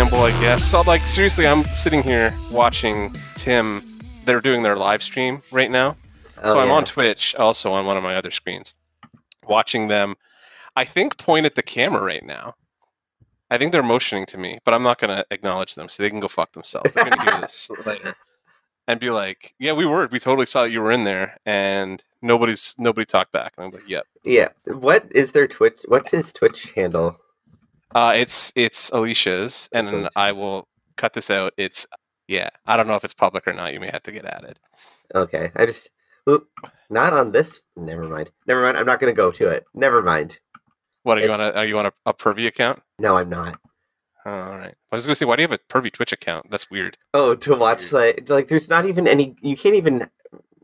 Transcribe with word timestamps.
preamble, 0.00 0.24
I 0.24 0.40
guess. 0.40 0.64
So, 0.64 0.80
like, 0.82 1.02
seriously, 1.02 1.46
I'm 1.46 1.62
sitting 1.62 2.02
here 2.02 2.32
watching 2.50 3.14
Tim. 3.34 3.82
They're 4.24 4.40
doing 4.40 4.62
their 4.62 4.76
live 4.76 5.02
stream 5.02 5.42
right 5.50 5.70
now. 5.70 5.94
Oh, 6.42 6.52
so 6.52 6.58
I'm 6.58 6.68
yeah. 6.68 6.74
on 6.74 6.84
Twitch, 6.86 7.34
also 7.34 7.72
on 7.72 7.84
one 7.84 7.98
of 7.98 8.02
my 8.02 8.16
other 8.16 8.30
screens, 8.30 8.74
watching 9.46 9.88
them. 9.88 10.14
I 10.74 10.86
think 10.86 11.18
point 11.18 11.44
at 11.44 11.54
the 11.54 11.62
camera 11.62 12.02
right 12.02 12.24
now. 12.24 12.54
I 13.50 13.58
think 13.58 13.72
they're 13.72 13.82
motioning 13.82 14.24
to 14.26 14.38
me, 14.38 14.58
but 14.64 14.72
I'm 14.72 14.82
not 14.82 14.98
going 14.98 15.14
to 15.14 15.26
acknowledge 15.30 15.74
them, 15.74 15.90
so 15.90 16.02
they 16.02 16.08
can 16.08 16.20
go 16.20 16.28
fuck 16.28 16.52
themselves. 16.52 16.94
They're 16.94 17.04
going 17.04 17.18
to 17.18 17.30
hear 17.32 17.40
this 17.42 17.68
later 17.84 18.14
and 18.88 18.98
be 18.98 19.10
like, 19.10 19.54
"Yeah, 19.58 19.72
we 19.72 19.84
were. 19.84 20.08
We 20.10 20.18
totally 20.18 20.46
saw 20.46 20.62
that 20.62 20.70
you 20.70 20.80
were 20.80 20.92
in 20.92 21.04
there, 21.04 21.36
and 21.44 22.02
nobody's 22.22 22.74
nobody 22.78 23.04
talked 23.04 23.32
back." 23.32 23.52
And 23.58 23.66
I'm 23.66 23.72
like, 23.72 23.88
"Yep." 23.88 24.06
Yeah. 24.24 24.48
What 24.66 25.04
is 25.10 25.32
their 25.32 25.46
Twitch? 25.46 25.80
What's 25.88 26.12
his 26.12 26.32
Twitch 26.32 26.70
handle? 26.72 27.18
Uh, 27.94 28.12
it's 28.14 28.52
it's 28.56 28.90
Alicia's, 28.90 29.68
and 29.72 29.88
Alicia. 29.88 30.10
I 30.16 30.32
will 30.32 30.68
cut 30.96 31.12
this 31.12 31.30
out. 31.30 31.52
It's 31.56 31.86
yeah. 32.28 32.50
I 32.66 32.76
don't 32.76 32.86
know 32.86 32.94
if 32.94 33.04
it's 33.04 33.14
public 33.14 33.46
or 33.46 33.52
not. 33.52 33.72
You 33.72 33.80
may 33.80 33.90
have 33.90 34.02
to 34.04 34.12
get 34.12 34.24
added. 34.24 34.58
Okay. 35.14 35.50
I 35.56 35.66
just. 35.66 35.90
Oop, 36.28 36.46
not 36.90 37.14
on 37.14 37.32
this. 37.32 37.62
Never 37.76 38.04
mind. 38.04 38.30
Never 38.46 38.62
mind. 38.62 38.76
I'm 38.76 38.84
not 38.84 39.00
going 39.00 39.12
to 39.12 39.16
go 39.16 39.30
to 39.32 39.46
it. 39.48 39.64
Never 39.74 40.02
mind. 40.02 40.38
What 41.02 41.18
are 41.18 41.22
you 41.22 41.32
on? 41.32 41.40
A, 41.40 41.50
are 41.52 41.64
you 41.64 41.78
on 41.78 41.86
a, 41.86 41.92
a 42.04 42.12
Pervy 42.12 42.46
account? 42.46 42.82
No, 42.98 43.16
I'm 43.16 43.30
not. 43.30 43.58
Oh, 44.26 44.30
all 44.30 44.58
right. 44.58 44.74
I 44.92 44.96
was 44.96 45.06
gonna 45.06 45.14
say, 45.14 45.24
why 45.24 45.36
do 45.36 45.42
you 45.42 45.48
have 45.48 45.58
a 45.58 45.72
Pervy 45.72 45.90
Twitch 45.90 46.12
account? 46.12 46.50
That's 46.50 46.70
weird. 46.70 46.98
Oh, 47.14 47.34
to 47.36 47.56
watch 47.56 47.90
like 47.90 48.28
like 48.28 48.48
there's 48.48 48.68
not 48.68 48.84
even 48.84 49.08
any. 49.08 49.34
You 49.40 49.56
can't 49.56 49.74
even 49.74 50.10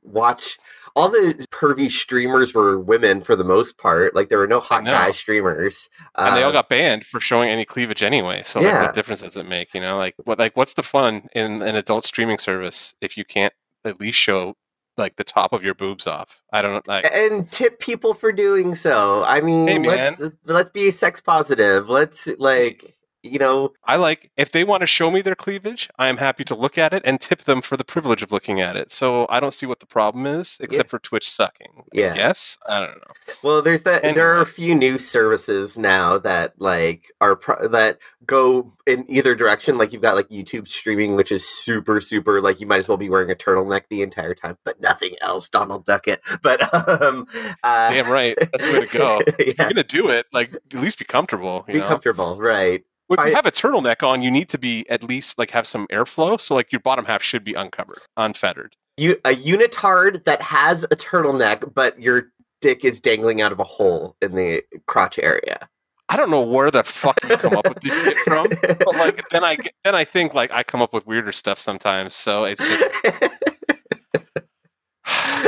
watch. 0.03 0.59
All 0.97 1.09
the 1.11 1.35
pervy 1.53 1.91
streamers 1.91 2.55
were 2.55 2.81
women 2.81 3.21
for 3.21 3.37
the 3.37 3.45
most 3.45 3.77
part. 3.79 4.15
Like 4.15 4.31
there 4.31 4.39
were 4.39 4.47
no 4.49 4.61
hot 4.61 4.85
guy 4.85 5.11
streamers. 5.13 5.89
and 6.17 6.35
they 6.35 6.43
all 6.43 6.49
Um, 6.49 6.55
got 6.55 6.69
banned 6.71 7.05
for 7.05 7.21
showing 7.21 7.51
any 7.51 7.65
cleavage 7.67 8.03
anyway. 8.03 8.43
So 8.45 8.61
like, 8.61 8.67
Yeah. 8.73 8.83
what 8.83 8.95
difference 8.95 9.21
does 9.23 9.37
it 9.37 9.47
make? 9.47 9.75
You 9.75 9.83
know, 9.83 9.99
like 9.99 10.15
what 10.25 10.39
like 10.39 10.57
what's 10.57 10.75
the 10.75 10.83
fun 10.83 11.29
in 11.35 11.63
an 11.63 11.77
adult 11.77 12.05
streaming 12.05 12.39
service 12.39 12.95
if 13.03 13.17
you 13.19 13.25
can't 13.25 13.53
at 13.85 14.01
least 14.01 14.19
show 14.19 14.55
like 14.97 15.17
the 15.17 15.25
top 15.25 15.53
of 15.53 15.63
your 15.63 15.75
boobs 15.75 16.07
off? 16.07 16.41
I 16.53 16.63
don't 16.63 16.73
know. 16.73 16.83
Like, 16.87 17.05
and 17.13 17.51
tip 17.53 17.79
people 17.79 18.15
for 18.15 18.33
doing 18.33 18.75
so. 18.75 19.23
I 19.25 19.43
mean, 19.43 19.69
Hey, 19.69 19.79
let's 19.79 20.23
let's 20.47 20.71
be 20.71 20.91
sex 20.91 21.21
positive. 21.21 21.91
Let's 21.91 22.27
like 22.39 22.97
you 23.27 23.39
know, 23.39 23.73
I 23.85 23.97
like 23.97 24.31
if 24.37 24.53
they 24.53 24.65
want 24.65 24.83
to 24.83 24.87
show 24.87 25.11
me 25.11 25.23
their 25.23 25.35
cleavage, 25.35 25.89
I 25.99 26.09
am 26.09 26.17
happy 26.17 26.45
to 26.45 26.55
look 26.55 26.79
at 26.79 26.93
it 26.93 27.03
and 27.05 27.21
tip 27.21 27.43
them 27.43 27.61
for 27.63 27.77
the 27.77 27.85
privilege 27.85 28.23
of 28.23 28.33
looking 28.33 28.61
at 28.61 28.77
it. 28.77 28.91
So 28.91 29.27
I 29.29 29.41
don't 29.41 29.55
see 29.55 29.67
what 29.67 29.81
the 29.81 29.87
problem 29.87 30.27
is, 30.27 30.59
except 30.61 30.91
for 30.91 30.99
Twitch 30.99 31.29
sucking. 31.29 31.85
Yeah. 31.93 32.13
I 32.13 32.17
guess 32.17 32.59
I 32.69 32.81
don't 32.81 32.97
know. 32.97 33.15
well, 33.43 33.63
there's 33.63 33.83
that. 33.83 34.03
There 34.03 34.35
are 34.35 34.41
a 34.41 34.47
few 34.47 34.75
new 34.75 34.99
services 34.99 35.77
now 35.77 36.19
that 36.19 36.55
like 36.61 37.13
are 37.21 37.37
pro- 37.37 37.69
that 37.69 37.99
go 38.27 38.73
in 38.87 39.05
either 39.09 39.35
direction. 39.35 39.79
Like 39.79 39.93
you've 39.93 40.03
got 40.03 40.17
like 40.17 40.29
YouTube 40.29 40.69
streaming, 40.69 41.17
which 41.17 41.33
is 41.33 41.47
super 41.47 42.01
super 42.01 42.41
like 42.41 42.61
you 42.61 42.67
might 42.67 42.79
as 42.79 42.89
well 42.89 42.99
be 42.99 43.11
wearing 43.11 43.31
a 43.31 43.35
turtleneck 43.35 43.83
the 43.91 44.03
entire 44.03 44.35
time, 44.35 44.59
but 44.65 44.81
nothing 44.81 45.15
else. 45.21 45.49
Donald 45.49 45.85
Duckett, 45.85 46.21
but 46.43 46.63
um, 46.75 47.27
uh, 47.63 47.91
Damn 47.91 48.11
right, 48.11 48.37
that's 48.39 48.67
the 48.67 48.73
way 48.73 48.87
to 48.87 48.99
go. 48.99 49.21
yeah, 49.39 49.45
You're 49.47 49.69
gonna 49.69 49.85
do 49.85 50.09
it, 50.09 50.27
like 50.33 50.55
at 50.55 50.75
least 50.75 50.99
be 50.99 51.05
comfortable. 51.05 51.65
You 51.69 51.75
be 51.75 51.81
know? 51.81 51.89
comfortable, 51.89 52.39
right? 52.39 52.85
If 53.11 53.19
you 53.21 53.27
I- 53.27 53.31
have 53.31 53.47
a 53.47 53.53
turtleneck 53.53 54.07
on, 54.07 54.23
you 54.23 54.31
need 54.31 54.49
to 54.51 54.59
be 54.59 54.85
at 54.89 55.03
least 55.03 55.39
like 55.39 55.51
have 55.51 55.67
some 55.67 55.87
airflow. 55.89 56.41
So 56.41 56.55
like 56.55 56.73
your 56.73 56.81
bottom 56.81 57.05
half 57.05 57.23
should 57.23 57.45
be 57.45 57.55
uncovered, 57.55 57.99
unfettered. 58.17 58.75
You 58.97 59.13
a 59.25 59.35
unitard 59.35 60.25
that 60.25 60.41
has 60.43 60.85
a 60.85 60.89
turtleneck, 60.89 61.75
but 61.75 62.01
your 62.01 62.33
dick 62.61 62.85
is 62.85 63.01
dangling 63.01 63.43
out 63.43 63.53
of 63.53 63.61
a 63.61 63.65
hole 63.65 64.17
in 64.23 64.35
the 64.35 64.63
crotch 64.87 65.19
area. 65.19 65.69
I 66.09 66.17
don't 66.17 66.31
know 66.31 66.41
where 66.41 66.71
the 66.71 66.85
fuck 66.85 67.19
you 67.29 67.37
come 67.37 67.57
up 67.57 67.69
with 67.69 67.81
this 67.81 68.05
shit 68.05 68.17
from, 68.19 68.47
but 68.63 68.97
like 68.97 69.29
then 69.31 69.45
I 69.45 69.57
then 69.85 69.95
I 69.95 70.05
think 70.05 70.35
like 70.35 70.51
I 70.53 70.63
come 70.63 70.81
up 70.81 70.95
with 70.95 71.07
weirder 71.07 71.33
stuff 71.33 71.59
sometimes. 71.59 72.15
So 72.15 72.45
it's 72.45 72.63
just 72.63 72.95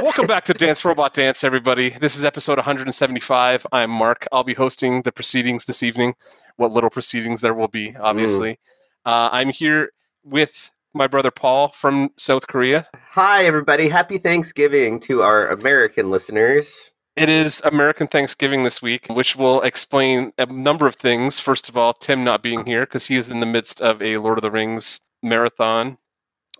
welcome 0.02 0.26
back 0.26 0.44
to 0.44 0.54
Dance 0.54 0.84
Robot 0.84 1.14
Dance, 1.14 1.44
everybody. 1.44 1.90
This 1.90 2.16
is 2.16 2.24
episode 2.24 2.58
175. 2.58 3.66
I'm 3.72 3.90
Mark. 3.90 4.26
I'll 4.32 4.44
be 4.44 4.54
hosting 4.54 5.02
the 5.02 5.12
proceedings 5.12 5.64
this 5.64 5.82
evening. 5.82 6.14
What 6.56 6.72
little 6.72 6.90
proceedings 6.90 7.40
there 7.40 7.54
will 7.54 7.68
be, 7.68 7.96
obviously. 7.96 8.58
Uh, 9.04 9.28
I'm 9.32 9.50
here 9.50 9.92
with 10.24 10.70
my 10.94 11.06
brother 11.06 11.30
Paul 11.30 11.68
from 11.68 12.10
South 12.16 12.46
Korea. 12.46 12.86
Hi, 13.12 13.44
everybody. 13.44 13.88
Happy 13.88 14.18
Thanksgiving 14.18 15.00
to 15.00 15.22
our 15.22 15.48
American 15.48 16.10
listeners. 16.10 16.92
It 17.16 17.28
is 17.28 17.60
American 17.64 18.06
Thanksgiving 18.06 18.62
this 18.62 18.80
week, 18.80 19.06
which 19.08 19.34
will 19.34 19.60
explain 19.62 20.32
a 20.38 20.46
number 20.46 20.86
of 20.86 20.94
things. 20.94 21.40
First 21.40 21.68
of 21.68 21.76
all, 21.76 21.92
Tim 21.92 22.22
not 22.22 22.42
being 22.42 22.64
here 22.64 22.82
because 22.82 23.08
he 23.08 23.16
is 23.16 23.28
in 23.28 23.40
the 23.40 23.46
midst 23.46 23.80
of 23.80 24.00
a 24.00 24.18
Lord 24.18 24.38
of 24.38 24.42
the 24.42 24.50
Rings 24.50 25.00
marathon. 25.22 25.98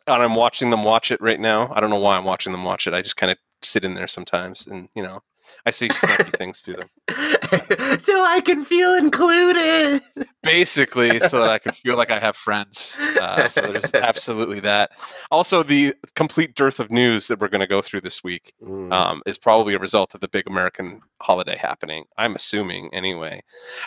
And 0.08 0.22
I'm 0.22 0.34
watching 0.34 0.70
them 0.70 0.84
watch 0.84 1.10
it 1.10 1.20
right 1.20 1.38
now. 1.38 1.70
I 1.74 1.80
don't 1.80 1.90
know 1.90 1.98
why 2.00 2.16
I'm 2.16 2.24
watching 2.24 2.52
them 2.52 2.64
watch 2.64 2.86
it. 2.86 2.94
I 2.94 3.02
just 3.02 3.16
kind 3.16 3.30
of 3.30 3.38
sit 3.62 3.84
in 3.84 3.94
there 3.94 4.08
sometimes 4.08 4.66
and, 4.66 4.88
you 4.94 5.02
know, 5.02 5.22
I 5.66 5.70
say 5.70 5.88
snarky 5.88 6.36
things 6.36 6.62
to 6.62 6.72
them. 6.74 6.88
so 7.98 8.24
I 8.24 8.40
can 8.44 8.64
feel 8.64 8.94
included. 8.94 10.02
Basically, 10.42 11.20
so 11.20 11.40
that 11.40 11.50
I 11.50 11.58
can 11.58 11.72
feel 11.72 11.96
like 11.96 12.10
I 12.10 12.18
have 12.18 12.36
friends. 12.36 12.98
Uh, 13.20 13.48
so 13.48 13.62
there's 13.62 13.94
absolutely 13.94 14.60
that. 14.60 14.90
Also, 15.30 15.62
the 15.62 15.94
complete 16.14 16.54
dearth 16.54 16.80
of 16.80 16.90
news 16.90 17.28
that 17.28 17.40
we're 17.40 17.48
going 17.48 17.60
to 17.60 17.66
go 17.66 17.82
through 17.82 18.02
this 18.02 18.22
week. 18.22 18.52
Mm. 18.62 18.92
um, 18.92 19.22
is 19.26 19.38
probably 19.38 19.74
a 19.74 19.78
result 19.78 20.14
of 20.14 20.20
the 20.20 20.28
big 20.28 20.46
American 20.46 21.00
holiday 21.20 21.56
happening. 21.56 22.04
I'm 22.16 22.34
assuming 22.34 22.92
anyway. 22.92 23.42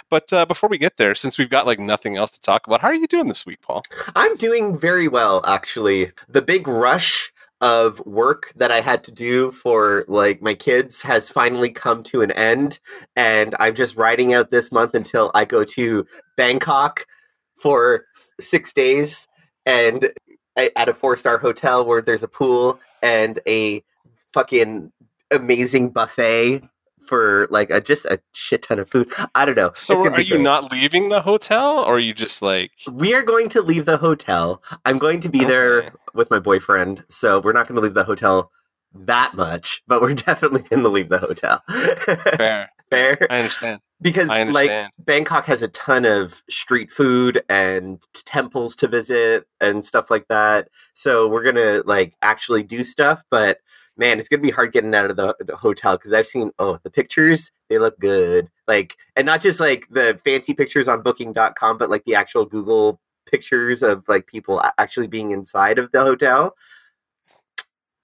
But 0.10 0.32
uh, 0.34 0.46
before 0.46 0.70
we 0.70 0.78
get 0.78 0.98
there, 0.98 1.16
since 1.16 1.38
we've 1.38 1.50
got 1.50 1.66
like 1.66 1.80
nothing 1.80 2.18
else 2.18 2.32
to 2.32 2.42
talk 2.42 2.68
about, 2.68 2.82
how 2.82 2.90
are 2.90 2.96
you 2.96 3.08
doing 3.08 3.28
this 3.28 3.46
week, 3.46 3.62
Paul? 3.62 3.84
I'm 4.16 4.36
doing 4.36 4.78
very 4.78 5.08
well, 5.08 5.44
actually. 5.46 6.12
The 6.28 6.42
big 6.42 6.68
rush 6.68 7.34
of 7.62 8.00
work 8.06 8.52
that 8.56 8.72
I 8.72 8.82
had 8.82 9.04
to 9.06 9.12
do 9.12 9.52
for 9.52 10.04
like 10.08 10.42
my 10.42 10.54
kids 10.54 11.04
has 11.04 11.30
finally 11.30 11.70
come 11.70 12.04
to 12.04 12.22
an 12.22 12.32
end, 12.32 12.80
and 13.16 13.56
I'm 13.60 13.76
just 13.76 13.96
riding 13.96 14.34
out 14.34 14.52
this 14.52 14.72
month 14.72 14.96
until 14.96 15.32
I 15.34 15.46
go 15.46 15.64
to 15.64 16.06
Bangkok 16.38 17.06
for 17.56 18.06
six 18.40 18.74
days 18.74 19.28
and 19.66 20.12
at 20.58 20.90
a 20.90 20.94
four 20.94 21.16
star 21.16 21.38
hotel 21.38 21.86
where 21.86 22.02
there's 22.02 22.24
a 22.24 22.28
pool 22.28 22.80
and 23.02 23.40
a 23.48 23.84
fucking 24.34 24.92
amazing 25.32 25.90
buffet 25.90 26.62
for 27.02 27.48
like 27.50 27.70
a 27.70 27.82
just 27.82 28.06
a 28.06 28.22
shit 28.32 28.64
ton 28.64 28.80
of 28.80 28.90
food. 28.90 29.12
I 29.36 29.46
don't 29.46 29.56
know. 29.56 29.72
So 29.76 30.06
are 30.06 30.22
you 30.22 30.36
great. 30.36 30.42
not 30.42 30.72
leaving 30.72 31.10
the 31.10 31.22
hotel, 31.22 31.80
or 31.80 31.96
are 31.96 32.00
you 32.00 32.14
just 32.14 32.42
like? 32.42 32.72
We 32.92 33.14
are 33.14 33.24
going 33.24 33.50
to 33.50 33.62
leave 33.62 33.86
the 33.86 33.98
hotel. 33.98 34.62
I'm 34.86 34.98
going 34.98 35.20
to 35.22 35.30
be 35.30 35.44
there 35.44 35.94
with 36.14 36.30
my 36.30 36.40
boyfriend, 36.40 37.04
so 37.10 37.42
we're 37.42 37.54
not 37.54 37.68
going 37.68 37.76
to 37.76 37.82
leave 37.82 37.94
the 37.94 38.04
hotel 38.04 38.52
that 38.94 39.34
much, 39.34 39.84
but 39.88 40.02
we're 40.02 40.14
definitely 40.28 40.62
going 40.64 40.84
to 40.84 40.90
leave 40.90 41.10
the 41.10 41.20
hotel. 41.20 41.62
Fair. 42.38 42.70
Fair, 42.92 43.26
I 43.30 43.38
understand. 43.38 43.80
because 44.02 44.30
I 44.30 44.44
like. 44.44 44.90
Bangkok 45.00 45.46
has 45.46 45.62
a 45.62 45.70
ton 45.70 46.04
of 46.04 46.44
street 46.50 46.92
food 46.92 47.42
and 47.48 48.06
temples 48.26 48.76
to 48.78 48.90
visit 48.90 49.46
and 49.62 49.86
stuff 49.86 50.12
like 50.12 50.28
that. 50.28 50.68
So 50.94 51.26
we're 51.30 51.44
gonna 51.44 51.84
like 51.86 52.16
actually 52.22 52.64
do 52.64 52.84
stuff, 52.84 53.24
but 53.32 53.60
man, 54.02 54.18
it's 54.18 54.28
gonna 54.28 54.42
be 54.42 54.50
hard 54.50 54.74
getting 54.74 54.94
out 54.96 55.10
of 55.10 55.16
the, 55.16 55.36
the 55.40 55.56
hotel 55.56 55.96
because 55.96 56.12
I've 56.12 56.28
seen 56.28 56.52
oh 56.60 56.80
the 56.84 56.90
pictures 56.90 57.52
they 57.70 57.78
look 57.78 57.98
good, 58.00 58.50
like 58.68 58.98
and 59.16 59.26
not 59.26 59.42
just 59.42 59.62
like 59.62 59.88
the 59.90 60.20
fancy 60.26 60.54
pictures 60.54 60.90
on 60.90 61.04
Booking.com, 61.04 61.78
but 61.78 61.90
like 61.90 62.04
the 62.04 62.16
actual 62.16 62.44
Google 62.44 63.00
pictures 63.28 63.84
of 63.84 64.04
like 64.10 64.26
people 64.28 64.62
actually 64.78 65.08
being 65.08 65.32
inside 65.32 65.78
of 65.80 65.92
the 65.94 66.02
hotel. 66.02 66.56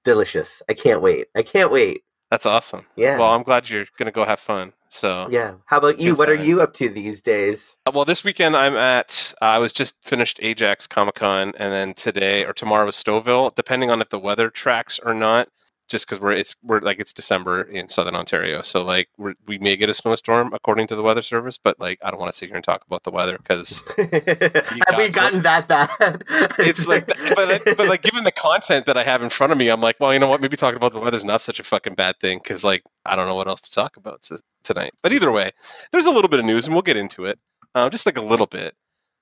Delicious! 0.05 0.61
I 0.69 0.73
can't 0.73 1.01
wait. 1.01 1.27
I 1.35 1.41
can't 1.41 1.71
wait. 1.71 2.03
That's 2.29 2.45
awesome. 2.45 2.85
Yeah. 2.95 3.17
Well, 3.17 3.33
I'm 3.33 3.43
glad 3.43 3.69
you're 3.69 3.87
gonna 3.97 4.11
go 4.11 4.23
have 4.23 4.39
fun. 4.39 4.73
So 4.89 5.27
yeah. 5.31 5.55
How 5.65 5.79
about 5.79 5.99
you? 5.99 6.13
What 6.15 6.29
are 6.29 6.35
you 6.35 6.61
up 6.61 6.73
to 6.75 6.89
these 6.89 7.21
days? 7.21 7.75
Uh, 7.85 7.91
Well, 7.93 8.05
this 8.05 8.23
weekend 8.23 8.55
I'm 8.55 8.75
at. 8.75 9.33
Uh, 9.41 9.45
I 9.45 9.57
was 9.57 9.73
just 9.73 10.01
finished 10.03 10.39
Ajax 10.43 10.85
Comic 10.85 11.15
Con, 11.15 11.53
and 11.57 11.73
then 11.73 11.93
today 11.95 12.45
or 12.45 12.53
tomorrow 12.53 12.87
is 12.87 12.95
Stouffville, 12.95 13.55
depending 13.55 13.89
on 13.89 13.99
if 13.99 14.09
the 14.09 14.19
weather 14.19 14.49
tracks 14.49 14.99
or 15.03 15.13
not. 15.15 15.49
Just 15.87 16.05
because 16.07 16.19
we're 16.19 16.33
it's 16.33 16.55
we're 16.63 16.81
like 16.81 16.99
it's 16.99 17.13
December 17.13 17.61
in 17.61 17.87
Southern 17.87 18.15
Ontario, 18.15 18.61
so 18.61 18.83
like 18.83 19.07
we're, 19.17 19.35
we 19.47 19.57
may 19.57 19.77
get 19.77 19.89
a 19.89 19.93
snowstorm 19.93 20.53
according 20.53 20.87
to 20.87 20.95
the 20.95 21.01
weather 21.01 21.21
service, 21.21 21.57
but 21.57 21.79
like 21.79 21.97
I 22.03 22.11
don't 22.11 22.19
want 22.19 22.31
to 22.31 22.37
sit 22.37 22.47
here 22.47 22.55
and 22.57 22.63
talk 22.63 22.83
about 22.85 23.03
the 23.03 23.11
weather 23.11 23.37
because 23.37 23.83
Have 23.97 24.97
we 24.97 25.07
got- 25.09 25.13
gotten 25.13 25.41
that 25.43 25.67
bad? 25.67 26.23
it's 26.59 26.87
like, 26.87 27.07
but, 27.07 27.47
like- 27.47 27.77
but 27.77 27.87
like 27.87 28.01
given 28.01 28.25
the 28.25 28.31
content 28.33 28.85
that 28.85 28.97
I 28.97 29.03
have 29.03 29.23
in 29.23 29.29
front 29.29 29.51
of 29.53 29.57
me, 29.57 29.69
I'm 29.69 29.79
like, 29.81 29.97
well, 29.99 30.11
you 30.13 30.19
know 30.19 30.27
what? 30.27 30.41
Maybe 30.41 30.57
talking 30.57 30.75
about 30.77 30.91
the 30.91 30.99
weather's 30.99 31.23
not 31.25 31.39
such 31.41 31.59
a 31.59 31.63
fucking 31.63 31.95
bad 31.95 32.19
thing 32.19 32.39
because 32.39 32.63
like 32.65 32.83
I 33.05 33.15
don't 33.15 33.27
know 33.27 33.35
what 33.35 33.47
else 33.47 33.61
to 33.61 33.71
talk 33.71 33.95
about 33.95 34.19
s- 34.29 34.41
tonight. 34.63 34.91
But 35.01 35.13
either 35.13 35.31
way, 35.31 35.51
there's 35.93 36.05
a 36.05 36.11
little 36.11 36.29
bit 36.29 36.39
of 36.41 36.45
news, 36.45 36.65
and 36.67 36.75
we'll 36.75 36.81
get 36.81 36.97
into 36.97 37.23
it. 37.25 37.39
Uh, 37.75 37.89
just 37.89 38.05
like 38.05 38.17
a 38.17 38.21
little 38.21 38.47
bit, 38.47 38.75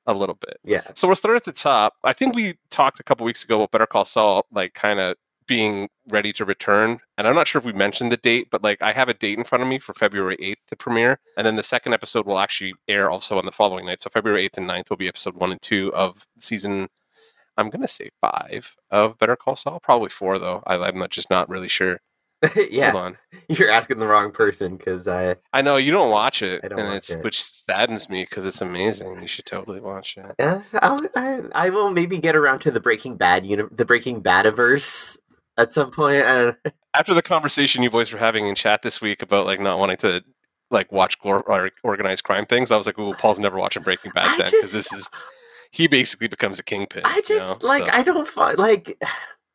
a 0.07 0.13
little 0.15 0.35
bit. 0.35 0.57
yeah. 0.63 0.81
So 0.95 1.07
we'll 1.07 1.15
start 1.15 1.35
at 1.35 1.43
the 1.43 1.51
top. 1.51 1.93
I 2.03 2.13
think 2.13 2.35
we 2.35 2.55
talked 2.71 2.99
a 2.99 3.03
couple 3.03 3.23
weeks 3.25 3.43
ago 3.43 3.57
about 3.57 3.71
Better 3.71 3.85
Call 3.85 4.05
Saul, 4.05 4.45
like 4.51 4.73
kind 4.73 4.99
of 4.99 5.15
being 5.47 5.89
ready 6.09 6.31
to 6.33 6.45
return. 6.45 6.99
And 7.17 7.27
I'm 7.27 7.35
not 7.35 7.47
sure 7.47 7.59
if 7.59 7.65
we 7.65 7.73
mentioned 7.73 8.11
the 8.11 8.17
date, 8.17 8.49
but 8.51 8.63
like 8.63 8.81
I 8.81 8.91
have 8.91 9.09
a 9.09 9.13
date 9.13 9.37
in 9.37 9.43
front 9.43 9.61
of 9.61 9.67
me 9.67 9.79
for 9.79 9.93
February 9.93 10.37
8th 10.37 10.65
to 10.67 10.75
premiere. 10.75 11.19
And 11.37 11.45
then 11.45 11.55
the 11.55 11.63
second 11.63 11.93
episode 11.93 12.25
will 12.25 12.39
actually 12.39 12.73
air 12.87 13.09
also 13.09 13.37
on 13.37 13.45
the 13.45 13.51
following 13.51 13.85
night. 13.85 14.01
So 14.01 14.09
February 14.09 14.47
8th 14.49 14.57
and 14.57 14.69
9th 14.69 14.89
will 14.89 14.97
be 14.97 15.07
episode 15.07 15.35
one 15.35 15.51
and 15.51 15.61
two 15.61 15.93
of 15.93 16.27
season, 16.39 16.89
I'm 17.57 17.69
going 17.69 17.81
to 17.81 17.87
say 17.87 18.09
five 18.21 18.75
of 18.91 19.17
Better 19.17 19.35
Call 19.35 19.55
Saul. 19.55 19.79
Probably 19.79 20.09
four, 20.09 20.39
though. 20.39 20.63
I, 20.67 20.75
I'm 20.75 20.97
not 20.97 21.09
just 21.09 21.29
not 21.29 21.49
really 21.49 21.69
sure. 21.69 21.99
yeah, 22.69 22.91
Hold 22.91 23.03
on. 23.03 23.17
you're 23.49 23.69
asking 23.69 23.99
the 23.99 24.07
wrong 24.07 24.31
person 24.31 24.75
because 24.75 25.07
I 25.07 25.35
I 25.53 25.61
know 25.61 25.77
you 25.77 25.91
don't 25.91 26.11
watch 26.11 26.41
it, 26.41 26.61
I 26.63 26.67
don't 26.67 26.79
and 26.79 26.93
it's 26.93 27.13
it. 27.13 27.23
which 27.23 27.41
saddens 27.41 28.09
me 28.09 28.23
because 28.23 28.45
it's 28.45 28.61
amazing. 28.61 29.21
You 29.21 29.27
should 29.27 29.45
totally 29.45 29.79
watch 29.79 30.17
it. 30.17 30.35
Uh, 30.37 30.61
I'll, 30.81 30.99
I, 31.15 31.41
I 31.53 31.69
will 31.69 31.91
maybe 31.91 32.19
get 32.19 32.35
around 32.35 32.59
to 32.59 32.71
the 32.71 32.79
Breaking 32.79 33.15
Bad 33.15 33.45
uni- 33.45 33.63
the 33.71 33.85
Breaking 33.85 34.21
Badiverse 34.21 35.17
at 35.57 35.73
some 35.73 35.91
point. 35.91 36.25
I 36.25 36.35
don't, 36.43 36.57
After 36.95 37.13
the 37.13 37.21
conversation 37.21 37.83
you 37.83 37.89
boys 37.89 38.11
were 38.11 38.17
having 38.19 38.47
in 38.47 38.55
chat 38.55 38.81
this 38.81 39.01
week 39.01 39.21
about 39.21 39.45
like 39.45 39.59
not 39.59 39.79
wanting 39.79 39.97
to 39.97 40.23
like 40.71 40.91
watch 40.91 41.19
glor- 41.19 41.43
or 41.47 41.69
organized 41.83 42.23
crime 42.23 42.45
things, 42.45 42.71
I 42.71 42.77
was 42.77 42.85
like, 42.85 42.97
"Ooh, 42.97 43.13
Paul's 43.13 43.39
never 43.39 43.57
watching 43.57 43.83
Breaking 43.83 44.11
Bad 44.13 44.27
I 44.27 44.37
then," 44.37 44.45
because 44.51 44.71
just- 44.71 44.91
this 44.91 44.93
is 44.93 45.09
he 45.71 45.87
basically 45.87 46.27
becomes 46.29 46.57
a 46.57 46.63
kingpin. 46.63 47.01
I 47.05 47.17
you 47.17 47.21
just 47.23 47.61
know? 47.61 47.67
like 47.67 47.85
So- 47.85 47.91
I 47.91 48.01
don't 48.03 48.27
find 48.27 48.57
like 48.57 48.97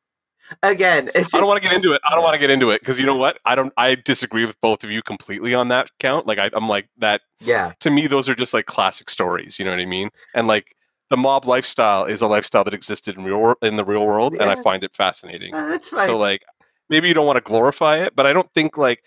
again. 0.62 1.08
It's 1.14 1.24
just, 1.30 1.34
I 1.34 1.38
don't 1.38 1.48
want 1.48 1.62
to 1.62 1.68
get 1.68 1.74
into 1.74 1.92
it. 1.92 2.00
I 2.04 2.14
don't 2.14 2.22
want 2.24 2.34
to 2.34 2.40
get 2.40 2.50
into 2.50 2.70
it 2.70 2.80
because 2.80 2.98
you 3.00 3.06
know 3.06 3.16
what? 3.16 3.38
I 3.44 3.54
don't. 3.54 3.72
I 3.76 3.94
disagree 3.94 4.44
with 4.44 4.60
both 4.60 4.84
of 4.84 4.90
you 4.90 5.02
completely 5.02 5.54
on 5.54 5.68
that 5.68 5.90
count. 5.98 6.26
Like 6.26 6.38
I, 6.38 6.50
I'm 6.52 6.68
like 6.68 6.88
that. 6.98 7.22
Yeah, 7.40 7.72
To 7.80 7.90
me, 7.90 8.06
those 8.06 8.28
are 8.28 8.34
just 8.34 8.52
like 8.52 8.66
classic 8.66 9.08
stories. 9.08 9.58
You 9.58 9.64
know 9.64 9.70
what 9.70 9.80
I 9.80 9.86
mean? 9.86 10.10
And 10.34 10.46
like 10.46 10.74
the 11.10 11.16
mob 11.16 11.44
lifestyle 11.44 12.04
is 12.04 12.22
a 12.22 12.26
lifestyle 12.26 12.64
that 12.64 12.72
existed 12.74 13.16
in 13.16 13.24
real 13.24 13.54
in 13.62 13.76
the 13.76 13.84
real 13.84 14.06
world, 14.06 14.32
and 14.34 14.42
I 14.44 14.54
find 14.62 14.82
it 14.84 14.94
fascinating. 14.94 15.52
uh, 15.54 15.68
that's 15.68 15.88
fine. 15.90 16.08
So 16.08 16.16
like 16.16 16.42
maybe 16.88 17.08
you 17.08 17.14
don't 17.14 17.26
want 17.26 17.36
to 17.36 17.42
glorify 17.42 17.98
it, 17.98 18.14
but 18.16 18.26
I 18.26 18.32
don't 18.32 18.50
think 18.54 18.78
like 18.78 19.02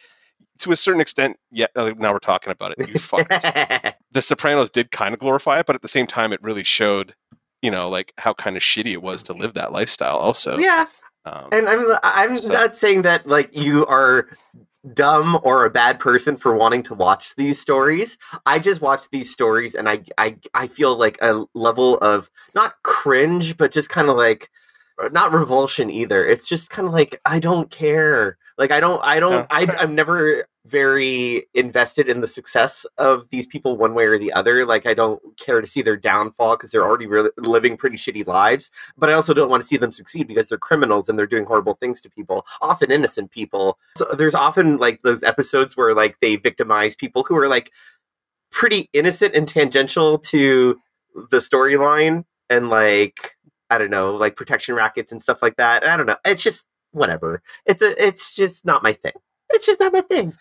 to 0.60 0.72
a 0.72 0.76
certain 0.76 1.02
extent. 1.02 1.38
Yeah, 1.52 1.68
uh, 1.76 1.94
now 1.98 2.12
we're 2.14 2.20
talking 2.20 2.52
about 2.52 2.74
it. 2.78 2.88
You 2.88 2.96
fuckers. 2.96 3.94
the 4.12 4.22
Sopranos 4.22 4.70
did 4.70 4.92
kind 4.92 5.14
of 5.14 5.20
glorify 5.20 5.60
it, 5.60 5.66
but 5.66 5.76
at 5.76 5.82
the 5.82 5.88
same 5.88 6.06
time, 6.06 6.32
it 6.34 6.42
really 6.44 6.64
showed. 6.64 7.16
You 7.62 7.72
know, 7.72 7.88
like 7.88 8.12
how 8.18 8.34
kind 8.34 8.58
of 8.58 8.62
shitty 8.62 8.92
it 8.92 9.02
was 9.02 9.24
to 9.24 9.34
live 9.34 9.54
that 9.54 9.72
lifestyle. 9.72 10.18
Also, 10.18 10.58
yeah, 10.58 10.86
um, 11.24 11.48
and 11.54 11.70
I'm 11.70 11.86
I'm 12.04 12.36
So- 12.36 12.52
not 12.52 12.76
saying 12.76 13.04
that 13.04 13.26
like 13.26 13.56
you 13.56 13.86
are 13.86 14.28
dumb 14.94 15.39
or 15.44 15.65
a 15.65 15.69
bad 15.69 16.00
person 16.00 16.35
for 16.35 16.56
wanting 16.56 16.83
to 16.83 16.94
watch 16.94 17.35
these 17.35 17.59
stories. 17.59 18.18
I 18.45 18.59
just 18.59 18.81
watch 18.81 19.09
these 19.09 19.31
stories 19.31 19.75
and 19.75 19.88
I 19.88 20.03
I 20.18 20.38
I 20.53 20.68
feel 20.68 20.95
like 20.97 21.18
a 21.21 21.45
level 21.53 21.97
of 22.00 22.30
not 22.53 22.81
cringe, 22.83 23.57
but 23.57 23.71
just 23.71 23.89
kind 23.89 24.09
of 24.09 24.18
like 24.18 24.50
uh, 25.01 25.09
not 25.09 25.31
revulsion 25.31 25.89
either. 25.89 26.25
It's 26.25 26.45
just 26.45 26.69
kind 26.69 26.88
of 26.88 26.94
like 26.94 27.19
I 27.25 27.39
don't 27.39 27.69
care. 27.71 28.38
Like 28.58 28.72
I 28.72 28.80
don't 28.80 29.02
I 29.04 29.20
don't 29.20 29.32
Yeah, 29.34 29.48
I, 29.50 29.68
I'm 29.80 29.96
never 29.96 30.46
very 30.66 31.46
invested 31.54 32.08
in 32.08 32.22
the 32.22 32.28
success 32.28 32.86
of 32.98 33.28
these 33.30 33.46
people 33.46 33.78
one 33.78 33.94
way 33.94 34.06
or 34.06 34.18
the 34.18 34.32
other. 34.34 34.66
Like 34.66 34.86
I 34.86 34.94
don't 34.94 35.22
care 35.38 35.60
to 35.60 35.68
see 35.68 35.82
their 35.82 35.98
downfall 35.98 36.56
because 36.56 36.72
they're 36.72 36.86
already 36.86 37.06
really 37.06 37.32
living 37.38 37.76
pretty 37.76 37.98
shitty 37.98 38.26
lives. 38.26 38.72
But 38.98 39.10
I 39.10 39.14
also 39.14 39.34
don't 39.34 39.50
want 39.50 39.62
to 39.62 39.68
see 39.68 39.78
them 39.78 39.92
succeed 39.92 40.28
because 40.28 40.48
they're 40.48 40.58
criminals 40.58 41.10
and 41.10 41.20
they're 41.20 41.28
doing 41.28 41.46
horrible 41.46 41.76
things 41.76 42.00
to 42.02 42.10
people, 42.10 42.46
often 42.62 42.92
innocent 42.92 43.32
people. 43.32 43.78
So 43.98 44.06
there's 44.18 44.36
often 44.36 44.78
like 44.78 45.02
those 45.02 45.24
episodes 45.24 45.76
where 45.76 45.94
like 45.94 46.20
they 46.22 46.38
victimize 46.38 46.96
people 46.96 47.24
who 47.24 47.36
are 47.38 47.48
like 47.50 47.72
pretty 48.52 48.90
innocent 48.94 49.36
and 49.36 49.48
tangential 49.48 50.18
to 50.20 50.80
the 51.30 51.38
storyline 51.38 52.24
and 52.50 52.70
like 52.70 53.36
I 53.70 53.80
don't 53.80 53.90
know, 53.90 54.16
like 54.16 54.36
protection 54.36 54.76
rackets 54.76 55.12
and 55.12 55.22
stuff 55.22 55.42
like 55.42 55.56
that. 55.56 55.86
I 55.86 55.98
don't 55.98 56.06
know. 56.06 56.18
It's 56.24 56.44
just 56.44 56.68
whatever. 56.94 57.42
It's 57.66 57.81
a, 57.81 58.04
it's 58.06 58.34
just 58.36 58.66
not 58.66 58.84
my 58.84 58.94
thing. 58.94 59.13
It's 59.51 59.66
just 59.66 59.80
not 59.80 59.94
my 59.94 60.01
thing. 60.01 60.34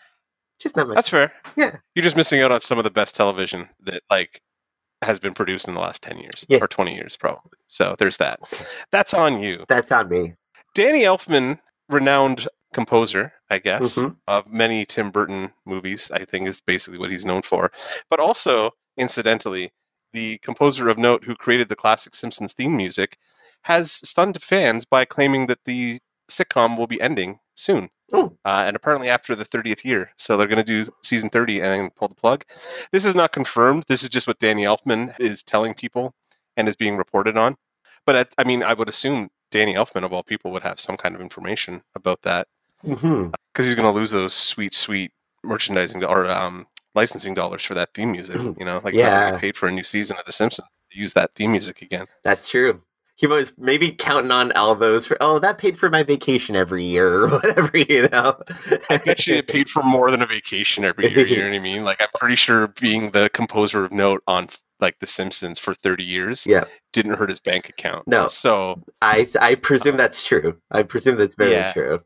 Just 0.59 0.75
not 0.75 0.87
my. 0.87 0.95
That's 0.95 1.09
fair. 1.09 1.33
Yeah. 1.55 1.77
You're 1.95 2.03
just 2.03 2.15
missing 2.15 2.41
out 2.41 2.51
on 2.51 2.61
some 2.61 2.77
of 2.77 2.83
the 2.83 2.89
best 2.91 3.15
television 3.15 3.69
that 3.81 4.01
like 4.09 4.41
has 5.03 5.19
been 5.19 5.33
produced 5.33 5.67
in 5.67 5.73
the 5.73 5.81
last 5.81 6.01
10 6.03 6.17
years 6.19 6.45
Yeah. 6.47 6.59
or 6.61 6.67
20 6.67 6.95
years 6.95 7.17
probably. 7.17 7.57
So 7.67 7.95
there's 7.99 8.17
that. 8.17 8.39
That's 8.91 9.13
on 9.13 9.41
you. 9.41 9.65
That's 9.67 9.91
on 9.91 10.07
me. 10.09 10.35
Danny 10.73 11.01
Elfman, 11.01 11.59
renowned 11.89 12.47
composer, 12.73 13.33
I 13.49 13.59
guess, 13.59 13.97
Mhm. 13.97 14.15
of 14.27 14.47
many 14.51 14.85
Tim 14.85 15.11
Burton 15.11 15.53
movies, 15.65 16.09
I 16.11 16.25
think 16.25 16.47
is 16.47 16.61
basically 16.61 16.97
what 16.99 17.11
he's 17.11 17.25
known 17.25 17.41
for. 17.41 17.71
But 18.09 18.19
also, 18.19 18.71
incidentally, 18.97 19.71
the 20.13 20.37
composer 20.39 20.89
of 20.89 20.97
note 20.97 21.23
who 21.25 21.35
created 21.35 21.69
the 21.69 21.75
classic 21.75 22.15
Simpsons 22.15 22.53
theme 22.53 22.75
music 22.77 23.17
has 23.63 23.91
stunned 23.91 24.41
fans 24.41 24.85
by 24.85 25.05
claiming 25.05 25.47
that 25.47 25.59
the 25.65 25.99
sitcom 26.33 26.77
will 26.77 26.87
be 26.87 26.99
ending 27.01 27.39
soon. 27.55 27.89
Uh, 28.45 28.63
and 28.67 28.75
apparently 28.75 29.09
after 29.09 29.35
the 29.35 29.45
30th 29.45 29.83
year. 29.83 30.11
So 30.17 30.37
they're 30.37 30.47
going 30.47 30.63
to 30.63 30.85
do 30.85 30.91
season 31.03 31.29
30 31.29 31.61
and 31.61 31.65
then 31.81 31.89
pull 31.91 32.07
the 32.09 32.15
plug. 32.15 32.43
This 32.91 33.05
is 33.05 33.15
not 33.15 33.31
confirmed. 33.31 33.85
This 33.87 34.03
is 34.03 34.09
just 34.09 34.27
what 34.27 34.39
Danny 34.39 34.63
Elfman 34.63 35.19
is 35.19 35.41
telling 35.43 35.73
people 35.73 36.13
and 36.57 36.67
is 36.67 36.75
being 36.75 36.95
reported 36.97 37.37
on. 37.37 37.55
But 38.05 38.15
at, 38.15 38.33
I 38.37 38.43
mean, 38.43 38.61
I 38.63 38.73
would 38.73 38.89
assume 38.89 39.29
Danny 39.51 39.73
Elfman, 39.75 40.03
of 40.03 40.13
all 40.13 40.23
people, 40.23 40.51
would 40.51 40.63
have 40.63 40.79
some 40.79 40.97
kind 40.97 41.15
of 41.15 41.21
information 41.21 41.81
about 41.95 42.21
that 42.23 42.47
because 42.83 43.65
he's 43.65 43.75
going 43.75 43.91
to 43.91 43.97
lose 43.97 44.11
those 44.11 44.33
sweet, 44.33 44.73
sweet 44.73 45.11
merchandising 45.43 46.03
or 46.03 46.29
um, 46.29 46.67
licensing 46.95 47.33
dollars 47.33 47.63
for 47.63 47.73
that 47.73 47.93
theme 47.93 48.11
music. 48.11 48.37
You 48.59 48.65
know, 48.65 48.81
like 48.83 48.93
he's 48.93 49.03
not 49.03 49.09
gonna 49.09 49.25
Yeah. 49.25 49.31
get 49.31 49.39
paid 49.41 49.57
for 49.57 49.67
a 49.67 49.71
new 49.71 49.83
season 49.83 50.17
of 50.17 50.25
The 50.25 50.31
Simpsons 50.31 50.67
to 50.91 50.99
use 50.99 51.13
that 51.13 51.31
theme 51.35 51.51
music 51.51 51.81
again. 51.81 52.05
That's 52.23 52.49
true. 52.49 52.81
He 53.15 53.27
was 53.27 53.53
maybe 53.57 53.91
counting 53.91 54.31
on 54.31 54.51
all 54.53 54.73
those 54.75 55.05
for. 55.07 55.17
Oh, 55.21 55.37
that 55.39 55.57
paid 55.57 55.77
for 55.77 55.89
my 55.89 56.01
vacation 56.03 56.55
every 56.55 56.83
year 56.83 57.23
or 57.25 57.29
whatever. 57.29 57.77
You 57.77 58.09
know. 58.09 58.37
I 58.89 58.97
bet 58.97 59.27
you 59.27 59.35
it 59.35 59.47
paid 59.47 59.69
for 59.69 59.83
more 59.83 60.09
than 60.11 60.21
a 60.21 60.25
vacation 60.25 60.83
every 60.83 61.07
year. 61.09 61.25
You 61.27 61.37
know 61.37 61.49
what 61.49 61.55
I 61.55 61.59
mean? 61.59 61.83
Like 61.83 62.01
I'm 62.01 62.07
pretty 62.15 62.35
sure 62.35 62.69
being 62.81 63.11
the 63.11 63.29
composer 63.33 63.83
of 63.85 63.91
note 63.91 64.23
on 64.27 64.49
like 64.79 64.97
The 64.99 65.07
Simpsons 65.07 65.59
for 65.59 65.73
30 65.73 66.03
years 66.03 66.45
Yeah. 66.47 66.65
didn't 66.91 67.13
hurt 67.13 67.29
his 67.29 67.39
bank 67.39 67.69
account. 67.69 68.07
No. 68.07 68.27
So 68.27 68.81
I 69.01 69.27
I 69.39 69.55
presume 69.55 69.93
uh, 69.93 69.97
that's 69.97 70.25
true. 70.25 70.57
I 70.71 70.83
presume 70.83 71.17
that's 71.17 71.35
very 71.35 71.51
Yeah. 71.51 71.71
true. 71.71 71.99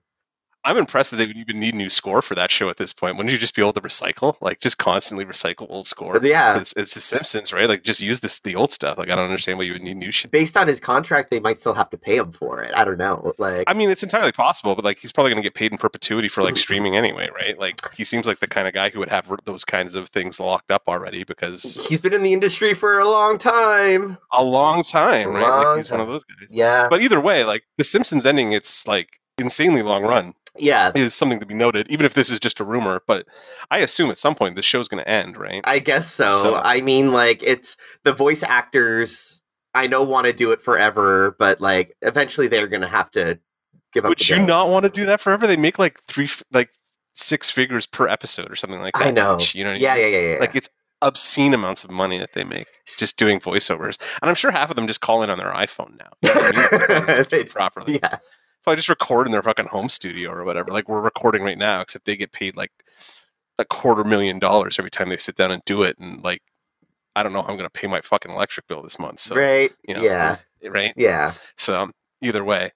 I'm 0.68 0.78
impressed 0.78 1.12
that 1.12 1.18
they 1.18 1.26
would 1.26 1.38
even 1.38 1.62
need 1.62 1.76
new 1.76 1.90
score 1.90 2.22
for 2.22 2.36
that 2.36 2.52
show 2.52 2.68
at 2.70 2.76
this 2.76 2.92
point. 2.92 3.16
Wouldn't 3.16 3.32
you 3.32 3.38
just 3.38 3.56
be 3.56 3.62
able 3.62 3.72
to 3.72 3.80
recycle, 3.80 4.36
like 4.42 4.60
just 4.60 4.78
constantly 4.78 5.24
recycle 5.24 5.66
old 5.70 5.88
score? 5.88 6.20
Yeah. 6.22 6.60
It's, 6.60 6.74
it's 6.74 6.94
The 6.94 7.00
Simpsons, 7.00 7.54
right? 7.54 7.70
Like 7.70 7.84
just 7.84 8.02
use 8.02 8.20
this 8.20 8.42
the 8.42 8.54
old 8.58 8.74
stuff. 8.74 8.98
Like 8.98 9.10
I 9.10 9.16
don't 9.16 9.24
understand 9.24 9.58
why 9.58 9.64
you 9.64 9.72
would 9.72 9.82
need 9.82 9.96
new 9.96 10.12
shit. 10.12 10.30
Based 10.30 10.58
on 10.58 10.68
his 10.68 10.82
contract, 10.82 11.30
they 11.30 11.40
might 11.40 11.58
still 11.58 11.74
have 11.74 11.90
to 11.92 11.98
pay 11.98 12.18
him 12.18 12.34
for 12.34 12.62
it. 12.62 12.74
I 12.76 12.84
don't 12.84 12.98
know. 12.98 13.32
Like 13.38 13.64
I 13.68 13.74
mean, 13.74 13.90
it's 13.90 14.04
entirely 14.04 14.34
possible, 14.34 14.76
but 14.76 14.84
like 14.84 15.00
he's 15.00 15.14
probably 15.14 15.30
going 15.30 15.42
to 15.42 15.46
get 15.46 15.54
paid 15.54 15.72
in 15.72 15.78
perpetuity 15.78 16.28
for 16.28 16.44
like 16.44 16.56
mm. 16.56 16.60
streaming 16.60 16.98
anyway, 16.98 17.30
right? 17.34 17.58
Like 17.58 17.80
he 17.94 18.04
seems 18.04 18.28
like 18.28 18.40
the 18.40 18.48
kind 18.48 18.68
of 18.68 18.74
guy 18.74 18.90
who 18.90 19.00
would 19.00 19.08
have 19.08 19.32
those 19.46 19.64
kinds 19.64 19.96
of 19.96 20.10
things 20.10 20.38
locked 20.38 20.70
up 20.70 20.84
already 20.90 21.24
because 21.24 21.88
he's 21.88 22.02
been 22.02 22.14
in 22.14 22.24
the 22.24 22.34
industry 22.34 22.74
for 22.74 23.00
a 23.00 23.08
long 23.08 23.38
time. 23.38 24.18
a 24.34 24.44
long 24.44 24.84
time, 24.84 25.30
right? 25.30 25.44
Long 25.44 25.66
like 25.66 25.78
he's 25.78 25.90
one 25.90 26.02
of 26.02 26.10
those 26.10 26.26
guys. 26.26 26.50
Yeah. 26.50 26.88
But 26.90 27.02
either 27.02 27.22
way, 27.22 27.46
like 27.46 27.64
the 27.78 27.86
Simpsons 27.86 28.26
ending, 28.26 28.52
it's 28.52 28.86
like 28.86 29.22
insanely 29.38 29.82
long 29.82 30.04
run 30.04 30.34
Yeah. 30.60 30.92
is 30.96 31.14
something 31.14 31.40
to 31.40 31.46
be 31.46 31.54
noted, 31.54 31.90
even 31.90 32.06
if 32.06 32.14
this 32.14 32.30
is 32.30 32.40
just 32.40 32.60
a 32.60 32.64
rumor. 32.64 33.02
But 33.08 33.26
I 33.72 33.80
assume 33.80 34.10
at 34.12 34.18
some 34.18 34.36
point 34.36 34.56
this 34.56 34.66
show's 34.66 34.88
going 34.88 35.04
to 35.04 35.10
end, 35.10 35.38
right? 35.38 35.62
I 35.66 35.80
guess 35.80 36.12
so. 36.12 36.32
So- 36.32 36.56
I 36.56 36.82
mean, 36.82 37.12
like, 37.12 37.42
it's 37.44 37.78
the 38.04 38.14
voice 38.14 38.44
actors. 38.44 39.42
I 39.74 39.88
know 39.88 40.02
want 40.04 40.26
to 40.28 40.34
do 40.34 40.52
it 40.52 40.62
forever, 40.62 41.36
but 41.38 41.62
like, 41.62 41.96
eventually 42.02 42.48
they're 42.48 42.68
gonna 42.68 42.88
have 42.88 43.12
to 43.12 43.40
give 43.94 44.06
up. 44.06 44.10
Would 44.10 44.28
you 44.28 44.40
not 44.44 44.70
want 44.70 44.86
to 44.86 44.92
do 44.92 45.06
that 45.06 45.22
forever? 45.22 45.46
They 45.46 45.58
make 45.58 45.78
like 45.78 46.00
three, 46.02 46.28
like 46.52 46.70
six 47.14 47.52
figures 47.52 47.86
per 47.86 48.08
episode 48.08 48.52
or 48.52 48.56
something 48.56 48.80
like 48.80 48.94
that. 48.96 49.08
I 49.08 49.12
know. 49.12 49.36
each, 49.36 49.54
you 49.54 49.64
know, 49.64 49.72
what 49.72 49.78
I 49.80 49.84
Yeah, 49.84 49.94
mean? 49.96 50.04
yeah, 50.14 50.20
yeah, 50.20 50.34
yeah. 50.34 50.40
Like 50.40 50.56
it's 50.56 50.70
obscene 51.04 51.54
amounts 51.54 51.84
of 51.84 51.92
money 51.92 52.18
that 52.18 52.32
they 52.34 52.44
make 52.44 52.66
just 52.98 53.18
doing 53.18 53.40
voiceovers, 53.40 54.02
and 54.22 54.30
I'm 54.30 54.36
sure 54.36 54.50
half 54.50 54.72
of 54.72 54.76
them 54.76 54.88
just 54.88 55.02
call 55.02 55.22
in 55.22 55.30
on 55.30 55.38
their 55.38 55.52
iPhone 55.54 55.96
now. 56.00 56.10
You 56.24 56.34
know 56.34 56.42
I 56.42 57.14
mean? 57.18 57.26
They- 57.30 57.44
properly. 57.52 58.00
yeah, 58.02 58.18
Probably 58.68 58.76
just 58.76 58.90
record 58.90 59.28
in 59.28 59.32
their 59.32 59.42
fucking 59.42 59.68
home 59.68 59.88
studio 59.88 60.30
or 60.30 60.44
whatever. 60.44 60.74
Like 60.74 60.90
we're 60.90 61.00
recording 61.00 61.42
right 61.42 61.58
now, 61.58 61.80
except 61.80 62.04
they 62.04 62.18
get 62.18 62.34
paid 62.34 62.58
like 62.58 62.72
a 63.58 63.64
quarter 63.64 64.04
million 64.04 64.40
dollars 64.40 64.78
every 64.78 64.92
time 64.92 65.08
they 65.08 65.16
sit 65.16 65.38
down 65.38 65.52
and 65.52 65.64
do 65.64 65.84
it, 65.84 65.98
and 66.00 66.22
like. 66.22 66.42
I 67.16 67.24
don't 67.24 67.34
know 67.34 67.42
how 67.42 67.48
I'm 67.48 67.58
going 67.58 67.68
to 67.68 67.72
pay 67.72 67.88
my 67.88 68.02
fucking 68.02 68.32
electric 68.32 68.68
bill 68.68 68.84
this 68.84 69.00
month. 69.00 69.22
So, 69.22 69.36
right. 69.36 69.72
you 69.88 69.96
know, 69.96 70.04
yeah, 70.04 70.36
right. 70.66 70.94
yeah. 70.96 71.32
So 71.56 71.90
either 72.22 72.44
way, 72.44 72.72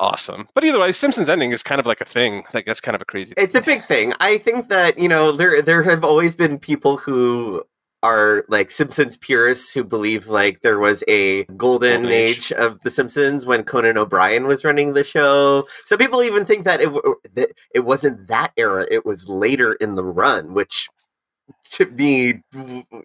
awesome. 0.00 0.48
But 0.54 0.64
either 0.64 0.80
way, 0.80 0.90
Simpsons 0.90 1.28
ending 1.28 1.52
is 1.52 1.62
kind 1.62 1.78
of 1.78 1.86
like 1.86 2.00
a 2.00 2.04
thing. 2.04 2.42
Like 2.52 2.66
that's 2.66 2.80
kind 2.80 2.96
of 2.96 3.02
a 3.02 3.04
crazy. 3.04 3.34
It's 3.36 3.54
a 3.54 3.60
big 3.60 3.84
thing. 3.84 4.12
I 4.18 4.38
think 4.38 4.68
that 4.70 4.98
you 4.98 5.08
know 5.08 5.30
there 5.30 5.62
there 5.62 5.84
have 5.84 6.02
always 6.02 6.34
been 6.34 6.58
people 6.58 6.96
who 6.96 7.62
are 8.02 8.44
like 8.48 8.70
Simpsons 8.70 9.16
purists 9.16 9.74
who 9.74 9.84
believe 9.84 10.28
like 10.28 10.60
there 10.62 10.78
was 10.78 11.04
a 11.08 11.44
golden 11.44 12.02
Golden 12.02 12.06
age. 12.06 12.50
age. 12.50 12.52
of 12.52 12.80
The 12.82 12.90
Simpsons 12.90 13.44
when 13.44 13.64
Conan 13.64 13.98
O'Brien 13.98 14.46
was 14.46 14.64
running 14.64 14.92
the 14.92 15.04
show. 15.04 15.66
Some 15.84 15.98
people 15.98 16.22
even 16.22 16.44
think 16.44 16.64
that 16.64 16.80
it 16.80 16.90
that 17.34 17.52
it 17.74 17.80
wasn't 17.80 18.28
that 18.28 18.52
era; 18.56 18.86
it 18.90 19.04
was 19.04 19.28
later 19.28 19.74
in 19.74 19.96
the 19.96 20.04
run, 20.04 20.54
which 20.54 20.88
to 21.72 21.86
me, 21.86 22.42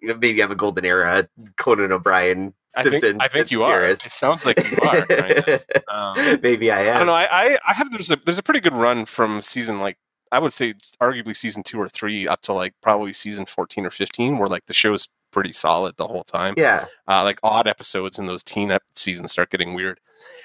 maybe 0.01 0.41
I'm 0.41 0.51
a 0.51 0.55
golden 0.55 0.85
era 0.85 1.27
Conan 1.57 1.91
O'Brien. 1.91 2.53
I 2.77 2.83
think, 2.83 2.95
Simpsons 2.95 3.21
I 3.21 3.27
think 3.29 3.51
you 3.51 3.63
are. 3.63 3.85
It 3.85 4.01
sounds 4.01 4.45
like 4.45 4.57
you 4.57 4.77
are. 4.83 5.59
Um, 5.87 6.39
maybe 6.43 6.71
I 6.71 6.81
am. 6.81 6.95
I 6.95 6.97
don't 6.97 7.07
know. 7.07 7.13
I, 7.13 7.27
I, 7.31 7.57
I 7.69 7.73
have 7.73 7.89
there's 7.89 8.11
a 8.11 8.17
there's 8.17 8.37
a 8.37 8.43
pretty 8.43 8.59
good 8.59 8.73
run 8.73 9.05
from 9.05 9.41
season 9.41 9.77
like 9.77 9.97
I 10.31 10.39
would 10.39 10.53
say 10.53 10.69
it's 10.69 10.93
arguably 11.01 11.35
season 11.35 11.63
two 11.63 11.79
or 11.79 11.87
three 11.89 12.27
up 12.27 12.41
to 12.43 12.53
like 12.53 12.73
probably 12.81 13.13
season 13.13 13.45
fourteen 13.45 13.85
or 13.85 13.91
fifteen, 13.91 14.37
where 14.37 14.47
like 14.47 14.65
the 14.65 14.73
show's 14.73 15.07
pretty 15.31 15.51
solid 15.51 15.95
the 15.97 16.07
whole 16.07 16.23
time. 16.23 16.53
Yeah, 16.57 16.85
Uh, 17.07 17.23
like 17.23 17.39
odd 17.43 17.67
episodes 17.67 18.19
in 18.19 18.25
those 18.25 18.43
teen 18.43 18.71
ep- 18.71 18.83
seasons 18.95 19.31
start 19.33 19.49
getting 19.49 19.73
weird. 19.73 19.99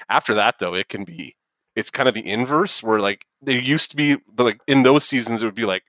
After 0.09 0.33
that, 0.35 0.59
though, 0.59 0.73
it 0.75 0.89
can 0.89 1.03
be 1.03 1.35
it's 1.75 1.89
kind 1.89 2.09
of 2.09 2.15
the 2.15 2.27
inverse 2.27 2.83
where 2.83 2.99
like 2.99 3.25
there 3.41 3.57
used 3.59 3.89
to 3.91 3.95
be 3.95 4.17
like 4.37 4.59
in 4.67 4.83
those 4.83 5.05
seasons 5.05 5.41
it 5.41 5.45
would 5.45 5.55
be 5.55 5.65
like 5.65 5.83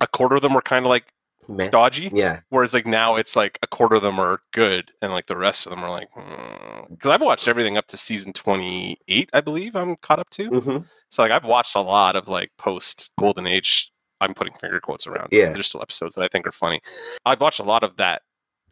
a 0.00 0.06
quarter 0.06 0.36
of 0.36 0.42
them 0.42 0.54
were 0.54 0.62
kind 0.62 0.84
of 0.86 0.90
like 0.90 1.06
Meh. 1.48 1.68
dodgy, 1.70 2.10
yeah. 2.12 2.40
whereas 2.50 2.74
like 2.74 2.86
now 2.86 3.16
it's 3.16 3.36
like 3.36 3.58
a 3.62 3.66
quarter 3.66 3.96
of 3.96 4.02
them 4.02 4.18
are 4.18 4.40
good 4.52 4.92
and 5.02 5.12
like 5.12 5.26
the 5.26 5.36
rest 5.36 5.66
of 5.66 5.70
them 5.70 5.82
are 5.84 5.90
like 5.90 6.08
because 6.90 7.10
I've 7.10 7.22
watched 7.22 7.48
everything 7.48 7.76
up 7.76 7.86
to 7.88 7.96
season 7.96 8.32
twenty 8.32 8.98
eight, 9.08 9.30
I 9.32 9.40
believe 9.40 9.76
I'm 9.76 9.96
caught 9.96 10.18
up 10.18 10.30
to. 10.30 10.48
hmm 10.48 10.78
So 11.10 11.22
like 11.22 11.32
I've 11.32 11.44
watched 11.44 11.76
a 11.76 11.80
lot 11.80 12.16
of 12.16 12.28
like 12.28 12.50
post 12.58 13.12
Golden 13.18 13.46
Age. 13.46 13.90
I'm 14.20 14.32
putting 14.32 14.54
finger 14.54 14.80
quotes 14.80 15.06
around. 15.06 15.28
Yeah. 15.30 15.50
There's 15.50 15.66
still 15.66 15.82
episodes 15.82 16.14
that 16.14 16.22
I 16.24 16.28
think 16.28 16.46
are 16.46 16.52
funny. 16.52 16.80
I've 17.26 17.40
watched 17.40 17.60
a 17.60 17.64
lot 17.64 17.84
of 17.84 17.96
that 17.96 18.22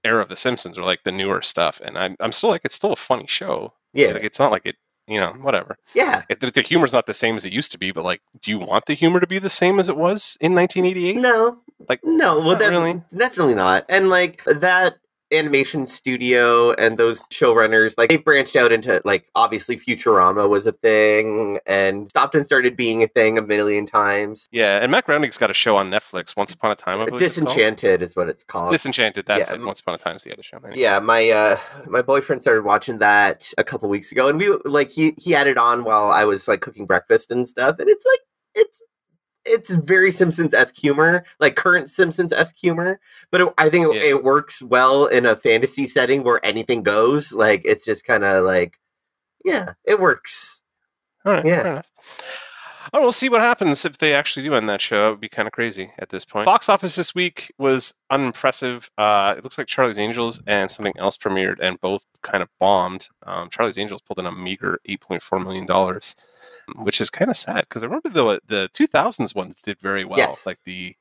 era 0.03 0.23
of 0.23 0.29
The 0.29 0.37
Simpsons 0.37 0.79
or 0.79 0.85
like 0.85 1.03
the 1.03 1.13
newer 1.13 1.43
stuff, 1.43 1.81
and 1.85 1.99
I'm 1.99 2.17
I'm 2.21 2.33
still 2.33 2.51
like 2.51 2.63
it's 2.65 2.75
still 2.75 2.93
a 2.93 2.97
funny 2.97 3.27
show. 3.27 3.75
Yeah, 3.93 4.13
Like 4.13 4.25
it's 4.25 4.39
not 4.39 4.51
like 4.51 4.67
it, 4.67 4.77
you 5.07 5.19
know, 5.21 5.33
whatever. 5.41 5.77
yeah. 5.95 6.23
The, 6.41 6.51
the 6.51 6.63
humor's 6.63 6.93
not 6.93 7.07
the 7.07 7.15
same 7.15 7.37
as 7.37 7.45
it 7.45 7.53
used 7.53 7.73
to 7.73 7.79
be, 7.79 7.93
but 7.93 8.05
like, 8.05 8.21
do 8.43 8.51
you 8.51 8.59
want 8.59 8.87
the 8.87 8.95
humor 8.95 9.21
to 9.21 9.27
be 9.27 9.39
the 9.39 9.51
same 9.51 9.79
as 9.79 9.89
it 9.89 9.97
was 9.97 10.37
in 10.41 10.55
1988? 10.55 11.17
No, 11.21 11.59
Like, 11.89 12.01
no. 12.05 12.41
Well, 12.41 12.57
that, 12.57 12.71
really. 12.71 13.03
definitely 13.17 13.55
not. 13.55 13.85
And 13.89 14.09
like 14.09 14.43
that 14.45 14.97
animation 15.37 15.87
studio 15.87 16.73
and 16.73 16.99
those 16.99 17.21
showrunners, 17.33 17.95
like 17.99 18.11
they've 18.11 18.25
branched 18.25 18.57
out 18.57 18.73
into 18.73 19.01
like 19.05 19.27
obviously 19.35 19.77
Futurama 19.77 20.49
was 20.49 20.67
a 20.67 20.73
thing, 20.73 21.59
and 21.67 22.09
stopped 22.09 22.35
and 22.35 22.45
started 22.47 22.77
being 22.77 23.03
a 23.03 23.09
thing 23.09 23.39
a 23.39 23.43
million 23.43 23.87
times. 23.87 24.49
Yeah, 24.53 24.79
and 24.83 24.91
Matt 24.91 25.07
Groening's 25.07 25.39
got 25.39 25.51
a 25.51 25.55
show 25.55 25.77
on 25.77 25.91
Netflix, 25.91 26.37
Once 26.37 26.53
Upon 26.53 26.71
a 26.71 26.75
Time. 26.77 27.01
I 27.01 27.07
believe 27.07 27.21
it's 27.23 27.37
called. 27.39 27.49
Disenchanted 27.49 28.03
is 28.03 28.17
what 28.17 28.29
it's 28.29 28.45
called. 28.45 28.73
Disenchanted. 28.73 29.27
That's 29.27 29.51
Yeah, 29.51 29.57
it. 29.57 29.63
Once 29.63 29.81
Upon 29.81 29.95
a 29.95 29.99
Time's 29.99 30.25
the 30.25 30.33
other 30.33 30.43
show. 30.43 30.59
Anyway. 30.59 30.75
yeah, 30.81 30.99
my 30.99 31.31
uh 31.31 31.57
my 31.87 32.03
boyfriend 32.03 32.43
started 32.43 32.65
watching 32.65 32.99
that 32.99 33.53
a 33.59 33.65
couple 33.65 33.89
weeks 33.89 34.13
ago, 34.13 34.29
and 34.29 34.39
we 34.39 34.49
like 34.65 34.91
he 34.91 35.15
he 35.19 35.33
had 35.33 35.47
it 35.47 35.59
on 35.59 35.85
while 35.85 36.11
I 36.11 36.25
was 36.25 36.49
like 36.49 36.61
cooking 36.61 36.87
breakfast 36.87 37.31
and 37.31 37.49
stuff, 37.49 37.77
and 37.79 37.89
it's 37.89 38.05
like 38.07 38.21
it's 38.55 38.81
it's 39.47 39.71
very 39.71 40.11
Simpsons 40.11 40.55
esque 40.55 40.77
humor, 40.77 41.25
like 41.41 41.57
current 41.57 41.91
Simpsons 41.91 42.33
esque 42.33 42.57
humor, 42.57 43.01
but 43.31 43.41
it, 43.43 43.55
I 43.59 43.69
think 43.71 43.95
Yeah. 43.95 44.01
it 44.03 44.25
works 44.25 44.63
well 44.63 45.07
in 45.07 45.27
a 45.27 45.37
fantasy 45.37 45.87
setting 45.87 46.23
where 46.25 46.45
anything 46.45 46.83
goes. 46.83 47.33
Like 47.33 47.63
it's 47.65 47.85
just 47.85 48.05
kind 48.05 48.25
of 48.25 48.45
like, 48.45 48.79
yeah, 49.45 49.73
it 49.85 50.01
works. 50.01 50.63
All 51.25 51.33
right. 51.33 51.45
Yeah. 51.47 51.83
Oh, 52.93 53.01
we'll 53.01 53.13
see 53.13 53.29
what 53.29 53.41
happens 53.41 53.85
if 53.85 53.99
they 53.99 54.13
actually 54.15 54.43
do 54.45 54.55
end 54.55 54.69
that 54.69 54.81
show. 54.81 55.09
It 55.09 55.11
would 55.13 55.21
be 55.21 55.29
kind 55.29 55.47
of 55.49 55.53
crazy 55.53 55.91
at 55.99 56.11
this 56.11 56.25
point. 56.25 56.45
Box 56.47 56.69
office 56.69 56.97
this 56.97 57.15
week 57.15 57.53
was 57.59 57.95
unimpressive. 58.11 58.91
Uh, 58.99 59.35
it 59.37 59.45
looks 59.45 59.57
like 59.59 59.67
Charlie's 59.67 59.99
Angels 59.99 60.43
and 60.47 60.71
something 60.71 60.93
else 60.99 61.17
premiered, 61.17 61.59
and 61.61 61.81
both 61.81 62.05
kind 62.23 62.43
of 62.43 62.49
bombed. 62.61 63.09
Um, 63.25 63.49
Charlie's 63.51 63.79
Angels 63.79 64.03
pulled 64.03 64.19
in 64.19 64.27
a 64.27 64.33
meager 64.33 64.79
$8.4 64.89 65.43
million, 65.45 66.01
which 66.85 67.01
is 67.01 67.11
kind 67.11 67.31
of 67.31 67.37
sad 67.37 67.63
because 67.69 67.83
I 67.83 67.87
remember 67.87 68.09
the 68.11 68.41
the 68.47 68.69
2000s 68.75 69.35
ones 69.35 69.61
did 69.63 69.79
very 69.81 70.05
well, 70.05 70.19
Yes. 70.19 70.45
like 70.47 70.59
the 70.65 70.95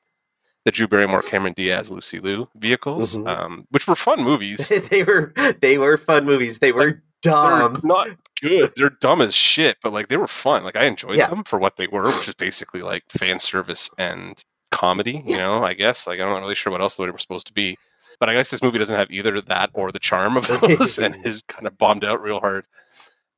the 0.64 0.70
Drew 0.72 0.88
Barrymore, 0.88 1.20
Cameron 1.20 1.52
Diaz, 1.52 1.92
Lucy 1.92 2.20
Liu 2.20 2.48
vehicles, 2.56 3.18
Mhm. 3.18 3.28
um, 3.28 3.66
which 3.70 3.86
were 3.86 3.94
fun 3.94 4.22
movies. 4.24 4.68
they 4.90 5.02
were 5.04 5.34
they 5.60 5.76
were 5.76 5.98
fun 5.98 6.24
movies. 6.24 6.58
They 6.60 6.72
were 6.72 7.02
dumb. 7.20 7.80
Not 7.84 8.08
good. 8.48 8.72
They're 8.76 8.90
dumb 8.90 9.20
as 9.20 9.34
shit, 9.34 9.76
but 9.82 9.92
like 9.92 10.08
they 10.08 10.16
were 10.16 10.26
fun. 10.28 10.64
Like 10.64 10.76
I 10.76 10.84
enjoyed 10.84 11.16
Yeah. 11.16 11.28
them 11.30 11.44
for 11.44 11.58
what 11.58 11.76
they 11.76 11.86
were, 11.86 12.06
which 12.06 12.28
is 12.28 12.34
basically 12.34 12.82
like 12.82 13.04
fan 13.08 13.38
service 13.38 13.90
and 13.98 14.42
comedy. 14.70 15.22
You 15.26 15.36
Yeah. 15.36 15.44
know, 15.44 15.64
I 15.64 15.74
guess. 15.74 16.06
Like 16.06 16.20
I'm 16.20 16.28
not 16.28 16.40
really 16.42 16.54
sure 16.54 16.70
what 16.72 16.80
else 16.80 16.96
they 16.96 17.10
were 17.10 17.18
supposed 17.18 17.46
to 17.48 17.52
be, 17.52 17.76
but 18.20 18.28
I 18.28 18.34
guess 18.34 18.50
this 18.50 18.62
movie 18.62 18.78
doesn't 18.78 18.96
have 18.96 19.10
either 19.10 19.40
that 19.40 19.70
or 19.74 19.90
the 19.92 19.98
charm 19.98 20.36
of 20.36 20.46
those, 20.60 20.98
and 20.98 21.16
is 21.26 21.42
kind 21.42 21.66
of 21.66 21.76
bombed 21.78 22.04
out 22.04 22.20
real 22.22 22.40
hard 22.40 22.66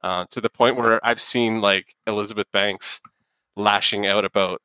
uh, 0.03 0.25
to 0.31 0.41
the 0.41 0.51
point 0.51 0.77
where 0.77 1.05
I've 1.07 1.21
seen 1.21 1.61
like 1.61 1.95
Elizabeth 2.07 2.51
Banks 2.53 3.01
lashing 3.57 4.07
out 4.07 4.25
about 4.25 4.61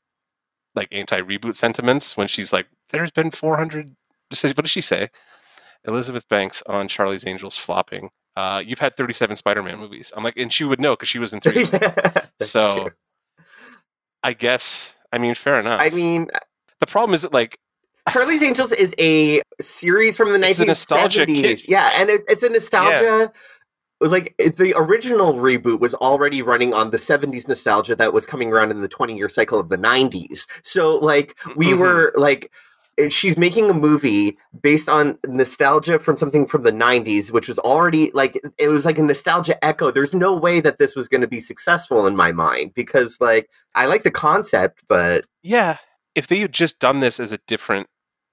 like 0.75 0.88
anti-reboot 0.91 1.55
sentiments 1.55 2.15
when 2.17 2.27
she's 2.27 2.51
like, 2.53 2.67
"There's 2.89 3.12
been 3.12 3.31
400." 3.31 3.89
What 4.29 4.55
does 4.55 4.71
she 4.71 4.81
say? 4.81 5.10
Elizabeth 5.86 6.27
Banks 6.29 6.62
on 6.67 6.88
Charlie's 6.88 7.25
Angels 7.27 7.57
flopping. 7.57 8.10
Uh, 8.35 8.61
you've 8.65 8.79
had 8.79 8.95
37 8.95 9.35
Spider-Man 9.35 9.77
movies. 9.79 10.13
I'm 10.15 10.23
like, 10.23 10.38
and 10.38 10.51
she 10.51 10.63
would 10.63 10.79
know 10.79 10.93
because 10.93 11.09
she 11.09 11.19
was 11.19 11.33
in 11.33 11.39
three. 11.41 11.65
That's 11.65 12.29
So, 12.41 12.75
true. 12.75 12.91
I 14.23 14.33
guess, 14.33 14.95
I 15.11 15.17
mean, 15.17 15.35
fair 15.35 15.59
enough. 15.59 15.81
I 15.81 15.89
mean, 15.89 16.27
the 16.79 16.85
problem 16.88 17.13
is 17.13 17.23
that 17.23 17.33
like, 17.33 17.57
Charlie's 18.09 18.41
Angels 18.43 18.71
is 18.71 18.95
a 19.00 19.41
series 19.59 20.17
from 20.17 20.29
the 20.29 20.39
It's 20.47 20.59
a 20.59 20.63
1970s. 20.63 20.67
nostalgia. 20.67 21.25
Yeah, 21.67 21.91
and 21.95 22.09
it, 22.09 22.21
it's 22.27 22.43
a 22.43 22.50
nostalgia. 22.50 23.31
Like 24.00 24.33
the 24.39 24.73
original 24.75 25.35
reboot 25.35 25.79
was 25.79 25.93
already 25.93 26.41
running 26.41 26.73
on 26.73 26.89
the 26.89 26.97
70s 26.97 27.47
nostalgia 27.47 27.95
that 27.97 28.13
was 28.13 28.25
coming 28.25 28.51
around 28.51 28.71
in 28.71 28.81
the 28.81 28.88
20 28.88 29.15
year 29.15 29.29
cycle 29.29 29.59
of 29.59 29.69
the 29.69 29.77
90s. 29.77 30.47
So, 30.63 30.95
like, 30.95 31.38
we 31.55 31.67
Mhm. 31.67 31.77
were 31.77 32.11
like, 32.15 32.51
she's 33.10 33.38
making 33.38 33.69
a 33.69 33.74
movie 33.74 34.38
based 34.62 34.89
on 34.89 35.17
nostalgia 35.27 36.00
from 36.00 36.17
something 36.17 36.45
from 36.45 36.62
the 36.63 36.71
90s, 36.71 37.31
which 37.31 37.48
was 37.48 37.60
already 37.60 38.12
like, 38.13 38.39
it 38.57 38.67
was 38.67 38.86
like 38.86 38.98
a 38.98 39.03
nostalgia 39.03 39.63
echo. 39.63 39.91
There's 39.91 40.13
no 40.13 40.36
way 40.36 40.60
that 40.62 40.77
this 40.77 40.95
was 40.95 41.07
going 41.07 41.21
to 41.21 41.27
be 41.27 41.39
successful 41.39 42.05
in 42.07 42.15
my 42.15 42.31
mind 42.31 42.74
because, 42.74 43.17
like, 43.19 43.50
I 43.75 43.86
like 43.86 44.03
the 44.03 44.12
concept, 44.12 44.83
but 44.88 45.25
yeah, 45.41 45.77
if 46.15 46.27
they 46.27 46.39
had 46.39 46.53
just 46.53 46.79
done 46.79 47.00
this 47.00 47.19
as 47.19 47.31
a 47.31 47.39
different, 47.48 47.88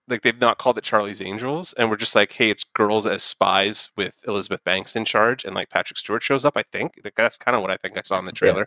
like 0.08 0.22
they've 0.22 0.40
not 0.40 0.58
called 0.58 0.78
it 0.78 0.84
Charlie's 0.84 1.22
Angels, 1.22 1.72
and 1.74 1.90
we're 1.90 1.96
just 1.96 2.16
like, 2.16 2.32
hey, 2.32 2.50
it's 2.50 2.64
girls 2.64 3.06
as 3.06 3.22
spies 3.22 3.90
with 3.96 4.18
Elizabeth 4.26 4.64
Banks 4.64 4.96
in 4.96 5.04
charge, 5.04 5.44
and 5.44 5.54
like 5.54 5.70
Patrick 5.70 5.98
Stewart 5.98 6.22
shows 6.22 6.44
up. 6.44 6.56
I 6.56 6.64
think 6.72 6.94
like, 7.04 7.14
that's 7.14 7.36
kind 7.36 7.54
of 7.54 7.62
what 7.62 7.70
I 7.70 7.76
think 7.76 7.96
I 7.96 8.02
saw 8.02 8.18
in 8.18 8.24
the 8.24 8.32
trailer. 8.32 8.66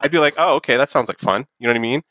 I'd 0.00 0.12
be 0.12 0.18
like, 0.18 0.34
oh, 0.38 0.54
okay, 0.56 0.76
that 0.76 0.90
sounds 0.90 1.08
like 1.08 1.18
fun. 1.18 1.46
You 1.58 1.66
know 1.66 1.72
what 1.72 1.78
I 1.78 1.82
mean? 1.82 2.02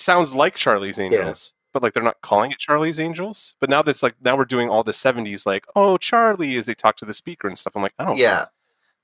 sounds 0.00 0.34
like 0.34 0.54
Charlie's 0.56 0.98
Angels. 0.98 1.54
But 1.72 1.82
like 1.82 1.92
they're 1.92 2.02
not 2.02 2.20
calling 2.20 2.50
it 2.50 2.58
Charlie's 2.58 2.98
Angels. 2.98 3.54
But 3.60 3.70
now 3.70 3.82
that's 3.82 4.02
like 4.02 4.14
now 4.20 4.36
we're 4.36 4.44
doing 4.44 4.68
all 4.68 4.82
the 4.82 4.92
'70s, 4.92 5.46
like 5.46 5.66
oh 5.76 5.96
Charlie, 5.98 6.56
as 6.56 6.66
they 6.66 6.74
talk 6.74 6.96
to 6.96 7.04
the 7.04 7.14
speaker 7.14 7.48
and 7.48 7.56
stuff. 7.58 7.74
I'm 7.76 7.82
like, 7.82 7.94
I 7.98 8.04
don't 8.06 8.16
yeah. 8.18 8.46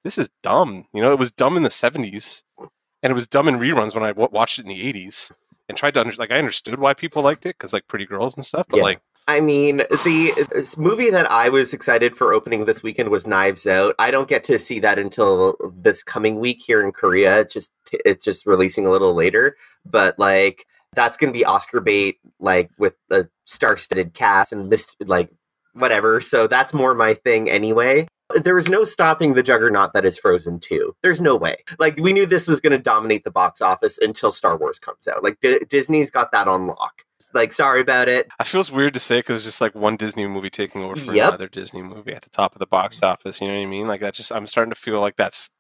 this 0.05 0.19
is 0.19 0.31
dumb. 0.43 0.87
You 0.93 1.03
know, 1.03 1.13
it 1.13 1.19
was 1.19 1.31
dumb 1.31 1.57
in 1.57 1.63
the 1.63 1.69
70s 1.69 2.43
mm. 2.59 2.69
and 3.03 3.11
it 3.11 3.15
was 3.15 3.27
dumb 3.27 3.49
in 3.49 3.57
reruns 3.57 3.95
when 3.95 4.05
I 4.05 4.09
w- 4.09 4.29
watched 4.33 4.59
it 4.59 4.63
in 4.63 4.69
the 4.69 4.93
80s 4.93 5.33
and 5.69 5.77
tried 5.77 5.95
to 5.95 6.01
under- 6.01 6.13
like 6.17 6.31
I 6.33 6.39
understood 6.39 6.79
why 6.79 6.95
people 6.95 7.23
liked 7.23 7.47
it 7.47 7.59
cuz 7.59 7.73
like 7.73 7.87
pretty 7.89 8.07
girls 8.07 8.37
and 8.37 8.45
stuff, 8.45 8.67
but 8.69 8.79
Yeah. 8.79 8.83
like 8.85 9.01
I 9.29 9.41
mean, 9.41 9.79
the 9.79 10.75
movie 10.79 11.11
that 11.11 11.29
I 11.29 11.49
was 11.49 11.75
excited 11.75 12.17
for 12.17 12.33
opening 12.33 12.65
this 12.65 12.85
weekend 12.85 13.09
was 13.09 13.27
Knives 13.27 13.67
Out. 13.67 13.97
I 13.99 14.13
don't 14.13 14.29
get 14.29 14.45
to 14.45 14.59
see 14.59 14.79
that 14.79 15.01
until 15.01 15.57
this 15.75 16.05
coming 16.05 16.39
week 16.39 16.63
here 16.63 16.81
in 16.81 16.93
Korea. 16.93 17.41
It's 17.41 17.53
just 17.53 17.73
it's 17.93 18.25
just 18.25 18.47
releasing 18.47 18.87
a 18.87 18.91
little 18.91 19.15
later, 19.15 19.57
but 19.85 20.17
like 20.17 20.65
that's 20.97 21.17
going 21.17 21.33
to 21.33 21.39
be 21.39 21.45
Oscar 21.45 21.81
bait, 21.81 22.19
like 22.41 22.71
with 22.79 22.97
the 23.09 23.31
star-studded 23.45 24.15
cast 24.15 24.53
and 24.53 24.69
mist, 24.69 24.97
like 25.05 25.31
whatever. 25.75 26.21
So 26.21 26.47
that's 26.49 26.75
more 26.75 26.95
my 26.95 27.15
thing 27.15 27.49
anyway. 27.49 28.09
There 28.35 28.59
is 28.59 28.69
no 28.69 28.83
stopping 28.85 29.35
the 29.35 29.43
juggernaut 29.45 29.93
that 29.93 30.05
is 30.05 30.19
Frozen 30.19 30.59
2. 30.59 30.97
There's 31.03 31.21
no 31.21 31.37
way. 31.37 31.59
Like 31.79 31.97
we 31.99 32.13
knew 32.13 32.27
this 32.27 32.49
was 32.49 32.61
going 32.61 32.73
to 32.73 32.79
dominate 32.79 33.23
the 33.23 33.31
box 33.31 33.61
office 33.63 33.99
until 33.99 34.33
Star 34.33 34.57
Wars 34.57 34.81
comes 34.81 35.07
out. 35.07 35.23
Like 35.23 35.39
D- 35.41 35.61
Disney's 35.69 36.11
got 36.11 36.33
that 36.33 36.49
on 36.49 36.67
lock. 36.67 37.03
Like 37.35 37.53
sorry 37.53 37.81
about 37.81 38.09
it. 38.09 38.29
I 38.41 38.45
feels 38.45 38.73
weird 38.73 38.95
to 38.95 39.01
say 39.01 39.23
cuz 39.23 39.37
it's 39.37 39.45
just 39.45 39.61
like 39.61 39.75
one 39.77 39.97
Disney 39.97 40.27
movie 40.27 40.51
taking 40.51 40.83
over 40.83 40.97
for 40.97 41.13
Yep. 41.13 41.29
another 41.29 41.49
Disney 41.49 41.83
movie 41.83 42.15
at 42.15 42.23
the 42.23 42.31
top 42.31 42.55
of 42.55 42.59
the 42.59 42.67
box 42.67 43.03
office, 43.03 43.41
you 43.41 43.47
know 43.49 43.55
what 43.55 43.63
I 43.63 43.67
mean? 43.67 43.87
Like 43.87 44.01
that 44.01 44.15
just 44.15 44.33
I'm 44.33 44.47
starting 44.47 44.73
to 44.73 44.81
feel 44.81 45.01
like 45.01 45.17
that's 45.17 45.51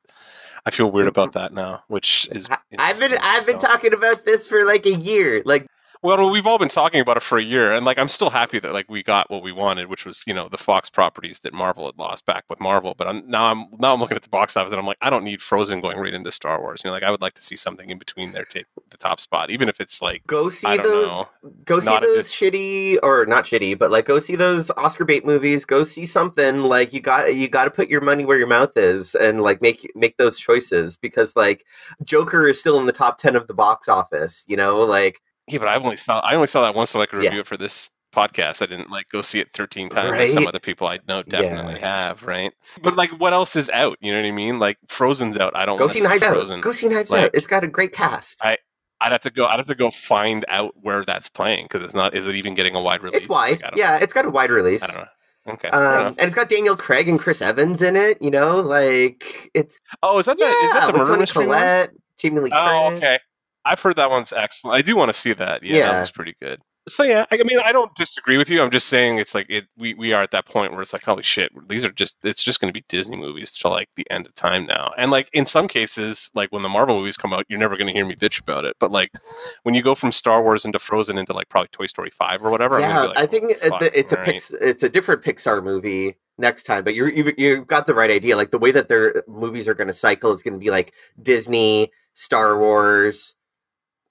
I 0.67 0.71
feel 0.73 0.91
weird 0.91 1.07
about 1.07 1.33
that 1.33 1.53
now, 1.53 1.85
which 1.87 2.29
is 2.33 2.49
I've 2.77 2.99
been 2.99 3.17
I've 3.23 3.47
been 3.47 3.61
so. 3.61 3.67
talking 3.69 3.95
about 3.95 4.25
this 4.25 4.49
for 4.49 4.65
like 4.65 4.85
a 4.85 4.93
year. 4.93 5.43
Like 5.45 5.69
Well, 6.03 6.31
we've 6.31 6.47
all 6.47 6.59
been 6.59 6.69
talking 6.69 7.00
about 7.00 7.17
it 7.17 7.23
for 7.23 7.38
a 7.38 7.43
year, 7.43 7.73
and 7.73 7.85
like 7.87 7.99
I'm 7.99 8.09
still 8.09 8.31
happy 8.31 8.59
that 8.61 8.73
like 8.73 8.88
we 8.88 9.03
got 9.03 9.31
what 9.31 9.43
we 9.43 9.53
wanted, 9.53 9.88
which 9.88 10.05
was 10.05 10.25
you 10.26 10.35
know 10.35 10.49
the 10.49 10.59
Fox 10.59 10.91
properties 10.91 11.41
that 11.41 11.55
Marvel 11.55 11.87
had 11.87 11.99
lost 11.99 12.26
back 12.26 12.45
with 12.49 12.61
Marvel. 12.61 12.95
But 12.97 13.09
I'm 13.09 13.29
now 13.29 13.47
I'm 13.47 13.67
now 13.79 13.95
I'm 13.95 14.00
looking 14.00 14.17
at 14.17 14.23
the 14.23 14.29
box 14.29 14.57
office 14.57 14.73
and 14.73 14.79
I'm 14.79 14.87
like 14.87 14.99
I 15.00 15.11
don't 15.11 15.25
need 15.25 15.41
Frozen 15.41 15.81
going 15.81 15.99
right 15.99 16.15
into 16.15 16.31
Star 16.33 16.61
Wars. 16.61 16.83
You 16.85 16.88
know, 16.88 16.95
like 16.95 17.03
I 17.03 17.11
would 17.11 17.23
like 17.23 17.35
to 17.35 17.43
see 17.43 17.57
something 17.57 17.91
in 17.91 17.99
between 17.99 18.33
there 18.33 18.45
take 18.45 18.67
the 18.91 18.97
top 18.97 19.21
spot, 19.21 19.50
even 19.50 19.69
if 19.69 19.81
it's 19.81 20.03
like 20.03 20.26
go 20.26 20.49
see 20.49 20.67
I 20.67 20.76
don't 20.76 20.87
those 20.87 21.07
know. 21.09 21.29
go 21.65 21.81
see 21.81 21.99
those 22.00 22.31
shitty 22.31 22.99
or 23.03 23.26
not 23.26 23.45
shitty, 23.45 23.79
but 23.79 23.91
like 23.91 24.07
go 24.07 24.19
see 24.19 24.37
those 24.37 24.71
Oscar 24.73 25.05
bait 25.05 25.25
movies. 25.25 25.65
Go 25.65 25.83
see 25.83 26.07
something 26.07 26.61
like 26.61 26.93
you 26.93 27.00
got 27.00 27.35
you 27.35 27.49
got 27.49 27.65
to 27.65 27.71
put 27.71 27.88
your 27.88 28.00
money 28.00 28.25
where 28.25 28.38
your 28.38 28.47
mouth 28.47 28.76
is 28.76 29.15
and 29.15 29.41
like 29.41 29.62
make 29.62 29.91
make 29.95 30.17
those 30.19 30.38
choices 30.38 30.97
because 30.97 31.35
like 31.37 31.65
Joker 32.05 32.47
is 32.47 32.61
still 32.61 32.79
in 32.79 32.87
the 32.87 32.93
top 32.93 33.19
ten 33.19 33.35
of 33.35 33.47
the 33.49 33.55
box 33.55 33.88
office. 33.88 34.45
You 34.49 34.57
know, 34.57 34.81
like 34.81 35.21
Yeah, 35.49 35.59
but 35.61 35.69
I 35.69 35.76
only 35.76 35.97
saw 35.97 36.21
I 36.21 36.35
only 36.35 36.47
saw 36.49 36.62
that 36.62 36.75
once 36.75 36.91
so 36.91 37.00
I 37.00 37.07
could 37.07 37.23
Yeah. 37.23 37.29
review 37.31 37.41
it 37.41 37.47
for 37.47 37.57
this 37.57 37.91
podcast. 38.15 38.62
I 38.62 38.67
didn't 38.67 38.91
like 38.91 39.09
go 39.11 39.21
see 39.23 39.41
it 39.41 39.49
13 39.53 39.88
times 39.91 40.19
like 40.19 40.31
some 40.31 40.47
other 40.47 40.59
people 40.59 40.87
I 40.87 40.99
know 41.07 41.23
definitely 41.23 41.75
Yeah. 41.75 42.07
have, 42.09 42.23
right? 42.25 42.53
But 42.83 42.97
like, 42.97 43.11
what 43.11 43.33
else 43.33 43.57
is 43.57 43.69
out? 43.71 43.99
You 44.00 44.12
know 44.12 44.21
what 44.21 44.26
I 44.26 44.31
mean? 44.33 44.59
Like, 44.59 44.79
Frozen's 44.88 45.37
out. 45.37 45.55
I 45.55 45.67
don't 45.67 45.79
Go 45.79 45.87
see 45.88 46.00
Knives 46.03 46.25
Frozen. 46.25 46.59
Out. 46.59 46.62
Go 46.62 46.73
see 46.73 46.88
Knives 46.88 47.11
Like- 47.11 47.25
Out. 47.25 47.31
It's 47.35 47.47
got 47.47 47.62
a 47.65 47.69
great 47.69 47.93
cast. 47.93 48.38
I'd 48.43 49.12
have 49.12 49.21
to 49.21 49.31
go. 49.31 49.45
I'd 49.47 49.59
have 49.59 49.67
to 49.67 49.75
go 49.75 49.91
find 49.91 50.45
out 50.49 50.73
where 50.81 51.05
that's 51.05 51.29
playing 51.29 51.67
because 51.67 51.83
it's 51.83 51.93
not. 51.95 52.15
Is 52.15 52.26
it 52.26 52.35
even 52.35 52.55
getting 52.55 52.75
a 52.75 52.81
wide 52.81 53.03
release? 53.03 53.19
It's 53.21 53.29
wide. 53.29 53.61
Like, 53.62 53.75
I 53.75 53.76
Yeah, 53.76 53.99
it's 53.99 54.15
got 54.15 54.25
a 54.25 54.31
wide 54.31 54.50
release. 54.50 54.83
I 54.83 54.87
don't 54.87 54.97
know. 54.97 55.53
Okay. 55.53 55.69
Um, 55.69 56.07
and 56.09 56.21
it's 56.23 56.35
got 56.35 56.49
Daniel 56.49 56.76
Craig 56.76 57.07
and 57.09 57.21
Chris 57.21 57.43
Evans 57.43 57.83
in 57.83 57.95
it. 57.95 58.21
You 58.23 58.31
know, 58.31 58.59
like 58.61 59.50
it's 59.53 59.79
oh, 60.03 60.19
is 60.19 60.25
that 60.26 60.38
yeah, 60.41 60.47
the 60.47 60.53
is 60.67 60.73
that 60.73 60.87
the 60.93 60.99
murder 60.99 61.17
mystery 61.19 61.47
one? 61.47 61.88
Jamie 62.19 62.41
Lee 62.41 62.50
Oh, 62.55 62.88
Curtis. 62.88 62.97
okay. 62.99 63.19
I've 63.67 63.81
heard 63.81 63.97
that 63.97 64.11
one's 64.11 64.33
excellent. 64.33 64.77
I 64.79 64.83
do 64.83 64.97
want 64.97 65.09
to 65.11 65.15
see 65.19 65.33
that. 65.35 65.63
Yeah, 65.63 65.77
Yeah. 65.79 65.93
that 65.93 66.01
was 66.01 66.11
pretty 66.11 66.35
good. 66.41 66.61
So 66.89 67.03
yeah, 67.03 67.27
I 67.33 67.39
I 67.41 67.43
mean, 67.43 67.59
I 67.59 67.73
don't 67.73 67.93
disagree 67.97 68.39
with 68.39 68.49
you. 68.49 68.63
I'm 68.63 68.71
just 68.71 68.87
saying 68.87 69.19
it's 69.19 69.35
like 69.35 69.47
it. 69.51 69.65
We, 69.77 69.95
we 69.95 70.13
are 70.13 70.23
at 70.23 70.31
that 70.31 70.47
point 70.47 70.71
where 70.71 70.83
it's 70.83 70.93
like, 70.93 71.03
holy 71.03 71.25
shit, 71.25 71.51
these 71.69 71.85
are 71.85 71.91
just. 71.91 72.17
It's 72.23 72.45
just 72.45 72.61
going 72.61 72.73
to 72.73 72.81
be 72.81 72.85
Disney 72.89 73.17
movies 73.17 73.51
till 73.51 73.73
like 73.73 73.89
the 73.97 74.07
end 74.09 74.25
of 74.25 74.37
time 74.37 74.67
now. 74.67 74.93
And 74.97 75.11
like 75.11 75.29
in 75.33 75.47
some 75.47 75.67
cases, 75.67 76.31
like 76.37 76.51
when 76.53 76.63
the 76.63 76.69
Marvel 76.69 76.97
movies 76.97 77.17
come 77.17 77.33
out, 77.33 77.45
you're 77.49 77.59
never 77.59 77.77
going 77.77 77.89
to 77.89 77.93
hear 77.93 78.07
me 78.07 78.15
bitch 78.15 78.41
about 78.41 78.65
it. 78.65 78.77
But 78.79 78.93
like 78.93 79.11
when 79.65 79.75
you 79.75 79.83
go 79.83 79.97
from 79.97 80.13
Star 80.13 80.45
Wars 80.45 80.65
into 80.65 80.79
Frozen 80.79 81.19
into 81.19 81.33
like 81.33 81.49
probably 81.49 81.71
Toy 81.73 81.87
Story 81.87 82.11
five 82.11 82.45
or 82.45 82.51
whatever, 82.53 82.77
I'm 82.77 82.83
Yeah, 82.83 82.93
gonna 82.95 83.03
be 83.03 83.09
like, 83.09 83.19
I 83.19 83.23
oh, 83.23 83.27
think 83.27 83.45
"Oh, 83.65 83.69
fuck, 83.69 83.81
the- 83.81 83.99
it's 83.99 84.13
a 84.13 84.17
alright." 84.19 84.33
Pix, 84.35 84.51
it's 84.53 84.83
a 84.85 84.89
different 84.89 85.23
Pixar 85.25 85.65
movie 85.65 86.15
next 86.39 86.63
time. 86.67 86.85
But 86.85 86.95
you're 86.95 87.09
you've, 87.09 87.37
you've 87.37 87.67
got 87.67 87.89
the 87.89 87.95
right 87.95 88.13
idea. 88.13 88.37
Like 88.37 88.53
the 88.53 88.59
way 88.61 88.71
that 88.71 88.87
their 88.87 89.09
uh, 89.17 89.21
movies 89.27 89.67
are 89.67 89.75
going 89.75 89.89
to 89.89 89.93
cycle 89.93 90.31
is 90.31 90.41
going 90.45 90.55
to 90.55 90.61
be 90.61 90.71
like 90.71 90.95
Disney, 91.21 91.91
Star 92.15 92.57
Wars, 92.61 93.35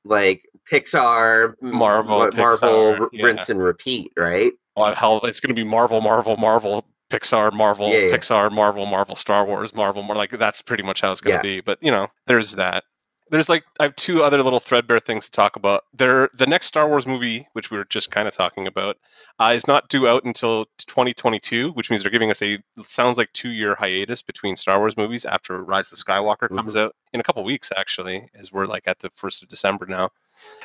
like 0.05 0.47
Pixar, 0.71 1.55
Marvel, 1.61 2.19
Marvel, 2.19 2.31
Pixar, 2.31 2.99
r- 3.01 3.09
yeah. 3.11 3.25
rinse 3.25 3.49
and 3.49 3.61
repeat. 3.61 4.11
Right? 4.15 4.53
Well, 4.75 4.93
hell, 4.95 5.21
it's 5.23 5.39
going 5.39 5.55
to 5.55 5.59
be 5.59 5.63
Marvel, 5.67 6.01
Marvel, 6.01 6.37
Marvel, 6.37 6.85
Pixar, 7.09 7.53
Marvel, 7.53 7.89
Yeah, 7.89 8.07
yeah. 8.07 8.15
Pixar, 8.17 8.51
Marvel, 8.51 8.85
Marvel, 8.85 9.15
Star 9.15 9.45
Wars, 9.45 9.73
Marvel, 9.73 10.03
more 10.03 10.15
like 10.15 10.31
that's 10.31 10.61
pretty 10.61 10.83
much 10.83 11.01
how 11.01 11.11
it's 11.11 11.21
going 11.21 11.37
to 11.37 11.43
be. 11.43 11.61
But 11.61 11.79
you 11.81 11.91
know, 11.91 12.07
there's 12.27 12.53
that. 12.53 12.83
There's 13.31 13.49
like 13.49 13.63
I 13.79 13.83
have 13.83 13.95
two 13.95 14.21
other 14.21 14.41
little 14.43 14.59
threadbare 14.59 14.99
things 14.99 15.25
to 15.25 15.31
talk 15.31 15.55
about. 15.55 15.85
There, 15.93 16.29
the 16.33 16.45
next 16.45 16.67
Star 16.67 16.87
Wars 16.87 17.07
movie, 17.07 17.47
which 17.53 17.71
we 17.71 17.77
were 17.77 17.85
just 17.85 18.11
kind 18.11 18.27
of 18.27 18.35
talking 18.35 18.67
about, 18.67 18.97
uh, 19.39 19.51
is 19.55 19.67
not 19.67 19.89
due 19.89 20.07
out 20.07 20.23
until 20.25 20.65
2022, 20.77 21.71
which 21.71 21.89
means 21.89 22.03
they're 22.03 22.11
giving 22.11 22.29
us 22.29 22.41
a 22.41 22.59
sounds 22.85 23.17
like 23.17 23.33
two 23.33 23.49
year 23.49 23.75
hiatus 23.75 24.21
between 24.21 24.55
Star 24.55 24.79
Wars 24.79 24.95
movies 24.95 25.25
after 25.25 25.63
Rise 25.63 25.91
of 25.91 25.97
Skywalker 25.97 26.49
comes 26.55 26.75
out 26.75 26.95
in 27.13 27.19
a 27.19 27.23
couple 27.23 27.43
weeks. 27.43 27.71
Actually, 27.75 28.29
as 28.35 28.51
we're 28.51 28.65
like 28.65 28.87
at 28.87 28.99
the 28.99 29.09
first 29.15 29.41
of 29.41 29.49
December 29.49 29.85
now. 29.87 30.09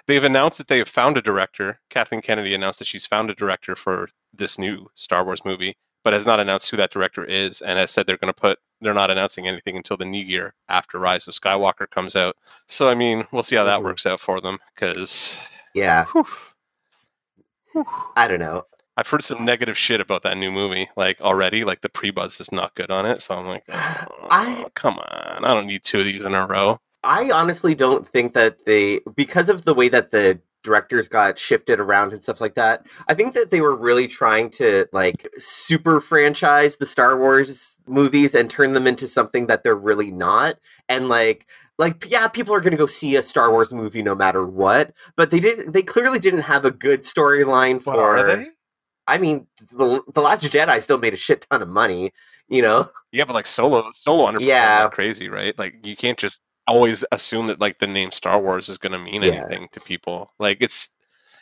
They've 0.06 0.24
announced 0.24 0.58
that 0.58 0.68
they 0.68 0.78
have 0.78 0.88
found 0.88 1.16
a 1.16 1.22
director. 1.22 1.80
Kathleen 1.90 2.22
Kennedy 2.22 2.54
announced 2.54 2.80
that 2.80 2.88
she's 2.88 3.06
found 3.06 3.30
a 3.30 3.34
director 3.34 3.76
for 3.76 4.08
this 4.32 4.58
new 4.58 4.90
Star 4.94 5.24
Wars 5.24 5.44
movie, 5.44 5.76
but 6.02 6.12
has 6.12 6.26
not 6.26 6.40
announced 6.40 6.70
who 6.70 6.76
that 6.78 6.90
director 6.92 7.24
is, 7.24 7.60
and 7.60 7.78
has 7.78 7.90
said 7.90 8.06
they're 8.06 8.16
going 8.16 8.32
to 8.32 8.40
put. 8.40 8.58
They're 8.80 8.94
not 8.94 9.10
announcing 9.10 9.46
anything 9.46 9.76
until 9.76 9.96
the 9.98 10.04
new 10.06 10.22
year 10.24 10.54
after 10.68 10.98
Rise 10.98 11.28
of 11.28 11.34
Skywalker 11.34 11.88
comes 11.90 12.16
out. 12.16 12.36
So 12.66 12.88
I 12.88 12.94
mean, 12.94 13.26
we'll 13.32 13.42
see 13.42 13.56
how 13.56 13.64
that 13.64 13.80
Mhm. 13.80 13.84
works 13.84 14.06
out 14.06 14.20
for 14.20 14.40
them 14.40 14.58
because 14.74 15.38
Yeah. 15.74 16.06
I 18.16 18.26
don't 18.26 18.40
know. 18.40 18.64
I've 18.96 19.08
heard 19.08 19.22
some 19.24 19.44
negative 19.44 19.78
shit 19.78 20.00
about 20.00 20.22
that 20.24 20.36
new 20.36 20.50
movie, 20.50 20.88
like 20.96 21.20
already. 21.20 21.64
Like 21.64 21.80
the 21.80 21.88
pre-buzz 21.88 22.40
is 22.40 22.52
not 22.52 22.74
good 22.74 22.90
on 22.90 23.06
it, 23.06 23.22
so 23.22 23.36
I'm 23.36 23.46
like, 23.46 23.64
oh, 23.68 24.06
I- 24.30 24.66
come 24.74 24.98
on, 24.98 25.44
I 25.44 25.54
don't 25.54 25.66
need 25.66 25.84
two 25.84 26.00
of 26.00 26.04
these 26.04 26.24
in 26.24 26.34
a 26.34 26.46
row. 26.46 26.80
I 27.02 27.30
honestly 27.30 27.74
don't 27.74 28.06
think 28.06 28.34
that 28.34 28.66
they, 28.66 29.00
because 29.14 29.48
of 29.48 29.64
the 29.64 29.72
way 29.74 29.88
that 29.88 30.10
the 30.10 30.38
directors 30.62 31.08
got 31.08 31.38
shifted 31.38 31.80
around 31.80 32.12
and 32.12 32.22
stuff 32.22 32.40
like 32.40 32.54
that, 32.54 32.86
I 33.08 33.14
think 33.14 33.34
that 33.34 33.50
they 33.50 33.60
were 33.60 33.74
really 33.74 34.06
trying 34.06 34.50
to 34.50 34.86
like 34.92 35.28
super 35.36 36.00
franchise 36.00 36.76
the 36.76 36.86
Star 36.86 37.18
Wars 37.18 37.78
movies 37.86 38.34
and 38.34 38.50
turn 38.50 38.72
them 38.72 38.86
into 38.86 39.08
something 39.08 39.46
that 39.46 39.64
they're 39.64 39.74
really 39.74 40.10
not. 40.10 40.56
And 40.88 41.08
like, 41.08 41.46
like 41.78 42.10
yeah, 42.10 42.28
people 42.28 42.54
are 42.54 42.60
going 42.60 42.72
to 42.72 42.76
go 42.76 42.86
see 42.86 43.16
a 43.16 43.22
Star 43.22 43.50
Wars 43.50 43.72
movie 43.72 44.02
no 44.02 44.14
matter 44.14 44.46
what, 44.46 44.92
but 45.16 45.30
they 45.30 45.40
did. 45.40 45.72
They 45.72 45.82
clearly 45.82 46.18
didn't 46.18 46.42
have 46.42 46.64
a 46.64 46.70
good 46.70 47.02
storyline 47.02 47.80
for. 47.82 48.46
I 49.06 49.18
mean, 49.18 49.46
the 49.72 50.02
the 50.14 50.20
Last 50.20 50.44
Jedi 50.44 50.80
still 50.82 50.98
made 50.98 51.14
a 51.14 51.16
shit 51.16 51.46
ton 51.50 51.62
of 51.62 51.68
money. 51.68 52.12
You 52.48 52.62
know, 52.62 52.88
Yeah, 53.12 53.24
but 53.24 53.34
like 53.34 53.46
solo, 53.46 53.90
solo 53.92 54.26
underperformed 54.26 54.40
Yeah. 54.46 54.88
crazy, 54.88 55.28
right? 55.28 55.56
Like 55.58 55.86
you 55.86 55.94
can't 55.96 56.18
just 56.18 56.42
always 56.70 57.04
assume 57.12 57.48
that 57.48 57.60
like 57.60 57.78
the 57.78 57.86
name 57.86 58.12
Star 58.12 58.40
Wars 58.40 58.68
is 58.68 58.78
going 58.78 58.92
to 58.92 58.98
mean 58.98 59.22
Yeah. 59.22 59.32
anything 59.32 59.68
to 59.72 59.80
people. 59.80 60.32
Like 60.38 60.58
it's 60.60 60.90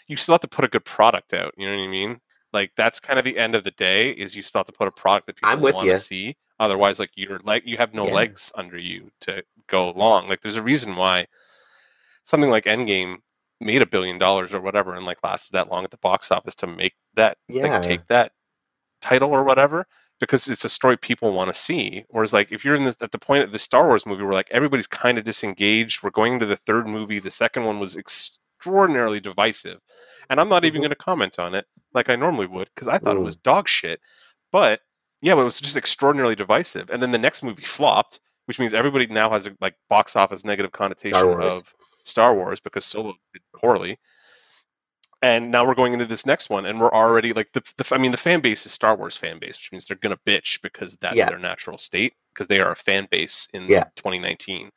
you 0.06 0.16
still 0.16 0.32
have 0.34 0.40
to 0.40 0.48
put 0.48 0.64
a 0.64 0.68
good 0.68 0.84
product 0.84 1.34
out. 1.34 1.52
You 1.58 1.66
know 1.66 1.76
what 1.76 1.84
I 1.84 1.88
mean? 1.88 2.20
Like 2.52 2.72
that's 2.76 2.98
kind 2.98 3.18
of 3.18 3.24
the 3.24 3.36
end 3.38 3.54
of 3.54 3.62
the 3.64 3.70
day. 3.72 4.10
Is 4.10 4.34
you 4.34 4.42
still 4.42 4.60
have 4.60 4.66
to 4.66 4.72
put 4.72 4.88
a 4.88 4.90
product 4.92 5.26
that 5.26 5.36
people 5.36 5.50
want 5.74 5.86
to 5.86 5.98
see. 5.98 6.36
Otherwise, 6.60 6.98
like 6.98 7.10
you're 7.14 7.40
like 7.44 7.64
you 7.66 7.76
have 7.76 7.94
no 7.94 8.06
Yeah. 8.06 8.14
legs 8.14 8.50
under 8.56 8.78
you 8.78 9.10
to 9.20 9.44
go 9.68 9.90
along. 9.90 10.28
Like 10.28 10.40
there's 10.40 10.56
a 10.56 10.62
reason 10.62 10.96
why 10.96 11.26
something 12.24 12.50
like 12.50 12.64
Endgame 12.64 13.18
made 13.60 13.82
a 13.82 13.86
billion 13.86 14.18
dollars 14.18 14.54
or 14.54 14.60
whatever 14.60 14.94
and 14.94 15.04
like 15.04 15.18
lasted 15.22 15.52
that 15.52 15.68
long 15.70 15.84
at 15.84 15.90
the 15.90 15.98
box 15.98 16.30
office 16.30 16.54
to 16.56 16.66
make 16.66 16.94
that 17.14 17.38
Yeah. 17.48 17.66
like 17.68 17.82
take 17.82 18.06
that 18.08 18.32
title 19.00 19.30
or 19.32 19.44
whatever 19.44 19.86
because 20.20 20.48
it's 20.48 20.64
a 20.64 20.68
story 20.68 20.96
people 20.96 21.32
want 21.32 21.48
to 21.48 21.54
see. 21.58 22.04
Whereas, 22.08 22.32
like, 22.32 22.50
if 22.52 22.64
you're 22.64 22.74
in 22.74 22.84
this, 22.84 22.96
at 23.00 23.12
the 23.12 23.18
point 23.18 23.44
of 23.44 23.52
the 23.52 23.58
Star 23.58 23.86
Wars 23.86 24.06
movie 24.06 24.22
where 24.24 24.32
like 24.34 24.50
everybody's 24.50 24.86
kind 24.86 25.18
of 25.18 25.24
disengaged, 25.24 26.02
we're 26.02 26.10
going 26.10 26.34
into 26.34 26.46
the 26.46 26.56
third 26.56 26.86
movie. 26.88 27.18
The 27.18 27.30
second 27.30 27.64
one 27.64 27.78
was 27.78 27.96
extraordinarily 27.96 29.20
divisive, 29.20 29.80
and 30.30 30.40
I'm 30.40 30.48
not 30.48 30.64
even 30.64 30.80
Mhm. 30.80 30.84
going 30.84 30.90
to 30.90 30.96
comment 30.96 31.38
on 31.38 31.54
it 31.54 31.66
like 31.94 32.08
I 32.10 32.16
normally 32.16 32.46
would 32.46 32.68
because 32.74 32.88
I 32.88 32.98
thought 32.98 33.16
it 33.16 33.20
Mm. 33.20 33.24
was 33.24 33.36
dog 33.36 33.68
shit. 33.68 34.00
But 34.52 34.80
yeah, 35.22 35.34
but 35.34 35.42
it 35.42 35.44
was 35.44 35.60
just 35.60 35.76
extraordinarily 35.76 36.34
divisive. 36.34 36.90
And 36.90 37.02
then 37.02 37.10
the 37.12 37.18
next 37.18 37.42
movie 37.42 37.64
flopped, 37.64 38.20
which 38.46 38.58
means 38.58 38.74
everybody 38.74 39.06
now 39.06 39.30
has 39.30 39.46
a 39.46 39.56
like 39.60 39.74
box 39.88 40.16
office 40.16 40.44
negative 40.44 40.72
connotation 40.72 41.26
Wars. 41.26 41.54
of 41.54 41.74
Star 42.04 42.34
Wars 42.34 42.60
because 42.60 42.84
Solo 42.84 43.14
did 43.32 43.42
poorly. 43.54 43.98
And 45.20 45.50
now 45.50 45.66
we're 45.66 45.74
going 45.74 45.92
into 45.92 46.06
this 46.06 46.24
next 46.24 46.48
one, 46.48 46.64
and 46.64 46.78
we're 46.80 46.92
already 46.92 47.32
like 47.32 47.50
the, 47.52 47.60
the 47.76 47.88
I 47.92 47.98
mean, 47.98 48.12
the 48.12 48.16
fan 48.16 48.40
base 48.40 48.64
is 48.66 48.72
Star 48.72 48.94
Wars 48.94 49.16
fan 49.16 49.38
base, 49.40 49.56
which 49.58 49.72
means 49.72 49.84
they're 49.86 49.96
gonna 49.96 50.16
bitch 50.24 50.62
because 50.62 50.96
that's 50.96 51.16
Yeah. 51.16 51.28
their 51.28 51.38
natural 51.38 51.76
state 51.76 52.14
because 52.32 52.46
they 52.46 52.60
are 52.60 52.70
a 52.70 52.76
fan 52.76 53.08
base 53.10 53.48
in 53.52 53.66
Yeah. 53.66 53.84
2019, 53.96 54.70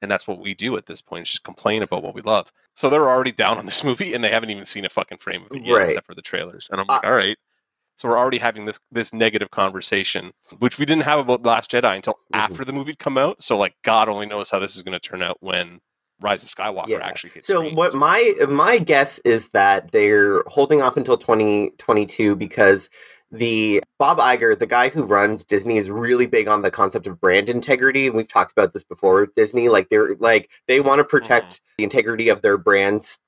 and 0.00 0.08
that's 0.10 0.28
what 0.28 0.38
we 0.38 0.54
do 0.54 0.76
at 0.76 0.86
this 0.86 1.00
point, 1.00 1.26
is 1.26 1.30
just 1.32 1.42
complain 1.42 1.82
about 1.82 2.04
what 2.04 2.14
we 2.14 2.22
love. 2.22 2.52
So 2.76 2.88
they're 2.88 3.08
already 3.10 3.32
down 3.32 3.58
on 3.58 3.66
this 3.66 3.82
movie, 3.84 4.14
and 4.14 4.22
they 4.22 4.28
haven't 4.30 4.50
even 4.50 4.64
seen 4.64 4.84
a 4.84 4.88
fucking 4.88 5.18
frame 5.18 5.44
of 5.44 5.56
it 5.56 5.64
yet, 5.64 5.74
Right. 5.78 5.84
except 5.86 6.06
for 6.06 6.14
the 6.14 6.22
trailers. 6.22 6.68
And 6.70 6.80
I'm 6.80 6.86
like, 6.86 7.02
Uh, 7.04 7.08
all 7.08 7.14
right. 7.14 7.36
So 7.96 8.08
we're 8.08 8.18
already 8.18 8.38
having 8.38 8.66
this 8.66 8.78
this 8.92 9.12
negative 9.12 9.50
conversation, 9.50 10.30
which 10.60 10.78
we 10.78 10.86
didn't 10.86 11.02
have 11.02 11.18
about 11.18 11.42
The 11.42 11.48
Last 11.48 11.72
Jedi 11.72 11.96
until 11.96 12.14
Mhm. 12.32 12.38
after 12.38 12.64
the 12.64 12.72
movie 12.72 12.94
come 12.94 13.18
out. 13.18 13.42
So 13.42 13.58
like, 13.58 13.74
God 13.82 14.08
only 14.08 14.26
knows 14.26 14.50
how 14.50 14.60
this 14.60 14.76
is 14.76 14.82
going 14.82 14.96
to 14.96 15.00
turn 15.08 15.20
out 15.24 15.38
when 15.40 15.80
Rise 16.20 16.42
of 16.42 16.50
Skywalker 16.50 16.88
Yeah. 16.88 16.98
actually 17.06 17.30
hits. 17.30 17.46
So 17.46 17.58
screens. 17.58 17.76
what 17.76 17.94
my 17.94 18.34
my 18.48 18.78
guess 18.78 19.18
is 19.20 19.48
that 19.48 19.92
they're 19.92 20.42
holding 20.46 20.82
off 20.82 20.96
until 20.96 21.16
2022 21.16 22.34
because 22.36 22.90
the 23.30 23.82
Bob 23.98 24.18
Iger, 24.18 24.58
the 24.58 24.66
guy 24.66 24.88
who 24.88 25.02
runs 25.02 25.44
Disney, 25.44 25.76
is 25.76 25.90
really 25.90 26.26
big 26.26 26.48
on 26.48 26.62
the 26.62 26.70
concept 26.70 27.06
of 27.06 27.20
brand 27.20 27.50
integrity. 27.50 28.06
And 28.06 28.16
we've 28.16 28.28
talked 28.28 28.52
about 28.52 28.72
this 28.72 28.84
before 28.84 29.20
with 29.20 29.34
Disney. 29.34 29.68
Like 29.68 29.90
they're 29.90 30.14
like 30.16 30.50
they 30.66 30.80
want 30.80 30.98
to 31.00 31.04
protect 31.04 31.54
mm-hmm. 31.54 31.74
the 31.78 31.84
integrity 31.84 32.28
of 32.28 32.42
their 32.42 32.56
brands 32.56 33.20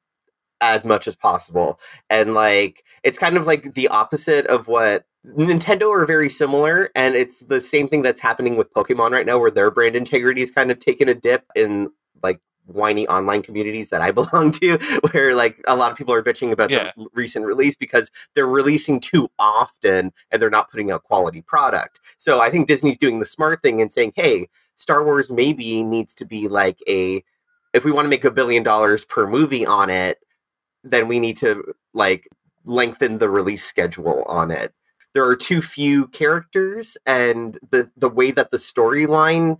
as 0.60 0.84
much 0.84 1.06
as 1.06 1.16
possible. 1.16 1.78
And 2.08 2.34
like 2.34 2.84
it's 3.02 3.18
kind 3.18 3.36
of 3.36 3.46
like 3.46 3.74
the 3.74 3.88
opposite 3.88 4.46
of 4.46 4.68
what 4.68 5.04
Nintendo 5.26 5.94
are 5.94 6.06
very 6.06 6.30
similar, 6.30 6.90
and 6.94 7.14
it's 7.14 7.40
the 7.40 7.60
same 7.60 7.88
thing 7.88 8.02
that's 8.02 8.22
happening 8.22 8.56
with 8.56 8.72
Pokemon 8.72 9.10
right 9.10 9.26
now, 9.26 9.38
where 9.38 9.50
their 9.50 9.70
brand 9.70 9.94
integrity 9.96 10.40
is 10.40 10.50
kind 10.50 10.70
of 10.70 10.78
taking 10.78 11.08
a 11.08 11.14
dip 11.14 11.44
in 11.54 11.90
like 12.22 12.40
whiny 12.66 13.06
online 13.08 13.42
communities 13.42 13.88
that 13.90 14.00
I 14.00 14.10
belong 14.20 14.52
to, 14.52 14.78
where 15.10 15.34
like 15.34 15.60
a 15.66 15.76
lot 15.76 15.90
of 15.90 15.96
people 15.98 16.14
are 16.14 16.22
bitching 16.22 16.52
about 16.52 16.70
Yeah. 16.70 16.92
the 16.96 17.08
recent 17.14 17.44
release 17.46 17.76
because 17.76 18.10
they're 18.34 18.46
releasing 18.46 19.00
too 19.00 19.30
often 19.38 20.12
and 20.30 20.40
they're 20.42 20.50
not 20.50 20.70
putting 20.70 20.90
out 20.90 21.04
quality 21.04 21.42
product. 21.42 22.00
So 22.18 22.40
I 22.40 22.50
think 22.50 22.68
Disney's 22.68 22.98
doing 22.98 23.18
the 23.20 23.26
smart 23.26 23.62
thing 23.62 23.80
and 23.80 23.92
saying, 23.92 24.12
hey, 24.16 24.48
Star 24.76 25.04
Wars 25.04 25.30
maybe 25.30 25.84
needs 25.84 26.14
to 26.16 26.24
be 26.24 26.48
like 26.48 26.78
a 26.88 27.22
if 27.72 27.84
we 27.84 27.92
want 27.92 28.04
to 28.06 28.10
make 28.10 28.24
a 28.24 28.30
billion 28.32 28.62
dollars 28.64 29.04
per 29.04 29.26
movie 29.28 29.64
on 29.64 29.90
it, 29.90 30.18
then 30.82 31.06
we 31.06 31.20
need 31.20 31.36
to 31.36 31.62
like 31.94 32.26
lengthen 32.64 33.18
the 33.18 33.28
release 33.30 33.64
schedule 33.64 34.24
on 34.26 34.50
it. 34.50 34.72
There 35.12 35.24
are 35.24 35.36
too 35.36 35.60
few 35.60 36.06
characters 36.08 36.96
and 37.06 37.58
the 37.70 37.90
the 37.96 38.08
way 38.08 38.30
that 38.32 38.50
the 38.50 38.56
storyline 38.56 39.58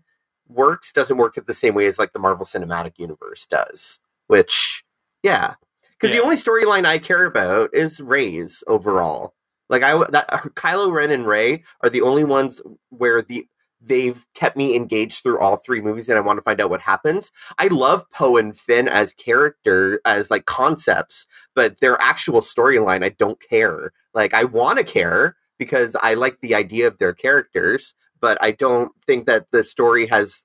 works 0.50 0.92
doesn't 0.92 1.16
work 1.16 1.34
the 1.34 1.54
same 1.54 1.74
way 1.74 1.86
as 1.86 1.98
like 1.98 2.12
the 2.12 2.18
Marvel 2.18 2.44
Cinematic 2.46 2.98
Universe 2.98 3.46
does. 3.46 4.00
Which, 4.26 4.84
yeah, 5.22 5.54
because 5.92 6.10
Yeah. 6.10 6.18
the 6.20 6.24
only 6.24 6.36
storyline 6.36 6.86
I 6.86 6.98
care 6.98 7.24
about 7.24 7.74
is 7.74 8.00
Rey's 8.00 8.62
overall. 8.66 9.34
Like 9.68 9.82
I 9.82 9.96
that 10.10 10.28
Kylo 10.56 10.92
Ren 10.92 11.10
and 11.10 11.26
Ray 11.26 11.62
are 11.82 11.90
the 11.90 12.02
only 12.02 12.24
ones 12.24 12.60
where 12.90 13.22
the 13.22 13.46
they've 13.82 14.26
kept 14.34 14.56
me 14.58 14.76
engaged 14.76 15.22
through 15.22 15.38
all 15.38 15.56
three 15.56 15.80
movies 15.80 16.08
and 16.10 16.18
I 16.18 16.20
want 16.20 16.36
to 16.38 16.42
find 16.42 16.60
out 16.60 16.68
what 16.68 16.82
happens. 16.82 17.32
I 17.58 17.68
love 17.68 18.04
Poe 18.10 18.36
and 18.36 18.54
Finn 18.56 18.88
as 18.88 19.14
character 19.14 20.00
as 20.04 20.30
like 20.30 20.44
concepts, 20.44 21.26
but 21.54 21.80
their 21.80 21.98
actual 22.00 22.40
storyline 22.42 23.02
I 23.04 23.08
don't 23.10 23.40
care. 23.40 23.92
Like 24.12 24.34
I 24.34 24.44
want 24.44 24.78
to 24.78 24.84
care 24.84 25.36
because 25.58 25.96
I 26.02 26.14
like 26.14 26.40
the 26.40 26.54
idea 26.54 26.86
of 26.88 26.98
their 26.98 27.14
characters, 27.14 27.94
but 28.20 28.38
I 28.40 28.50
don't 28.52 28.92
think 29.06 29.26
that 29.26 29.46
the 29.50 29.62
story 29.64 30.06
has 30.06 30.44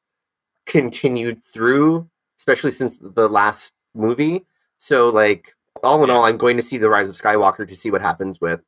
continued 0.65 1.41
through, 1.41 2.09
especially 2.39 2.71
since 2.71 2.97
the 2.99 3.29
last 3.29 3.73
movie. 3.93 4.45
So 4.77 5.09
like 5.09 5.53
all 5.83 6.03
in 6.03 6.09
all, 6.09 6.25
I'm 6.25 6.37
going 6.37 6.57
to 6.57 6.63
see 6.63 6.77
the 6.77 6.89
Rise 6.89 7.09
of 7.09 7.15
Skywalker 7.15 7.67
to 7.67 7.75
see 7.75 7.91
what 7.91 8.01
happens 8.01 8.39
with 8.41 8.61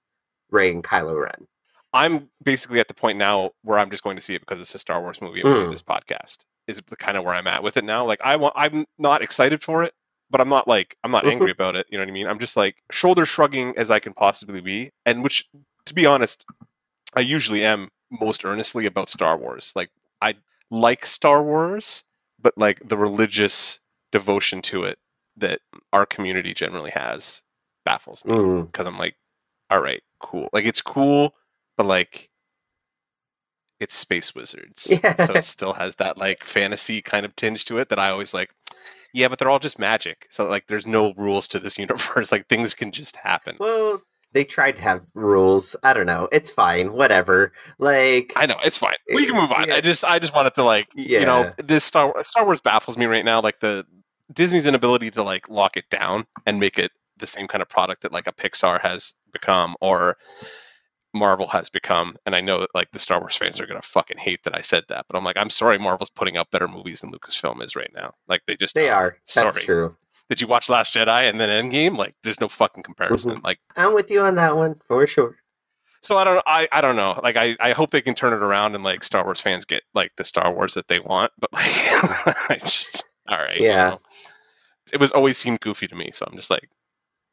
Rey 0.51 0.71
and 0.71 0.83
Kylo 0.83 1.21
Ren. 1.23 1.47
I'm 1.93 2.29
basically 2.43 2.79
at 2.79 2.87
the 2.87 2.93
point 2.93 3.17
now 3.17 3.51
where 3.63 3.79
I'm 3.79 3.89
just 3.89 4.03
going 4.03 4.17
to 4.17 4.21
see 4.21 4.35
it 4.35 4.41
because 4.41 4.59
it's 4.59 4.75
a 4.75 4.79
Star 4.79 5.01
Wars 5.01 5.21
movie 5.21 5.41
and 5.41 5.49
Mm. 5.49 5.71
this 5.71 5.81
podcast 5.81 6.45
is 6.67 6.81
the 6.87 6.95
kind 6.97 7.17
of 7.17 7.23
where 7.23 7.33
I'm 7.33 7.47
at 7.47 7.63
with 7.63 7.77
it 7.77 7.85
now. 7.85 8.05
Like 8.05 8.19
I 8.23 8.35
want, 8.35 8.53
I'm 8.57 8.85
not 8.97 9.21
excited 9.23 9.63
for 9.63 9.83
it, 9.83 9.93
but 10.29 10.41
I'm 10.41 10.49
not 10.49 10.67
like 10.67 10.97
I'm 11.03 11.11
not 11.11 11.25
angry 11.25 11.49
about 11.49 11.75
it. 11.77 11.87
You 11.89 11.97
know 11.97 12.03
what 12.03 12.09
I 12.09 12.13
mean? 12.13 12.27
I'm 12.27 12.39
just 12.39 12.57
like 12.57 12.83
shoulder 12.91 13.25
shrugging 13.25 13.73
as 13.77 13.89
I 13.89 13.99
can 13.99 14.13
possibly 14.13 14.59
be, 14.61 14.91
and 15.05 15.23
which, 15.23 15.49
to 15.85 15.93
be 15.93 16.05
honest, 16.05 16.45
I 17.15 17.21
usually 17.21 17.63
am 17.63 17.87
most 18.11 18.45
earnestly 18.45 18.85
about 18.85 19.09
Star 19.09 19.37
Wars. 19.37 19.73
Like 19.75 19.89
I 20.21 20.35
like 20.71 21.05
Star 21.05 21.43
Wars, 21.43 22.03
but 22.39 22.57
like 22.57 22.87
the 22.87 22.97
religious 22.97 23.79
devotion 24.11 24.61
to 24.63 24.83
it 24.83 24.99
that 25.35 25.59
our 25.93 26.05
community 26.05 26.53
generally 26.53 26.91
has 26.91 27.43
baffles 27.85 28.25
me 28.25 28.33
Mm. 28.33 28.71
because 28.71 28.87
I'm 28.87 28.97
like, 28.97 29.15
all 29.69 29.81
right, 29.81 30.01
cool. 30.19 30.49
Like 30.53 30.65
it's 30.65 30.81
cool, 30.81 31.35
but 31.77 31.85
like 31.85 32.29
it's 33.79 33.93
space 33.95 34.33
wizards. 34.33 34.91
Yeah. 35.03 35.15
So 35.25 35.33
it 35.33 35.43
still 35.43 35.73
has 35.73 35.95
that 35.95 36.17
like 36.17 36.43
fantasy 36.43 37.01
kind 37.01 37.25
of 37.25 37.35
tinge 37.35 37.65
to 37.65 37.77
it 37.77 37.89
that 37.89 37.99
I 37.99 38.09
always 38.09 38.33
like. 38.33 38.51
Yeah, 39.13 39.27
but 39.29 39.39
they're 39.39 39.49
all 39.49 39.59
just 39.59 39.79
magic. 39.79 40.27
So 40.29 40.47
like 40.47 40.67
there's 40.67 40.87
no 40.87 41.13
rules 41.15 41.47
to 41.49 41.59
this 41.59 41.77
universe. 41.85 42.31
Like 42.31 42.47
things 42.47 42.73
can 42.73 42.91
just 42.91 43.17
happen. 43.17 43.57
Well, 43.59 44.01
they 44.33 44.43
tried 44.43 44.75
to 44.77 44.81
have 44.81 45.05
rules. 45.13 45.75
I 45.83 45.93
don't 45.93 46.05
know. 46.05 46.27
It's 46.31 46.51
fine. 46.51 46.91
Whatever. 46.91 47.53
Like 47.79 48.33
I 48.35 48.45
know, 48.45 48.57
it's 48.63 48.77
fine. 48.77 48.95
We 49.13 49.25
can 49.25 49.35
move 49.35 49.51
on. 49.51 49.67
Yeah. 49.67 49.75
I 49.75 49.81
just 49.81 50.03
I 50.03 50.19
just 50.19 50.35
wanted 50.35 50.53
to 50.55 50.63
like 50.63 50.87
you 50.95 51.25
know, 51.25 51.51
this 51.57 51.83
Star 51.83 52.13
Star 52.23 52.45
Wars 52.45 52.61
baffles 52.61 52.97
me 52.97 53.05
right 53.05 53.25
now. 53.25 53.41
Like 53.41 53.59
the 53.59 53.85
Disney's 54.33 54.67
inability 54.67 55.09
to 55.11 55.23
like 55.23 55.49
lock 55.49 55.77
it 55.77 55.89
down 55.89 56.25
and 56.45 56.59
make 56.59 56.77
it 56.77 56.91
the 57.17 57.27
same 57.27 57.47
kind 57.47 57.61
of 57.61 57.69
product 57.69 58.01
that 58.03 58.11
like 58.11 58.27
a 58.27 58.33
Pixar 58.33 58.81
has 58.81 59.13
become 59.31 59.75
or 59.81 60.17
Marvel 61.13 61.47
has 61.47 61.69
become. 61.69 62.15
And 62.25 62.35
I 62.35 62.41
know 62.41 62.59
that 62.59 62.69
like 62.75 62.91
the 62.91 62.99
Star 62.99 63.19
Wars 63.19 63.35
fans 63.35 63.59
are 63.59 63.65
gonna 63.67 63.81
fucking 63.81 64.17
hate 64.17 64.43
that 64.43 64.55
I 64.55 64.61
said 64.61 64.83
that, 64.89 65.05
but 65.09 65.17
I'm 65.17 65.23
like, 65.23 65.37
I'm 65.37 65.49
sorry, 65.49 65.77
Marvel's 65.77 66.09
putting 66.09 66.37
out 66.37 66.51
better 66.51 66.67
movies 66.67 67.01
than 67.01 67.11
Lucasfilm 67.11 67.61
is 67.63 67.75
right 67.75 67.91
now. 67.95 68.13
Like 68.27 68.41
they 68.47 68.55
just 68.55 68.75
they 68.75 68.89
are. 68.89 69.17
That's 69.21 69.33
Sorry. 69.33 69.61
true. 69.63 69.95
Did 70.29 70.41
you 70.41 70.47
watch 70.47 70.67
Last 70.67 70.93
Jedi 70.93 71.29
and 71.29 71.39
then 71.39 71.47
Endgame? 71.71 71.97
Like, 71.97 72.13
there's 72.21 72.41
no 72.41 72.49
fucking 72.49 72.83
comparison. 72.83 73.31
Mm-hmm. 73.35 73.45
Like, 73.45 73.59
I'm 73.77 73.93
with 73.93 74.11
you 74.11 74.19
on 74.19 74.35
that 74.35 74.57
one 74.57 74.75
for 74.85 75.07
sure. 75.07 75.37
so 76.01 76.17
I 76.17 76.25
don't, 76.25 76.43
I, 76.45 76.67
I 76.73 76.81
don't 76.81 76.97
know. 76.97 77.17
Like, 77.23 77.37
I, 77.37 77.55
I 77.61 77.71
hope 77.71 77.91
they 77.91 78.01
can 78.01 78.13
turn 78.13 78.33
it 78.33 78.43
around 78.43 78.75
and 78.75 78.83
like 78.83 79.05
Star 79.05 79.23
Wars 79.23 79.39
fans 79.39 79.63
get 79.63 79.83
like 79.93 80.11
the 80.17 80.25
Star 80.25 80.53
Wars 80.53 80.73
that 80.73 80.89
they 80.89 80.99
want. 80.99 81.31
But 81.39 81.53
like, 81.53 81.63
I 82.49 82.57
just, 82.59 83.05
all 83.29 83.37
right, 83.37 83.57
you 83.57 83.67
Yeah. 83.67 83.91
know. 83.91 83.99
it 84.91 84.99
was 84.99 85.13
always 85.13 85.37
seemed 85.37 85.61
goofy 85.61 85.87
to 85.87 85.95
me. 85.95 86.09
So 86.11 86.25
I'm 86.29 86.35
just 86.35 86.51
like, 86.51 86.69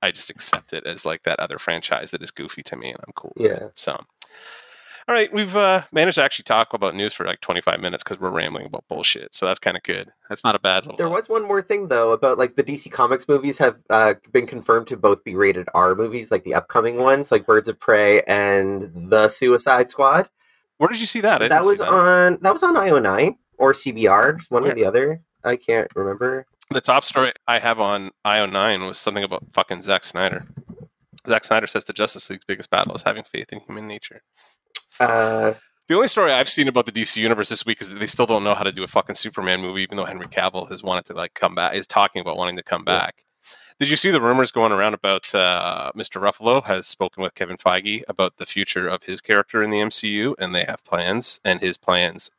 I 0.04 0.10
just 0.10 0.28
accept 0.28 0.74
it 0.74 0.86
as 0.86 1.06
like 1.06 1.22
that 1.22 1.40
other 1.40 1.58
franchise 1.58 2.10
that 2.10 2.22
is 2.22 2.30
goofy 2.30 2.62
to 2.64 2.76
me, 2.76 2.90
and 2.90 3.00
I'm 3.06 3.12
cool. 3.14 3.32
Yeah. 3.36 3.68
So, 3.72 3.92
all 3.92 5.14
right, 5.14 5.32
we've 5.32 5.56
uh, 5.56 5.82
managed 5.92 6.16
to 6.16 6.22
actually 6.22 6.42
talk 6.42 6.74
about 6.74 6.94
news 6.94 7.14
for 7.14 7.24
like 7.24 7.40
25 7.40 7.80
minutes 7.80 8.04
because 8.04 8.20
we're 8.20 8.30
rambling 8.30 8.66
about 8.66 8.84
bullshit. 8.86 9.34
So 9.34 9.46
that's 9.46 9.58
kind 9.58 9.78
of 9.78 9.82
good. 9.82 10.12
That's 10.28 10.44
not 10.44 10.54
a 10.54 10.58
bad 10.58 10.84
little. 10.84 10.98
There 10.98 11.08
was 11.08 11.30
one 11.30 11.42
more 11.48 11.62
thing 11.62 11.88
though 11.88 12.12
about 12.12 12.36
like 12.36 12.54
the 12.56 12.62
DC 12.62 12.92
Comics 12.92 13.26
movies 13.28 13.56
have 13.58 13.78
uh, 13.88 14.14
been 14.30 14.46
confirmed 14.46 14.88
to 14.88 14.96
both 14.98 15.24
be 15.24 15.36
rated 15.36 15.68
R 15.72 15.94
movies, 15.94 16.30
like 16.30 16.44
the 16.44 16.54
upcoming 16.54 16.98
ones, 16.98 17.32
like 17.32 17.46
Birds 17.46 17.68
of 17.68 17.80
Prey 17.80 18.20
and 18.22 19.10
The 19.10 19.28
Suicide 19.28 19.88
Squad. 19.88 20.28
Where 20.76 20.88
did 20.88 21.00
you 21.00 21.06
see 21.06 21.20
that? 21.20 21.42
I 21.42 21.48
that 21.48 21.64
was 21.64 21.80
on 21.80 22.38
that 22.42 22.52
was 22.52 22.62
on 22.62 22.74
IO9 22.74 23.36
or 23.56 23.72
CBR, 23.72 24.50
one 24.50 24.64
Where? 24.64 24.72
or 24.72 24.74
the 24.74 24.84
other. 24.84 25.22
I 25.44 25.56
can't 25.56 25.88
remember. 25.94 26.46
The 26.70 26.80
top 26.80 27.04
story 27.04 27.32
I 27.46 27.58
have 27.58 27.78
on 27.80 28.10
IO9 28.26 28.86
was 28.86 28.98
something 28.98 29.24
about 29.24 29.44
fucking 29.52 29.82
Zack 29.82 30.04
Snyder. 30.04 30.46
Zack 31.26 31.44
Snyder 31.44 31.66
says 31.66 31.84
the 31.84 31.92
Justice 31.92 32.28
League's 32.30 32.44
biggest 32.44 32.70
battle 32.70 32.94
is 32.94 33.02
having 33.02 33.22
faith 33.22 33.52
in 33.52 33.60
human 33.60 33.86
nature. 33.86 34.22
Uh, 35.00 35.54
The 35.88 35.94
only 35.94 36.08
story 36.08 36.32
I've 36.32 36.48
seen 36.48 36.68
about 36.68 36.86
the 36.86 36.92
DC 36.92 37.16
universe 37.18 37.50
this 37.50 37.66
week 37.66 37.82
is 37.82 37.90
that 37.90 37.98
they 38.00 38.06
still 38.06 38.26
don't 38.26 38.44
know 38.44 38.54
how 38.54 38.62
to 38.64 38.72
do 38.72 38.82
a 38.82 38.86
fucking 38.88 39.14
Superman 39.16 39.60
movie, 39.60 39.82
even 39.82 39.96
though 39.96 40.04
Henry 40.06 40.26
Cavill 40.26 40.68
has 40.70 40.82
wanted 40.82 41.04
to 41.06 41.14
like 41.14 41.34
come 41.34 41.54
back, 41.54 41.74
is 41.74 41.86
talking 41.86 42.20
about 42.20 42.36
wanting 42.38 42.56
to 42.56 42.62
come 42.62 42.84
Yeah. 42.86 42.98
back. 42.98 43.24
Did 43.78 43.90
you 43.90 43.96
see 43.96 44.10
the 44.10 44.20
rumors 44.20 44.50
going 44.52 44.72
around 44.72 44.94
about 44.94 45.34
uh, 45.34 45.90
Mr. 45.96 46.20
Ruffalo 46.22 46.62
has 46.64 46.86
spoken 46.86 47.22
with 47.22 47.34
Kevin 47.34 47.56
Feige 47.58 48.02
about 48.08 48.36
the 48.36 48.46
future 48.46 48.86
of 48.88 49.02
his 49.02 49.20
character 49.20 49.62
in 49.62 49.70
the 49.70 49.80
MCU, 49.80 50.34
and 50.38 50.54
they 50.54 50.64
have 50.64 50.82
plans, 50.84 51.40
and 51.44 51.60
his 51.60 51.76
plans 51.76 52.30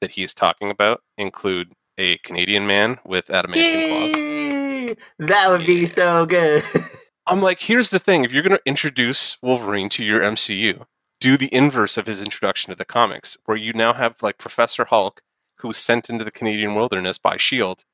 that 0.00 0.12
he 0.12 0.22
is 0.22 0.34
talking 0.34 0.70
about 0.70 1.02
include 1.16 1.72
a 1.98 2.18
Canadian 2.18 2.66
man 2.66 2.98
with 3.04 3.26
adamantium 3.26 3.88
claws. 3.88 4.96
That 5.18 5.50
would 5.50 5.66
be 5.66 5.74
Yeah. 5.80 5.86
so 5.86 6.26
good. 6.26 6.64
I'm 7.26 7.40
like, 7.40 7.60
here's 7.60 7.90
the 7.90 7.98
thing: 7.98 8.24
if 8.24 8.32
you're 8.32 8.42
going 8.42 8.56
to 8.56 8.62
introduce 8.66 9.38
Wolverine 9.42 9.88
to 9.90 10.04
your 10.04 10.20
MCU, 10.20 10.84
do 11.20 11.36
the 11.36 11.52
inverse 11.54 11.96
of 11.96 12.06
his 12.06 12.20
introduction 12.22 12.70
to 12.70 12.76
the 12.76 12.84
comics, 12.84 13.36
where 13.46 13.56
you 13.56 13.72
now 13.72 13.92
have 13.94 14.22
like 14.22 14.36
Professor 14.38 14.84
Hulk, 14.84 15.22
who 15.56 15.68
was 15.68 15.78
sent 15.78 16.10
into 16.10 16.24
the 16.24 16.30
Canadian 16.30 16.74
wilderness 16.74 17.16
by 17.16 17.36
Shield, 17.38 17.84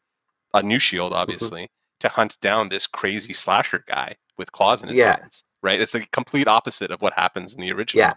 a 0.52 0.62
new 0.62 0.78
Shield, 0.80 1.12
Mm-hmm. 1.12 1.20
obviously, 1.20 1.70
to 2.00 2.08
hunt 2.08 2.38
down 2.40 2.68
this 2.70 2.86
crazy 2.88 3.32
slasher 3.32 3.84
guy 3.86 4.16
with 4.36 4.50
claws 4.52 4.82
in 4.82 4.88
his 4.88 4.98
Yeah. 4.98 5.16
hands. 5.20 5.44
Right? 5.62 5.80
It's 5.80 5.92
the 5.92 6.06
complete 6.10 6.48
opposite 6.48 6.90
of 6.90 7.02
what 7.02 7.12
happens 7.12 7.54
in 7.54 7.60
the 7.60 7.70
original. 7.70 8.00
Yeah. 8.06 8.14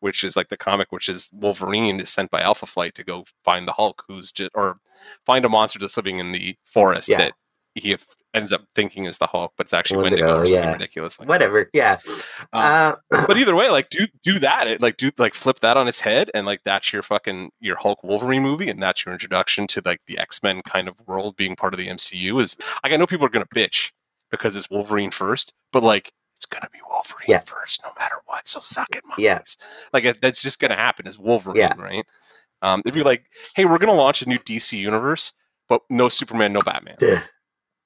Which 0.00 0.24
is 0.24 0.36
like 0.36 0.48
the 0.48 0.56
comic, 0.56 0.92
which 0.92 1.08
is 1.08 1.30
Wolverine 1.32 2.00
is 2.00 2.10
sent 2.10 2.30
by 2.30 2.40
Alpha 2.40 2.66
Flight 2.66 2.94
to 2.96 3.04
go 3.04 3.24
find 3.44 3.68
the 3.68 3.72
Hulk, 3.72 4.02
who's 4.08 4.32
just 4.32 4.50
or 4.54 4.78
find 5.24 5.44
a 5.44 5.48
monster 5.48 5.78
that's 5.78 5.96
living 5.96 6.18
in 6.18 6.32
the 6.32 6.56
forest 6.64 7.08
Yeah. 7.08 7.18
that 7.18 7.32
he 7.74 7.96
ends 8.34 8.52
up 8.52 8.62
thinking 8.74 9.04
is 9.04 9.18
the 9.18 9.26
Hulk, 9.26 9.52
but 9.56 9.66
it's 9.66 9.72
actually 9.72 10.02
Wendigo, 10.02 10.26
Wendigo, 10.26 10.42
or 10.42 10.46
something 10.46 10.64
yeah. 10.64 10.72
ridiculous. 10.72 11.20
Like 11.20 11.28
Whatever. 11.28 11.70
Yeah. 11.72 11.98
Uh, 12.52 12.94
Uh, 13.12 13.24
but 13.26 13.36
either 13.36 13.54
way, 13.54 13.68
like 13.70 13.90
do 13.90 14.06
do 14.22 14.38
that. 14.40 14.66
It, 14.66 14.80
like 14.80 14.96
do 14.96 15.10
like 15.18 15.34
flip 15.34 15.60
that 15.60 15.76
on 15.76 15.86
its 15.88 16.00
head, 16.00 16.30
and 16.34 16.46
like 16.46 16.62
that's 16.64 16.92
your 16.92 17.02
fucking 17.02 17.50
your 17.60 17.76
Hulk 17.76 18.02
Wolverine 18.02 18.42
movie, 18.42 18.68
and 18.68 18.82
that's 18.82 19.04
your 19.04 19.12
introduction 19.12 19.66
to 19.68 19.82
like 19.84 20.00
the 20.06 20.18
X 20.18 20.42
Men 20.42 20.62
kind 20.62 20.88
of 20.88 20.94
world 21.06 21.36
being 21.36 21.54
part 21.56 21.72
of 21.74 21.78
the 21.78 21.88
MCU. 21.88 22.40
Is 22.40 22.56
like 22.82 22.92
I 22.92 22.96
know 22.96 23.06
people 23.06 23.26
are 23.26 23.30
gonna 23.30 23.46
bitch 23.54 23.92
because 24.30 24.56
it's 24.56 24.70
Wolverine 24.70 25.10
first, 25.10 25.54
but 25.72 25.82
like 25.82 26.12
it's 26.40 26.46
gonna 26.46 26.68
be 26.72 26.78
Wolverine 26.88 27.26
Yeah. 27.28 27.40
first 27.40 27.82
no 27.84 27.92
matter 27.98 28.14
what. 28.24 28.48
So 28.48 28.60
suck 28.60 28.88
it, 28.96 29.04
Yeah. 29.18 29.34
monkeys. 29.34 29.58
Like 29.92 30.04
it, 30.04 30.22
that's 30.22 30.40
just 30.40 30.58
gonna 30.58 30.74
happen. 30.76 31.06
Is 31.06 31.18
Wolverine 31.18 31.58
Yeah. 31.58 31.74
right? 31.76 32.06
Um, 32.62 32.80
it'd 32.80 32.94
be 32.94 33.02
like, 33.02 33.26
hey, 33.54 33.66
we're 33.66 33.76
gonna 33.76 33.92
launch 33.92 34.22
a 34.22 34.28
new 34.28 34.38
DC 34.38 34.78
universe, 34.78 35.34
but 35.68 35.82
no 35.90 36.08
Superman, 36.08 36.54
no 36.54 36.60
Batman. 36.62 36.96
Ugh. 37.02 37.22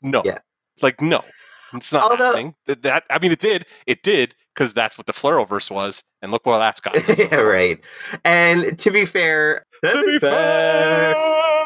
No, 0.03 0.23
Yeah. 0.25 0.39
like 0.83 1.01
no, 1.01 1.25
it's 1.73 1.93
not 1.93 2.13
Although- 2.13 2.27
happening. 2.27 2.55
That, 2.67 2.83
that 2.83 3.05
I 3.11 3.19
mean, 3.19 3.33
it 3.33 3.41
did, 3.41 3.67
it 3.89 4.05
did, 4.05 4.37
because 4.55 4.73
that's 4.73 4.97
what 4.97 5.09
the 5.09 5.13
Arrowverse 5.13 5.69
was, 5.73 6.05
and 6.23 6.31
look 6.31 6.47
where 6.47 6.59
that's 6.59 6.81
gotten. 6.81 7.03
us 7.11 7.19
yeah, 7.33 7.35
right. 7.41 7.81
And 8.25 8.79
to 8.79 8.91
be 8.93 9.05
fair, 9.05 9.67
To 9.83 10.03
be 10.07 10.19
fair, 10.21 11.13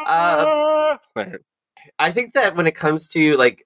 Uh, 0.07 0.97
There. 1.15 1.39
I 1.99 2.11
think 2.11 2.33
that 2.33 2.55
when 2.55 2.67
it 2.67 2.75
comes 2.75 3.07
to 3.09 3.35
like 3.37 3.65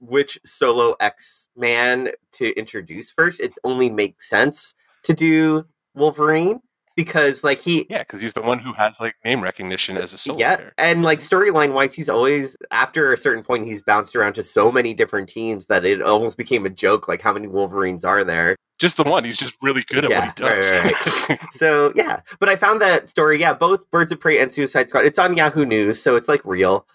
which 0.00 0.38
solo 0.44 0.94
X 1.00 1.48
Man 1.56 2.10
to 2.32 2.52
introduce 2.58 3.10
first, 3.10 3.40
it 3.40 3.52
only 3.64 3.90
makes 3.90 4.28
sense 4.28 4.74
to 5.04 5.14
do 5.14 5.64
Wolverine 5.94 6.60
because 6.96 7.42
like 7.42 7.60
he 7.60 7.86
yeah, 7.90 7.98
because 8.00 8.20
he's 8.20 8.34
the 8.34 8.42
one 8.42 8.58
who 8.58 8.72
has 8.72 9.00
like 9.00 9.16
name 9.24 9.40
recognition 9.42 9.96
as 9.96 10.12
a 10.12 10.18
solo 10.18 10.38
yeah, 10.38 10.56
player. 10.56 10.72
and 10.78 11.02
like 11.02 11.18
storyline 11.18 11.72
wise, 11.72 11.94
he's 11.94 12.08
always 12.08 12.56
after 12.70 13.12
a 13.12 13.16
certain 13.16 13.42
point 13.42 13.66
he's 13.66 13.82
bounced 13.82 14.14
around 14.14 14.34
to 14.34 14.42
so 14.42 14.70
many 14.70 14.94
different 14.94 15.28
teams 15.28 15.66
that 15.66 15.84
it 15.84 16.00
almost 16.02 16.36
became 16.38 16.64
a 16.66 16.70
joke. 16.70 17.08
Like 17.08 17.20
how 17.20 17.32
many 17.32 17.46
Wolverines 17.48 18.04
are 18.04 18.24
there? 18.24 18.56
Just 18.80 18.96
the 18.96 19.04
one. 19.04 19.22
He's 19.24 19.38
just 19.38 19.56
really 19.62 19.82
good 19.84 20.04
at 20.04 20.10
Yeah, 20.10 20.26
what 20.26 20.38
he 20.38 20.44
does. 20.44 20.70
right, 20.70 21.28
right, 21.28 21.38
So 21.52 21.92
yeah, 21.94 22.20
but 22.40 22.48
I 22.48 22.56
found 22.56 22.80
that 22.82 23.08
story. 23.08 23.40
Yeah, 23.40 23.54
both 23.54 23.88
Birds 23.90 24.10
of 24.10 24.18
Prey 24.20 24.38
and 24.40 24.52
Suicide 24.52 24.88
Squad. 24.88 25.04
It's 25.04 25.18
on 25.18 25.36
Yahoo 25.36 25.64
News, 25.64 26.02
so 26.02 26.16
it's 26.16 26.28
like 26.28 26.44
real. 26.44 26.86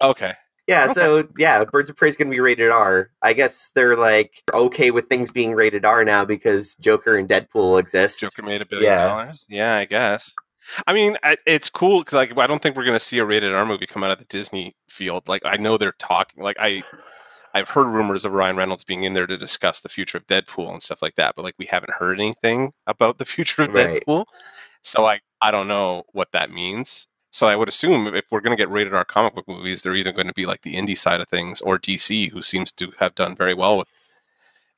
Okay. 0.00 0.34
Yeah, 0.66 0.84
Okay. 0.84 0.92
so 0.94 1.28
yeah, 1.38 1.64
Birds 1.64 1.88
of 1.88 1.96
Prey 1.96 2.10
is 2.10 2.16
going 2.18 2.28
to 2.28 2.34
be 2.34 2.40
rated 2.40 2.70
R. 2.70 3.10
I 3.22 3.32
guess 3.32 3.70
they're 3.74 3.96
like 3.96 4.42
okay 4.52 4.90
with 4.90 5.08
things 5.08 5.30
being 5.30 5.54
rated 5.54 5.86
R 5.86 6.04
now 6.04 6.26
because 6.26 6.74
Joker 6.74 7.16
and 7.16 7.26
Deadpool 7.26 7.80
exist. 7.80 8.20
Joker 8.20 8.42
made 8.42 8.60
a 8.60 8.66
billion 8.66 8.90
Yeah. 8.90 9.06
dollars. 9.08 9.46
Yeah, 9.48 9.76
I 9.76 9.86
guess. 9.86 10.34
I 10.86 10.92
mean, 10.92 11.16
it's 11.46 11.70
cool 11.70 12.00
because 12.00 12.12
like 12.12 12.36
I 12.36 12.46
don't 12.46 12.60
think 12.62 12.76
we're 12.76 12.84
gonna 12.84 13.00
see 13.00 13.16
a 13.18 13.24
rated 13.24 13.54
R 13.54 13.64
movie 13.64 13.86
come 13.86 14.04
out 14.04 14.10
of 14.10 14.18
the 14.18 14.26
Disney 14.26 14.76
field. 14.90 15.26
Like 15.26 15.40
I 15.46 15.56
know 15.56 15.78
they're 15.78 15.92
talking. 15.92 16.42
Like 16.42 16.58
I, 16.60 16.82
I've 17.54 17.70
heard 17.70 17.86
rumors 17.86 18.26
of 18.26 18.32
Ryan 18.32 18.56
Reynolds 18.56 18.84
being 18.84 19.04
in 19.04 19.14
there 19.14 19.26
to 19.26 19.38
discuss 19.38 19.80
the 19.80 19.88
future 19.88 20.18
of 20.18 20.26
Deadpool 20.26 20.70
and 20.70 20.82
stuff 20.82 21.00
like 21.00 21.14
that. 21.14 21.34
But 21.34 21.46
like 21.46 21.54
we 21.58 21.64
haven't 21.64 21.94
heard 21.94 22.20
anything 22.20 22.72
about 22.86 23.16
the 23.16 23.24
future 23.24 23.62
of 23.62 23.72
Right. 23.72 24.04
Deadpool. 24.06 24.26
So 24.82 25.06
I 25.06 25.20
I 25.40 25.50
don't 25.50 25.66
know 25.68 26.02
what 26.12 26.32
that 26.32 26.50
means. 26.50 27.08
So 27.30 27.46
I 27.46 27.56
would 27.56 27.68
assume 27.68 28.14
if 28.14 28.24
we're 28.30 28.40
going 28.40 28.56
to 28.56 28.60
get 28.60 28.70
rated 28.70 28.94
R 28.94 29.04
comic 29.04 29.34
book 29.34 29.46
movies, 29.48 29.82
they're 29.82 29.94
either 29.94 30.12
going 30.12 30.28
to 30.28 30.32
be 30.32 30.46
like 30.46 30.62
the 30.62 30.74
indie 30.74 30.96
side 30.96 31.20
of 31.20 31.28
things 31.28 31.60
or 31.60 31.78
DC, 31.78 32.30
who 32.30 32.40
seems 32.42 32.72
to 32.72 32.92
have 32.98 33.14
done 33.14 33.34
very 33.36 33.54
well 33.54 33.76
with 33.76 33.88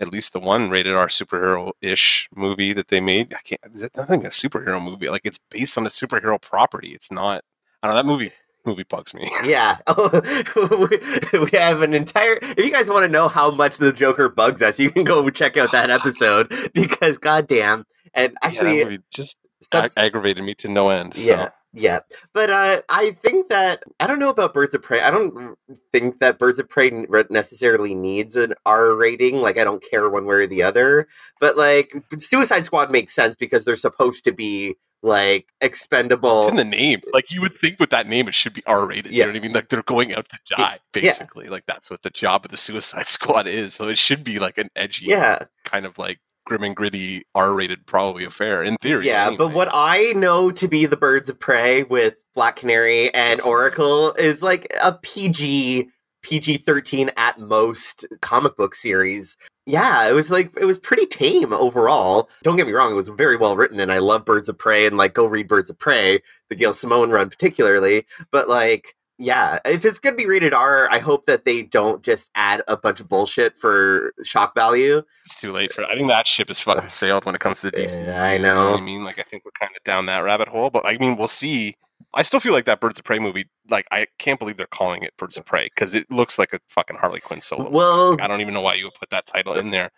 at 0.01 0.11
least 0.11 0.33
the 0.33 0.41
one 0.41 0.71
rated 0.71 0.95
R 0.95 1.09
superhero 1.09 1.73
ish 1.81 2.29
movie 2.35 2.73
that 2.73 2.89
they 2.89 3.01
made. 3.01 3.35
I 3.35 3.41
can't. 3.45 3.61
Is 3.75 3.83
it 3.83 3.97
nothing 3.97 4.25
a 4.25 4.31
superhero 4.31 4.83
movie? 4.83 5.09
Like 5.09 5.23
it's 5.25 5.39
based 5.51 5.79
on 5.79 5.87
a 5.87 5.91
superhero 5.91 6.41
property. 6.41 6.91
It's 6.91 7.13
not. 7.13 7.45
I 7.83 7.87
don't 7.87 7.95
know. 7.95 8.03
That 8.03 8.07
movie 8.07 8.33
movie 8.67 8.85
bugs 8.85 9.15
me. 9.15 9.31
Yeah. 9.45 9.79
we 9.97 11.51
have 11.53 11.83
an 11.83 11.95
entire. 11.95 12.39
If 12.43 12.59
you 12.59 12.71
guys 12.71 12.91
want 12.91 13.05
to 13.05 13.09
know 13.09 13.29
how 13.29 13.51
much 13.51 13.79
the 13.79 13.93
Joker 13.93 14.29
bugs 14.29 14.63
us, 14.63 14.79
you 14.79 14.91
can 14.91 15.05
go 15.05 15.29
check 15.31 15.57
out 15.57 15.73
that 15.73 15.91
episode 15.91 16.53
because 16.75 17.19
goddamn. 17.19 17.85
And 18.15 18.37
actually, 18.43 18.81
yeah, 18.81 18.97
just 19.13 19.39
ag- 19.73 19.93
aggravated 19.97 20.45
me 20.45 20.55
to 20.57 20.69
no 20.69 20.89
end. 20.91 21.15
So. 21.15 21.33
Yeah. 21.33 21.51
Yeah, 21.73 22.01
but 22.33 22.51
uh, 22.51 22.83
I 22.89 23.13
think 23.13 23.49
that 23.49 23.85
I 24.01 24.09
don't 24.09 24.19
know 24.19 24.31
about 24.31 24.53
Birds 24.53 24.75
of 24.75 24.83
Prey. 24.83 25.01
I 25.01 25.11
don't 25.11 25.57
think 25.93 26.19
that 26.19 26.39
Birds 26.39 26.59
of 26.59 26.69
Prey 26.69 26.91
necessarily 27.31 27.95
needs 27.95 28.35
an 28.35 28.55
R 28.67 28.97
rating. 28.97 29.37
Like, 29.37 29.57
I 29.57 29.63
don't 29.63 29.85
care 29.89 30.11
one 30.11 30.25
way 30.27 30.37
or 30.37 30.47
the 30.49 30.65
other. 30.65 31.07
But 31.41 31.57
like, 31.57 31.95
Suicide 32.19 32.65
Squad 32.65 32.91
makes 32.91 33.15
sense 33.15 33.37
because 33.37 33.65
they're 33.65 33.77
supposed 33.77 34.25
to 34.25 34.33
be 34.33 34.75
like 35.03 35.47
expendable. 35.61 36.41
It's 36.41 36.49
in 36.49 36.57
the 36.57 36.65
name. 36.65 37.01
Like 37.13 37.31
you 37.31 37.41
would 37.41 37.55
think 37.55 37.79
with 37.81 37.91
that 37.91 38.07
name, 38.07 38.29
it 38.29 38.35
should 38.35 38.53
be 38.53 38.63
R 38.67 38.87
rated. 38.87 39.13
Yeah. 39.13 39.19
You 39.19 39.21
know 39.21 39.29
what 39.29 39.37
I 39.37 39.43
mean? 39.43 39.53
Like 39.53 39.69
they're 39.69 39.83
going 39.83 40.15
out 40.15 40.29
to 40.29 40.39
die, 40.57 40.79
basically. 40.93 41.47
Yeah. 41.47 41.53
Like 41.53 41.67
that's 41.67 41.91
what 41.91 42.03
the 42.03 42.11
job 42.11 42.45
of 42.45 42.51
the 42.51 42.57
Suicide 42.57 43.07
Squad 43.07 43.47
is. 43.47 43.75
So 43.75 43.89
it 43.89 43.99
should 43.99 44.25
be 44.25 44.39
like 44.39 44.59
an 44.59 44.69
edgy, 44.77 45.07
yeah, 45.07 45.45
kind 45.65 45.87
of 45.87 45.99
like 45.99 46.19
grim 46.47 46.63
and 46.65 46.77
gritty 46.77 47.23
R-rated 47.35 47.87
probably 47.87 48.25
affair 48.25 48.63
in 48.63 48.77
theory. 48.77 49.07
Yeah, 49.07 49.27
anyway. 49.27 49.37
but 49.39 49.55
what 49.55 49.69
I 49.73 50.13
know 50.13 50.51
to 50.51 50.69
be 50.69 50.87
the 50.87 50.97
Birds 50.97 51.31
of 51.31 51.39
Prey 51.39 51.85
with 51.85 52.17
Black 52.35 52.57
Canary 52.57 53.13
and 53.15 53.39
That's 53.39 53.47
Oracle 53.47 54.13
is 54.15 54.43
like 54.43 54.73
a 54.83 54.95
PG 54.95 55.89
PG 56.23 56.59
13 56.59 57.11
at 57.17 57.39
most 57.39 58.07
comic 58.21 58.57
book 58.57 58.75
series. 58.75 59.37
Yeah, 59.67 60.09
it 60.09 60.13
was 60.13 60.31
like 60.31 60.53
it 60.59 60.65
was 60.65 60.79
pretty 60.79 61.07
tame 61.07 61.53
overall. 61.53 62.29
Don't 62.43 62.57
get 62.57 62.67
me 62.67 62.73
wrong, 62.73 62.91
it 62.91 62.97
was 62.97 63.09
very 63.09 63.37
well 63.37 63.57
written 63.57 63.81
and 63.81 63.93
I 63.93 63.99
love 63.99 64.25
Birds 64.25 64.49
of 64.49 64.59
Prey 64.59 64.87
and 64.87 64.97
like 64.97 65.15
go 65.15 65.27
read 65.27 65.49
Birds 65.49 65.71
of 65.71 65.79
Prey, 65.79 66.21
the 66.49 66.57
Gail 66.57 66.73
Simone 66.73 67.11
run 67.11 67.31
particularly, 67.31 68.07
but 68.31 68.49
like 68.49 68.97
yeah, 69.21 69.59
if 69.67 69.85
it's 69.85 69.99
gonna 69.99 70.17
be 70.17 70.25
rated 70.25 70.55
R, 70.55 70.89
I 70.91 70.99
hope 70.99 71.27
that 71.27 71.45
they 71.45 71.63
don't 71.63 72.03
just 72.03 72.31
add 72.35 72.63
a 72.69 72.77
bunch 72.77 73.01
of 73.01 73.09
bullshit 73.09 73.59
for 73.59 74.15
shock 74.25 74.55
value. 74.55 75.03
It's 75.27 75.39
too 75.39 75.53
late 75.53 75.75
for. 75.75 75.85
I 75.85 75.95
think 75.95 76.09
that 76.09 76.27
ship 76.27 76.51
is 76.51 76.59
fucking 76.59 76.89
sailed 76.89 77.27
when 77.27 77.35
it 77.35 77.41
comes 77.41 77.61
to 77.61 77.71
the 77.71 77.77
DC. 77.77 78.03
Yeah, 78.05 78.25
I 78.25 78.39
know. 78.39 78.71
know 78.71 78.77
I 78.77 78.81
mean, 78.81 79.05
like 79.05 79.19
I 79.19 79.23
think 79.23 79.45
we're 79.45 79.51
kind 79.61 79.73
of 79.77 79.85
down 79.85 80.07
that 80.07 80.21
rabbit 80.21 80.49
hole, 80.49 80.71
but 80.71 80.87
I 80.87 80.97
mean, 80.97 81.17
we'll 81.17 81.29
see. 81.29 81.77
I 82.15 82.23
still 82.23 82.41
feel 82.41 82.55
like 82.55 82.65
that 82.65 82.81
Birds 82.81 82.99
of 82.99 83.05
Prey 83.05 83.19
movie. 83.19 83.47
Like 83.69 83.87
I 83.91 84.07
can't 84.19 84.39
believe 84.39 84.57
they're 84.57 84.67
calling 84.67 85.03
it 85.03 85.15
Birds 85.19 85.37
of 85.37 85.45
Prey 85.45 85.67
because 85.67 85.95
it 85.95 86.11
looks 86.11 86.39
like 86.39 86.55
a 86.55 86.59
fucking 86.69 86.97
Harley 86.97 87.21
Quinn 87.21 87.43
solo. 87.43 87.69
Well, 87.69 88.13
like, 88.13 88.23
I 88.23 88.27
don't 88.27 88.41
even 88.41 88.55
know 88.55 88.63
why 88.63 88.75
you 88.75 88.85
would 88.85 88.95
put 88.95 89.11
that 89.11 89.27
title 89.27 89.53
in 89.53 89.69
there 89.69 89.91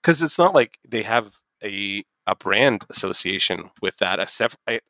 because 0.00 0.22
it's 0.22 0.38
not 0.38 0.54
like 0.54 0.78
they 0.88 1.02
have 1.02 1.30
a 1.62 2.02
a 2.26 2.34
brand 2.34 2.86
association 2.88 3.68
with 3.82 3.98
that. 3.98 4.18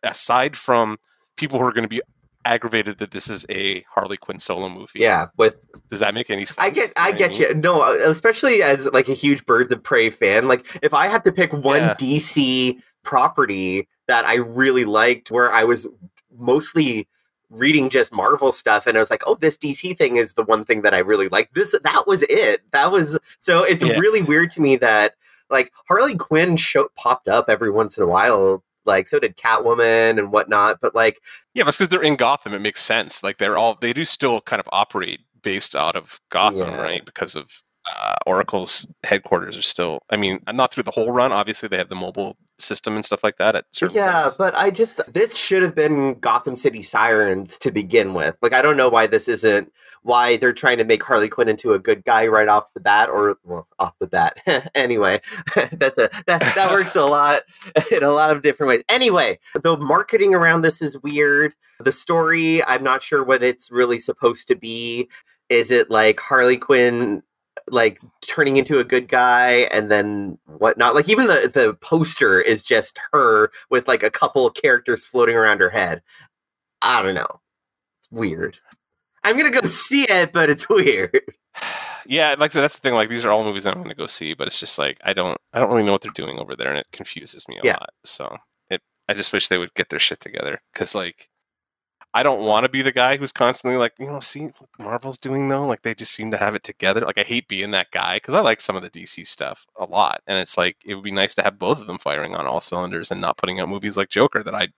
Aside 0.05 0.57
from 0.57 0.99
people 1.37 1.59
who 1.59 1.67
are 1.67 1.73
going 1.73 1.83
to 1.83 1.89
be 1.89 2.01
aggravated 2.47 2.99
that 2.99 3.11
this 3.11 3.29
is 3.29 3.45
a 3.51 3.83
Harley 3.83 4.17
Quinn 4.17 4.39
solo 4.39 4.69
movie. 4.69 5.01
Yeah, 5.01 5.29
with 5.37 5.57
does 5.91 6.01
that 6.01 6.15
make 6.15 6.31
any 6.31 6.45
sense? 6.45 6.59
I 6.59 6.71
get, 6.71 6.93
I 6.97 7.13
get 7.13 7.39
you. 7.39 7.55
No, 7.55 7.83
especially 7.83 8.63
as 8.63 8.87
like 8.93 9.09
a 9.09 9.15
huge 9.15 9.45
Birds 9.47 9.73
of 9.73 9.83
Prey 9.83 10.11
fan. 10.11 10.49
Like, 10.49 10.67
if 10.83 10.95
I 10.95 11.09
had 11.09 11.25
to 11.25 11.33
pick 11.33 11.53
one 11.53 11.81
yeah. 11.81 11.95
DC 11.95 12.81
property 13.03 13.89
that 14.09 14.25
I 14.25 14.37
really 14.37 14.85
liked, 14.85 15.31
where 15.31 15.53
I 15.53 15.65
was 15.65 15.89
mostly 16.37 17.09
reading 17.51 17.91
just 17.91 18.13
Marvel 18.13 18.53
stuff, 18.53 18.87
and 18.87 18.97
I 18.97 19.01
was 19.01 19.11
like, 19.11 19.23
oh, 19.27 19.35
this 19.35 19.59
DC 19.59 19.97
thing 19.99 20.17
is 20.17 20.35
the 20.35 20.45
one 20.45 20.65
thing 20.65 20.83
that 20.83 20.95
I 20.95 20.99
really 20.99 21.29
like. 21.29 21.53
This, 21.53 21.75
that 21.83 22.05
was 22.07 22.23
it. 22.25 22.61
That 22.73 22.91
was 22.91 23.19
so. 23.41 23.63
It's 23.63 23.85
yeah. 23.85 23.99
really 23.99 24.23
weird 24.23 24.51
to 24.53 24.63
me 24.63 24.77
that 24.77 25.15
like 25.51 25.73
Harley 25.89 26.17
Quinn 26.17 26.57
show 26.57 26.89
popped 26.97 27.29
up 27.29 27.49
every 27.49 27.71
once 27.71 27.97
in 27.97 28.05
a 28.05 28.09
while 28.09 28.63
like 28.87 29.07
so 29.07 29.19
did 29.19 29.37
Catwoman 29.37 30.19
and 30.19 30.33
whatnot. 30.33 30.79
But 30.81 30.95
like, 30.95 31.21
yeah, 31.55 31.65
that's 31.65 31.79
because 31.79 31.89
they're 31.89 32.03
in 32.03 32.17
Gotham. 32.17 32.55
It 32.55 32.61
makes 32.61 32.83
sense. 32.83 33.23
Like 33.23 33.39
they're 33.39 33.59
all 33.59 33.77
they 33.81 33.93
do 33.93 34.05
still 34.05 34.41
kind 34.41 34.61
of 34.61 34.69
operate 34.73 35.21
based 35.43 35.77
out 35.77 35.97
of 35.97 36.21
Gotham, 36.31 36.61
yeah. 36.61 36.83
right? 36.83 37.05
Because 37.05 37.37
of 37.37 37.63
uh, 37.95 38.15
Oracle's 38.27 38.87
headquarters 39.05 39.57
are 39.57 39.63
still. 39.63 40.01
I 40.11 40.17
mean, 40.17 40.41
not 40.53 40.73
through 40.73 40.85
the 40.85 40.91
whole 40.91 41.13
run. 41.13 41.33
Obviously, 41.33 41.69
they 41.69 41.77
have 41.77 41.89
the 41.89 41.95
mobile 41.95 42.37
system 42.59 42.95
and 42.95 43.05
stuff 43.05 43.23
like 43.23 43.37
that 43.37 43.55
at 43.55 43.67
certain. 43.73 43.97
Yeah, 43.97 44.23
points. 44.23 44.37
but 44.37 44.55
I 44.55 44.71
just 44.71 45.01
this 45.13 45.37
should 45.37 45.63
have 45.63 45.75
been 45.75 46.19
Gotham 46.21 46.57
City 46.57 46.83
Sirens 46.83 47.59
to 47.59 47.71
begin 47.71 48.15
with. 48.15 48.37
Like, 48.43 48.53
I 48.53 48.63
don't 48.63 48.77
know 48.77 48.89
why 48.89 49.07
this 49.07 49.29
isn't 49.29 49.73
why 50.03 50.37
they're 50.37 50.53
trying 50.53 50.79
to 50.79 50.85
make 50.85 51.03
Harley 51.03 51.29
Quinn 51.29 51.49
into 51.49 51.73
a 51.73 51.79
good 51.79 52.05
guy 52.05 52.27
right 52.27 52.49
off 52.49 52.73
the 52.75 52.81
bat, 52.81 53.09
or 53.09 53.39
well, 53.45 53.67
off 53.79 53.95
the 53.99 54.07
bat. 54.07 54.39
anyway, 54.75 55.21
that's 55.73 55.99
a 55.99 56.09
that 56.27 56.43
that 56.55 56.71
works 56.71 56.97
a 56.97 57.05
lot 57.05 57.43
in 57.93 58.03
a 58.03 58.11
lot 58.11 58.31
of 58.31 58.43
different 58.43 58.69
ways. 58.69 58.83
Anyway, 58.89 59.39
the 59.63 59.77
marketing 59.77 60.35
around 60.35 60.63
this 60.63 60.83
is 60.83 61.01
weird. 61.01 61.55
The 61.81 61.93
story, 61.93 62.65
I'm 62.65 62.83
not 62.83 63.03
sure 63.03 63.23
what 63.23 63.43
it's 63.43 63.71
really 63.71 63.99
supposed 63.99 64.49
to 64.49 64.57
be. 64.57 65.09
Is 65.49 65.71
it 65.71 65.91
like 65.91 66.19
Harley 66.19 66.57
Quinn 66.57 67.23
like 67.69 68.01
turning 68.21 68.57
into 68.57 68.79
a 68.79 68.85
good 68.85 69.09
guy 69.09 69.69
and 69.73 69.91
then 69.91 70.39
whatnot. 70.47 70.95
Like 70.95 71.09
even 71.09 71.27
the 71.27 71.51
the 71.53 71.75
poster 71.75 72.41
is 72.41 72.63
just 72.63 72.99
her 73.13 73.51
with 73.71 73.89
like 73.89 74.03
a 74.03 74.11
couple 74.11 74.47
of 74.47 74.55
characters 74.55 75.05
floating 75.05 75.37
around 75.37 75.61
her 75.61 75.71
head. 75.71 76.03
I 76.83 77.03
don't 77.03 77.15
know. 77.15 77.41
It's 78.01 78.11
weird. 78.11 78.59
I'm 79.25 79.37
gonna 79.37 79.51
go 79.51 79.67
see 79.67 80.07
it, 80.09 80.33
but 80.33 80.51
it's 80.51 80.69
weird. 80.71 81.21
Yeah, 82.09 82.35
like 82.39 82.53
so 82.53 82.61
that's 82.61 82.77
the 82.77 82.83
thing. 82.83 82.95
Like 82.95 83.09
these 83.09 83.25
are 83.25 83.31
all 83.31 83.45
movies 83.45 83.67
I'm 83.67 83.75
going 83.75 83.89
to 83.89 83.95
go 83.95 84.07
see, 84.07 84.35
but 84.35 84.47
it's 84.47 84.61
just 84.61 84.79
like 84.79 84.99
I 85.05 85.13
don't, 85.13 85.39
I 85.53 85.59
don't 85.59 85.71
really 85.71 85.83
know 85.85 85.93
what 85.93 86.03
they're 86.03 86.13
doing 86.13 86.39
over 86.39 86.55
there, 86.55 86.69
and 86.69 86.79
it 86.79 86.87
confuses 86.93 87.49
me 87.49 87.59
a 87.59 87.67
yeah. 87.67 87.73
lot. 87.73 87.91
So 88.05 88.37
it, 88.71 88.81
I 89.09 89.15
just 89.15 89.33
wish 89.33 89.49
they 89.49 89.59
would 89.59 89.75
get 89.75 89.89
their 89.89 89.99
shit 89.99 90.21
together 90.21 90.61
because 90.73 90.95
like 90.95 91.29
I 92.17 92.23
don't 92.23 92.47
want 92.47 92.65
to 92.65 92.71
be 92.71 92.81
the 92.81 92.93
guy 92.93 93.19
who's 93.19 93.31
constantly 93.31 93.77
like, 93.77 93.93
you 93.99 94.07
know, 94.07 94.21
see 94.21 94.47
what 94.47 94.71
Marvel's 94.79 95.19
doing 95.19 95.51
though. 95.51 95.67
Like 95.67 95.83
they 95.83 95.95
just 95.95 96.15
seem 96.15 96.31
to 96.31 96.39
have 96.39 96.55
it 96.55 96.63
together. 96.63 97.03
Like 97.03 97.19
I 97.19 97.23
hate 97.23 97.47
being 97.47 97.73
that 97.73 97.91
guy 97.91 98.17
because 98.17 98.33
I 98.33 98.41
like 98.41 98.59
some 98.59 98.75
of 98.75 98.83
the 98.83 98.89
DC 98.89 99.27
stuff 99.27 99.67
a 99.79 99.85
lot, 99.85 100.23
and 100.27 100.39
it's 100.39 100.57
like 100.57 100.79
it 100.87 100.95
would 100.95 101.05
be 101.05 101.11
nice 101.11 101.35
to 101.35 101.43
have 101.43 101.59
both 101.59 101.79
of 101.79 101.87
them 101.87 101.99
firing 101.99 102.35
on 102.35 102.47
all 102.47 102.59
cylinders 102.59 103.11
and 103.11 103.21
not 103.21 103.37
putting 103.37 103.61
out 103.61 103.69
movies 103.69 103.99
like 103.99 104.09
Joker 104.09 104.43
that 104.43 104.55
I 104.55 104.69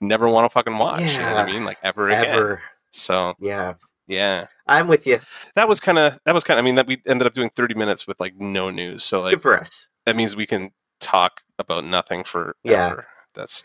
never 0.00 0.30
want 0.30 0.46
to 0.46 0.48
fucking 0.48 0.78
watch. 0.78 1.00
Yeah, 1.00 1.10
you 1.10 1.18
know 1.18 1.34
what 1.34 1.48
I 1.48 1.52
mean? 1.52 1.64
Like 1.66 1.76
ever, 1.82 2.08
ever. 2.08 2.52
Again. 2.52 2.64
So 2.90 3.34
yeah, 3.38 3.74
yeah, 4.06 4.46
I'm 4.66 4.88
with 4.88 5.06
you. 5.06 5.20
That 5.54 5.68
was 5.68 5.78
kind 5.78 5.98
of 5.98 6.18
that 6.24 6.32
was 6.32 6.42
kind 6.42 6.58
of. 6.58 6.64
I 6.64 6.64
mean, 6.64 6.76
that 6.76 6.86
we 6.86 7.02
ended 7.06 7.26
up 7.26 7.34
doing 7.34 7.50
30 7.50 7.74
minutes 7.74 8.06
with 8.06 8.18
like 8.18 8.40
no 8.40 8.70
news. 8.70 9.04
So 9.04 9.20
like, 9.20 9.34
good 9.34 9.42
for 9.42 9.60
us. 9.60 9.90
That 10.06 10.16
means 10.16 10.34
we 10.34 10.46
can 10.46 10.70
talk 11.00 11.42
about 11.58 11.84
nothing 11.84 12.24
for 12.24 12.56
yeah. 12.64 12.94
That's 13.34 13.62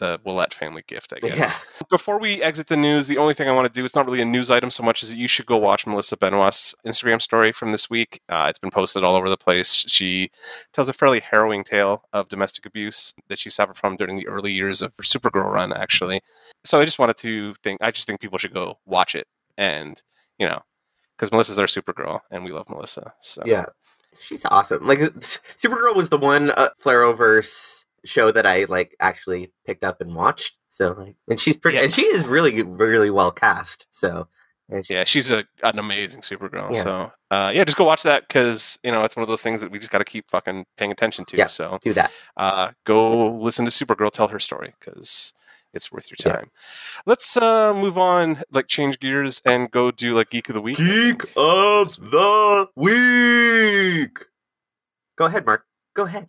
the 0.00 0.18
Willette 0.26 0.52
family 0.52 0.82
gift, 0.88 1.12
I 1.14 1.20
guess. 1.20 1.38
Yeah. 1.38 1.54
Before 1.88 2.18
we 2.18 2.42
exit 2.42 2.66
the 2.66 2.76
news, 2.76 3.06
the 3.06 3.18
only 3.18 3.34
thing 3.34 3.48
I 3.48 3.52
want 3.52 3.72
to 3.72 3.72
do, 3.72 3.84
it's 3.84 3.94
not 3.94 4.06
really 4.06 4.20
a 4.20 4.24
news 4.24 4.50
item 4.50 4.70
so 4.70 4.82
much 4.82 5.04
as 5.04 5.10
that 5.10 5.16
you 5.16 5.28
should 5.28 5.46
go 5.46 5.56
watch 5.56 5.86
Melissa 5.86 6.16
Benoist's 6.16 6.74
Instagram 6.84 7.22
story 7.22 7.52
from 7.52 7.70
this 7.70 7.88
week. 7.88 8.20
Uh, 8.28 8.46
it's 8.48 8.58
been 8.58 8.70
posted 8.70 9.04
all 9.04 9.14
over 9.14 9.28
the 9.28 9.36
place. 9.36 9.72
She 9.72 10.30
tells 10.72 10.88
a 10.88 10.92
fairly 10.92 11.20
harrowing 11.20 11.62
tale 11.62 12.02
of 12.12 12.28
domestic 12.28 12.66
abuse 12.66 13.14
that 13.28 13.38
she 13.38 13.50
suffered 13.50 13.76
from 13.76 13.96
during 13.96 14.16
the 14.16 14.26
early 14.26 14.50
years 14.50 14.82
of 14.82 14.92
her 14.96 15.04
Supergirl 15.04 15.52
run, 15.52 15.72
actually. 15.72 16.20
So 16.64 16.80
I 16.80 16.84
just 16.84 16.98
wanted 16.98 17.16
to 17.18 17.54
think, 17.62 17.78
I 17.80 17.92
just 17.92 18.06
think 18.06 18.20
people 18.20 18.38
should 18.38 18.54
go 18.54 18.78
watch 18.86 19.14
it. 19.14 19.28
And, 19.56 20.02
you 20.38 20.48
know, 20.48 20.60
because 21.16 21.30
Melissa's 21.30 21.58
our 21.58 21.66
Supergirl 21.66 22.20
and 22.30 22.42
we 22.42 22.50
love 22.52 22.68
Melissa. 22.70 23.12
So 23.20 23.42
yeah, 23.44 23.66
she's 24.18 24.46
awesome. 24.46 24.86
Like 24.86 25.00
Supergirl 25.00 25.94
was 25.94 26.08
the 26.08 26.16
one 26.18 26.50
uh, 26.52 26.70
Arrowverse 26.82 27.84
show 28.04 28.30
that 28.32 28.46
I 28.46 28.64
like 28.64 28.96
actually 29.00 29.52
picked 29.66 29.84
up 29.84 30.00
and 30.00 30.14
watched. 30.14 30.56
So 30.68 30.92
like, 30.92 31.16
and 31.28 31.40
she's 31.40 31.56
pretty, 31.56 31.78
yeah. 31.78 31.84
and 31.84 31.94
she 31.94 32.02
is 32.02 32.26
really, 32.26 32.62
really 32.62 33.10
well 33.10 33.30
cast. 33.30 33.86
So 33.90 34.28
she, 34.82 34.94
yeah, 34.94 35.04
she's 35.04 35.30
a, 35.30 35.44
an 35.62 35.78
amazing 35.78 36.20
Supergirl. 36.20 36.72
Yeah. 36.72 36.82
So 36.82 37.12
uh, 37.30 37.52
yeah, 37.54 37.64
just 37.64 37.76
go 37.76 37.84
watch 37.84 38.02
that 38.04 38.28
because 38.28 38.78
you 38.84 38.92
know 38.92 39.04
it's 39.04 39.16
one 39.16 39.22
of 39.22 39.28
those 39.28 39.42
things 39.42 39.60
that 39.60 39.70
we 39.70 39.78
just 39.78 39.90
got 39.90 39.98
to 39.98 40.04
keep 40.04 40.30
fucking 40.30 40.64
paying 40.76 40.92
attention 40.92 41.24
to. 41.26 41.36
Yeah, 41.36 41.48
so 41.48 41.78
do 41.82 41.92
that. 41.94 42.12
Uh, 42.36 42.70
go 42.84 43.32
listen 43.36 43.64
to 43.64 43.70
Supergirl 43.70 44.12
tell 44.12 44.28
her 44.28 44.38
story 44.38 44.74
because 44.78 45.34
it's 45.74 45.90
worth 45.90 46.10
your 46.10 46.16
time. 46.16 46.50
Yeah. 46.52 47.02
Let's 47.06 47.36
uh, 47.36 47.74
move 47.74 47.98
on, 47.98 48.42
like 48.52 48.68
change 48.68 49.00
gears 49.00 49.42
and 49.44 49.70
go 49.70 49.90
do 49.90 50.14
like 50.14 50.30
Geek 50.30 50.48
of 50.48 50.54
the 50.54 50.60
Week. 50.60 50.76
Geek 50.76 51.22
of 51.36 51.96
the 51.96 52.68
Week. 52.76 54.18
Go 55.16 55.24
ahead, 55.24 55.44
Mark. 55.44 55.64
Go 55.94 56.04
ahead 56.04 56.28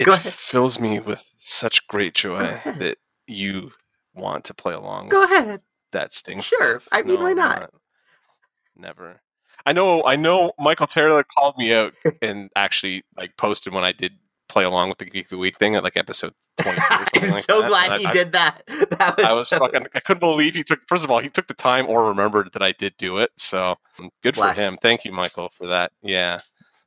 it 0.00 0.04
Go 0.06 0.12
ahead. 0.14 0.32
fills 0.32 0.80
me 0.80 0.98
with 0.98 1.30
such 1.38 1.86
great 1.86 2.14
joy 2.14 2.38
that 2.64 2.96
you 3.28 3.70
want 4.14 4.44
to 4.46 4.54
play 4.54 4.74
along. 4.74 5.10
Go 5.10 5.22
ahead. 5.22 5.60
That 5.92 6.14
stings. 6.14 6.44
Sure. 6.44 6.80
Stuff. 6.80 6.88
I 6.92 7.02
mean, 7.02 7.16
no, 7.16 7.22
why 7.22 7.32
not? 7.34 7.60
not? 7.60 7.70
Never. 8.76 9.20
I 9.66 9.72
know. 9.72 10.04
I 10.04 10.16
know. 10.16 10.52
Michael 10.58 10.86
Taylor 10.86 11.22
called 11.36 11.56
me 11.58 11.74
out 11.74 11.94
and 12.22 12.50
actually 12.56 13.04
like 13.16 13.36
posted 13.36 13.72
when 13.74 13.84
I 13.84 13.92
did 13.92 14.12
play 14.48 14.64
along 14.64 14.88
with 14.88 14.98
the 14.98 15.04
Geek 15.04 15.26
of 15.26 15.30
the 15.30 15.38
Week 15.38 15.56
thing 15.56 15.76
at 15.76 15.84
like 15.84 15.96
episode 15.96 16.32
20. 16.62 16.78
I'm 16.90 17.30
like 17.30 17.44
so 17.44 17.60
that. 17.62 17.68
glad 17.68 17.92
And 17.92 18.00
he 18.00 18.06
I, 18.06 18.12
did 18.12 18.32
that. 18.32 18.62
that 18.68 19.16
was 19.16 19.26
I, 19.26 19.32
was 19.32 19.48
so- 19.48 19.58
fucking. 19.58 19.86
I 19.94 20.00
couldn't 20.00 20.20
believe 20.20 20.54
he 20.54 20.62
took. 20.64 20.80
First 20.88 21.04
of 21.04 21.10
all, 21.10 21.18
he 21.20 21.28
took 21.28 21.46
the 21.46 21.54
time 21.54 21.86
or 21.88 22.08
remembered 22.08 22.52
that 22.52 22.62
I 22.62 22.72
did 22.72 22.96
do 22.96 23.18
it. 23.18 23.30
So 23.36 23.76
good 24.22 24.36
for 24.36 24.52
him. 24.52 24.76
Thank 24.80 25.04
you, 25.04 25.12
Michael, 25.12 25.50
for 25.50 25.66
that. 25.66 25.92
Yeah, 26.02 26.38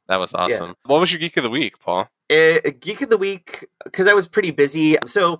that 0.08 0.20
was 0.20 0.34
awesome. 0.34 0.76
What 0.86 1.00
was 1.00 1.12
your 1.12 1.20
Geek 1.20 1.38
of 1.38 1.44
the 1.44 1.50
Week, 1.50 1.80
Paul? 1.80 2.10
uh, 2.30 2.60
Geek 2.80 3.02
of 3.02 3.10
the 3.10 3.18
Week 3.18 3.66
because 3.84 4.08
I 4.08 4.13
was 4.13 4.28
pretty 4.28 4.52
busy. 4.52 4.98
So 5.06 5.39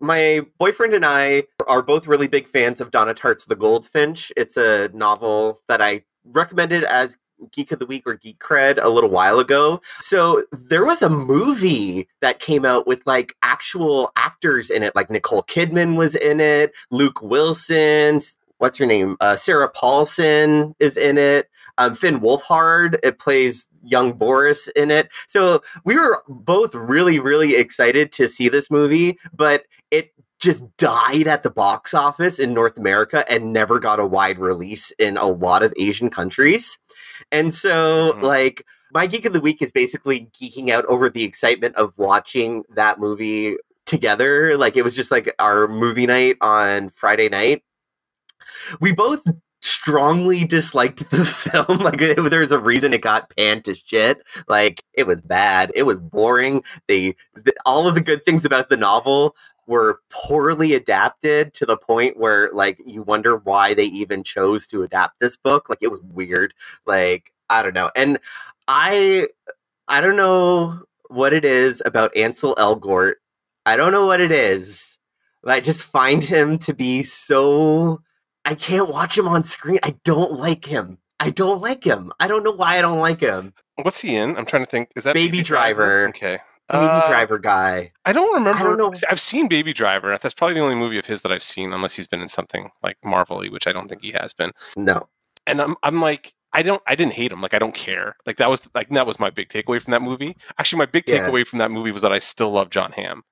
my 0.00 0.44
boyfriend 0.58 0.94
and 0.94 1.06
I 1.06 1.44
are 1.68 1.82
both 1.82 2.06
really 2.06 2.26
big 2.26 2.48
fans 2.48 2.80
of 2.80 2.90
Donna 2.90 3.14
Tartt's 3.14 3.44
The 3.44 3.56
Goldfinch. 3.56 4.32
It's 4.36 4.56
a 4.56 4.90
novel 4.92 5.60
that 5.68 5.80
I 5.80 6.04
recommended 6.24 6.84
as 6.84 7.16
Geek 7.50 7.72
of 7.72 7.78
the 7.78 7.86
Week 7.86 8.04
or 8.06 8.14
Geek 8.14 8.38
Cred 8.38 8.78
a 8.82 8.88
little 8.88 9.10
while 9.10 9.38
ago. 9.38 9.80
So 10.00 10.44
there 10.52 10.84
was 10.84 11.02
a 11.02 11.10
movie 11.10 12.08
that 12.20 12.40
came 12.40 12.64
out 12.64 12.86
with 12.86 13.06
like 13.06 13.36
actual 13.42 14.10
actors 14.16 14.70
in 14.70 14.82
it, 14.82 14.94
like 14.94 15.10
Nicole 15.10 15.42
Kidman 15.42 15.96
was 15.96 16.14
in 16.14 16.40
it, 16.40 16.72
Luke 16.90 17.20
Wilson, 17.20 18.20
what's 18.58 18.78
her 18.78 18.86
name? 18.86 19.16
Uh, 19.20 19.34
Sarah 19.34 19.68
Paulson 19.68 20.74
is 20.78 20.96
in 20.96 21.18
it. 21.18 21.48
Um, 21.78 21.96
Finn 21.96 22.20
Wolfhard 22.20 22.96
it 23.02 23.18
plays 23.18 23.68
young 23.82 24.12
Boris 24.12 24.68
in 24.68 24.90
it. 24.90 25.10
So 25.26 25.62
we 25.84 25.96
were 25.96 26.22
both 26.28 26.74
really, 26.74 27.18
really 27.18 27.56
excited 27.56 28.12
to 28.12 28.28
see 28.28 28.48
this 28.48 28.70
movie, 28.70 29.18
but 29.32 29.64
it 29.90 30.12
just 30.40 30.64
died 30.76 31.28
at 31.28 31.42
the 31.44 31.50
box 31.50 31.94
office 31.94 32.38
in 32.40 32.52
North 32.52 32.76
America 32.76 33.24
and 33.30 33.52
never 33.52 33.78
got 33.78 34.00
a 34.00 34.06
wide 34.06 34.38
release 34.38 34.90
in 34.92 35.16
a 35.16 35.26
lot 35.26 35.62
of 35.62 35.72
Asian 35.78 36.10
countries. 36.10 36.78
And 37.30 37.54
so, 37.54 38.12
Mhm. 38.14 38.22
like, 38.22 38.66
my 38.92 39.06
geek 39.06 39.24
of 39.24 39.32
the 39.32 39.40
week 39.40 39.62
is 39.62 39.72
basically 39.72 40.28
geeking 40.38 40.68
out 40.70 40.84
over 40.86 41.08
the 41.08 41.24
excitement 41.24 41.76
of 41.76 41.96
watching 41.96 42.64
that 42.74 42.98
movie 42.98 43.56
together. 43.86 44.56
Like, 44.56 44.76
it 44.76 44.82
was 44.82 44.96
just 44.96 45.10
like 45.10 45.32
our 45.38 45.68
movie 45.68 46.06
night 46.06 46.36
on 46.40 46.90
Friday 46.90 47.28
night. 47.28 47.62
We 48.80 48.92
both 48.92 49.22
strongly 49.62 50.44
disliked 50.44 51.10
the 51.10 51.24
film. 51.24 51.78
Like, 51.78 51.98
there's 51.98 52.52
a 52.52 52.58
reason 52.58 52.92
it 52.92 53.00
got 53.00 53.34
panned 53.36 53.64
to 53.64 53.74
shit. 53.74 54.22
Like, 54.48 54.82
it 54.92 55.06
was 55.06 55.22
bad. 55.22 55.72
It 55.74 55.84
was 55.84 56.00
boring. 56.00 56.62
They, 56.88 57.14
th- 57.44 57.56
all 57.64 57.88
of 57.88 57.94
the 57.94 58.00
good 58.00 58.24
things 58.24 58.44
about 58.44 58.68
the 58.68 58.76
novel 58.76 59.34
were 59.66 60.00
poorly 60.10 60.74
adapted 60.74 61.54
to 61.54 61.64
the 61.64 61.76
point 61.76 62.16
where 62.16 62.50
like 62.52 62.80
you 62.84 63.02
wonder 63.02 63.36
why 63.36 63.74
they 63.74 63.84
even 63.84 64.24
chose 64.24 64.66
to 64.66 64.82
adapt 64.82 65.20
this 65.20 65.36
book 65.36 65.68
like 65.68 65.78
it 65.80 65.90
was 65.90 66.00
weird 66.02 66.52
like 66.84 67.32
i 67.48 67.62
don't 67.62 67.74
know 67.74 67.90
and 67.94 68.18
i 68.66 69.26
i 69.88 70.00
don't 70.00 70.16
know 70.16 70.82
what 71.08 71.32
it 71.32 71.44
is 71.44 71.80
about 71.84 72.16
ansel 72.16 72.56
elgort 72.56 73.14
i 73.64 73.76
don't 73.76 73.92
know 73.92 74.06
what 74.06 74.20
it 74.20 74.32
is 74.32 74.98
i 75.46 75.60
just 75.60 75.84
find 75.84 76.24
him 76.24 76.58
to 76.58 76.74
be 76.74 77.02
so 77.02 78.02
i 78.44 78.54
can't 78.54 78.88
watch 78.88 79.16
him 79.16 79.28
on 79.28 79.44
screen 79.44 79.78
i 79.82 79.94
don't 80.04 80.32
like 80.32 80.64
him 80.64 80.98
i 81.20 81.30
don't 81.30 81.60
like 81.60 81.84
him 81.84 82.12
i 82.20 82.26
don't 82.28 82.42
know 82.44 82.52
why 82.52 82.78
i 82.78 82.82
don't 82.82 82.98
like 83.00 83.20
him 83.20 83.52
What's 83.82 84.00
he 84.02 84.14
in? 84.14 84.36
I'm 84.36 84.44
trying 84.44 84.64
to 84.64 84.70
think. 84.70 84.90
Is 84.96 85.04
that 85.04 85.14
Baby 85.14 85.40
Driver. 85.42 86.06
Okay. 86.08 86.38
baby 86.68 86.84
Uh, 86.84 87.08
driver 87.08 87.38
guy 87.38 87.90
I 88.04 88.12
don't 88.12 88.32
remember. 88.34 88.60
I 88.60 88.62
don't 88.62 88.76
know. 88.76 88.92
I've 89.10 89.18
seen 89.18 89.48
Baby 89.48 89.72
Driver. 89.72 90.16
That's 90.20 90.34
probably 90.34 90.54
the 90.54 90.60
only 90.60 90.74
movie 90.74 90.98
of 90.98 91.06
his 91.06 91.22
that 91.22 91.32
I've 91.32 91.42
seen, 91.42 91.72
unless 91.72 91.94
he's 91.96 92.06
been 92.06 92.20
in 92.20 92.28
something 92.28 92.70
like 92.82 92.98
Marvel-y, 93.02 93.48
which 93.48 93.66
I 93.66 93.72
don't 93.72 93.88
think 93.88 94.02
he 94.02 94.12
has 94.12 94.34
been. 94.34 94.50
no 94.76 95.08
And 95.46 95.60
I'm, 95.60 95.74
I'm 95.82 96.02
like, 96.02 96.34
I 96.52 96.62
don't, 96.62 96.82
I 96.86 96.94
didn't 96.94 97.14
hate 97.14 97.32
him. 97.32 97.40
Like, 97.40 97.54
I 97.54 97.58
don't 97.58 97.74
care. 97.74 98.14
Like 98.26 98.36
that 98.36 98.50
was 98.50 98.68
like 98.74 98.90
that 98.90 99.06
was 99.06 99.18
my 99.18 99.30
big 99.30 99.48
takeaway 99.48 99.80
from 99.80 99.92
that 99.92 100.02
movie. 100.02 100.36
Actually, 100.58 100.80
my 100.80 100.86
big 100.86 101.04
Yeah. 101.08 101.26
takeaway 101.30 101.46
from 101.46 101.58
that 101.60 101.70
movie 101.70 101.92
was 101.92 102.02
that 102.02 102.12
I 102.12 102.18
still 102.18 102.50
love 102.52 102.68
Jon 102.68 102.92
Hamm. 102.92 103.22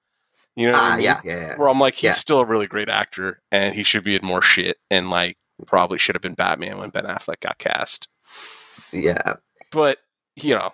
You 0.60 0.66
know? 0.68 0.72
what 0.72 0.82
I 0.82 0.90
ah 0.92 0.96
mean? 0.96 1.04
yeah 1.04 1.20
yeah 1.24 1.40
yeah 1.40 1.56
Where 1.56 1.68
I'm 1.68 1.80
like, 1.80 1.94
he's 1.94 2.04
Yeah. 2.04 2.12
still 2.12 2.40
a 2.40 2.44
really 2.46 2.66
great 2.66 2.88
actor, 2.88 3.40
and 3.52 3.74
he 3.74 3.82
should 3.84 4.04
be 4.04 4.16
in 4.16 4.24
more 4.24 4.42
shit, 4.42 4.78
and 4.90 5.10
like 5.10 5.36
probably 5.66 5.98
should 5.98 6.14
have 6.14 6.22
been 6.22 6.34
Batman 6.34 6.78
when 6.78 6.90
Ben 6.90 7.04
Affleck 7.04 7.40
got 7.40 7.58
cast. 7.58 8.08
yeah 8.92 9.34
But 9.72 9.98
you 10.36 10.54
know, 10.54 10.70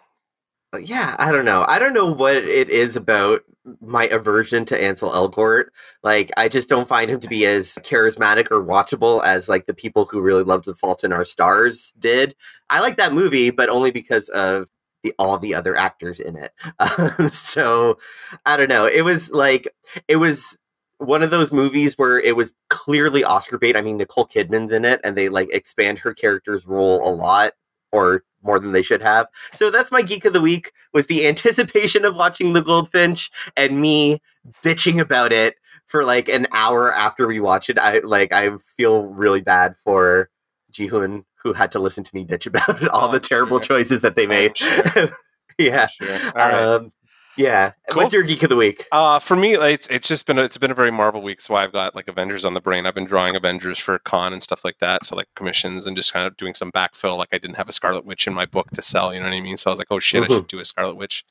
yeah, 0.81 1.17
I 1.19 1.33
don't 1.33 1.45
know. 1.45 1.65
I 1.69 1.79
don't 1.79 1.95
know 1.95 2.13
what 2.13 2.37
it 2.37 2.69
is 2.69 2.97
about 2.97 3.43
my 3.81 4.07
aversion 4.09 4.65
to 4.67 4.81
Ansel 4.83 5.11
Elgort. 5.11 5.67
Like, 6.03 6.31
I 6.37 6.49
just 6.49 6.69
don't 6.69 6.87
find 6.89 7.11
him 7.11 7.19
to 7.21 7.29
be 7.29 7.47
as 7.47 7.75
charismatic 7.83 8.51
or 8.51 8.63
watchable 8.65 9.25
as 9.25 9.49
like 9.49 9.67
the 9.67 9.75
people 9.75 10.05
who 10.05 10.21
really 10.21 10.45
loved 10.45 10.67
The 10.67 10.75
Fault 10.75 11.03
in 11.03 11.13
Our 11.13 11.25
Stars 11.25 11.93
did. 11.99 12.35
I 12.71 12.81
like 12.81 12.97
that 12.97 13.13
movie, 13.15 13.51
but 13.51 13.69
only 13.69 13.91
because 13.91 14.29
of 14.31 14.69
the 15.07 15.15
all 15.19 15.39
the 15.39 15.55
other 15.55 15.77
actors 15.77 16.21
in 16.21 16.37
it. 16.37 16.53
Um, 16.79 17.31
so 17.31 17.99
I 18.45 18.57
don't 18.57 18.69
know. 18.69 18.87
It 18.87 19.03
was 19.03 19.31
like 19.31 19.69
it 20.09 20.17
was 20.17 20.59
one 20.99 21.23
of 21.23 21.31
those 21.31 21.53
movies 21.53 21.97
where 21.97 22.19
it 22.19 22.37
was 22.37 22.53
clearly 22.69 23.25
Oscar 23.25 23.59
bait. 23.59 23.77
I 23.77 23.83
mean, 23.83 23.97
Nicole 23.97 24.27
Kidman's 24.27 24.73
in 24.73 24.85
it, 24.85 25.01
and 25.03 25.17
they 25.17 25.29
like 25.29 25.49
expand 25.53 25.99
her 26.01 26.15
character's 26.15 26.67
role 26.67 27.07
a 27.09 27.13
lot, 27.13 27.55
or 27.93 28.25
more 28.43 28.59
than 28.61 28.73
they 28.73 28.83
should 28.83 29.03
have. 29.03 29.27
So 29.53 29.71
that's 29.71 29.91
my 29.93 30.03
geek 30.03 30.25
of 30.25 30.33
the 30.33 30.41
week 30.41 30.73
was 30.93 31.07
the 31.07 31.27
anticipation 31.29 32.05
of 32.05 32.15
watching 32.15 32.53
the 32.53 32.63
Goldfinch 32.63 33.31
and 33.57 33.81
me 33.81 34.21
bitching 34.63 35.01
about 35.01 35.33
it 35.33 35.57
for 35.87 36.05
like 36.05 36.29
an 36.29 36.47
hour 36.53 36.93
after 36.93 37.27
we 37.27 37.41
watch 37.41 37.71
it. 37.71 37.79
I 37.79 37.99
like 38.01 38.33
I 38.33 38.51
feel 38.77 39.07
really 39.07 39.41
bad 39.41 39.77
for 39.83 40.31
Jihoon 40.73 41.25
who 41.47 41.53
had 41.53 41.73
to 41.73 41.79
listen 41.79 42.05
to 42.05 42.15
me 42.15 42.25
bitch 42.25 42.47
about 42.47 42.83
it, 42.83 42.89
all 42.93 43.09
Oh, 43.09 43.13
the 43.13 43.21
terrible 43.21 43.59
sure. 43.61 43.79
choices 43.79 44.03
that 44.03 44.15
they 44.17 44.25
I'm 44.25 44.29
made. 44.31 44.57
sure. 44.59 45.09
yeah. 45.59 45.87
Sure. 45.87 46.19
Right. 46.35 46.53
Um 46.55 46.93
yeah. 47.39 47.73
Cool. 47.91 48.03
What's 48.05 48.15
your 48.15 48.23
geek 48.23 48.43
of 48.45 48.49
the 48.49 48.57
week? 48.57 48.87
Uh, 48.91 49.19
for 49.19 49.37
me, 49.37 49.57
it's 49.57 49.87
it's 49.89 50.09
just 50.09 50.27
been 50.27 50.39
a, 50.39 50.43
it's 50.45 50.57
been 50.57 50.71
a 50.71 50.75
very 50.75 50.91
Marvel 50.91 51.21
week. 51.21 51.37
That's 51.37 51.51
why 51.51 51.65
I've 51.65 51.73
got 51.73 51.95
like 51.95 52.09
Avengers 52.09 52.47
on 52.47 52.55
the 52.55 52.63
brain. 52.63 52.87
I've 52.87 52.95
been 52.95 53.05
drawing 53.05 53.37
Avengers 53.37 53.79
for 53.79 53.99
con 53.99 54.33
and 54.33 54.43
stuff 54.43 54.65
like 54.65 54.79
that. 54.79 55.05
So 55.05 55.15
like 55.17 55.29
commissions 55.35 55.85
and 55.85 55.95
just 55.95 56.15
kind 56.15 56.27
of 56.27 56.35
doing 56.39 56.55
some 56.55 56.73
backfill. 56.73 57.19
Like 57.19 57.29
I 57.33 57.37
didn't 57.39 57.59
have 57.59 57.69
a 57.69 57.75
Scarlet 57.75 58.07
Witch 58.07 58.27
in 58.27 58.33
my 58.33 58.47
book 58.47 58.71
to 58.71 58.81
sell. 58.81 59.13
You 59.13 59.21
know 59.21 59.27
what 59.27 59.35
I 59.35 59.43
mean? 59.43 59.59
So 59.59 59.69
I 59.71 59.73
was 59.73 59.79
like, 59.79 59.89
oh 59.91 59.99
shit, 59.99 60.25
I 60.25 60.29
should 60.29 60.47
do 60.49 60.61
a 60.61 60.65
Scarlet 60.65 60.97
Witch. 60.97 61.27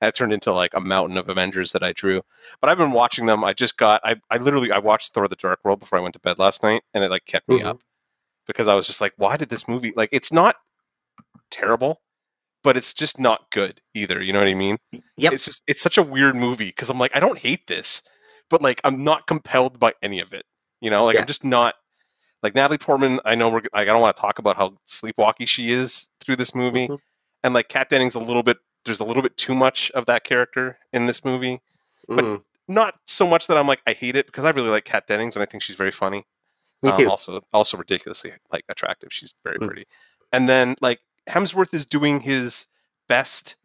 And 0.00 0.08
it 0.08 0.14
turned 0.14 0.32
into 0.32 0.52
like 0.52 0.74
a 0.74 0.80
mountain 0.80 1.16
of 1.16 1.28
Avengers 1.28 1.72
that 1.72 1.82
I 1.82 1.92
drew. 1.92 2.22
But 2.60 2.70
I've 2.70 2.78
been 2.78 2.92
watching 2.92 3.26
them. 3.26 3.42
I 3.42 3.52
just 3.52 3.76
got 3.78 4.00
I 4.04 4.14
I 4.30 4.36
literally 4.36 4.70
I 4.70 4.78
watched 4.78 5.12
Thor: 5.12 5.26
The 5.26 5.34
Dark 5.34 5.58
World 5.64 5.80
before 5.80 5.98
I 5.98 6.02
went 6.02 6.12
to 6.14 6.20
bed 6.20 6.38
last 6.38 6.62
night, 6.62 6.84
and 6.94 7.02
it 7.02 7.10
like 7.10 7.24
kept 7.26 7.48
me 7.48 7.62
Mhm. 7.62 7.64
up 7.66 7.80
because 8.48 8.66
I 8.66 8.74
was 8.74 8.88
just 8.88 9.00
like, 9.00 9.12
why 9.16 9.36
did 9.36 9.48
this 9.50 9.68
movie 9.68 9.92
like? 9.94 10.08
It's 10.10 10.32
not 10.32 10.56
terrible. 11.50 12.00
But 12.64 12.76
it's 12.76 12.92
just 12.92 13.20
not 13.20 13.50
good 13.52 13.80
either. 13.94 14.20
You 14.20 14.32
know 14.32 14.40
what 14.40 14.48
I 14.48 14.54
mean? 14.54 14.78
Yep. 15.16 15.32
it's 15.32 15.44
just 15.44 15.62
it's 15.68 15.80
such 15.80 15.96
a 15.96 16.02
weird 16.02 16.34
movie 16.34 16.66
because 16.66 16.90
I'm 16.90 16.98
like 16.98 17.14
I 17.14 17.20
don't 17.20 17.38
hate 17.38 17.68
this, 17.68 18.02
but 18.50 18.60
like 18.60 18.80
I'm 18.82 19.04
not 19.04 19.28
compelled 19.28 19.78
by 19.78 19.92
any 20.02 20.18
of 20.18 20.32
it. 20.32 20.44
You 20.80 20.90
know, 20.90 21.04
like 21.04 21.14
Yeah. 21.14 21.20
I'm 21.20 21.26
just 21.28 21.44
not 21.44 21.76
like 22.42 22.56
Natalie 22.56 22.78
Portman. 22.78 23.20
I 23.24 23.36
know 23.36 23.48
we're 23.48 23.60
like 23.60 23.70
I 23.74 23.84
don't 23.84 24.00
want 24.00 24.16
to 24.16 24.20
talk 24.20 24.40
about 24.40 24.56
how 24.56 24.76
sleepwalky 24.88 25.46
she 25.46 25.70
is 25.70 26.08
through 26.20 26.34
this 26.36 26.52
movie, 26.52 26.88
Mhm. 26.88 26.98
and 27.44 27.54
like 27.54 27.68
Kat 27.68 27.90
Dennings 27.90 28.16
a 28.16 28.20
little 28.20 28.42
bit. 28.42 28.58
There's 28.84 29.00
a 29.00 29.04
little 29.04 29.22
bit 29.22 29.36
too 29.36 29.54
much 29.54 29.92
of 29.92 30.06
that 30.06 30.24
character 30.24 30.78
in 30.92 31.06
this 31.06 31.24
movie. 31.24 31.60
But- 32.08 32.24
Mhm. 32.24 32.42
Not 32.70 32.96
so 33.06 33.26
much 33.26 33.46
that 33.46 33.56
I'm 33.56 33.66
like 33.68 33.82
I 33.86 33.92
hate 33.92 34.16
it 34.16 34.26
because 34.26 34.44
I 34.44 34.50
really 34.50 34.68
like 34.68 34.84
Kat 34.84 35.06
Dennings 35.06 35.36
and 35.36 35.42
I 35.42 35.46
think 35.46 35.62
she's 35.62 35.76
very 35.76 35.92
funny. 35.92 36.24
Me 36.82 36.90
Um, 36.90 37.08
also, 37.10 37.40
also 37.52 37.76
ridiculously 37.76 38.32
like 38.52 38.64
attractive. 38.68 39.08
She's 39.12 39.34
very 39.44 39.58
Mm. 39.58 39.66
pretty. 39.66 39.86
And 40.32 40.48
then 40.48 40.76
like 40.80 41.00
Hemsworth 41.28 41.74
is 41.74 41.84
doing 41.86 42.20
his 42.20 42.66
best 43.08 43.56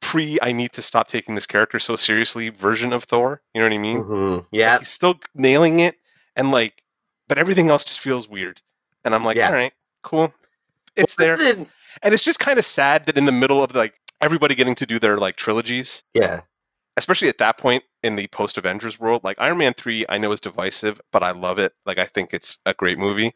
pre 0.00 0.38
I 0.42 0.52
need 0.52 0.72
to 0.72 0.82
stop 0.82 1.08
taking 1.08 1.34
this 1.34 1.46
character 1.46 1.78
so 1.78 1.96
seriously 1.96 2.48
version 2.50 2.92
of 2.92 3.04
Thor. 3.04 3.42
You 3.54 3.60
know 3.60 3.66
what 3.66 3.74
I 3.74 3.78
mean? 3.78 4.02
Mhm. 4.04 4.36
Like, 4.38 4.46
Yeah. 4.50 4.78
he's 4.78 4.88
still 4.88 5.18
nailing 5.34 5.80
it, 5.80 5.96
and 6.36 6.50
like, 6.50 6.84
but 7.28 7.38
everything 7.38 7.70
else 7.70 7.84
just 7.84 8.00
feels 8.00 8.28
weird. 8.28 8.62
And 9.04 9.14
I'm 9.14 9.24
like, 9.24 9.36
Yeah. 9.36 9.48
all 9.48 9.54
right, 9.54 9.72
cool, 10.02 10.32
it's 10.96 11.16
there. 11.16 11.40
And 12.02 12.14
it's 12.14 12.24
just 12.24 12.38
kind 12.38 12.58
of 12.58 12.64
sad 12.64 13.04
that 13.04 13.16
in 13.18 13.24
the 13.26 13.32
middle 13.32 13.62
of 13.62 13.74
like 13.74 13.94
everybody 14.20 14.54
getting 14.54 14.74
to 14.76 14.86
do 14.86 14.98
their 14.98 15.18
like 15.18 15.36
trilogies, 15.36 16.02
Yeah. 16.14 16.42
especially 16.96 17.28
at 17.28 17.38
that 17.38 17.58
point 17.58 17.84
in 18.02 18.16
the 18.16 18.26
post 18.28 18.58
Avengers 18.58 18.98
world, 18.98 19.22
like 19.24 19.36
Iron 19.40 19.58
Man 19.58 19.74
three, 19.74 20.04
I 20.08 20.18
know 20.18 20.32
is 20.32 20.40
divisive, 20.40 21.00
but 21.10 21.22
I 21.22 21.30
love 21.30 21.58
it. 21.58 21.74
Like 21.86 21.98
I 21.98 22.04
think 22.04 22.34
it's 22.34 22.58
a 22.66 22.74
great 22.74 22.98
movie. 22.98 23.34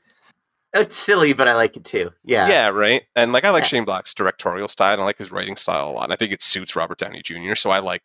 It's 0.75 0.97
silly, 0.97 1.33
but 1.33 1.49
I 1.49 1.55
like 1.55 1.77
it 1.77 1.85
too. 1.85 2.13
Yeah. 2.25 2.49
Yeah, 2.49 2.69
right. 2.69 3.03
And 3.15 3.33
like 3.33 3.45
I 3.45 3.51
like 3.51 3.63
Yeah. 3.63 3.69
Shane 3.69 3.85
Black's 3.85 4.13
directorial 4.15 4.69
style, 4.69 4.93
and 4.93 5.03
I 5.03 5.05
like 5.05 5.19
his 5.19 5.33
writing 5.33 5.57
style 5.57 5.91
a 5.91 5.93
lot. 5.93 6.05
And 6.05 6.13
I 6.13 6.17
think 6.17 6.33
it 6.33 6.43
suits 6.43 6.77
Robert 6.77 6.99
Downey 6.99 7.23
Jr. 7.23 7.55
So 7.55 7.71
I 7.71 7.79
like 7.79 8.03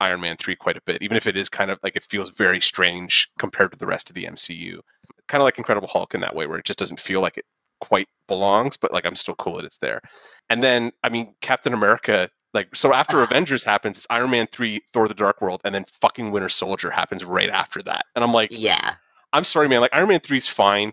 Iron 0.00 0.20
Man 0.20 0.36
three 0.36 0.56
quite 0.56 0.76
a 0.76 0.82
bit, 0.82 1.02
even 1.02 1.16
if 1.16 1.26
it 1.26 1.36
is 1.36 1.48
kind 1.48 1.70
of 1.70 1.78
like 1.82 1.96
it 1.96 2.04
feels 2.04 2.30
very 2.30 2.60
strange 2.60 3.30
compared 3.38 3.72
to 3.72 3.78
the 3.78 3.86
rest 3.86 4.08
of 4.08 4.14
the 4.14 4.24
MCU. 4.24 4.80
Kind 5.28 5.40
of 5.40 5.44
like 5.44 5.58
Incredible 5.58 5.88
Hulk 5.88 6.14
in 6.14 6.20
that 6.20 6.34
way, 6.34 6.46
where 6.46 6.58
it 6.58 6.64
just 6.64 6.78
doesn't 6.78 7.00
feel 7.00 7.20
like 7.20 7.36
it 7.36 7.44
quite 7.80 8.08
belongs, 8.28 8.76
but 8.76 8.92
like 8.92 9.04
I'm 9.04 9.16
still 9.16 9.34
cool 9.34 9.56
that 9.56 9.64
it's 9.64 9.78
there. 9.78 10.00
And 10.48 10.62
then 10.62 10.92
I 11.02 11.08
mean 11.08 11.34
Captain 11.40 11.74
America. 11.74 12.30
Like 12.54 12.74
so, 12.74 12.94
after 12.94 13.22
Avengers 13.22 13.64
happens, 13.64 13.98
it's 13.98 14.06
Iron 14.08 14.30
Man 14.30 14.46
three, 14.50 14.80
Thor: 14.92 15.08
The 15.08 15.14
Dark 15.14 15.42
World, 15.42 15.60
and 15.64 15.74
then 15.74 15.84
fucking 16.00 16.30
Winter 16.30 16.48
Soldier 16.48 16.90
happens 16.90 17.24
right 17.24 17.50
after 17.50 17.82
that. 17.82 18.06
And 18.14 18.24
I'm 18.24 18.32
like, 18.32 18.48
Yeah. 18.52 18.94
I'm 19.34 19.44
sorry, 19.44 19.68
man. 19.68 19.80
Like 19.80 19.90
Iron 19.92 20.08
Man 20.08 20.20
3 20.20 20.38
is 20.38 20.48
fine. 20.48 20.92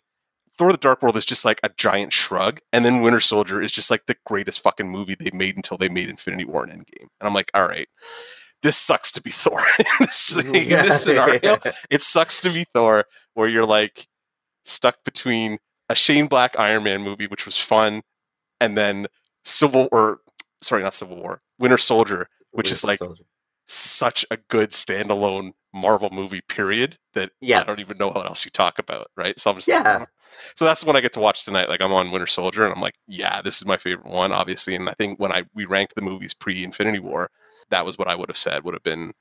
Thor 0.57 0.72
the 0.72 0.78
Dark 0.80 1.03
World 1.03 1.16
is 1.16 1.26
just 1.26 1.45
like 1.45 1.59
a 1.64 1.70
giant 1.78 2.12
shrug. 2.12 2.59
And 2.74 2.84
then 2.84 3.01
Winter 3.01 3.20
Soldier 3.20 3.62
is 3.62 3.72
just 3.72 3.91
like 3.91 4.07
the 4.07 4.18
greatest 4.26 4.62
fucking 4.62 4.89
movie 4.89 5.16
they 5.18 5.30
made 5.32 5.55
until 5.55 5.78
they 5.78 5.89
made 5.89 6.09
Infinity 6.09 6.45
War 6.45 6.64
and 6.64 6.72
Endgame. 6.72 7.07
And 7.20 7.28
I'm 7.28 7.36
like, 7.36 7.51
all 7.53 7.68
right. 7.68 7.88
this 8.64 8.78
sucks 8.78 9.12
to 9.14 9.22
be 9.22 9.30
Thor. 9.30 9.59
in 9.80 9.86
this, 9.99 10.36
in 10.43 10.51
this 10.51 11.03
scenario, 11.03 11.59
it 11.89 12.01
sucks 12.01 12.41
to 12.41 12.49
be 12.49 12.66
Thor, 12.74 13.05
where 13.34 13.47
you're 13.47 13.66
like 13.66 14.07
stuck 14.66 15.03
between 15.03 15.57
a 15.89 15.95
Shane 15.95 16.28
Black 16.28 16.57
Iron 16.59 16.84
Man 16.84 17.01
movie, 17.03 17.28
which 17.28 17.45
was 17.45 17.57
fun, 17.57 18.01
and 18.59 18.78
then 18.78 19.07
Civil 19.43 19.88
or 19.91 20.20
sorry, 20.62 20.84
not 20.84 20.93
Civil 20.93 21.18
War, 21.18 21.41
Winter 21.59 21.78
Soldier, 21.78 22.28
which 22.51 22.72
is 22.72 22.84
like 22.84 22.99
Soldier. 22.99 23.24
such 23.66 24.26
a 24.32 24.38
good 24.49 24.72
standalone 24.72 25.51
Marvel 25.74 26.09
movie. 26.12 26.41
Period. 26.49 26.97
That 27.14 27.32
yeah. 27.41 27.62
I 27.62 27.64
don't 27.64 27.80
even 27.80 27.97
know 27.97 28.07
what 28.09 28.26
else 28.26 28.43
you 28.45 28.51
talk 28.51 28.80
about. 28.80 29.07
Right. 29.18 29.39
So 29.39 29.49
I'm 29.51 29.57
just 29.57 29.68
Yeah. 29.68 29.99
like, 29.99 30.09
so 30.55 30.66
that's 30.66 30.84
what 30.86 30.95
I 30.95 31.01
get 31.01 31.14
to 31.14 31.20
watch 31.22 31.45
tonight. 31.45 31.70
Like 31.70 31.82
I'm 31.82 31.93
on 31.93 32.12
Winter 32.12 32.28
Soldier, 32.28 32.64
and 32.66 32.74
I'm 32.74 32.82
like, 32.82 32.95
yeah, 33.07 33.41
this 33.41 33.57
is 33.57 33.66
my 33.66 33.78
favorite 33.78 34.07
one, 34.12 34.32
obviously. 34.32 34.76
And 34.76 34.89
I 34.89 34.93
think 34.93 35.20
when 35.20 35.32
I 35.32 35.43
we 35.53 35.66
ranked 35.66 35.95
the 35.95 36.01
movies 36.01 36.34
pre 36.34 36.64
Infinity 36.64 36.99
War, 36.99 37.30
that 37.70 37.86
was 37.86 37.97
what 37.97 38.07
I 38.07 38.16
would 38.16 38.30
have 38.30 38.38
said 38.38 38.64
would 38.64 38.74
have 38.76 38.84
been 38.84 39.14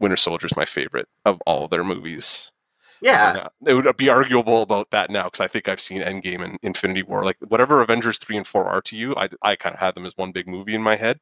Winter 0.00 0.16
Soldier's 0.16 0.56
my 0.56 0.64
favorite 0.64 1.08
of 1.24 1.40
all 1.46 1.64
of 1.64 1.70
their 1.70 1.84
movies. 1.84 2.52
Yeah, 3.00 3.48
it 3.66 3.74
would 3.74 3.96
be 3.96 4.08
arguable 4.08 4.62
about 4.62 4.90
that 4.90 5.10
now 5.10 5.24
because 5.24 5.40
I 5.40 5.48
think 5.48 5.68
I've 5.68 5.80
seen 5.80 6.02
Endgame 6.02 6.42
and 6.42 6.58
Infinity 6.62 7.02
War. 7.02 7.24
Like 7.24 7.36
whatever 7.48 7.82
Avengers 7.82 8.18
three 8.18 8.36
and 8.36 8.46
four 8.46 8.64
are 8.64 8.82
to 8.82 8.96
you, 8.96 9.14
I 9.16 9.28
I 9.42 9.56
kind 9.56 9.74
of 9.74 9.80
had 9.80 9.94
them 9.94 10.06
as 10.06 10.16
one 10.16 10.32
big 10.32 10.46
movie 10.46 10.74
in 10.74 10.82
my 10.82 10.96
head. 10.96 11.20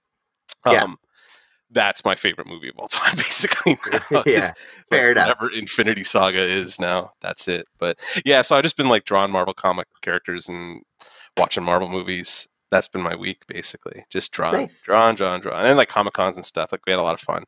Yeah. 0.67 0.85
Um, 0.85 0.99
that's 1.71 2.05
my 2.05 2.15
favorite 2.15 2.47
movie 2.47 2.69
of 2.69 2.79
all 2.79 2.89
time, 2.91 3.17
basically. 3.17 3.77
now, 4.11 4.23
yeah. 4.27 4.53
Fair 4.89 5.09
like, 5.09 5.17
enough. 5.17 5.41
Whatever 5.41 5.53
Infinity 5.59 6.05
Saga 6.05 6.41
is 6.41 6.81
now, 6.81 7.11
that's 7.21 7.49
it. 7.49 7.67
But 7.79 7.99
yeah, 8.25 8.43
so 8.43 8.57
I've 8.57 8.63
just 8.63 8.77
been 8.77 8.89
like 8.89 9.05
drawing 9.05 9.33
Marvel 9.33 9.55
comic 9.55 9.89
characters 10.03 10.49
and 10.49 10.83
watching 11.37 11.65
Marvel 11.65 11.89
movies. 11.89 12.49
That's 12.77 12.89
been 12.89 13.01
my 13.01 13.17
week, 13.17 13.47
basically. 13.47 14.05
Just 14.11 14.33
drawing, 14.33 14.61
Nice. 14.61 14.83
drawing, 14.83 15.17
drawing, 15.17 15.41
drawing, 15.41 15.65
and 15.67 15.79
like 15.79 15.89
comic 15.89 16.13
cons 16.13 16.37
and 16.37 16.45
stuff. 16.45 16.73
Like 16.73 16.83
we 16.87 16.91
had 16.93 16.99
a 17.01 17.03
lot 17.03 17.15
of 17.15 17.21
fun. 17.21 17.45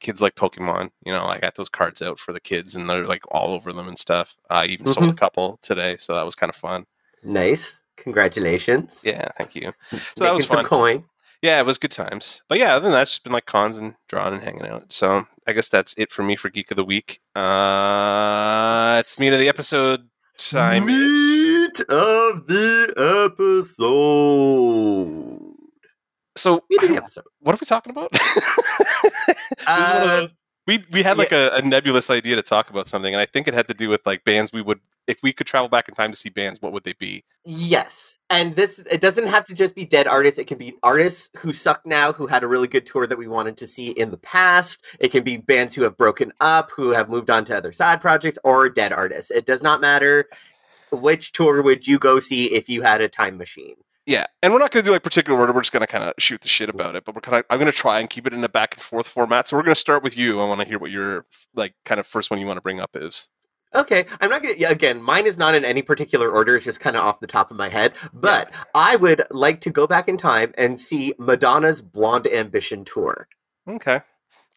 Kids 0.00 0.20
like 0.20 0.34
Pokemon. 0.34 0.90
You 1.06 1.12
know, 1.12 1.24
I 1.26 1.38
got 1.38 1.54
those 1.54 1.68
cards 1.68 2.02
out 2.02 2.18
for 2.18 2.32
the 2.32 2.40
kids, 2.40 2.74
and 2.74 2.90
they're 2.90 3.04
like 3.04 3.22
all 3.30 3.52
over 3.52 3.72
them 3.72 3.86
and 3.86 3.96
stuff. 3.96 4.36
I 4.50 4.64
even 4.66 4.86
sold 4.88 5.10
a 5.10 5.12
Mhm. 5.12 5.18
couple 5.18 5.60
today, 5.62 5.96
so 5.98 6.12
that 6.16 6.24
was 6.24 6.34
kind 6.34 6.50
of 6.50 6.56
fun. 6.56 6.86
Nice. 7.22 7.80
Congratulations. 7.96 9.02
Yeah, 9.04 9.28
thank 9.38 9.54
you. 9.54 9.72
So 10.16 10.24
that 10.24 10.32
was 10.34 10.42
Making 10.42 10.48
some 10.48 10.56
fun. 10.56 10.64
coin. 10.64 11.04
Yeah, 11.40 11.60
it 11.60 11.66
was 11.66 11.78
good 11.78 11.92
times. 11.92 12.42
But 12.48 12.58
yeah, 12.58 12.74
other 12.74 12.82
than 12.84 12.92
that, 12.92 13.02
it's 13.02 13.12
just 13.12 13.22
been 13.22 13.32
like 13.32 13.46
cons 13.46 13.78
and 13.78 13.94
drawing 14.08 14.34
and 14.34 14.42
hanging 14.42 14.66
out. 14.66 14.92
So 14.92 15.24
I 15.46 15.52
guess 15.52 15.68
that's 15.68 15.94
it 15.96 16.10
for 16.10 16.24
me 16.24 16.34
for 16.34 16.50
Geek 16.50 16.72
of 16.72 16.76
the 16.76 16.84
Week. 16.84 17.20
Uh 17.36 18.96
it's 18.98 19.20
me 19.20 19.28
of 19.28 19.38
the 19.38 19.48
episode 19.48 20.08
time. 20.36 20.88
Of 21.80 22.46
the 22.46 22.94
episode. 23.32 25.40
So 26.36 26.64
episode. 26.72 27.24
what 27.40 27.54
are 27.54 27.58
we 27.60 27.66
talking 27.66 27.90
about? 27.90 28.10
this 28.12 28.26
is 28.26 29.66
one 29.66 29.68
of 29.68 29.68
Uh, 29.68 30.06
those. 30.20 30.34
We 30.66 30.82
we 30.92 31.02
had 31.02 31.18
like 31.18 31.32
a, 31.32 31.50
a 31.54 31.62
nebulous 31.62 32.08
idea 32.08 32.36
to 32.36 32.42
talk 32.42 32.70
about 32.70 32.88
something, 32.88 33.12
and 33.12 33.20
I 33.20 33.26
think 33.26 33.46
it 33.46 33.54
had 33.54 33.68
to 33.68 33.74
do 33.74 33.90
with 33.90 34.00
like 34.06 34.24
bands 34.24 34.50
we 34.52 34.62
would 34.62 34.80
if 35.06 35.18
we 35.22 35.30
could 35.32 35.46
travel 35.46 35.68
back 35.68 35.88
in 35.90 35.94
time 35.94 36.10
to 36.10 36.16
see 36.16 36.30
bands, 36.30 36.62
what 36.62 36.72
would 36.72 36.84
they 36.84 36.94
be? 36.94 37.22
Yes. 37.44 38.18
And 38.30 38.56
this 38.56 38.78
it 38.90 39.02
doesn't 39.02 39.26
have 39.26 39.44
to 39.46 39.54
just 39.54 39.74
be 39.74 39.84
dead 39.84 40.06
artists. 40.06 40.38
It 40.38 40.46
can 40.46 40.56
be 40.56 40.74
artists 40.82 41.28
who 41.36 41.52
suck 41.52 41.84
now, 41.84 42.14
who 42.14 42.26
had 42.26 42.42
a 42.42 42.46
really 42.46 42.66
good 42.66 42.86
tour 42.86 43.06
that 43.06 43.18
we 43.18 43.28
wanted 43.28 43.58
to 43.58 43.66
see 43.66 43.88
in 43.90 44.10
the 44.10 44.16
past. 44.16 44.82
It 44.98 45.12
can 45.12 45.22
be 45.22 45.36
bands 45.36 45.74
who 45.74 45.82
have 45.82 45.98
broken 45.98 46.32
up, 46.40 46.70
who 46.70 46.90
have 46.90 47.10
moved 47.10 47.28
on 47.28 47.44
to 47.44 47.56
other 47.56 47.70
side 47.72 48.00
projects, 48.00 48.38
or 48.42 48.70
dead 48.70 48.92
artists. 48.92 49.30
It 49.30 49.44
does 49.44 49.62
not 49.62 49.82
matter 49.82 50.26
which 50.94 51.32
tour 51.32 51.62
would 51.62 51.86
you 51.86 51.98
go 51.98 52.20
see 52.20 52.46
if 52.54 52.68
you 52.68 52.82
had 52.82 53.00
a 53.00 53.08
time 53.08 53.36
machine. 53.36 53.76
Yeah, 54.06 54.26
and 54.42 54.52
we're 54.52 54.58
not 54.58 54.70
going 54.70 54.84
to 54.84 54.88
do 54.88 54.92
like 54.92 55.02
particular 55.02 55.38
order. 55.38 55.52
We're 55.52 55.62
just 55.62 55.72
going 55.72 55.80
to 55.80 55.86
kind 55.86 56.04
of 56.04 56.12
shoot 56.18 56.42
the 56.42 56.48
shit 56.48 56.68
about 56.68 56.94
it. 56.94 57.04
But 57.04 57.14
we're 57.14 57.22
kind 57.22 57.38
of 57.38 57.44
I'm 57.48 57.58
going 57.58 57.72
to 57.72 57.76
try 57.76 58.00
and 58.00 58.10
keep 58.10 58.26
it 58.26 58.34
in 58.34 58.44
a 58.44 58.48
back 58.48 58.74
and 58.74 58.82
forth 58.82 59.08
format. 59.08 59.48
So 59.48 59.56
we're 59.56 59.62
going 59.62 59.74
to 59.74 59.80
start 59.80 60.02
with 60.02 60.16
you. 60.16 60.40
I 60.40 60.46
want 60.46 60.60
to 60.60 60.66
hear 60.66 60.78
what 60.78 60.90
your 60.90 61.24
like 61.54 61.74
kind 61.84 61.98
of 61.98 62.06
first 62.06 62.30
one 62.30 62.38
you 62.38 62.46
want 62.46 62.58
to 62.58 62.62
bring 62.62 62.80
up 62.80 62.96
is. 62.96 63.30
Okay, 63.74 64.06
I'm 64.20 64.30
not 64.30 64.42
gonna. 64.42 64.54
Yeah, 64.56 64.70
again, 64.70 65.02
mine 65.02 65.26
is 65.26 65.36
not 65.36 65.54
in 65.54 65.64
any 65.64 65.82
particular 65.82 66.30
order. 66.30 66.54
It's 66.54 66.64
just 66.64 66.78
kind 66.80 66.96
of 66.96 67.02
off 67.02 67.18
the 67.18 67.26
top 67.26 67.50
of 67.50 67.56
my 67.56 67.68
head. 67.68 67.94
But 68.12 68.54
I 68.74 68.94
would 68.94 69.24
like 69.30 69.60
to 69.62 69.70
go 69.70 69.86
back 69.86 70.08
in 70.08 70.16
time 70.16 70.54
and 70.56 70.80
see 70.80 71.14
Madonna's 71.18 71.82
Blonde 71.82 72.28
Ambition 72.28 72.84
tour. 72.84 73.26
Okay. 73.68 74.00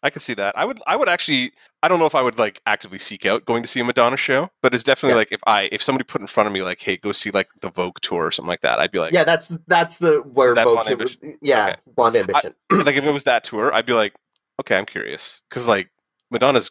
I 0.02 0.10
could 0.10 0.22
see 0.22 0.34
that. 0.34 0.56
I 0.56 0.64
would 0.64 0.80
I 0.86 0.94
would 0.96 1.08
actually 1.08 1.52
I 1.82 1.88
don't 1.88 1.98
know 1.98 2.06
if 2.06 2.14
I 2.14 2.22
would 2.22 2.38
like 2.38 2.60
actively 2.66 2.98
seek 2.98 3.26
out 3.26 3.44
going 3.46 3.62
to 3.62 3.68
see 3.68 3.80
a 3.80 3.84
Madonna 3.84 4.16
show, 4.16 4.48
but 4.62 4.72
it's 4.74 4.84
definitely 4.84 5.14
Yeah. 5.14 5.16
like 5.18 5.32
if 5.32 5.40
I 5.46 5.68
if 5.72 5.82
somebody 5.82 6.04
put 6.04 6.20
in 6.20 6.26
front 6.28 6.46
of 6.46 6.52
me 6.52 6.62
like, 6.62 6.80
hey, 6.80 6.96
go 6.96 7.10
see 7.12 7.30
like 7.30 7.48
the 7.62 7.70
Vogue 7.70 7.96
tour 8.00 8.26
or 8.26 8.30
something 8.30 8.48
like 8.48 8.60
that, 8.60 8.78
I'd 8.78 8.90
be 8.92 9.00
like 9.00 9.12
yeah, 9.12 9.24
that's 9.24 9.48
that's 9.66 9.98
the 9.98 10.18
where 10.20 10.54
that 10.54 10.64
Vogue 10.64 10.84
Blonde 10.86 11.18
came- 11.20 11.36
Yeah, 11.42 11.66
Okay. 11.70 11.76
Blonde 11.96 12.16
Ambition. 12.16 12.54
like 12.70 12.94
if 12.96 13.04
it 13.04 13.10
was 13.10 13.24
that 13.24 13.42
tour, 13.44 13.74
I'd 13.74 13.86
be 13.86 13.92
like, 13.92 14.14
okay, 14.60 14.78
I'm 14.78 14.86
curious. 14.86 15.42
Cause 15.50 15.66
like 15.68 15.90
Madonna's 16.30 16.70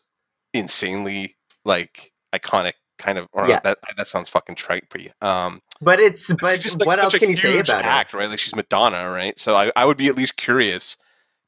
insanely 0.53 1.35
like 1.65 2.11
iconic 2.33 2.73
kind 2.97 3.17
of 3.17 3.27
or 3.33 3.47
Yeah. 3.47 3.59
that 3.63 3.77
that 3.97 4.07
sounds 4.07 4.27
fucking 4.29 4.55
trite 4.55 4.85
but 4.89 5.01
um 5.27 5.61
but 5.81 5.99
it's 5.99 6.33
but 6.41 6.59
just, 6.59 6.79
like, 6.79 6.87
what 6.87 6.97
else 6.99 7.15
can 7.17 7.29
you 7.29 7.35
say 7.35 7.59
about 7.59 7.85
act, 7.85 8.13
right? 8.15 8.27
Like 8.29 8.39
she's 8.39 8.55
Madonna, 8.55 9.11
right? 9.11 9.37
So 9.37 9.55
I, 9.55 9.71
I 9.75 9.85
would 9.85 9.97
be 9.97 10.07
at 10.07 10.15
least 10.17 10.35
curious 10.37 10.97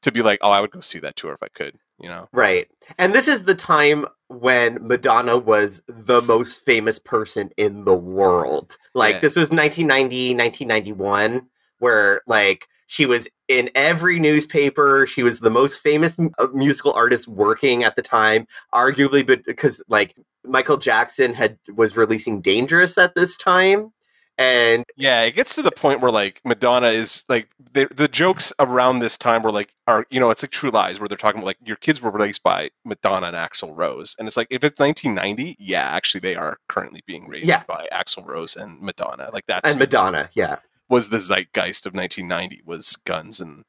to 0.02 0.12
be 0.12 0.22
like, 0.22 0.38
oh, 0.42 0.50
I 0.50 0.60
would 0.60 0.70
go 0.70 0.80
see 0.80 0.98
that 1.00 1.16
tour 1.16 1.32
if 1.32 1.42
I 1.42 1.48
could, 1.48 1.76
you 1.98 2.08
know? 2.08 2.28
Right, 2.32 2.68
and 2.98 3.12
this 3.12 3.28
is 3.28 3.44
the 3.44 3.54
time 3.54 4.06
when 4.28 4.78
Madonna 4.86 5.36
was 5.36 5.82
the 5.88 6.22
most 6.22 6.64
famous 6.64 6.98
person 6.98 7.50
in 7.56 7.84
the 7.84 7.94
world. 7.96 8.76
Like 8.94 9.14
Yeah. 9.14 9.20
this 9.20 9.36
was 9.36 9.50
1990, 9.50 10.34
1991, 10.34 11.48
where 11.78 12.22
like 12.26 12.66
she 12.86 13.06
was 13.06 13.28
in 13.48 13.70
every 13.74 14.18
newspaper. 14.18 15.06
She 15.06 15.22
was 15.22 15.40
the 15.40 15.50
most 15.50 15.80
famous 15.80 16.16
m- 16.18 16.30
uh, 16.38 16.48
musical 16.52 16.92
artist 16.92 17.28
working 17.28 17.84
at 17.84 17.96
the 17.96 18.02
time, 18.02 18.46
arguably, 18.74 19.26
but 19.26 19.44
because 19.44 19.82
like 19.88 20.16
Michael 20.44 20.76
Jackson 20.76 21.34
had 21.34 21.58
was 21.74 21.96
releasing 21.96 22.40
Dangerous 22.40 22.96
at 22.98 23.14
this 23.14 23.36
time, 23.36 23.92
and 24.40 24.84
Yeah, 24.96 25.22
it 25.22 25.34
gets 25.36 25.54
to 25.54 25.62
the 25.62 25.70
point 25.70 26.00
where 26.00 26.10
like 26.10 26.40
Madonna 26.44 26.88
is 26.88 27.24
like 27.28 27.48
the 27.72 27.86
the 27.94 28.08
jokes 28.08 28.52
around 28.58 28.98
this 28.98 29.16
time 29.18 29.42
were 29.42 29.52
like 29.52 29.70
are 29.86 30.06
you 30.10 30.18
know 30.18 30.30
it's 30.30 30.42
like 30.42 30.50
True 30.50 30.70
Lies 30.70 30.98
where 30.98 31.06
they're 31.08 31.16
talking 31.18 31.38
about 31.40 31.46
like 31.46 31.58
your 31.64 31.76
kids 31.76 32.02
were 32.02 32.10
raised 32.10 32.42
by 32.42 32.70
Madonna 32.84 33.28
and 33.28 33.36
Axl 33.36 33.76
Rose, 33.76 34.16
and 34.18 34.26
it's 34.26 34.36
like 34.36 34.48
if 34.50 34.64
it's 34.64 34.80
1990, 34.80 35.56
yeah, 35.60 35.88
actually 35.90 36.20
they 36.20 36.34
are 36.34 36.58
currently 36.68 37.02
being 37.06 37.28
raised 37.28 37.46
Yeah. 37.46 37.62
by 37.68 37.86
Axl 37.92 38.26
Rose 38.26 38.56
and 38.56 38.80
Madonna. 38.80 39.30
Like 39.32 39.46
that's 39.46 39.68
and 39.68 39.78
Madonna, 39.78 40.30
yeah. 40.32 40.56
was 40.88 41.10
the 41.10 41.18
zeitgeist 41.18 41.86
of 41.86 41.94
1990 41.94 42.62
was 42.64 42.96
Guns 43.04 43.40
and 43.40 43.64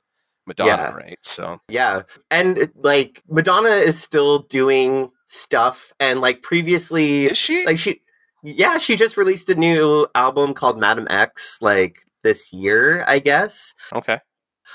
Madonna, 0.47 0.69
Yeah. 0.71 0.93
right? 0.95 1.19
So 1.21 1.59
Yeah. 1.67 2.03
And 2.31 2.71
like 2.75 3.21
Madonna 3.29 3.69
is 3.69 4.01
still 4.01 4.39
doing 4.39 5.11
stuff 5.27 5.93
and 5.99 6.19
like 6.21 6.41
previously 6.41 7.25
is 7.27 7.37
she? 7.37 7.65
like 7.65 7.77
she 7.77 8.01
yeah, 8.43 8.77
she 8.77 8.95
just 8.95 9.17
released 9.17 9.49
a 9.49 9.55
new 9.55 10.07
album 10.15 10.53
called 10.53 10.79
Madame 10.79 11.07
X 11.09 11.57
like 11.61 12.03
this 12.23 12.51
year, 12.53 13.03
I 13.07 13.19
guess. 13.19 13.73
okay, 13.93 14.19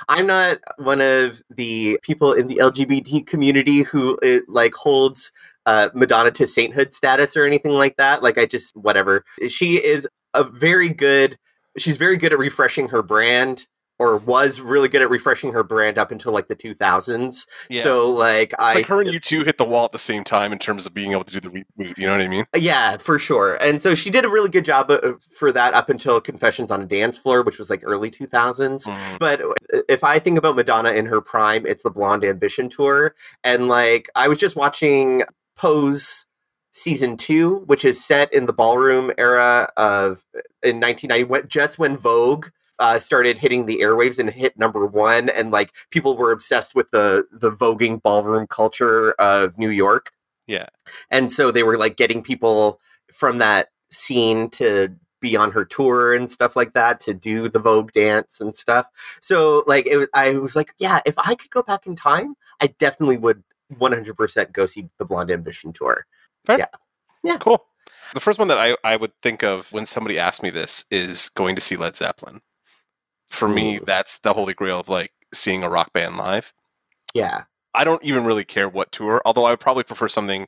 I'm 0.08 0.26
not 0.26 0.58
one 0.78 1.00
of 1.00 1.42
the 1.50 1.98
people 2.02 2.32
in 2.32 2.46
the 2.48 2.56
LGBT 2.56 3.26
community 3.26 3.82
who 3.82 4.18
it, 4.22 4.44
like 4.48 4.74
holds 4.74 5.32
uh, 5.64 5.90
Madonna 5.94 6.30
to 6.32 6.46
sainthood 6.46 6.94
status 6.94 7.36
or 7.36 7.44
anything 7.44 7.72
like 7.72 7.96
that. 7.96 8.22
Like 8.22 8.38
I 8.38 8.46
just 8.46 8.76
whatever. 8.76 9.24
She 9.48 9.82
is 9.82 10.08
a 10.34 10.44
very 10.44 10.88
good. 10.88 11.38
She's 11.78 11.98
very 11.98 12.16
good 12.16 12.32
at 12.32 12.38
refreshing 12.38 12.88
her 12.88 13.02
brand, 13.02 13.66
or 13.98 14.18
was 14.18 14.60
really 14.60 14.88
good 14.88 15.02
at 15.02 15.08
refreshing 15.08 15.52
her 15.52 15.62
brand 15.62 15.98
up 15.98 16.10
until 16.10 16.32
like 16.32 16.48
the 16.48 16.56
2000s. 16.56 17.46
yeah. 17.70 17.82
So 17.82 18.10
like 18.10 18.52
it's 18.52 18.56
I 18.58 18.74
like 18.74 18.86
her 18.86 19.00
and 19.00 19.10
U2 19.10 19.44
hit 19.44 19.58
the 19.58 19.64
wall 19.64 19.84
at 19.86 19.92
the 19.92 19.98
same 19.98 20.24
time 20.24 20.52
in 20.52 20.58
terms 20.58 20.86
of 20.86 20.92
being 20.94 21.12
able 21.12 21.24
to 21.24 21.40
do 21.40 21.48
the 21.48 21.64
reboot. 21.78 21.96
You 21.96 22.06
know 22.06 22.12
what 22.12 22.20
I 22.20 22.28
mean? 22.28 22.44
Uh, 22.54 22.58
yeah, 22.58 22.96
for 22.98 23.18
sure. 23.18 23.56
And 23.56 23.80
so 23.80 23.94
she 23.94 24.10
did 24.10 24.24
a 24.24 24.28
really 24.28 24.50
good 24.50 24.64
job 24.64 24.90
uh, 24.90 25.14
for 25.36 25.52
that 25.52 25.74
up 25.74 25.88
until 25.88 26.20
Confessions 26.20 26.70
on 26.70 26.82
a 26.82 26.86
Dance 26.86 27.16
Floor, 27.16 27.42
which 27.42 27.58
was 27.58 27.70
like 27.70 27.80
early 27.84 28.10
2000s. 28.10 28.84
Mhm. 28.86 29.18
But 29.18 29.40
uh, 29.40 29.80
if 29.88 30.04
I 30.04 30.18
think 30.18 30.36
about 30.38 30.56
Madonna 30.56 30.90
in 30.90 31.06
her 31.06 31.20
prime, 31.20 31.64
it's 31.66 31.82
the 31.82 31.90
Blonde 31.90 32.24
Ambition 32.24 32.68
tour. 32.68 33.14
And 33.44 33.68
like, 33.68 34.10
I 34.14 34.28
was 34.28 34.38
just 34.38 34.56
watching 34.56 35.22
Pose 35.56 36.26
season 36.70 37.16
two, 37.16 37.60
which 37.66 37.86
is 37.86 38.04
set 38.04 38.30
in 38.34 38.44
the 38.44 38.52
ballroom 38.52 39.10
era 39.16 39.70
of 39.78 40.22
in 40.62 40.78
1990, 40.78 41.48
just 41.48 41.78
when 41.78 41.96
Vogue. 41.96 42.48
Uh, 42.78 42.98
started 42.98 43.38
hitting 43.38 43.64
the 43.66 43.78
airwaves 43.80 44.18
and 44.18 44.28
hit 44.30 44.58
number 44.58 44.84
one, 44.86 45.28
and 45.30 45.50
like 45.50 45.72
people 45.90 46.16
were 46.16 46.30
obsessed 46.32 46.74
with 46.74 46.90
the 46.90 47.26
the 47.32 47.50
voguing 47.50 48.02
ballroom 48.02 48.46
culture 48.46 49.12
of 49.12 49.56
New 49.58 49.70
York 49.70 50.10
Yeah. 50.46 50.66
and 51.10 51.32
so 51.32 51.50
they 51.50 51.62
were 51.62 51.78
like 51.78 51.96
getting 51.96 52.22
people 52.22 52.78
from 53.12 53.38
that 53.38 53.68
scene 53.90 54.50
to 54.50 54.94
be 55.20 55.34
on 55.36 55.52
her 55.52 55.64
tour 55.64 56.14
and 56.14 56.30
stuff 56.30 56.54
like 56.54 56.74
that 56.74 57.00
to 57.00 57.14
do 57.14 57.48
the 57.48 57.58
Vogue 57.58 57.92
dance 57.92 58.40
and 58.42 58.54
stuff. 58.54 58.86
So 59.22 59.64
like 59.66 59.86
it, 59.86 60.10
I 60.12 60.32
was 60.34 60.54
like, 60.54 60.74
yeah, 60.78 61.00
if 61.06 61.14
I 61.18 61.34
could 61.34 61.50
go 61.50 61.62
back 61.62 61.86
in 61.86 61.96
time, 61.96 62.34
I 62.60 62.66
definitely 62.78 63.16
would 63.16 63.42
100% 63.74 64.52
go 64.52 64.66
see 64.66 64.88
the 64.98 65.04
Blonde 65.06 65.30
Ambition 65.30 65.72
tour. 65.72 66.04
Fair. 66.44 66.58
Yeah. 66.58 66.66
Yeah. 67.24 67.38
Cool. 67.38 67.64
The 68.12 68.20
first 68.20 68.38
one 68.38 68.48
that 68.48 68.58
I, 68.58 68.76
I 68.84 68.96
would 68.96 69.12
think 69.22 69.42
of 69.42 69.72
when 69.72 69.86
somebody 69.86 70.18
asked 70.18 70.42
me 70.42 70.50
this 70.50 70.84
is 70.90 71.30
going 71.30 71.54
to 71.56 71.62
see 71.62 71.76
Led 71.76 71.96
Zeppelin. 71.96 72.40
For 73.28 73.48
me, 73.48 73.76
Ooh. 73.76 73.84
that's 73.84 74.18
the 74.18 74.32
holy 74.32 74.54
grail 74.54 74.80
of 74.80 74.88
like 74.88 75.12
seeing 75.32 75.62
a 75.62 75.68
rock 75.68 75.92
band 75.92 76.16
live. 76.16 76.52
Yeah. 77.14 77.44
I 77.74 77.84
don't 77.84 78.02
even 78.04 78.24
really 78.24 78.44
care 78.44 78.68
what 78.68 78.92
tour, 78.92 79.20
although 79.24 79.44
I 79.44 79.50
would 79.50 79.60
probably 79.60 79.84
prefer 79.84 80.08
something 80.08 80.46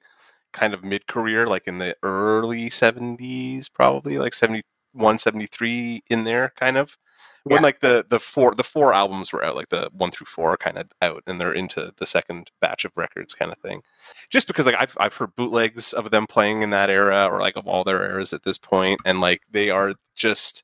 kind 0.52 0.74
of 0.74 0.84
mid 0.84 1.06
career, 1.06 1.46
like 1.46 1.66
in 1.66 1.78
the 1.78 1.94
early 2.02 2.70
70s, 2.70 3.72
probably 3.72 4.18
like 4.18 4.32
71, 4.32 5.18
73 5.18 6.02
in 6.08 6.24
there, 6.24 6.52
kind 6.56 6.76
of. 6.76 6.96
When 7.44 7.62
like 7.62 7.80
the 7.80 8.04
the 8.08 8.20
four 8.20 8.52
the 8.54 8.64
four 8.64 8.92
albums 8.92 9.32
were 9.32 9.42
out, 9.42 9.56
like 9.56 9.70
the 9.70 9.90
one 9.92 10.10
through 10.10 10.26
four 10.26 10.52
are 10.52 10.56
kind 10.56 10.76
of 10.76 10.88
out, 11.00 11.22
and 11.26 11.40
they're 11.40 11.52
into 11.52 11.92
the 11.96 12.06
second 12.06 12.50
batch 12.60 12.84
of 12.84 12.92
records, 12.94 13.34
kind 13.34 13.50
of 13.50 13.58
thing. 13.58 13.82
Just 14.28 14.46
because 14.46 14.66
like 14.66 14.74
I've 14.78 14.96
I've 15.00 15.14
heard 15.14 15.34
bootlegs 15.34 15.92
of 15.92 16.10
them 16.10 16.26
playing 16.26 16.62
in 16.62 16.70
that 16.70 16.90
era, 16.90 17.26
or 17.26 17.40
like 17.40 17.56
of 17.56 17.66
all 17.66 17.84
their 17.84 18.02
eras 18.02 18.32
at 18.32 18.42
this 18.42 18.58
point, 18.58 19.00
and 19.06 19.20
like 19.20 19.42
they 19.50 19.70
are 19.70 19.94
just 20.14 20.62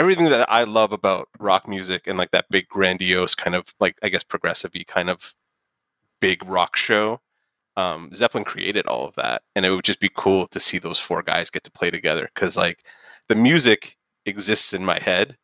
everything 0.00 0.30
that 0.30 0.50
I 0.50 0.64
love 0.64 0.92
about 0.92 1.28
rock 1.38 1.68
music 1.68 2.06
and 2.06 2.16
like 2.16 2.30
that 2.30 2.46
big 2.50 2.66
grandiose 2.68 3.34
kind 3.34 3.54
of 3.54 3.74
like 3.80 3.96
I 4.02 4.08
guess 4.08 4.24
progressive 4.24 4.72
kind 4.86 5.10
of 5.10 5.34
big 6.20 6.42
rock 6.48 6.74
show. 6.74 7.20
Um, 7.76 8.10
Zeppelin 8.14 8.44
created 8.44 8.86
all 8.86 9.06
of 9.06 9.14
that, 9.16 9.42
and 9.54 9.64
it 9.66 9.70
would 9.70 9.84
just 9.84 10.00
be 10.00 10.10
cool 10.16 10.46
to 10.48 10.58
see 10.58 10.78
those 10.78 10.98
four 10.98 11.22
guys 11.22 11.50
get 11.50 11.64
to 11.64 11.70
play 11.70 11.90
together 11.90 12.30
because 12.34 12.56
like 12.56 12.84
the 13.28 13.34
music 13.34 13.96
exists 14.24 14.72
in 14.72 14.84
my 14.84 14.98
head, 14.98 15.36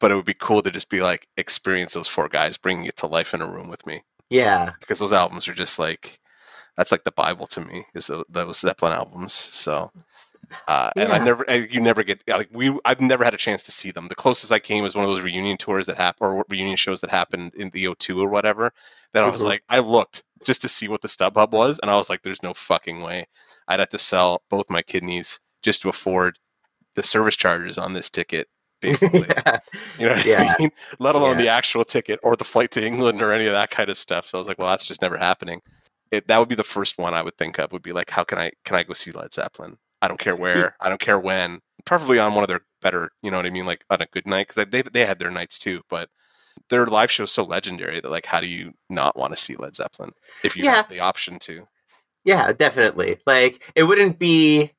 but 0.00 0.10
it 0.10 0.14
would 0.14 0.24
be 0.24 0.34
cool 0.34 0.62
to 0.62 0.70
just 0.70 0.88
be 0.88 1.02
like 1.02 1.26
experience 1.36 1.94
those 1.94 2.08
four 2.08 2.28
guys 2.28 2.56
bringing 2.56 2.84
it 2.86 2.96
to 2.98 3.06
life 3.08 3.34
in 3.34 3.42
a 3.42 3.46
room 3.46 3.68
with 3.68 3.84
me 3.86 4.02
Yeah. 4.30 4.72
because 4.80 4.98
those 5.00 5.12
albums 5.12 5.46
are 5.48 5.54
just 5.54 5.78
like 5.78 6.18
that's 6.76 6.90
like 6.92 7.04
the 7.04 7.12
Bible 7.12 7.46
to 7.48 7.60
me 7.60 7.84
is 7.94 8.10
those 8.28 8.60
Zeppelin 8.60 8.92
albums. 8.92 9.32
So, 9.32 9.90
uh, 10.68 10.90
and 10.96 11.12
I 11.12 11.18
never, 11.24 11.48
I, 11.50 11.54
you 11.70 11.80
never 11.80 12.02
get 12.02 12.22
like 12.28 12.48
we. 12.52 12.76
I've 12.84 13.00
never 13.00 13.24
had 13.24 13.34
a 13.34 13.38
chance 13.38 13.62
to 13.64 13.72
see 13.72 13.90
them. 13.90 14.08
The 14.08 14.14
closest 14.14 14.52
I 14.52 14.58
came 14.58 14.82
was 14.82 14.94
one 14.94 15.04
of 15.04 15.10
those 15.10 15.22
reunion 15.22 15.56
tours 15.56 15.86
that 15.86 15.96
happened 15.96 16.30
or 16.32 16.44
reunion 16.48 16.76
shows 16.76 17.00
that 17.02 17.10
happened 17.10 17.54
in 17.54 17.70
the 17.70 17.84
O2 17.84 18.18
or 18.20 18.28
whatever. 18.28 18.72
Then 19.12 19.24
I 19.24 19.28
was 19.30 19.42
Mhm. 19.42 19.46
like, 19.46 19.62
I 19.68 19.78
looked 19.80 20.24
just 20.44 20.60
to 20.62 20.68
see 20.68 20.88
what 20.88 21.02
the 21.02 21.08
StubHub 21.08 21.50
was, 21.52 21.78
and 21.80 21.90
I 21.90 21.94
was 21.96 22.10
like, 22.10 22.22
there's 22.22 22.42
no 22.42 22.54
fucking 22.54 23.00
way 23.02 23.26
I'd 23.68 23.80
have 23.80 23.88
to 23.90 23.98
sell 23.98 24.42
both 24.50 24.68
my 24.70 24.82
kidneys 24.82 25.40
just 25.62 25.82
to 25.82 25.88
afford 25.88 26.38
the 26.94 27.02
service 27.02 27.36
charges 27.36 27.78
on 27.78 27.92
this 27.92 28.10
ticket. 28.10 28.48
Basically, 28.84 29.24
yeah. 29.26 29.58
you 29.98 30.06
know 30.06 30.14
what 30.14 30.26
Yeah. 30.26 30.44
I 30.58 30.60
mean? 30.62 30.70
Let 30.98 31.14
alone 31.14 31.38
Yeah. 31.38 31.44
the 31.44 31.48
actual 31.48 31.84
ticket 31.86 32.20
or 32.22 32.36
the 32.36 32.44
flight 32.44 32.70
to 32.72 32.84
England 32.84 33.22
or 33.22 33.32
any 33.32 33.46
of 33.46 33.52
that 33.54 33.70
kind 33.70 33.88
of 33.88 33.96
stuff. 33.96 34.26
So 34.26 34.36
I 34.36 34.40
was 34.40 34.48
like, 34.48 34.58
well, 34.58 34.68
that's 34.68 34.84
just 34.84 35.00
never 35.00 35.16
happening. 35.16 35.62
It, 36.10 36.28
that 36.28 36.38
would 36.38 36.50
be 36.50 36.54
the 36.54 36.62
first 36.64 36.98
one 36.98 37.14
I 37.14 37.22
would 37.22 37.36
think 37.38 37.58
of. 37.58 37.72
Would 37.72 37.82
be 37.82 37.92
like, 37.92 38.10
how 38.10 38.24
can 38.24 38.38
I 38.38 38.52
can 38.66 38.76
I 38.76 38.82
go 38.82 38.92
see 38.92 39.10
Led 39.10 39.32
Zeppelin? 39.32 39.78
I 40.04 40.08
don't 40.08 40.20
care 40.20 40.36
where. 40.36 40.76
I 40.80 40.88
don't 40.88 41.00
care 41.00 41.18
when. 41.18 41.60
Preferably 41.84 42.18
on 42.18 42.34
one 42.34 42.44
of 42.44 42.48
their 42.48 42.60
better. 42.80 43.10
You 43.22 43.30
know 43.30 43.38
what 43.38 43.46
I 43.46 43.50
mean? 43.50 43.66
Like 43.66 43.84
on 43.90 44.00
a 44.00 44.06
good 44.06 44.26
night 44.26 44.48
because 44.48 44.64
they 44.70 44.82
they 44.82 45.04
had 45.04 45.18
their 45.18 45.30
nights 45.30 45.58
too, 45.58 45.82
but. 45.88 46.08
Their 46.70 46.86
live 46.86 47.10
show 47.10 47.24
is 47.24 47.32
so 47.32 47.42
legendary 47.42 47.98
that 48.00 48.08
like, 48.10 48.26
how 48.26 48.40
do 48.40 48.46
you 48.46 48.72
not 48.88 49.18
want 49.18 49.32
to 49.34 49.38
see 49.38 49.56
Led 49.56 49.74
Zeppelin 49.74 50.12
if 50.44 50.56
you 50.56 50.62
Yeah. 50.62 50.76
have 50.76 50.88
the 50.88 51.00
option 51.00 51.40
to? 51.40 51.66
Yeah, 52.24 52.52
definitely. 52.52 53.18
Like 53.26 53.72
it 53.74 53.82
wouldn't 53.82 54.20
be 54.20 54.70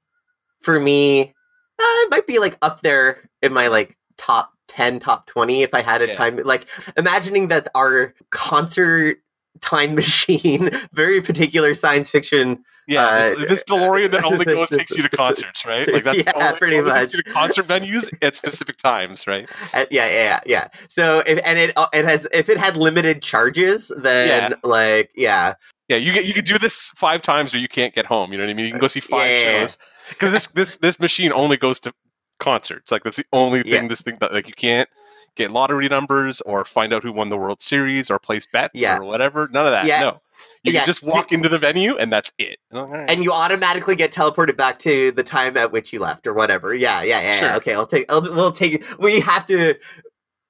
for 0.62 0.80
me. 0.80 1.34
Uh, 1.78 1.84
it 2.04 2.10
might 2.10 2.26
be 2.28 2.40
like 2.40 2.58
up 2.62 2.82
there 2.82 3.30
in 3.42 3.52
my 3.52 3.68
like 3.68 3.98
top 4.18 4.54
ten, 4.70 5.00
top 5.00 5.28
twenty 5.28 5.64
if 5.64 5.74
I 5.74 5.82
had 5.82 6.02
a 6.02 6.08
Yeah. 6.08 6.14
time. 6.14 6.38
Like 6.38 6.66
imagining 6.96 7.50
that 7.50 7.68
our 7.76 8.14
concert 8.30 9.18
time 9.62 9.96
machine, 10.02 10.70
very 10.94 11.22
particular 11.22 11.74
science 11.76 12.10
fiction. 12.10 12.64
Yeah, 12.88 13.06
Uh, 13.08 13.18
this, 13.18 13.46
this 13.48 13.64
DeLorean 13.64 14.12
that 14.12 14.24
only 14.24 14.46
goes 14.46 14.70
takes 14.70 14.96
you 14.96 15.02
to 15.02 15.10
concerts, 15.10 15.66
right? 15.66 15.92
Like 15.92 16.04
that's 16.04 16.18
Yeah, 16.26 16.32
only, 16.36 16.58
pretty 16.60 16.78
only 16.78 16.92
takes 16.92 17.14
much. 17.14 17.14
you 17.16 17.24
to 17.24 17.32
concert 17.32 17.66
venues 17.68 18.14
at 18.22 18.36
specific 18.36 18.78
times, 18.78 19.26
right? 19.26 19.50
Uh, 19.74 19.86
yeah, 19.90 20.06
yeah, 20.08 20.12
yeah, 20.14 20.40
yeah. 20.46 20.68
So 20.90 21.24
if, 21.26 21.40
and 21.44 21.58
it 21.58 21.74
uh, 21.76 21.88
it 21.94 22.06
has 22.06 22.28
if 22.32 22.48
it 22.50 22.58
had 22.58 22.78
limited 22.78 23.22
charges, 23.24 23.92
then 23.98 24.54
like 24.64 25.10
yeah, 25.16 25.56
Yeah, 25.90 25.98
you 25.98 26.14
get 26.14 26.26
you 26.26 26.34
could 26.34 26.46
do 26.46 26.60
this 26.60 26.92
five 26.96 27.22
times 27.24 27.54
or 27.54 27.58
you 27.58 27.68
can't 27.68 27.94
get 27.96 28.06
home. 28.06 28.32
You 28.32 28.38
know 28.38 28.44
what 28.44 28.52
I 28.52 28.54
mean? 28.54 28.66
You 28.68 28.72
can 28.72 28.80
go 28.82 28.88
see 28.88 29.00
five 29.00 29.32
Yeah. 29.32 29.62
shows 29.62 29.78
because 30.10 30.32
this 30.32 30.46
this 30.48 30.76
this 30.76 31.00
machine 31.00 31.32
only 31.34 31.58
goes 31.58 31.80
to 31.82 31.94
concerts. 32.40 32.92
Like 32.92 33.04
that's 33.04 33.18
the 33.18 33.26
only 33.34 33.64
thing 33.64 33.72
Yeah. 33.72 33.88
this 33.88 34.02
thing 34.02 34.18
that 34.20 34.32
like 34.32 34.48
you 34.48 34.54
can't 34.54 34.88
get 35.36 35.52
lottery 35.52 35.88
numbers 35.90 36.42
or 36.42 36.64
find 36.66 36.94
out 36.94 37.04
who 37.04 37.12
won 37.12 37.30
the 37.30 37.38
World 37.38 37.62
Series 37.62 38.10
or 38.10 38.20
place 38.20 38.46
bets 38.46 38.82
Yeah. 38.82 38.98
or 38.98 39.04
whatever. 39.04 39.48
None 39.52 39.66
of 39.66 39.72
that. 39.74 39.86
Yeah. 39.86 40.00
No, 40.02 40.22
you 40.64 40.72
Yeah. 40.74 40.80
can 40.82 40.86
just 40.88 41.04
walk 41.04 41.32
into 41.32 41.50
the 41.50 41.58
venue 41.58 41.96
and 41.98 42.12
that's 42.12 42.32
it. 42.38 42.58
And 42.72 42.80
like, 42.82 42.90
"All 42.90 42.98
right." 42.98 43.10
and 43.10 43.24
you 43.24 43.32
automatically 43.32 43.96
get 43.96 44.12
teleported 44.12 44.56
back 44.58 44.80
to 44.80 45.12
the 45.12 45.24
time 45.24 45.58
at 45.58 45.72
which 45.72 45.92
you 45.94 46.00
left 46.00 46.26
or 46.28 46.34
whatever. 46.34 46.74
Yeah, 46.74 47.02
yeah, 47.04 47.20
yeah. 47.20 47.34
yeah. 47.34 47.40
Sure. 47.40 47.56
Okay, 47.58 47.74
I'll 47.74 47.88
take. 47.88 48.06
I'll, 48.12 48.22
we'll 48.22 48.52
take. 48.52 48.84
We 49.00 49.20
have 49.20 49.46
to 49.48 49.76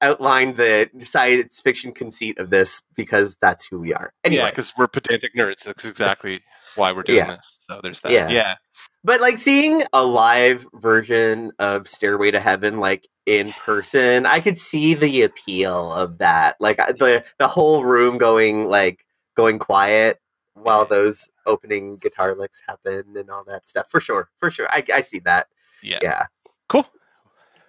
outline 0.02 0.56
the 0.56 0.90
science 1.04 1.62
fiction 1.62 1.92
conceit 1.92 2.38
of 2.38 2.50
this 2.50 2.84
because 2.96 3.38
that's 3.42 3.66
who 3.66 3.80
we 3.80 3.94
are. 3.94 4.12
yeah, 4.24 4.28
Anyway, 4.30 4.50
because 4.50 4.74
we're 4.78 4.88
pedantic 4.88 5.34
nerds. 5.36 5.64
That's 5.64 5.86
exactly 5.86 6.42
why 6.76 6.92
we're 6.92 7.04
doing 7.04 7.18
Yeah. 7.20 7.36
this. 7.36 7.60
So 7.62 7.80
there's 7.82 8.00
that. 8.02 8.12
Yeah. 8.12 8.30
yeah. 8.30 8.56
but 9.04 9.22
like 9.22 9.38
seeing 9.38 9.82
a 9.94 10.04
live 10.06 10.66
version 10.76 11.52
of 11.60 11.88
Stairway 11.88 12.32
to 12.32 12.40
Heaven, 12.40 12.80
like 12.80 13.08
in 13.26 13.52
person, 13.54 14.26
I 14.26 14.40
could 14.40 14.60
see 14.60 14.94
the 14.94 15.24
appeal 15.24 15.92
of 15.94 16.18
that. 16.20 16.56
Like 16.60 16.78
the 16.78 17.24
the 17.40 17.48
whole 17.48 17.84
room 17.84 18.18
going 18.18 18.68
like 18.70 19.06
going 19.36 19.60
quiet 19.60 20.20
while 20.54 20.86
those 20.86 21.30
opening 21.46 21.98
guitar 21.98 22.34
licks 22.36 22.62
happen 22.68 23.04
and 23.18 23.30
all 23.30 23.44
that 23.46 23.68
stuff. 23.68 23.88
For 23.90 24.00
sure, 24.00 24.30
for 24.40 24.50
sure, 24.50 24.68
I, 24.70 24.84
I 24.94 25.02
see 25.02 25.20
that. 25.20 25.48
yeah, 25.84 26.00
Yeah. 26.02 26.26
Cool. 26.70 26.86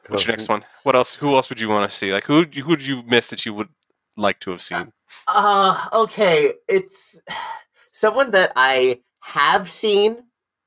What's 0.09 0.25
your 0.25 0.33
next 0.33 0.49
one? 0.49 0.65
What 0.85 0.95
else? 0.95 1.15
Who 1.17 1.35
else 1.35 1.49
would 1.49 1.61
you 1.61 1.69
want 1.69 1.91
to 1.91 1.95
see? 1.97 2.13
Like 2.13 2.25
who 2.25 2.43
who 2.45 2.77
did 2.77 2.87
you 2.87 3.03
miss 3.03 3.29
that 3.31 3.45
you 3.45 3.53
would 3.55 3.69
like 4.17 4.39
to 4.41 4.51
have 4.53 4.63
seen? 4.63 4.93
Uh 5.27 5.89
okay. 5.93 6.53
It's 6.69 7.17
someone 7.99 8.31
that 8.33 8.53
I 8.57 9.01
have 9.23 9.69
seen, 9.69 10.19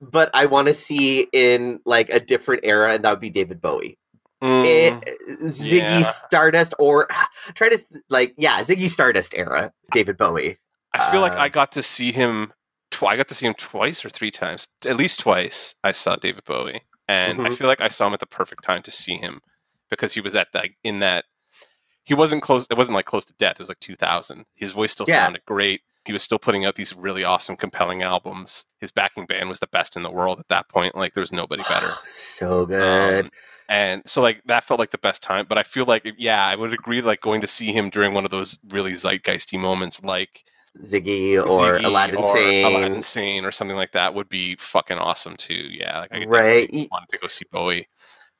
but 0.01 0.29
I 0.33 0.45
want 0.47 0.67
to 0.67 0.73
see 0.73 1.27
in 1.33 1.79
like 1.85 2.09
a 2.09 2.19
different 2.19 2.61
era, 2.65 2.93
and 2.93 3.03
that 3.03 3.11
would 3.11 3.19
be 3.19 3.29
David 3.29 3.61
Bowie. 3.61 3.97
Mm, 4.43 4.63
It, 4.65 5.19
Ziggy 5.43 5.79
yeah. 6.01 6.01
Stardust, 6.03 6.73
or 6.79 7.07
try 7.55 7.69
to 7.69 7.79
like 8.09 8.33
yeah, 8.37 8.61
Ziggy 8.61 8.87
Stardust 8.89 9.33
era, 9.35 9.71
David 9.91 10.17
Bowie. 10.17 10.57
I 10.93 11.11
feel 11.11 11.21
like 11.21 11.33
uh, 11.33 11.39
I 11.39 11.49
got 11.49 11.71
to 11.73 11.83
see 11.83 12.11
him. 12.11 12.51
Tw- 12.91 13.03
I 13.03 13.15
got 13.17 13.27
to 13.27 13.35
see 13.35 13.45
him 13.45 13.53
twice 13.55 14.03
or 14.03 14.09
three 14.09 14.31
times, 14.31 14.67
at 14.87 14.97
least 14.97 15.19
twice. 15.19 15.75
I 15.83 15.91
saw 15.91 16.15
David 16.15 16.45
Bowie, 16.45 16.81
and 17.07 17.39
I 17.41 17.49
Mhm. 17.49 17.57
feel 17.57 17.67
like 17.67 17.81
I 17.81 17.89
saw 17.89 18.07
him 18.07 18.13
at 18.13 18.19
the 18.19 18.25
perfect 18.25 18.63
time 18.63 18.81
to 18.83 18.91
see 18.91 19.15
him 19.17 19.41
because 19.89 20.13
he 20.13 20.21
was 20.21 20.35
at 20.35 20.47
that 20.53 20.69
in 20.83 20.99
that. 20.99 21.25
He 22.05 22.15
wasn't 22.15 22.41
close. 22.41 22.65
It 22.71 22.77
wasn't 22.77 22.95
like 22.95 23.05
close 23.05 23.25
to 23.25 23.33
death. 23.37 23.57
It 23.57 23.59
was 23.59 23.69
like 23.69 23.79
2000. 23.81 24.45
His 24.55 24.71
voice 24.71 24.91
still 24.93 25.05
Yeah. 25.07 25.25
sounded 25.25 25.45
great. 25.45 25.81
He 26.09 26.13
was 26.13 26.23
still 26.23 26.39
putting 26.39 26.65
out 26.65 26.73
these 26.73 26.97
really 26.97 27.23
awesome, 27.23 27.55
compelling 27.55 28.01
albums. 28.01 28.65
His 28.81 28.91
backing 28.91 29.27
band 29.27 29.47
was 29.47 29.59
the 29.59 29.67
best 29.67 29.95
in 29.95 30.01
the 30.01 30.09
world 30.09 30.39
at 30.39 30.47
that 30.47 30.67
point. 30.67 30.95
Like 30.95 31.13
there 31.13 31.21
was 31.21 31.31
nobody 31.31 31.61
better. 31.69 31.91
so 32.03 32.65
good. 32.65 33.25
Um, 33.25 33.31
and 33.69 34.01
so 34.07 34.19
like 34.23 34.41
that 34.45 34.63
felt 34.63 34.79
like 34.79 34.89
the 34.89 34.97
best 34.97 35.21
time. 35.21 35.45
But 35.47 35.59
I 35.59 35.61
feel 35.63 35.85
like 35.85 36.11
yeah, 36.17 36.43
I 36.47 36.55
would 36.55 36.73
agree. 36.73 37.01
Like 37.01 37.21
going 37.21 37.41
to 37.41 37.47
see 37.47 37.71
him 37.71 37.91
during 37.91 38.15
one 38.15 38.25
of 38.25 38.31
those 38.31 38.57
really 38.69 38.93
zeitgeisty 38.93 39.59
moments, 39.59 40.03
like 40.03 40.43
Ziggy 40.83 41.35
or 41.35 41.45
Ziggy 41.77 41.83
Aladdin 41.83 42.15
or 42.17 42.33
Sane. 42.33 42.65
Aladdin 42.65 43.01
Sane 43.03 43.45
or 43.45 43.51
something 43.51 43.77
like 43.77 43.91
that 43.91 44.15
would 44.15 44.29
be 44.29 44.55
fucking 44.55 44.97
awesome 44.97 45.35
too. 45.37 45.67
Yeah, 45.69 45.99
like 45.99 46.11
I 46.11 46.25
Right. 46.25 46.87
wanted 46.91 47.09
to 47.11 47.19
go 47.19 47.27
see 47.27 47.45
Bowie 47.51 47.85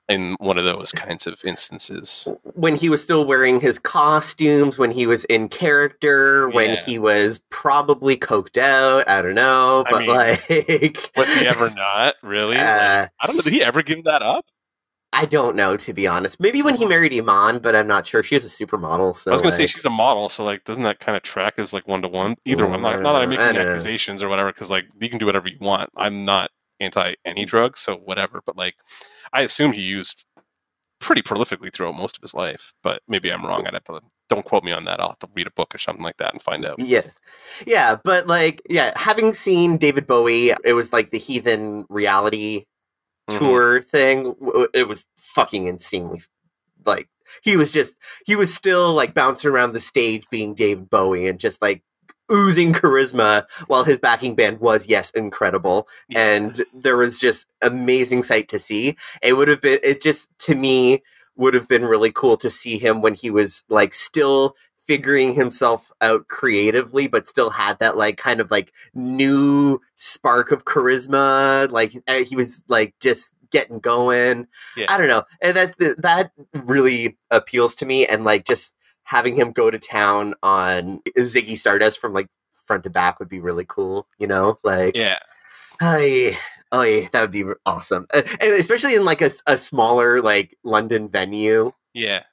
in 0.09 0.35
one 0.39 0.57
of 0.57 0.63
those 0.65 0.91
kinds 0.91 1.27
of 1.27 1.39
instances. 1.45 2.27
when 2.55 2.75
he 2.75 2.89
was 2.89 3.01
still 3.01 3.25
wearing 3.25 3.59
his 3.59 3.77
costumes, 3.77 4.77
when 4.77 4.91
he 4.91 5.05
was 5.05 5.23
in 5.25 5.47
character, 5.49 6.49
when 6.49 6.71
Yeah. 6.71 6.75
he 6.77 6.99
was 6.99 7.39
probably 7.49 8.17
coked 8.17 8.57
out. 8.57 9.07
I 9.07 9.21
don't 9.21 9.35
know, 9.35 9.83
I 9.87 9.91
but 9.91 9.99
mean, 10.01 10.09
like, 10.09 11.11
Was 11.17 11.33
he 11.33 11.47
ever 11.47 11.69
not 11.75 12.15
really? 12.23 12.57
Like, 12.57 12.65
Uh, 12.65 13.07
I 13.19 13.27
don't 13.27 13.35
know. 13.35 13.41
Did 13.43 13.53
he 13.53 13.63
ever 13.63 13.81
give 13.83 14.03
that 14.05 14.21
up? 14.23 14.45
I 15.11 15.25
don't 15.25 15.55
know 15.55 15.75
to 15.75 15.91
be 15.93 16.05
honest. 16.05 16.39
Maybe 16.39 16.61
when 16.61 16.75
he 16.75 16.85
married 16.85 17.13
Iman, 17.13 17.59
but 17.59 17.75
I'm 17.75 17.87
not 17.87 18.05
sure. 18.05 18.21
She 18.21 18.35
was 18.35 18.45
a 18.45 18.47
supermodel, 18.65 19.15
so 19.15 19.31
I 19.31 19.33
was 19.33 19.41
gonna 19.41 19.51
say 19.51 19.65
she's 19.65 19.83
a 19.85 19.89
model, 19.89 20.29
so 20.29 20.43
like, 20.43 20.63
doesn't 20.65 20.83
that 20.83 20.99
kind 20.99 21.15
of 21.15 21.23
track 21.23 21.55
as 21.57 21.73
like 21.73 21.87
one 21.87 22.03
to 22.03 22.07
one? 22.07 22.35
Either 22.45 22.67
one. 22.67 22.81
Not, 22.83 22.93
don't 22.93 23.03
that 23.03 23.15
I'm. 23.15 23.21
I 23.23 23.25
making 23.25 23.57
accusations 23.57 24.21
or 24.21 24.29
whatever, 24.29 24.51
because 24.53 24.69
like 24.69 24.85
you 25.01 25.09
can 25.09 25.17
do 25.17 25.25
whatever 25.25 25.47
you 25.47 25.57
want. 25.59 25.89
I'm 25.97 26.25
not 26.25 26.51
anti 26.79 27.15
any 27.25 27.45
drugs, 27.45 27.79
so 27.79 27.97
whatever. 27.97 28.41
But 28.45 28.57
like, 28.57 28.75
I 29.33 29.41
assume 29.41 29.71
he 29.71 29.81
used 29.81 30.25
pretty 30.99 31.21
prolifically 31.21 31.71
throughout 31.71 31.95
most 31.95 32.17
of 32.17 32.21
his 32.21 32.33
life. 32.33 32.73
But 32.83 33.01
maybe 33.07 33.29
I'm 33.31 33.45
wrong. 33.45 33.65
I'd 33.65 33.73
have 33.73 33.83
to 33.85 34.01
don't 34.29 34.45
quote 34.45 34.63
me 34.63 34.71
on 34.71 34.85
that. 34.85 34.99
I'll 34.99 35.09
have 35.09 35.19
to 35.19 35.29
read 35.33 35.47
a 35.47 35.51
book 35.51 35.73
or 35.73 35.77
something 35.77 36.03
like 36.03 36.17
that 36.17 36.33
and 36.33 36.41
find 36.41 36.65
out. 36.65 36.79
Yeah. 36.79 37.01
Yeah, 37.65 37.97
but 38.03 38.27
like 38.27 38.61
yeah, 38.69 38.91
having 38.95 39.33
seen 39.33 39.77
David 39.77 40.07
Bowie, 40.07 40.51
it 40.63 40.73
was 40.73 40.93
like 40.93 41.09
the 41.11 41.17
heathen 41.19 41.85
reality 41.89 42.65
Mhm. 43.29 43.37
tour 43.39 43.81
thing. 43.81 44.35
It 44.73 44.87
was 44.87 45.05
fucking 45.17 45.65
insanely 45.67 46.21
like 46.85 47.07
he 47.43 47.57
was 47.57 47.71
just 47.71 47.93
he 48.25 48.35
was 48.35 48.53
still 48.53 48.93
like 48.93 49.13
bouncing 49.13 49.51
around 49.51 49.73
the 49.73 49.79
stage 49.79 50.23
being 50.31 50.55
David 50.55 50.89
Bowie 50.89 51.27
and 51.27 51.39
just 51.39 51.61
like 51.61 51.83
oozing 52.31 52.73
charisma 52.73 53.45
while 53.67 53.83
his 53.83 53.99
backing 53.99 54.35
band 54.35 54.59
was 54.59 54.87
yes 54.87 55.09
incredible 55.11 55.87
Yeah. 56.09 56.35
and 56.35 56.63
there 56.73 56.97
was 56.97 57.17
just 57.17 57.47
amazing 57.61 58.23
sight 58.23 58.47
to 58.49 58.59
see 58.59 58.95
it 59.21 59.33
would 59.33 59.47
have 59.47 59.61
been 59.61 59.79
it 59.83 60.01
just 60.01 60.29
to 60.39 60.55
me 60.55 61.01
would 61.35 61.53
have 61.53 61.67
been 61.67 61.85
really 61.85 62.11
cool 62.11 62.35
to 62.37 62.49
see 62.49 62.77
him 62.77 63.01
when 63.01 63.13
he 63.13 63.29
was 63.29 63.63
like 63.69 63.93
still 63.93 64.55
figuring 64.85 65.35
himself 65.35 65.91
out 66.01 66.27
creatively, 66.29 67.05
but 67.07 67.27
still 67.27 67.51
had 67.51 67.77
that 67.77 67.95
like 67.95 68.17
kind 68.17 68.39
of 68.41 68.49
like 68.49 68.73
new 68.95 69.79
spark 69.93 70.51
of 70.51 70.65
charisma. 70.65 71.71
Like 71.71 71.93
uh, 72.07 72.23
he 72.23 72.35
was 72.35 72.63
like 72.67 72.95
just 72.99 73.31
getting 73.51 73.79
going. 73.79 74.47
Yeah. 74.75 74.87
I 74.89 74.97
don't 74.97 75.07
know, 75.07 75.23
and 75.41 75.55
that 75.55 75.75
that 76.01 76.31
really 76.53 77.17
appeals 77.31 77.75
to 77.75 77.85
me. 77.85 78.05
And 78.07 78.25
like 78.25 78.45
just 78.45 78.73
having 79.09 79.35
him 79.35 79.51
go 79.51 79.71
to 79.71 79.79
town 79.79 80.35
on 80.43 80.99
Ziggy 81.17 81.57
Stardust 81.57 81.99
from 81.99 82.13
like 82.13 82.27
front 82.65 82.83
to 82.83 82.91
back 82.91 83.17
would 83.17 83.27
be 83.27 83.39
really 83.39 83.65
cool. 83.67 84.07
You 84.19 84.27
know, 84.27 84.55
like 84.63 84.95
Yeah. 84.95 85.17
Hi. 85.81 86.37
Oh 86.71 86.83
yeah, 86.83 87.07
that 87.11 87.21
would 87.21 87.31
be 87.31 87.43
awesome, 87.65 88.05
Uh, 88.13 88.21
and 88.39 88.53
especially 88.53 88.93
in 88.93 89.03
like 89.03 89.21
a, 89.21 89.31
a 89.47 89.57
smaller 89.57 90.21
like 90.21 90.55
London 90.63 91.09
venue 91.09 91.71
Yeah. 91.95 92.23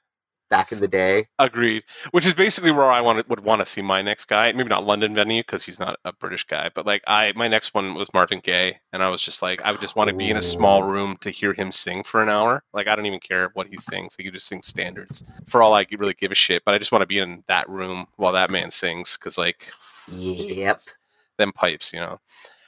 Back 0.49 0.71
in 0.71 0.79
the 0.79 0.87
day. 0.87 1.27
Agreed. 1.39 1.83
Which 2.11 2.25
is 2.25 2.33
basically 2.33 2.71
where 2.71 2.85
I 2.85 3.01
want 3.01 3.27
would 3.29 3.41
want 3.41 3.61
to 3.61 3.65
see 3.65 3.81
my 3.81 4.01
next 4.01 4.25
guy. 4.25 4.51
Maybe 4.51 4.69
not 4.69 4.85
London 4.85 5.13
venue 5.13 5.41
because 5.41 5.65
he's 5.65 5.79
not 5.79 5.99
a 6.05 6.13
British 6.13 6.43
guy, 6.43 6.69
but 6.73 6.85
like 6.85 7.03
I, 7.07 7.33
my 7.35 7.47
next 7.47 7.73
one 7.73 7.93
was 7.93 8.13
Marvin 8.13 8.39
Gaye, 8.39 8.79
and 8.93 9.03
I 9.03 9.09
was 9.09 9.21
just 9.21 9.41
like, 9.41 9.61
I 9.63 9.71
would 9.71 9.81
just 9.81 9.95
want 9.95 10.09
to 10.09 10.15
be 10.15 10.29
in 10.29 10.37
a 10.37 10.41
small 10.41 10.83
room 10.83 11.17
to 11.21 11.29
hear 11.29 11.53
him 11.53 11.71
sing 11.71 12.03
for 12.03 12.21
an 12.21 12.29
hour. 12.29 12.63
Like 12.73 12.87
I 12.87 12.95
don't 12.95 13.05
even 13.05 13.19
care 13.19 13.51
what 13.53 13.67
he 13.67 13.77
sings; 13.77 14.15
like 14.17 14.25
he 14.25 14.31
just 14.31 14.47
sings 14.47 14.67
standards. 14.67 15.23
For 15.47 15.61
all 15.61 15.73
I 15.73 15.85
really 15.97 16.13
give 16.13 16.31
a 16.31 16.35
shit, 16.35 16.63
but 16.65 16.73
I 16.73 16.77
just 16.77 16.91
want 16.91 17.01
to 17.01 17.07
be 17.07 17.19
in 17.19 17.43
that 17.47 17.69
room 17.69 18.05
while 18.17 18.33
that 18.33 18.51
man 18.51 18.69
sings 18.69 19.17
because 19.17 19.37
like, 19.37 19.71
Yep. 20.09 20.79
them 21.37 21.51
pipes, 21.51 21.93
you 21.93 21.99
know. 21.99 22.19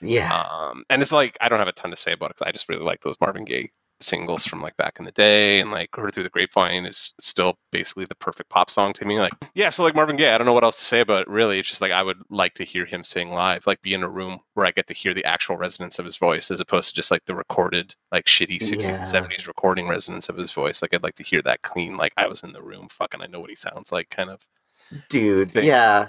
Yeah. 0.01 0.32
Um, 0.34 0.84
and 0.89 1.01
it's 1.01 1.11
like 1.11 1.38
I 1.41 1.49
don't 1.49 1.59
have 1.59 1.67
a 1.67 1.73
ton 1.73 1.91
to 1.91 1.97
say 1.97 2.13
about 2.13 2.27
it 2.32 2.38
because 2.38 2.47
I 2.47 2.51
just 2.51 2.69
really 2.69 2.84
like 2.84 3.01
those 3.01 3.19
Marvin 3.19 3.43
Gaye 3.43 3.71
singles 4.01 4.45
from 4.45 4.61
like 4.61 4.75
back 4.77 4.97
in 4.99 5.05
the 5.05 5.11
day, 5.11 5.59
and 5.59 5.71
like 5.71 5.89
"Heard 5.95 6.13
Through 6.13 6.23
the 6.23 6.29
Grapevine" 6.29 6.85
is 6.85 7.13
still 7.19 7.57
basically 7.71 8.05
the 8.05 8.15
perfect 8.15 8.49
pop 8.49 8.69
song 8.69 8.93
to 8.93 9.05
me. 9.05 9.19
Like, 9.19 9.33
yeah, 9.55 9.69
so 9.69 9.83
like 9.83 9.95
Marvin 9.95 10.15
Gaye, 10.15 10.33
I 10.33 10.37
don't 10.37 10.45
know 10.47 10.53
what 10.53 10.63
else 10.63 10.77
to 10.79 10.85
say 10.85 11.01
about 11.01 11.23
it. 11.23 11.27
Really, 11.27 11.59
it's 11.59 11.69
just 11.69 11.81
like 11.81 11.91
I 11.91 12.03
would 12.03 12.21
like 12.29 12.53
to 12.55 12.63
hear 12.63 12.85
him 12.85 13.03
sing 13.03 13.31
live, 13.31 13.67
like 13.67 13.81
be 13.81 13.93
in 13.93 14.03
a 14.03 14.09
room 14.09 14.39
where 14.53 14.65
I 14.65 14.71
get 14.71 14.87
to 14.87 14.93
hear 14.93 15.13
the 15.13 15.25
actual 15.25 15.57
resonance 15.57 15.99
of 15.99 16.05
his 16.05 16.17
voice, 16.17 16.51
as 16.51 16.61
opposed 16.61 16.89
to 16.89 16.95
just 16.95 17.11
like 17.11 17.25
the 17.25 17.35
recorded, 17.35 17.95
like 18.11 18.25
shitty 18.25 18.61
sixties 18.61 18.85
Yeah. 18.85 18.97
and 18.97 19.07
seventies 19.07 19.47
recording 19.47 19.87
resonance 19.87 20.29
of 20.29 20.37
his 20.37 20.51
voice. 20.51 20.81
Like 20.81 20.93
I'd 20.93 21.03
like 21.03 21.15
to 21.15 21.23
hear 21.23 21.41
that 21.43 21.61
clean, 21.61 21.97
like 21.97 22.13
I 22.17 22.27
was 22.27 22.43
in 22.43 22.53
the 22.53 22.61
room, 22.63 22.87
fucking, 22.89 23.21
I 23.21 23.27
know 23.27 23.39
what 23.39 23.49
he 23.49 23.55
sounds 23.55 23.91
like, 23.91 24.09
kind 24.09 24.29
of. 24.29 24.47
Dude, 25.09 25.51
thing. 25.51 25.65
yeah. 25.65 26.07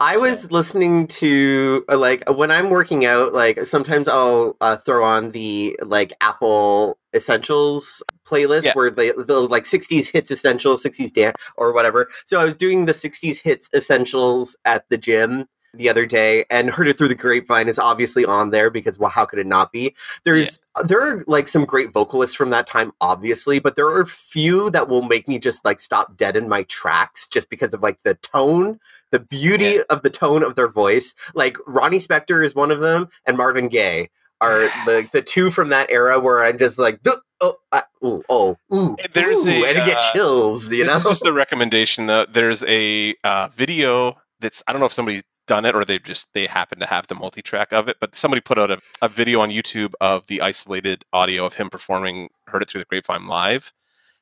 I 0.00 0.14
So- 0.16 0.22
was 0.22 0.50
listening 0.52 1.06
to 1.08 1.84
uh, 1.88 1.96
like 1.98 2.28
when 2.28 2.50
I'm 2.50 2.70
working 2.70 3.04
out, 3.04 3.32
like 3.32 3.64
sometimes 3.66 4.08
I'll 4.08 4.56
uh, 4.60 4.76
throw 4.76 5.04
on 5.04 5.30
the 5.32 5.76
like 5.82 6.12
Apple 6.20 6.98
Essentials 7.14 8.02
playlist 8.26 8.64
Yeah. 8.64 8.72
where 8.74 8.90
they 8.90 9.12
the 9.12 9.40
like 9.40 9.64
60s 9.64 10.10
hits 10.10 10.30
essentials, 10.30 10.82
60s 10.82 11.12
dance 11.12 11.36
or 11.56 11.72
whatever. 11.72 12.08
So 12.24 12.40
I 12.40 12.44
was 12.44 12.56
doing 12.56 12.84
the 12.86 12.92
60s 12.92 13.40
hits 13.42 13.68
essentials 13.74 14.56
at 14.64 14.84
the 14.88 14.98
gym 14.98 15.46
the 15.74 15.88
other 15.88 16.04
day 16.04 16.44
and 16.50 16.68
heard 16.68 16.86
it 16.86 16.98
through 16.98 17.08
the 17.08 17.14
grapevine 17.14 17.66
is 17.66 17.78
obviously 17.78 18.26
on 18.26 18.50
there 18.50 18.68
because 18.68 18.98
well 18.98 19.08
how 19.08 19.24
could 19.24 19.38
it 19.38 19.46
not 19.46 19.72
be 19.72 19.94
there's 20.24 20.60
there 20.84 21.00
are 21.00 21.24
like 21.26 21.48
some 21.48 21.64
great 21.64 21.90
vocalists 21.94 22.36
from 22.36 22.50
that 22.50 22.66
time 22.66 22.92
obviously 23.00 23.58
but 23.58 23.74
there 23.74 23.88
are 23.88 24.04
few 24.04 24.68
that 24.68 24.90
will 24.90 25.00
make 25.00 25.26
me 25.26 25.38
just 25.38 25.64
like 25.64 25.80
stop 25.80 26.14
dead 26.18 26.36
in 26.36 26.46
my 26.46 26.62
tracks 26.64 27.26
just 27.26 27.48
because 27.48 27.72
of 27.72 27.80
like 27.82 28.02
the 28.02 28.14
tone 28.16 28.78
the 29.12 29.20
beauty 29.20 29.64
Yeah. 29.76 29.82
of 29.90 30.02
the 30.02 30.10
tone 30.10 30.42
of 30.42 30.56
their 30.56 30.68
voice 30.68 31.14
like 31.34 31.56
ronnie 31.66 31.98
spector 31.98 32.44
is 32.44 32.54
one 32.54 32.70
of 32.72 32.80
them 32.80 33.08
and 33.26 33.36
marvin 33.36 33.68
gaye 33.68 34.10
are 34.40 34.62
the 34.86 35.08
the 35.12 35.22
two 35.22 35.50
from 35.52 35.68
that 35.68 35.88
era 35.90 36.18
where 36.18 36.42
i'm 36.44 36.58
just 36.58 36.76
like 36.78 37.00
"Duh, 37.02 37.12
oh 37.40 37.56
I, 37.70 37.82
ooh, 38.04 38.24
oh 38.28 38.56
ooh, 38.74 38.96
There's 39.12 39.46
ooh, 39.46 39.50
a, 39.50 39.64
and 39.68 39.78
I 39.78 39.86
get 39.86 39.98
uh, 39.98 40.12
chills 40.12 40.72
you 40.72 40.84
this 40.84 40.88
know 40.88 40.96
is 40.96 41.04
just 41.04 41.26
a 41.26 41.32
recommendation 41.32 42.06
though. 42.06 42.26
There's 42.26 42.64
a 42.64 43.14
uh, 43.22 43.48
video 43.54 44.16
that's 44.40 44.62
I 44.66 44.72
don't 44.72 44.80
know 44.80 44.86
if 44.86 44.92
somebody's 44.92 45.22
done 45.48 45.64
it 45.64 45.74
or 45.74 45.84
they 45.84 45.98
just 45.98 46.32
they 46.34 46.46
happen 46.46 46.78
to 46.80 46.86
have 46.86 47.06
the 47.08 47.14
multi-track 47.16 47.72
of 47.72 47.88
it, 47.88 47.96
but 48.00 48.14
somebody 48.16 48.40
put 48.40 48.58
out 48.58 48.70
a, 48.70 48.78
a 49.02 49.08
video 49.08 49.40
on 49.40 49.50
YouTube 49.50 49.92
of 50.00 50.26
the 50.28 50.40
isolated 50.40 51.04
audio 51.12 51.44
of 51.46 51.54
him 51.54 51.68
performing 51.70 52.28
"Heard 52.48 52.62
It 52.62 52.70
Through 52.70 52.80
the 52.80 52.86
Grapevine" 52.86 53.26
live. 53.26 53.72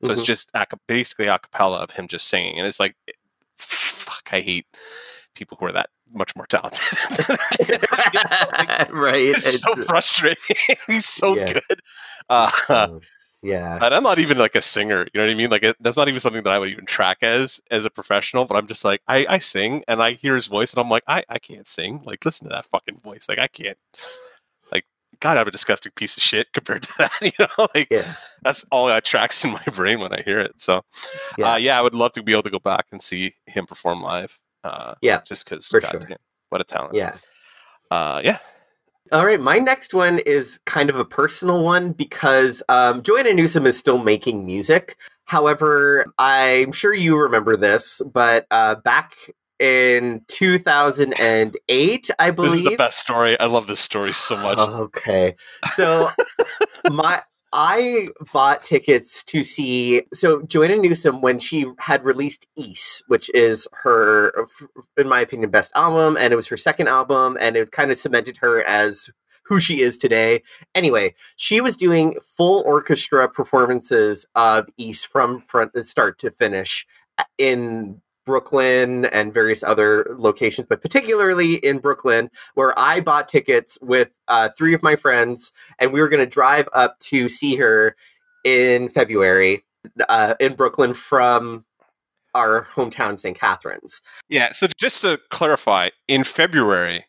So 0.05 0.13
it's 0.13 0.23
Mhm. 0.23 0.27
just 0.27 0.51
basically 0.87 1.27
a 1.29 1.39
cappella 1.39 1.77
of 1.79 1.91
him 1.93 2.09
just 2.09 2.27
singing, 2.29 2.59
and 2.59 2.67
it's 2.67 2.81
like, 2.81 2.95
I 4.31 4.41
hate 4.41 4.67
people 5.35 5.57
who 5.59 5.67
are 5.67 5.73
that 5.73 5.91
much 6.13 6.35
more 6.35 6.47
talented. 6.47 6.81
am. 7.69 8.91
right 8.93 9.21
it's, 9.21 9.61
so 9.61 9.77
frustrating. 9.77 10.57
He's 10.87 11.07
so 11.07 11.37
Yeah. 11.37 11.53
good. 11.53 11.81
Uh, 12.29 12.51
yeah 13.43 13.79
and 13.83 13.95
I'm 13.95 14.03
not 14.03 14.19
even 14.19 14.37
like 14.39 14.55
a 14.55 14.63
singer, 14.63 15.07
you 15.13 15.19
know 15.19 15.27
what 15.27 15.31
I 15.31 15.35
mean? 15.35 15.51
Like 15.51 15.63
it, 15.63 15.77
that's 15.81 15.97
not 15.97 16.09
even 16.09 16.21
something 16.21 16.43
that 16.43 16.51
I 16.53 16.59
would 16.59 16.69
even 16.69 16.85
track 16.87 17.19
as 17.23 17.61
as 17.71 17.85
a 17.85 17.91
professional. 17.91 18.45
But 18.45 18.57
I'm 18.57 18.67
just 18.67 18.85
like 18.85 19.01
I, 19.09 19.27
I 19.29 19.39
sing 19.39 19.83
and 19.89 20.03
I 20.03 20.13
hear 20.13 20.35
his 20.35 20.47
voice 20.47 20.73
and 20.73 20.81
I'm 20.83 20.91
like 20.91 21.05
I, 21.07 21.25
I 21.29 21.39
can't 21.39 21.69
sing. 21.69 22.03
Like 22.05 22.25
listen 22.25 22.49
to 22.49 22.55
that 22.55 22.67
fucking 22.67 23.01
voice. 23.01 23.27
Like 23.29 23.39
I 23.39 23.47
can't. 23.47 23.79
God, 25.21 25.37
I'm 25.37 25.47
a 25.47 25.51
disgusting 25.51 25.93
piece 25.97 26.17
of 26.17 26.23
shit 26.23 26.53
compared 26.53 26.83
to 26.85 26.95
that. 26.99 27.13
You 27.23 27.31
know, 27.39 27.67
like 27.75 27.89
yeah 27.91 28.15
that's 28.43 28.65
all 28.73 28.87
that 28.87 29.05
tracks 29.05 29.45
in 29.45 29.53
my 29.53 29.63
brain 29.75 30.01
when 30.01 30.13
I 30.13 30.23
hear 30.23 30.41
it. 30.41 30.61
So 30.61 30.83
Yeah. 31.39 31.53
uh, 31.53 31.57
yeah 31.57 31.79
I 31.79 31.83
would 31.83 31.95
love 31.95 32.13
to 32.13 32.23
be 32.23 32.33
able 32.33 32.43
to 32.45 32.51
go 32.51 32.59
back 32.59 32.87
and 32.93 33.01
see 33.03 33.35
him 33.47 33.67
perform 33.67 34.03
live. 34.03 34.39
Uh, 34.65 34.95
Yeah, 35.03 35.21
just 35.27 35.45
because 35.49 35.67
sure. 35.67 35.83
what 36.51 36.61
a 36.61 36.65
talent. 36.65 36.95
yeah 36.95 37.17
uh, 37.91 38.21
yeah. 38.25 38.39
All 39.13 39.27
right, 39.27 39.41
my 39.41 39.59
next 39.59 39.93
one 39.93 40.21
is 40.21 40.61
kind 40.67 40.89
of 40.89 40.95
a 40.97 41.05
personal 41.05 41.65
one 41.65 41.91
because 41.93 42.63
um, 42.69 43.03
Joanna 43.03 43.33
Newsom 43.33 43.67
is 43.67 43.77
still 43.77 43.99
making 43.99 44.47
music. 44.47 44.97
However, 45.25 46.07
I'm 46.19 46.71
sure 46.71 46.95
you 46.95 47.17
remember 47.17 47.57
this, 47.57 48.01
but 48.13 48.47
uh, 48.53 48.77
back 48.77 49.15
in 49.61 50.23
2008, 50.29 52.11
I 52.19 52.31
believe. 52.31 52.51
This 52.51 52.61
is 52.63 52.65
the 52.65 52.77
best 52.77 52.99
story. 52.99 53.39
I 53.39 53.47
love 53.47 53.67
this 53.67 53.81
story 53.81 54.13
so 54.13 54.37
much. 54.37 54.59
Okay, 54.59 55.37
so 55.75 56.09
my 56.91 57.23
I 57.53 58.09
bought 58.33 58.63
tickets 58.63 59.25
to 59.25 59.43
see 59.43 60.03
so 60.15 60.43
Joanna 60.43 60.77
Newsom 60.79 61.21
when 61.21 61.39
she 61.39 61.67
had 61.79 62.05
released 62.05 62.47
East, 62.57 63.05
which 63.09 63.31
is 63.35 63.69
her, 63.83 64.47
in 64.97 65.09
my 65.09 65.21
opinion, 65.21 65.51
best 65.51 65.73
album, 65.75 66.17
and 66.17 66.33
it 66.33 66.37
was 66.37 66.49
her 66.49 66.57
second 66.57 66.89
album, 66.89 67.37
and 67.41 67.57
it 67.57 67.71
kind 67.71 67.91
of 67.91 67.99
cemented 67.99 68.39
her 68.39 68.63
as 68.63 69.11
who 69.45 69.59
she 69.59 69.81
is 69.81 69.99
today. 69.99 70.43
Anyway, 70.77 71.15
she 71.37 71.61
was 71.61 71.77
doing 71.77 72.17
full 72.37 72.63
orchestra 72.65 73.29
performances 73.29 74.25
of 74.37 74.69
East 74.77 75.09
from 75.09 75.41
front 75.41 75.73
start 75.85 76.19
to 76.21 76.31
finish 76.31 76.87
uh, 77.19 77.25
in 77.37 78.01
Brooklyn 78.27 79.07
and 79.07 79.33
various 79.33 79.63
other 79.63 80.15
locations, 80.19 80.67
but 80.69 80.83
particularly 80.83 81.55
in 81.55 81.79
Brooklyn, 81.79 82.31
where 82.55 82.79
I 82.79 83.01
bought 83.01 83.29
tickets 83.29 83.79
with 83.81 84.11
uh, 84.29 84.51
three 84.57 84.75
of 84.75 84.83
my 84.83 84.97
friends, 84.97 85.53
and 85.79 85.93
we 85.93 86.01
were 86.01 86.09
going 86.09 86.25
to 86.25 86.31
drive 86.31 86.69
up 86.73 86.99
to 87.01 87.29
see 87.29 87.57
her 87.57 87.97
in 88.45 88.89
February 88.89 89.65
uh, 90.09 90.35
in 90.41 90.55
Brooklyn 90.55 90.95
from 90.95 91.65
our 92.35 92.67
hometown, 92.75 93.19
St. 93.19 93.37
Catharines. 93.37 94.03
Yeah. 94.29 94.53
So 94.53 94.69
just 94.79 95.03
to 95.03 95.19
clarify, 95.31 95.91
in 96.09 96.25
February, 96.25 97.05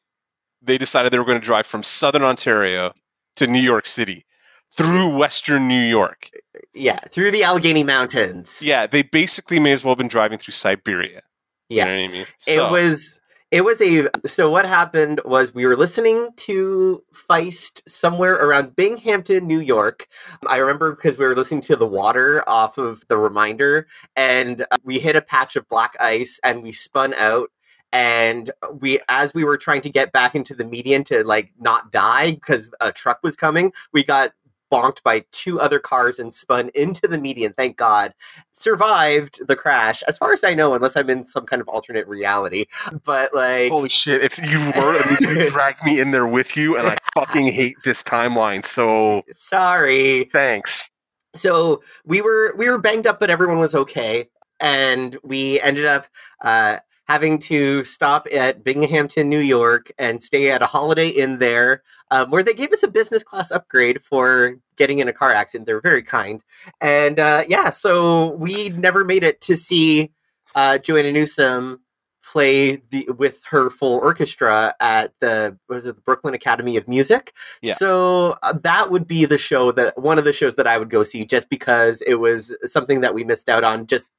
they 0.62 0.78
decided 0.78 1.12
they 1.12 1.20
were 1.20 1.26
going 1.26 1.40
to 1.40 1.46
drive 1.46 1.66
from 1.66 1.84
Southern 1.84 2.24
Ontario 2.24 2.92
to 3.36 3.48
New 3.48 3.60
York 3.60 3.88
City 3.88 4.26
through 4.72 5.18
Western 5.18 5.68
New 5.68 5.82
York. 5.82 6.30
Yeah, 6.74 7.00
through 7.10 7.32
the 7.32 7.44
Allegheny 7.44 7.84
Mountains. 7.84 8.62
Yeah, 8.62 8.88
they 8.88 9.02
basically 9.02 9.60
may 9.60 9.74
as 9.74 9.84
well 9.84 9.92
have 9.92 9.98
been 9.98 10.08
driving 10.08 10.38
through 10.38 10.54
Siberia. 10.54 11.22
yeah. 11.70 11.86
You 11.86 11.92
know 11.92 11.98
what 11.98 12.10
I 12.10 12.14
mean? 12.14 12.26
it 12.48 12.72
was 12.72 13.20
it 13.52 13.66
was 13.66 13.82
a 13.82 14.08
so 14.26 14.50
what 14.50 14.66
happened 14.66 15.20
was 15.26 15.54
we 15.54 15.66
were 15.66 15.76
listening 15.76 16.30
to 16.38 17.04
feist 17.30 17.82
somewhere 17.88 18.36
around 18.36 18.76
binghamton 18.76 19.46
new 19.46 19.60
york 19.60 20.08
i 20.48 20.58
remember 20.58 20.96
because 20.96 21.18
we 21.18 21.26
were 21.26 21.36
listening 21.36 21.62
to 21.62 21.76
the 21.76 21.86
water 21.86 22.48
off 22.48 22.78
of 22.78 23.04
the 23.10 23.18
reminder 23.18 23.86
and 24.16 24.62
uh, 24.72 24.78
we 24.84 25.00
hit 25.00 25.16
a 25.16 25.22
patch 25.22 25.56
of 25.56 25.68
black 25.68 25.96
ice 26.00 26.40
and 26.44 26.64
we 26.64 26.72
spun 26.72 27.14
out 27.16 27.52
and 27.92 28.52
we 28.80 29.00
as 29.10 29.34
we 29.34 29.44
were 29.44 29.58
trying 29.58 29.82
to 29.82 29.90
get 29.90 30.14
back 30.14 30.34
into 30.34 30.56
the 30.56 30.64
median 30.64 31.04
to 31.04 31.24
like 31.26 31.52
not 31.60 31.92
die 31.92 32.32
because 32.32 32.72
a 32.80 32.92
truck 32.92 33.20
was 33.22 33.36
coming 33.36 33.74
we 33.92 34.02
got 34.02 34.32
bonked 34.72 35.04
by 35.04 35.24
two 35.32 35.60
other 35.60 35.80
cars 35.80 36.20
and 36.20 36.34
spun 36.34 36.70
into 36.74 37.08
the 37.08 37.18
median 37.18 37.54
thank 37.54 37.78
god 37.78 38.14
survived 38.54 39.46
the 39.48 39.56
crash 39.56 40.02
as 40.04 40.18
far 40.18 40.32
as 40.32 40.44
i 40.44 40.54
know 40.54 40.74
unless 40.74 40.96
i'm 40.96 41.10
in 41.10 41.26
some 41.26 41.46
kind 41.46 41.62
of 41.62 41.68
alternate 41.68 42.08
reality 42.08 42.66
but 43.04 43.34
like 43.34 43.70
Holy 43.72 43.90
shit! 43.90 44.24
If 44.24 44.38
you 44.38 44.60
were, 44.76 45.00
you 45.20 45.50
dragged 45.52 45.84
me 45.84 46.00
in 46.00 46.12
there 46.12 46.28
with 46.28 46.56
you, 46.56 46.78
and 46.78 46.88
I 46.88 46.98
fucking 47.14 47.48
hate 47.48 47.76
this 47.84 48.04
timeline. 48.04 48.66
So 48.66 49.24
sorry 49.32 50.26
thanks. 50.26 50.92
so 51.34 51.82
we 52.06 52.22
were 52.22 52.54
we 52.58 52.70
were 52.70 52.78
banged 52.78 53.08
up 53.08 53.20
but 53.20 53.30
everyone 53.30 53.60
was 53.60 53.76
okay 53.76 54.30
and 54.60 55.18
we 55.24 55.60
ended 55.62 55.86
up 55.86 56.08
uh 56.44 56.78
having 57.12 57.38
to 57.38 57.84
stop 57.84 58.26
at 58.32 58.64
binghamton 58.64 59.28
new 59.28 59.40
york 59.40 59.92
and 59.98 60.24
stay 60.24 60.50
at 60.50 60.62
a 60.62 60.66
holiday 60.66 61.10
inn 61.10 61.40
there 61.40 61.84
um, 62.10 62.32
where 62.32 62.42
they 62.42 62.54
gave 62.54 62.72
us 62.72 62.84
a 62.84 62.88
business 62.88 63.22
class 63.22 63.52
upgrade 63.52 64.02
for 64.02 64.56
getting 64.78 65.00
in 65.00 65.10
a 65.10 65.14
car 65.14 65.30
accident 65.30 65.68
they 65.68 65.74
were 65.74 65.82
very 65.82 66.02
kind 66.02 66.46
and 66.80 67.20
uh 67.20 67.44
yeah 67.50 67.70
so 67.70 68.32
we 68.36 68.70
never 68.70 69.04
made 69.04 69.26
it 69.26 69.42
to 69.42 69.58
see 69.58 70.10
uh 70.56 70.78
joanna 70.78 71.12
newsom 71.12 71.82
play 72.24 72.78
the 72.92 73.06
with 73.18 73.44
her 73.50 73.70
full 73.70 74.00
orchestra 74.00 74.74
at 74.80 75.12
the 75.20 75.58
was 75.68 75.86
it 75.86 75.98
the 75.98 76.02
Brooklyn 76.04 76.34
Academy 76.34 76.78
of 76.78 76.88
Music. 76.88 77.34
Yeah. 77.64 77.74
So 77.74 78.38
uh, 78.44 78.54
that 78.64 78.92
would 78.92 79.08
be 79.08 79.26
the 79.26 79.40
show 79.40 79.72
that 79.72 79.98
one 79.98 80.20
of 80.20 80.24
the 80.24 80.32
shows 80.32 80.56
that 80.56 80.68
I 80.68 80.78
would 80.78 80.92
go 80.92 81.02
see 81.02 81.26
just 81.26 81.50
because 81.50 82.02
it 82.04 82.16
was 82.16 82.56
something 82.64 83.02
that 83.02 83.16
we 83.16 83.24
missed 83.24 83.50
out 83.50 83.64
on 83.64 83.88
just 83.88 84.12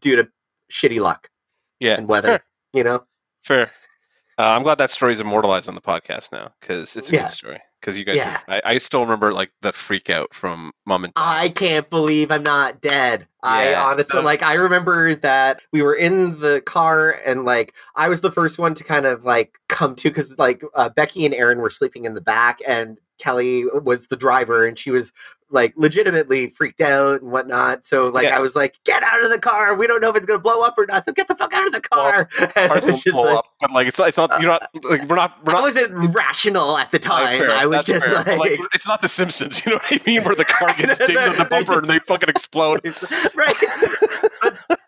due 0.00 0.14
to 0.16 0.28
shitty 0.70 1.00
luck 1.00 1.30
Yeah, 1.80 1.98
and 1.98 2.08
weather. 2.08 2.28
fair. 2.28 2.44
You 2.72 2.84
know. 2.84 3.04
fair. 3.42 3.70
Uh, 4.38 4.42
I'm 4.50 4.62
glad 4.62 4.78
that 4.78 4.90
story 4.92 5.12
is 5.12 5.20
immortalized 5.20 5.68
on 5.68 5.74
the 5.74 5.80
podcast 5.80 6.30
now 6.30 6.52
because 6.60 6.94
it's 6.96 7.10
a 7.10 7.14
Yeah. 7.14 7.20
good 7.22 7.28
story. 7.30 7.60
Because 7.80 7.98
you 7.98 8.04
guys, 8.04 8.16
Yeah. 8.16 8.40
I, 8.48 8.62
I 8.64 8.78
still 8.78 9.00
remember 9.00 9.32
like 9.32 9.50
the 9.62 9.72
freak 9.72 10.10
out 10.10 10.32
from 10.34 10.72
mom 10.86 11.04
and 11.04 11.14
dad. 11.14 11.20
I 11.24 11.48
can't 11.48 11.88
believe 11.90 12.30
I'm 12.30 12.42
not 12.44 12.80
dead. 12.80 13.26
I 13.42 13.70
Yeah, 13.70 13.84
honestly 13.84 14.22
like 14.22 14.42
I 14.42 14.54
remember 14.54 15.14
that 15.14 15.62
we 15.72 15.82
were 15.82 15.94
in 15.94 16.40
the 16.40 16.60
car 16.66 17.20
and 17.24 17.44
like 17.44 17.74
I 17.94 18.08
was 18.08 18.20
the 18.20 18.32
first 18.32 18.58
one 18.58 18.74
to 18.74 18.84
kind 18.84 19.06
of 19.06 19.24
like 19.24 19.58
come 19.68 19.94
to 19.96 20.10
cuz 20.10 20.36
like 20.38 20.62
uh, 20.74 20.88
Becky 20.88 21.24
and 21.24 21.34
Aaron 21.34 21.58
were 21.58 21.70
sleeping 21.70 22.04
in 22.04 22.14
the 22.14 22.20
back 22.20 22.58
and 22.66 22.98
Kelly 23.18 23.64
was 23.82 24.06
the 24.08 24.16
driver 24.16 24.64
and 24.66 24.78
she 24.78 24.90
was 24.90 25.12
like 25.50 25.72
legitimately 25.76 26.50
freaked 26.50 26.80
out 26.82 27.22
and 27.22 27.32
whatnot. 27.32 27.84
So 27.84 28.08
like 28.08 28.24
Yeah. 28.24 28.36
I 28.36 28.38
was 28.38 28.54
like, 28.54 28.74
get 28.84 29.02
out 29.02 29.24
of 29.24 29.30
the 29.30 29.38
car. 29.38 29.74
We 29.74 29.86
don't 29.86 30.00
know 30.02 30.10
if 30.10 30.16
it's 30.16 30.26
gonna 30.26 30.38
blow 30.38 30.60
up 30.60 30.76
or 30.76 30.84
not. 30.86 31.04
So 31.06 31.12
get 31.12 31.26
the 31.26 31.34
fuck 31.34 31.54
out 31.54 31.66
of 31.66 31.72
the 31.72 31.80
Well, 31.90 32.10
car. 32.12 32.28
and 32.54 32.70
Cars 32.70 32.86
will 32.86 33.00
blow 33.12 33.22
like 33.22 33.38
up, 33.38 33.46
but 33.60 33.70
like 33.72 33.88
it's 33.88 33.98
not, 33.98 34.08
it's 34.08 34.18
not 34.18 34.30
you're 34.42 34.50
not 34.50 34.68
like 34.84 35.08
we're 35.08 35.16
not 35.16 35.42
we're 35.44 35.52
I 35.52 35.56
not 35.56 35.62
wasn't 35.62 36.14
rational 36.14 36.76
at 36.76 36.90
the 36.90 36.98
time. 36.98 37.38
fair, 37.40 37.50
I 37.50 37.64
was 37.64 37.86
just 37.86 38.06
but, 38.06 38.38
like, 38.38 38.60
it's 38.74 38.86
not 38.86 39.00
The 39.00 39.08
Simpsons. 39.08 39.62
You 39.66 39.72
know 39.72 39.78
what 39.88 40.00
I 40.00 40.06
mean? 40.06 40.22
Where 40.22 40.34
the 40.36 40.44
car 40.44 40.72
gets 40.76 40.98
dinged 40.98 41.16
on 41.16 41.36
the 41.36 41.46
bumper 41.46 41.78
and 41.78 41.88
they 41.88 41.98
fucking 41.98 42.28
explode. 42.28 42.80
right. 43.36 43.56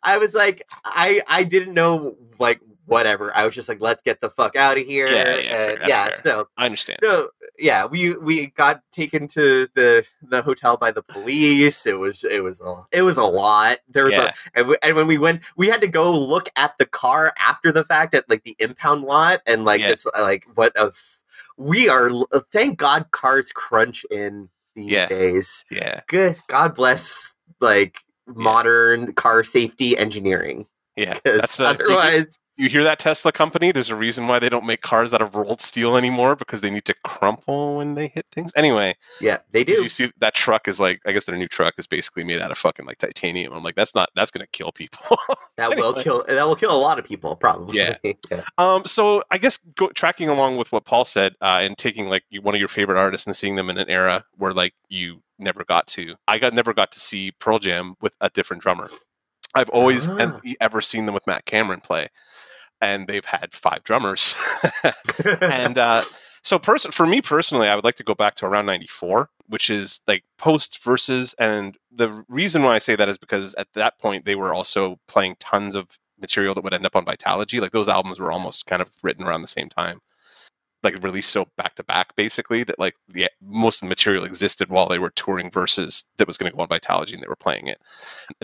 I 0.02 0.18
was 0.18 0.34
like, 0.34 0.66
I 0.84 1.22
I 1.28 1.44
didn't 1.44 1.74
know 1.74 2.16
like 2.38 2.60
whatever. 2.86 3.30
I 3.36 3.44
was 3.46 3.54
just 3.54 3.68
like, 3.68 3.80
let's 3.80 4.02
get 4.02 4.20
the 4.20 4.30
fuck 4.30 4.56
out 4.56 4.76
of 4.78 4.84
here. 4.84 5.06
Yeah, 5.06 5.36
yeah, 5.36 5.70
and 5.70 5.78
that's 5.80 5.88
yeah. 5.88 6.04
fair. 6.10 6.20
So 6.24 6.48
I 6.56 6.64
understand. 6.64 6.98
so 7.02 7.30
yeah, 7.58 7.84
we 7.84 8.14
we 8.16 8.48
got 8.48 8.82
taken 8.92 9.28
to 9.28 9.68
the 9.74 10.04
the 10.22 10.42
hotel 10.42 10.76
by 10.76 10.90
the 10.90 11.02
police. 11.02 11.86
It 11.86 11.98
was 11.98 12.24
it 12.24 12.42
was 12.42 12.60
a 12.60 12.82
it 12.92 13.02
was 13.02 13.16
a 13.18 13.24
lot. 13.24 13.78
There 13.88 14.04
was 14.04 14.14
Yeah. 14.14 14.32
a 14.54 14.58
and, 14.58 14.68
we, 14.68 14.76
and 14.82 14.96
when 14.96 15.06
we 15.06 15.18
went, 15.18 15.42
we 15.56 15.68
had 15.68 15.80
to 15.82 15.88
go 15.88 16.10
look 16.10 16.48
at 16.56 16.76
the 16.78 16.86
car 16.86 17.32
after 17.38 17.70
the 17.72 17.84
fact 17.84 18.14
at 18.14 18.28
like 18.28 18.42
the 18.44 18.56
impound 18.58 19.04
lot 19.04 19.40
and 19.46 19.64
like 19.64 19.80
Yeah. 19.80 19.88
just 19.88 20.06
uh, 20.06 20.22
like 20.22 20.44
what 20.54 20.72
a 20.76 20.86
f- 20.86 21.18
we 21.56 21.88
are. 21.90 22.10
uh, 22.32 22.40
Thank 22.50 22.78
God, 22.78 23.10
cars 23.10 23.52
crunch 23.52 24.04
in 24.10 24.48
these 24.74 24.90
Yeah. 24.90 25.06
days. 25.06 25.64
Yeah, 25.70 26.00
Good. 26.08 26.38
God 26.48 26.74
bless 26.74 27.34
like 27.60 27.98
modern 28.36 29.12
car 29.14 29.44
safety 29.44 29.96
engineering. 29.96 30.66
yeah. 30.96 31.18
That's 31.24 31.60
a, 31.60 31.66
otherwise, 31.66 32.38
You 32.56 32.68
hear 32.68 32.84
that 32.84 32.98
Tesla 32.98 33.32
company? 33.32 33.72
There's 33.72 33.88
a 33.88 33.96
reason 33.96 34.26
why 34.26 34.38
they 34.38 34.50
don't 34.50 34.66
make 34.66 34.82
cars 34.82 35.14
out 35.14 35.22
of 35.22 35.34
rolled 35.34 35.62
steel 35.62 35.96
anymore 35.96 36.36
because 36.36 36.60
they 36.60 36.68
need 36.70 36.84
to 36.84 36.94
crumple 37.04 37.78
when 37.78 37.94
they 37.94 38.08
hit 38.08 38.26
things. 38.32 38.52
Anyway, 38.54 38.94
yeah, 39.18 39.38
they 39.52 39.64
do. 39.64 39.82
you 39.82 39.88
see 39.88 40.12
that 40.18 40.34
truck 40.34 40.68
is 40.68 40.78
like 40.78 41.00
I 41.06 41.12
guess 41.12 41.24
their 41.24 41.38
new 41.38 41.48
truck 41.48 41.74
is 41.78 41.86
basically 41.86 42.22
made 42.22 42.42
out 42.42 42.50
of 42.50 42.58
fucking 42.58 42.84
like 42.84 42.98
titanium. 42.98 43.54
I'm 43.54 43.62
like 43.62 43.76
that's 43.76 43.94
not 43.94 44.10
that's 44.14 44.30
gonna 44.30 44.46
kill 44.52 44.72
people. 44.72 45.16
That 45.56 45.76
will 45.76 45.92
kill. 45.92 46.24
That 46.26 46.46
will 46.48 46.56
kill 46.56 46.74
a 46.74 46.80
lot 46.80 46.98
of 46.98 47.04
people, 47.04 47.36
probably. 47.36 47.76
Yeah. 47.76 47.96
yeah. 48.30 48.44
Um, 48.56 48.86
so 48.86 49.22
I 49.30 49.36
guess 49.36 49.58
go, 49.58 49.88
tracking 49.88 50.30
along 50.30 50.56
with 50.56 50.72
what 50.72 50.86
Paul 50.86 51.04
said 51.04 51.34
uh, 51.42 51.60
and 51.60 51.76
taking 51.76 52.08
like 52.08 52.24
one 52.40 52.54
of 52.54 52.58
your 52.58 52.68
favorite 52.68 52.98
artists 52.98 53.26
and 53.26 53.36
seeing 53.36 53.56
them 53.56 53.68
in 53.68 53.76
an 53.76 53.90
era 53.90 54.24
where 54.38 54.54
like 54.54 54.72
you 54.88 55.20
never 55.40 55.64
got 55.64 55.86
to. 55.88 56.14
I 56.28 56.38
got 56.38 56.54
never 56.54 56.72
got 56.74 56.92
to 56.92 57.00
see 57.00 57.32
Pearl 57.32 57.58
Jam 57.58 57.94
with 58.00 58.14
a 58.20 58.30
different 58.30 58.62
drummer. 58.62 58.90
I've 59.54 59.68
always 59.70 60.06
Ah. 60.08 60.40
ever 60.60 60.80
seen 60.80 61.06
them 61.06 61.14
with 61.14 61.26
Matt 61.26 61.44
Cameron 61.44 61.80
play, 61.80 62.08
and 62.80 63.06
they've 63.08 63.24
had 63.24 63.52
five 63.52 63.82
drummers. 63.84 64.36
and 65.40 65.76
uh, 65.78 66.02
so, 66.42 66.58
person 66.58 66.92
for 66.92 67.06
me 67.06 67.20
personally, 67.20 67.68
I 67.68 67.74
would 67.74 67.84
like 67.84 67.96
to 67.96 68.04
go 68.04 68.14
back 68.14 68.34
to 68.36 68.46
around 68.46 68.66
'94, 68.66 69.28
which 69.46 69.68
is 69.70 70.00
like 70.06 70.24
post 70.38 70.82
versus. 70.84 71.34
And 71.38 71.76
the 71.90 72.24
reason 72.28 72.62
why 72.62 72.74
I 72.74 72.78
say 72.78 72.94
that 72.96 73.08
is 73.08 73.18
because 73.18 73.54
at 73.54 73.72
that 73.74 73.98
point 73.98 74.24
they 74.24 74.36
were 74.36 74.54
also 74.54 74.98
playing 75.08 75.36
tons 75.40 75.74
of 75.74 75.98
material 76.20 76.54
that 76.54 76.62
would 76.62 76.74
end 76.74 76.86
up 76.86 76.94
on 76.94 77.04
Vitalogy. 77.04 77.60
Like 77.60 77.72
those 77.72 77.88
albums 77.88 78.20
were 78.20 78.30
almost 78.30 78.66
kind 78.66 78.80
of 78.82 78.90
written 79.02 79.24
around 79.26 79.42
the 79.42 79.48
same 79.48 79.68
time, 79.68 80.00
like 80.82 81.02
released 81.02 81.30
so 81.30 81.46
back 81.56 81.74
to 81.74 81.84
back, 81.84 82.16
basically 82.16 82.64
that 82.64 82.78
like 82.78 82.94
the 83.08 83.28
most 83.42 83.76
of 83.76 83.80
the 83.86 83.90
material 83.90 84.24
existed 84.24 84.70
while 84.70 84.88
they 84.88 84.98
were 84.98 85.10
touring 85.10 85.50
versus 85.50 86.04
that 86.16 86.26
was 86.26 86.36
going 86.38 86.50
to 86.50 86.56
go 86.56 86.62
on 86.62 86.68
Vitalogy 86.68 87.12
and 87.14 87.22
they 87.22 87.28
were 87.28 87.36
playing 87.36 87.66
it. 87.66 87.80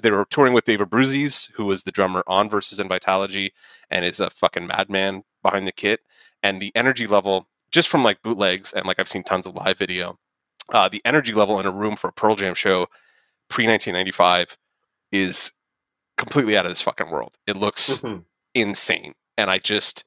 They 0.02 0.10
were 0.10 0.26
touring 0.28 0.52
with 0.52 0.64
Dave 0.64 0.80
Abbruzzese, 0.80 1.50
who 1.52 1.64
was 1.64 1.82
the 1.84 1.92
drummer 1.92 2.22
on 2.26 2.48
versus 2.50 2.78
and 2.78 2.90
Vitalogy, 2.90 3.50
and 3.90 4.04
is 4.04 4.20
a 4.20 4.30
fucking 4.30 4.66
madman 4.66 5.22
behind 5.42 5.66
the 5.66 5.72
kit. 5.72 6.00
And 6.42 6.60
the 6.60 6.72
energy 6.74 7.06
level, 7.06 7.48
just 7.70 7.88
from 7.88 8.04
like 8.04 8.22
bootlegs 8.22 8.72
and 8.72 8.84
like 8.84 8.98
I've 8.98 9.08
seen 9.08 9.22
tons 9.24 9.46
of 9.46 9.54
live 9.54 9.78
video, 9.78 10.18
uh, 10.70 10.88
the 10.88 11.02
energy 11.04 11.32
level 11.32 11.58
in 11.58 11.66
a 11.66 11.70
room 11.70 11.96
for 11.96 12.08
a 12.08 12.12
Pearl 12.12 12.36
Jam 12.36 12.54
show 12.54 12.86
pre 13.48 13.66
1995 13.66 14.58
is 15.12 15.52
completely 16.18 16.56
out 16.56 16.66
of 16.66 16.70
this 16.70 16.82
fucking 16.82 17.10
world. 17.10 17.36
It 17.46 17.56
looks 17.56 18.00
Mhm. 18.00 18.24
insane. 18.54 19.14
And 19.38 19.50
I 19.50 19.58
just 19.58 20.04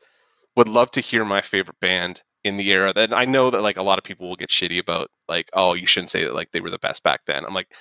would 0.55 0.67
love 0.67 0.91
to 0.91 1.01
hear 1.01 1.25
my 1.25 1.41
favorite 1.41 1.79
band 1.79 2.23
in 2.43 2.57
the 2.57 2.71
era 2.71 2.93
that 2.93 3.13
I 3.13 3.25
know 3.25 3.49
that 3.49 3.61
like 3.61 3.77
a 3.77 3.83
lot 3.83 3.97
of 3.97 4.03
people 4.03 4.27
will 4.27 4.35
get 4.35 4.49
shitty 4.49 4.79
about 4.79 5.09
like, 5.27 5.49
oh, 5.53 5.73
you 5.73 5.87
shouldn't 5.87 6.09
say 6.09 6.23
that 6.23 6.35
like 6.35 6.51
they 6.51 6.61
were 6.61 6.69
the 6.69 6.79
best 6.79 7.03
back 7.03 7.21
then. 7.25 7.45
I'm 7.45 7.53
like, 7.53 7.73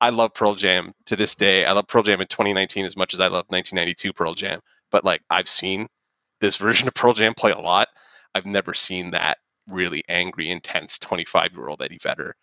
I 0.00 0.10
love 0.10 0.34
Pearl 0.34 0.54
Jam 0.54 0.92
to 1.06 1.16
this 1.16 1.34
day. 1.34 1.64
I 1.64 1.72
love 1.72 1.88
Pearl 1.88 2.02
Jam 2.02 2.20
in 2.20 2.26
2019 2.26 2.84
as 2.84 2.96
much 2.96 3.14
as 3.14 3.20
I 3.20 3.26
love 3.26 3.46
1992 3.48 4.12
Pearl 4.12 4.34
Jam. 4.34 4.60
But 4.90 5.04
like 5.04 5.22
I've 5.30 5.48
seen 5.48 5.86
this 6.40 6.56
version 6.58 6.88
of 6.88 6.94
Pearl 6.94 7.14
Jam 7.14 7.34
play 7.34 7.52
a 7.52 7.58
lot. 7.58 7.88
I've 8.34 8.46
never 8.46 8.74
seen 8.74 9.10
that 9.12 9.38
really 9.68 10.02
angry, 10.08 10.50
intense 10.50 10.98
25 10.98 11.52
year 11.54 11.68
old 11.68 11.82
Eddie 11.82 11.98
Vedder 12.02 12.34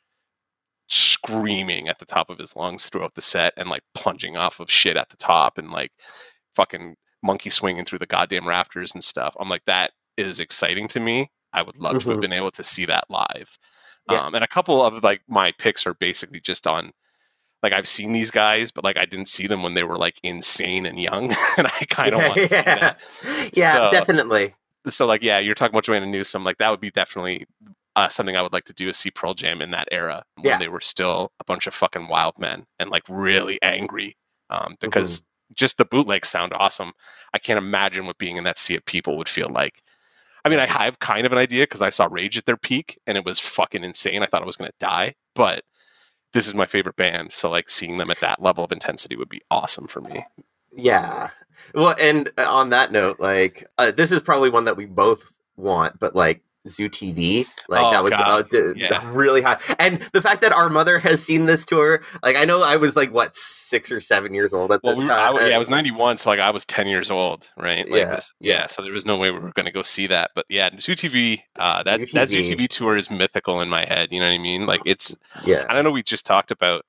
screaming 0.89 1.87
at 1.87 1.99
the 1.99 2.05
top 2.05 2.29
of 2.29 2.39
his 2.39 2.55
lungs 2.55 2.87
throughout 2.87 3.13
the 3.13 3.21
set 3.21 3.53
and 3.57 3.69
like 3.69 3.83
plunging 3.93 4.35
off 4.35 4.59
of 4.59 4.71
shit 4.71 4.97
at 4.97 5.09
the 5.09 5.17
top 5.17 5.57
and 5.57 5.69
like 5.69 5.91
fucking 6.55 6.95
monkey 7.23 7.49
swinging 7.49 7.85
through 7.85 7.99
the 7.99 8.05
goddamn 8.05 8.47
rafters 8.47 8.93
and 8.93 9.03
stuff. 9.03 9.35
I'm 9.39 9.49
like, 9.49 9.65
that 9.65 9.91
is 10.17 10.39
exciting 10.39 10.87
to 10.89 10.99
me. 10.99 11.29
I 11.53 11.61
would 11.61 11.77
love 11.77 11.99
to 11.99 12.09
have 12.09 12.19
Mhm. 12.19 12.21
been 12.21 12.33
able 12.33 12.51
to 12.51 12.63
see 12.63 12.85
that 12.85 13.05
live. 13.09 13.57
Yeah. 14.09 14.21
Um, 14.21 14.35
and 14.35 14.43
a 14.43 14.47
couple 14.47 14.83
of 14.85 15.03
like 15.03 15.21
my 15.27 15.51
picks 15.53 15.85
are 15.87 15.93
basically 15.93 16.39
just 16.39 16.65
on 16.67 16.91
like 17.61 17.73
I've 17.73 17.87
seen 17.87 18.13
these 18.13 18.31
guys, 18.31 18.71
but 18.71 18.83
like 18.85 18.97
I 18.97 19.05
didn't 19.05 19.27
see 19.27 19.45
them 19.47 19.63
when 19.63 19.73
they 19.73 19.83
were 19.83 19.97
like 19.97 20.17
insane 20.23 20.85
and 20.85 20.99
young, 20.99 21.25
and 21.57 21.67
I 21.67 21.85
kind 21.89 22.13
of 22.13 22.21
want 22.21 22.33
to 22.35 22.47
see 22.47 22.61
that. 22.61 22.99
yeah, 23.53 23.73
So- 23.73 23.91
definitely. 23.91 24.53
So 24.87 25.05
like, 25.05 25.21
yeah, 25.21 25.39
you're 25.39 25.55
talking 25.55 25.73
about 25.75 25.83
Joanna 25.83 26.05
Newsom. 26.05 26.43
Like 26.45 26.57
that 26.59 26.69
would 26.69 26.79
be 26.79 26.89
definitely 26.89 27.45
uh, 27.97 28.07
something 28.07 28.37
I 28.37 28.41
would 28.41 28.53
like 28.53 28.63
to 28.65 28.73
do 28.73 28.87
is 28.87 28.95
see 28.97 29.11
Pearl 29.11 29.33
Jam 29.33 29.61
in 29.61 29.71
that 29.71 29.89
era 29.91 30.23
when 30.35 30.45
Yeah. 30.45 30.57
they 30.57 30.69
were 30.69 30.79
still 30.79 31.33
a 31.41 31.43
bunch 31.43 31.67
of 31.67 31.73
fucking 31.73 32.07
wild 32.07 32.39
men 32.39 32.65
and 32.79 32.89
like 32.89 33.03
really 33.09 33.61
angry. 33.61 34.15
Um, 34.49 34.77
because 34.79 35.23
just 35.53 35.77
the 35.77 35.85
bootlegs 35.85 36.27
sound 36.27 36.53
awesome. 36.53 36.93
I 37.33 37.37
can't 37.37 37.57
imagine 37.57 38.05
what 38.05 38.17
being 38.17 38.37
in 38.37 38.43
that 38.43 38.57
sea 38.57 38.75
of 38.75 38.85
people 38.85 39.17
would 39.17 39.29
feel 39.29 39.49
like. 39.49 39.81
I 40.45 40.49
mean, 40.49 40.59
I 40.59 40.65
have 40.65 40.99
kind 40.99 41.25
of 41.25 41.31
an 41.31 41.37
idea 41.37 41.63
because 41.63 41.81
I 41.81 41.89
saw 41.89 42.07
Rage 42.09 42.37
at 42.37 42.45
their 42.45 42.57
peak 42.57 42.97
and 43.05 43.17
it 43.17 43.25
was 43.25 43.39
fucking 43.39 43.83
insane. 43.83 44.23
I 44.23 44.25
thought 44.25 44.41
I 44.41 44.45
was 44.45 44.55
going 44.55 44.71
to 44.71 44.77
die, 44.79 45.15
but 45.35 45.63
this 46.31 46.47
is 46.47 46.55
my 46.55 46.65
favorite 46.65 46.95
band. 46.95 47.33
So, 47.33 47.49
like, 47.49 47.69
seeing 47.69 47.97
them 47.97 48.09
at 48.09 48.21
that 48.21 48.41
level 48.41 48.63
of 48.63 48.71
intensity 48.71 49.15
would 49.15 49.29
be 49.29 49.41
awesome 49.51 49.87
for 49.87 49.99
me. 49.99 50.25
Yeah. 50.71 51.29
Well, 51.73 51.95
and 51.99 52.31
uh, 52.37 52.45
on 52.47 52.69
that 52.69 52.91
note, 52.91 53.19
like 53.19 53.67
uh, 53.77 53.91
this 53.91 54.11
is 54.11 54.21
probably 54.21 54.49
one 54.49 54.65
that 54.65 54.77
we 54.77 54.85
both 54.85 55.31
want, 55.57 55.99
but 55.99 56.15
like 56.15 56.41
Zoo 56.67 56.89
TV, 56.89 57.45
like 57.69 57.83
Oh, 57.85 57.91
that 57.91 58.03
was 58.03 58.13
uh, 58.13 58.41
d- 58.43 58.73
Yeah. 58.75 59.01
really 59.13 59.41
high. 59.41 59.59
And 59.79 60.01
the 60.13 60.21
fact 60.21 60.41
that 60.41 60.51
our 60.51 60.69
mother 60.69 60.99
has 60.99 61.23
seen 61.23 61.45
this 61.45 61.63
tour, 61.65 62.01
like 62.23 62.35
I 62.35 62.45
know 62.45 62.61
I 62.61 62.75
was 62.75 62.95
like 62.95 63.11
what 63.13 63.35
six 63.35 63.91
or 63.91 63.99
seven 63.99 64.33
years 64.33 64.53
old 64.53 64.71
at 64.71 64.81
Well, 64.83 64.93
this 64.93 64.99
we 64.99 65.05
were, 65.05 65.09
time. 65.09 65.33
w- 65.33 65.47
yeah, 65.49 65.55
I 65.55 65.59
was 65.59 65.69
91, 65.69 66.17
so 66.17 66.29
like 66.29 66.39
I 66.39 66.49
was 66.49 66.65
10 66.65 66.87
years 66.87 67.09
old, 67.09 67.49
right? 67.57 67.87
Like 67.89 68.01
Yeah, 68.01 68.15
this, 68.15 68.33
yeah. 68.39 68.67
So 68.67 68.81
there 68.81 68.91
was 68.91 69.05
no 69.05 69.17
way 69.17 69.31
we 69.31 69.39
were 69.39 69.51
going 69.53 69.65
to 69.67 69.71
go 69.71 69.81
see 69.83 70.07
that. 70.07 70.31
But 70.35 70.45
yeah, 70.49 70.69
Zoo 70.79 70.93
TV, 70.95 71.39
uh, 71.57 71.83
that 71.83 72.01
Zoo 72.01 72.07
that 72.13 72.27
TV. 72.27 72.43
Zoo 72.45 72.55
TV 72.55 72.67
tour 72.67 72.97
is 72.97 73.09
mythical 73.09 73.61
in 73.61 73.69
my 73.69 73.85
head. 73.85 74.09
You 74.11 74.19
know 74.19 74.27
what 74.27 74.33
I 74.35 74.39
mean? 74.39 74.65
Like 74.65 74.81
it's 74.85 75.17
yeah. 75.45 75.65
I 75.69 75.73
don't 75.73 75.83
know. 75.83 75.91
We 75.91 76.03
just 76.03 76.25
talked 76.25 76.51
about 76.51 76.83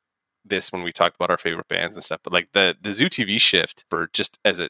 this 0.45 0.73
when 0.73 0.83
we 0.83 0.91
talked 0.93 1.17
about 1.17 1.31
our 1.31 1.39
favorite 1.39 1.69
bands 1.69 1.95
and 1.95 2.03
stuff, 2.03 2.21
but 2.25 2.33
like 2.33 2.49
the 2.53 2.77
the 2.81 2.93
Zoo 2.93 3.09
TV 3.09 3.41
shift 3.41 3.85
for 3.89 4.09
just 4.13 4.39
as 4.45 4.59
a 4.59 4.69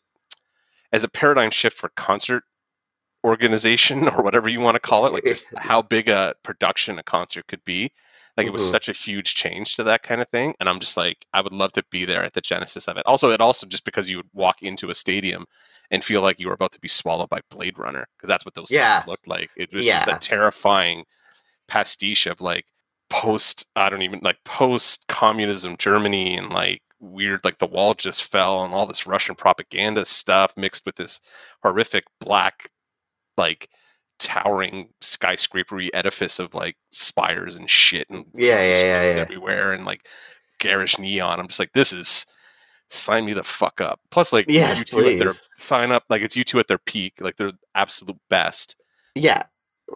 as 0.92 1.05
a 1.05 1.09
paradigm 1.09 1.51
shift 1.51 1.76
for 1.76 1.90
concert 1.90 2.42
organization 3.24 4.08
or 4.08 4.22
whatever 4.22 4.48
you 4.48 4.60
want 4.60 4.74
to 4.76 4.80
call 4.80 5.06
it, 5.06 5.12
like 5.12 5.24
just 5.24 5.46
how 5.56 5.82
big 5.82 6.08
a 6.08 6.34
production 6.42 6.98
a 6.98 7.02
concert 7.02 7.46
could 7.48 7.64
be. 7.64 7.92
Like 8.36 8.46
it 8.46 8.52
was 8.52 8.62
Mhm. 8.62 8.70
such 8.70 8.88
a 8.88 8.92
huge 8.92 9.34
change 9.34 9.74
to 9.76 9.82
that 9.84 10.02
kind 10.02 10.20
of 10.22 10.28
thing, 10.28 10.54
and 10.60 10.68
I'm 10.68 10.80
just 10.80 10.96
like, 10.96 11.26
I 11.34 11.40
would 11.40 11.52
love 11.52 11.72
to 11.72 11.84
be 11.90 12.04
there 12.04 12.22
at 12.22 12.32
the 12.32 12.40
genesis 12.40 12.86
of 12.88 12.96
it. 12.96 13.04
Also, 13.04 13.30
it 13.32 13.40
also 13.40 13.66
just 13.66 13.84
because 13.84 14.08
you 14.08 14.16
would 14.18 14.30
walk 14.32 14.62
into 14.62 14.88
a 14.88 14.94
stadium 14.94 15.44
and 15.90 16.02
feel 16.02 16.22
like 16.22 16.38
you 16.38 16.46
were 16.46 16.54
about 16.54 16.72
to 16.72 16.80
be 16.80 16.88
swallowed 16.88 17.28
by 17.28 17.40
Blade 17.50 17.78
Runner 17.78 18.06
because 18.16 18.28
that's 18.28 18.44
what 18.44 18.54
those 18.54 18.70
Yeah. 18.70 19.02
looked 19.06 19.26
like. 19.28 19.50
It 19.56 19.72
was 19.72 19.84
just 19.84 20.08
a 20.08 20.16
terrifying 20.18 21.04
pastiche 21.68 22.26
of 22.26 22.40
like 22.40 22.66
post 23.10 23.66
I 23.76 23.90
don't 23.90 24.02
even 24.02 24.20
like 24.22 24.38
post 24.44 25.06
communism 25.08 25.76
Germany 25.76 26.36
and 26.36 26.48
like 26.50 26.80
weird 27.00 27.44
like 27.44 27.58
the 27.58 27.66
wall 27.66 27.94
just 27.94 28.24
fell 28.24 28.62
and 28.64 28.72
all 28.72 28.86
this 28.86 29.06
Russian 29.06 29.34
propaganda 29.34 30.04
stuff 30.06 30.52
mixed 30.56 30.86
with 30.86 30.94
this 30.96 31.18
horrific 31.62 32.04
black 32.20 32.68
like 33.36 33.68
towering 34.18 34.88
skyscrapery 35.00 35.88
edifice 35.94 36.38
of 36.38 36.54
like 36.54 36.76
spires 36.92 37.56
and 37.56 37.70
shit 37.70 38.08
and 38.10 38.24
Yeah, 38.34 38.60
yeah, 38.62 38.80
yeah, 38.82 39.10
yeah. 39.14 39.20
everywhere 39.20 39.72
and 39.72 39.84
like 39.84 40.06
garish 40.58 40.98
neon. 40.98 41.40
I'm 41.40 41.46
just 41.46 41.58
like, 41.58 41.72
this 41.72 41.92
is 41.92 42.26
sign 42.88 43.24
me 43.24 43.32
the 43.32 43.42
fuck 43.42 43.80
up. 43.80 44.00
Plus, 44.10 44.32
like 44.32 44.46
Yes, 44.48 44.84
U2 44.84 45.12
at 45.14 45.18
their 45.18 45.32
sign 45.58 45.90
up, 45.92 46.04
like 46.10 46.22
it's 46.22 46.36
U2 46.36 46.60
at 46.60 46.68
their 46.68 46.78
peak, 46.78 47.14
like 47.20 47.36
they're 47.36 47.52
absolute 47.74 48.18
best. 48.28 48.76
Yeah, 49.14 49.42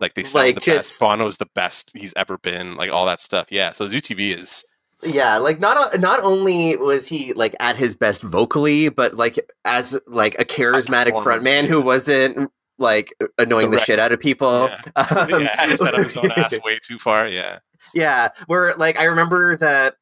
Like 0.01 0.14
they 0.14 0.24
sound 0.24 0.47
Like, 0.47 0.55
the 0.57 0.61
just- 0.62 0.91
best. 0.91 1.01
Bono's 1.01 1.37
the 1.37 1.49
best 1.55 1.91
he's 1.97 2.14
ever 2.16 2.39
been. 2.39 2.76
Like 2.76 2.91
all 2.91 3.05
that 3.07 3.20
stuff. 3.20 3.49
Yeah. 3.51 3.72
So 3.72 3.87
Zoo 3.89 3.99
TV 4.01 4.37
is 4.37 4.64
yeah. 5.03 5.37
Like 5.37 5.61
not 5.61 6.01
not 6.01 6.20
only 6.22 6.76
was 6.76 7.09
he 7.09 7.32
like 7.35 7.55
at 7.61 7.76
his 7.76 7.95
best 7.95 8.22
vocally, 8.22 8.89
but 8.89 9.14
like 9.14 9.39
as 9.66 10.01
like 10.07 10.35
a 10.41 10.45
charismatic 10.47 11.12
frontman 11.22 11.66
who 11.66 11.80
wasn't 11.82 12.51
like 12.79 13.14
annoying 13.39 13.70
the 13.70 13.77
Direct- 13.77 13.87
shit 13.87 13.99
out 13.99 14.12
of 14.12 14.20
people. 14.20 14.68
Um, 14.97 15.29
yeah, 15.43 15.57
had 15.61 15.70
his 15.70 15.81
head 15.83 15.95
on 15.95 16.03
his 16.05 16.16
own 16.16 16.31
ass 16.33 16.57
way 16.64 16.79
too 16.83 16.99
far. 16.99 17.29
Yeah. 17.29 17.59
Yeah, 17.95 18.29
where 18.47 18.75
like 18.77 18.99
I 18.99 19.05
remember 19.05 19.57
that 19.59 19.97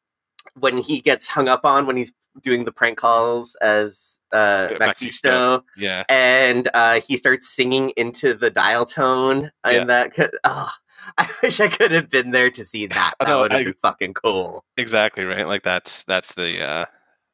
when 0.59 0.79
he 0.79 1.01
gets 1.01 1.29
hung 1.29 1.49
up 1.49 1.65
on 1.65 1.87
when 1.87 1.97
he's 1.97 2.13
doing 2.43 2.65
the 2.65 2.73
prank 2.73 2.99
calls 2.99 3.55
as 3.57 4.19
uh 4.33 4.69
Yeah, 4.71 4.79
MacPhisto. 4.79 5.63
Yeah. 5.77 6.05
and 6.09 6.69
uh 6.75 7.01
he 7.01 7.17
starts 7.17 7.49
singing 7.49 7.91
into 7.97 8.33
the 8.35 8.51
dial 8.51 8.87
tone 8.87 9.51
Yeah. 9.67 9.71
and 9.73 9.91
that 9.91 10.15
could 10.15 10.31
oh 10.45 10.71
I 11.19 11.29
wish 11.43 11.59
I 11.61 11.69
could 11.69 11.91
have 11.93 12.09
been 12.09 12.31
there 12.31 12.51
to 12.51 12.65
see 12.65 12.87
that. 12.87 13.15
I 13.21 13.25
That 13.27 13.37
would 13.37 13.53
have 13.53 13.65
been 13.65 13.75
fucking 13.83 14.15
cool. 14.15 14.65
Exactly 14.77 15.25
right. 15.25 15.47
Like 15.47 15.63
that's 15.63 16.05
that's 16.05 16.35
the 16.35 16.63
uh 16.65 16.85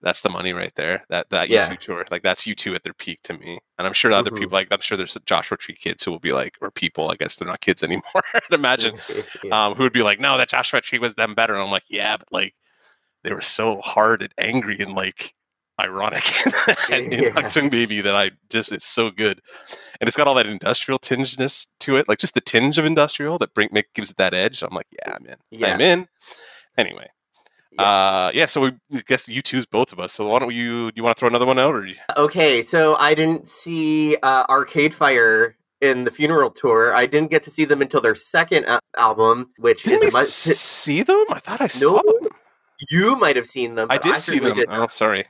that's 0.01 0.21
the 0.21 0.29
money 0.31 0.53
right 0.53 0.73
there. 0.77 1.05
That 1.09 1.31
that 1.31 1.49
Yeah. 1.49 1.69
YouTube 1.75 1.81
tour. 1.81 2.05
Like 2.11 2.23
that's 2.23 2.45
U2 2.47 2.75
at 2.75 2.85
their 2.85 2.93
peak 2.95 3.21
to 3.25 3.35
me. 3.35 3.59
And 3.79 3.87
I'm 3.87 3.93
sure 3.93 4.13
other 4.13 4.31
Mhm. 4.31 4.39
people 4.39 4.53
like 4.53 4.69
I'm 4.71 4.81
sure 4.81 4.97
there's 4.97 5.17
Joshua 5.27 5.57
Tree 5.59 5.75
kids 5.75 6.05
who 6.05 6.11
will 6.13 6.21
be 6.21 6.33
like 6.33 6.57
or 6.61 6.71
people, 6.71 7.11
I 7.11 7.17
guess 7.17 7.37
they're 7.37 7.49
not 7.49 7.61
kids 7.61 7.83
anymore. 7.83 8.05
I'd 8.35 8.43
imagine. 8.53 8.99
Yeah. 9.45 9.67
Um, 9.67 9.75
who 9.75 9.83
would 9.83 9.93
be 9.93 10.03
like, 10.03 10.21
No, 10.21 10.37
that 10.39 10.49
Joshua 10.51 10.81
Tree 10.81 10.99
was 10.99 11.15
them 11.15 11.35
better. 11.35 11.53
And 11.55 11.63
I'm 11.63 11.71
like, 11.71 11.85
Yeah, 11.89 12.17
but 12.17 12.31
like 12.33 12.55
they 13.25 13.33
were 13.35 13.41
so 13.41 13.81
hard 13.81 14.23
and 14.23 14.33
angry 14.39 14.77
and 14.79 14.95
like 14.95 15.35
ironic 15.81 16.25
and 16.91 17.13
in 17.13 17.23
Yeah. 17.25 17.31
Achtung 17.31 17.71
Baby 17.71 18.01
that 18.01 18.15
I 18.15 18.31
just 18.51 18.71
it's 18.73 18.87
so 18.87 19.11
good. 19.11 19.41
And 20.01 20.07
it's 20.07 20.17
got 20.17 20.29
all 20.29 20.35
that 20.35 20.47
industrial 20.47 20.99
tingeness 21.01 21.67
to 21.81 21.97
it, 21.97 22.09
like 22.09 22.19
just 22.19 22.35
the 22.35 22.41
tinge 22.41 22.79
of 22.79 22.85
industrial 22.85 23.37
that 23.39 23.53
bring 23.55 23.69
make 23.73 23.93
gives 23.95 24.11
it 24.11 24.17
that 24.19 24.33
edge. 24.35 24.63
I'm 24.63 24.75
like, 24.75 24.87
yeah, 24.93 25.15
I'm 25.17 25.27
in. 25.27 25.35
Yeah. 25.51 25.75
I'm 25.75 25.81
in. 25.81 26.09
Anyway. 26.77 27.09
Yeah. 27.73 27.83
Uh 27.83 28.31
yeah, 28.35 28.47
so 28.47 28.61
we 28.63 28.69
I 28.95 29.03
guess 29.07 29.27
U2's 29.27 29.67
both 29.67 29.93
of 29.93 30.01
us. 30.01 30.13
So 30.13 30.29
why 30.29 30.39
don't 30.39 30.55
you 30.55 30.91
do 30.91 30.95
you 30.97 31.03
want 31.03 31.17
to 31.17 31.21
throw 31.21 31.29
another 31.29 31.47
one 31.47 31.59
out 31.59 31.75
or 31.75 31.87
you, 31.87 31.97
Okay, 32.17 32.63
so 32.63 32.97
I 32.97 33.15
didn't 33.15 33.47
see 33.49 34.17
uh, 34.23 34.45
Arcade 34.49 34.95
Fire 34.95 35.57
in 35.81 36.05
the 36.05 36.11
funeral 36.11 36.51
tour. 36.51 36.95
I 36.95 37.07
didn't 37.07 37.31
get 37.31 37.43
to 37.45 37.51
see 37.51 37.65
them 37.65 37.83
until 37.83 38.01
their 38.01 38.15
second 38.15 38.67
album, 38.97 39.51
which 39.59 39.83
didn't 39.85 40.09
is 40.09 40.15
a 40.15 40.17
much. 40.19 40.27
see 40.27 41.03
them? 41.03 41.25
I 41.31 41.39
thought 41.39 41.61
I 41.61 41.67
saw 41.69 42.01
No, 42.05 42.21
them. 42.21 42.29
You 42.91 43.17
might 43.17 43.37
have 43.37 43.47
seen 43.47 43.75
them. 43.75 43.89
I 43.91 43.99
did 43.99 44.21
see 44.21 44.39
them. 44.39 44.57
did 44.57 44.69
Oh, 44.71 44.87
sorry. 44.89 45.25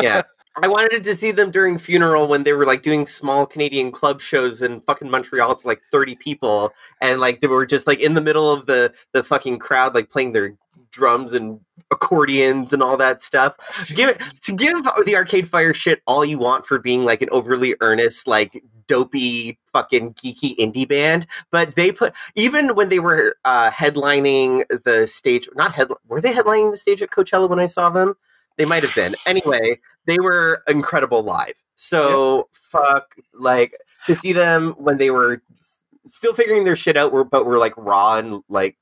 yeah. 0.00 0.22
I 0.62 0.68
wanted 0.68 1.02
to 1.02 1.14
see 1.16 1.32
them 1.32 1.50
during 1.50 1.78
funeral 1.78 2.28
when 2.28 2.44
they 2.44 2.52
were 2.52 2.64
like 2.64 2.82
doing 2.82 3.06
small 3.08 3.44
Canadian 3.44 3.90
club 3.90 4.20
shows 4.20 4.62
in 4.62 4.78
fucking 4.80 5.10
Montreal 5.10 5.56
to 5.56 5.66
like 5.66 5.82
30 5.90 6.14
people 6.14 6.72
and 7.00 7.20
like 7.20 7.40
they 7.40 7.48
were 7.48 7.66
just 7.66 7.88
like 7.88 8.00
in 8.00 8.14
the 8.14 8.20
middle 8.20 8.52
of 8.52 8.66
the 8.66 8.94
the 9.12 9.24
fucking 9.24 9.58
crowd 9.58 9.96
like 9.96 10.10
playing 10.10 10.30
their 10.30 10.54
drums 10.90 11.32
and 11.32 11.60
accordions 11.90 12.72
and 12.72 12.82
all 12.82 12.96
that 12.96 13.22
stuff. 13.22 13.56
Give 13.94 14.08
it 14.08 14.22
give 14.56 14.84
the 15.04 15.14
Arcade 15.16 15.48
Fire 15.48 15.74
shit 15.74 16.02
all 16.06 16.24
you 16.24 16.38
want 16.38 16.66
for 16.66 16.78
being 16.78 17.04
like 17.04 17.22
an 17.22 17.28
overly 17.30 17.74
earnest 17.80 18.26
like 18.26 18.62
dopey 18.86 19.58
fucking 19.72 20.12
geeky 20.14 20.56
indie 20.56 20.86
band, 20.86 21.26
but 21.50 21.74
they 21.74 21.90
put 21.90 22.14
even 22.34 22.74
when 22.74 22.88
they 22.88 22.98
were 22.98 23.36
uh 23.44 23.70
headlining 23.70 24.64
the 24.84 25.06
stage 25.06 25.48
not 25.54 25.72
head 25.72 25.88
were 26.08 26.20
they 26.20 26.32
headlining 26.32 26.70
the 26.70 26.76
stage 26.76 27.02
at 27.02 27.10
Coachella 27.10 27.48
when 27.48 27.58
I 27.58 27.66
saw 27.66 27.90
them? 27.90 28.14
They 28.56 28.64
might 28.64 28.82
have 28.82 28.94
been. 28.94 29.14
Anyway, 29.26 29.80
they 30.06 30.18
were 30.18 30.62
incredible 30.68 31.22
live. 31.22 31.54
So 31.76 32.48
fuck, 32.52 33.14
like 33.32 33.74
to 34.06 34.14
see 34.14 34.32
them 34.32 34.74
when 34.78 34.98
they 34.98 35.10
were 35.10 35.42
still 36.06 36.34
figuring 36.34 36.64
their 36.64 36.76
shit 36.76 36.96
out, 36.96 37.12
were 37.12 37.24
but 37.24 37.46
were 37.46 37.58
like 37.58 37.76
raw 37.76 38.16
and 38.18 38.42
like 38.48 38.76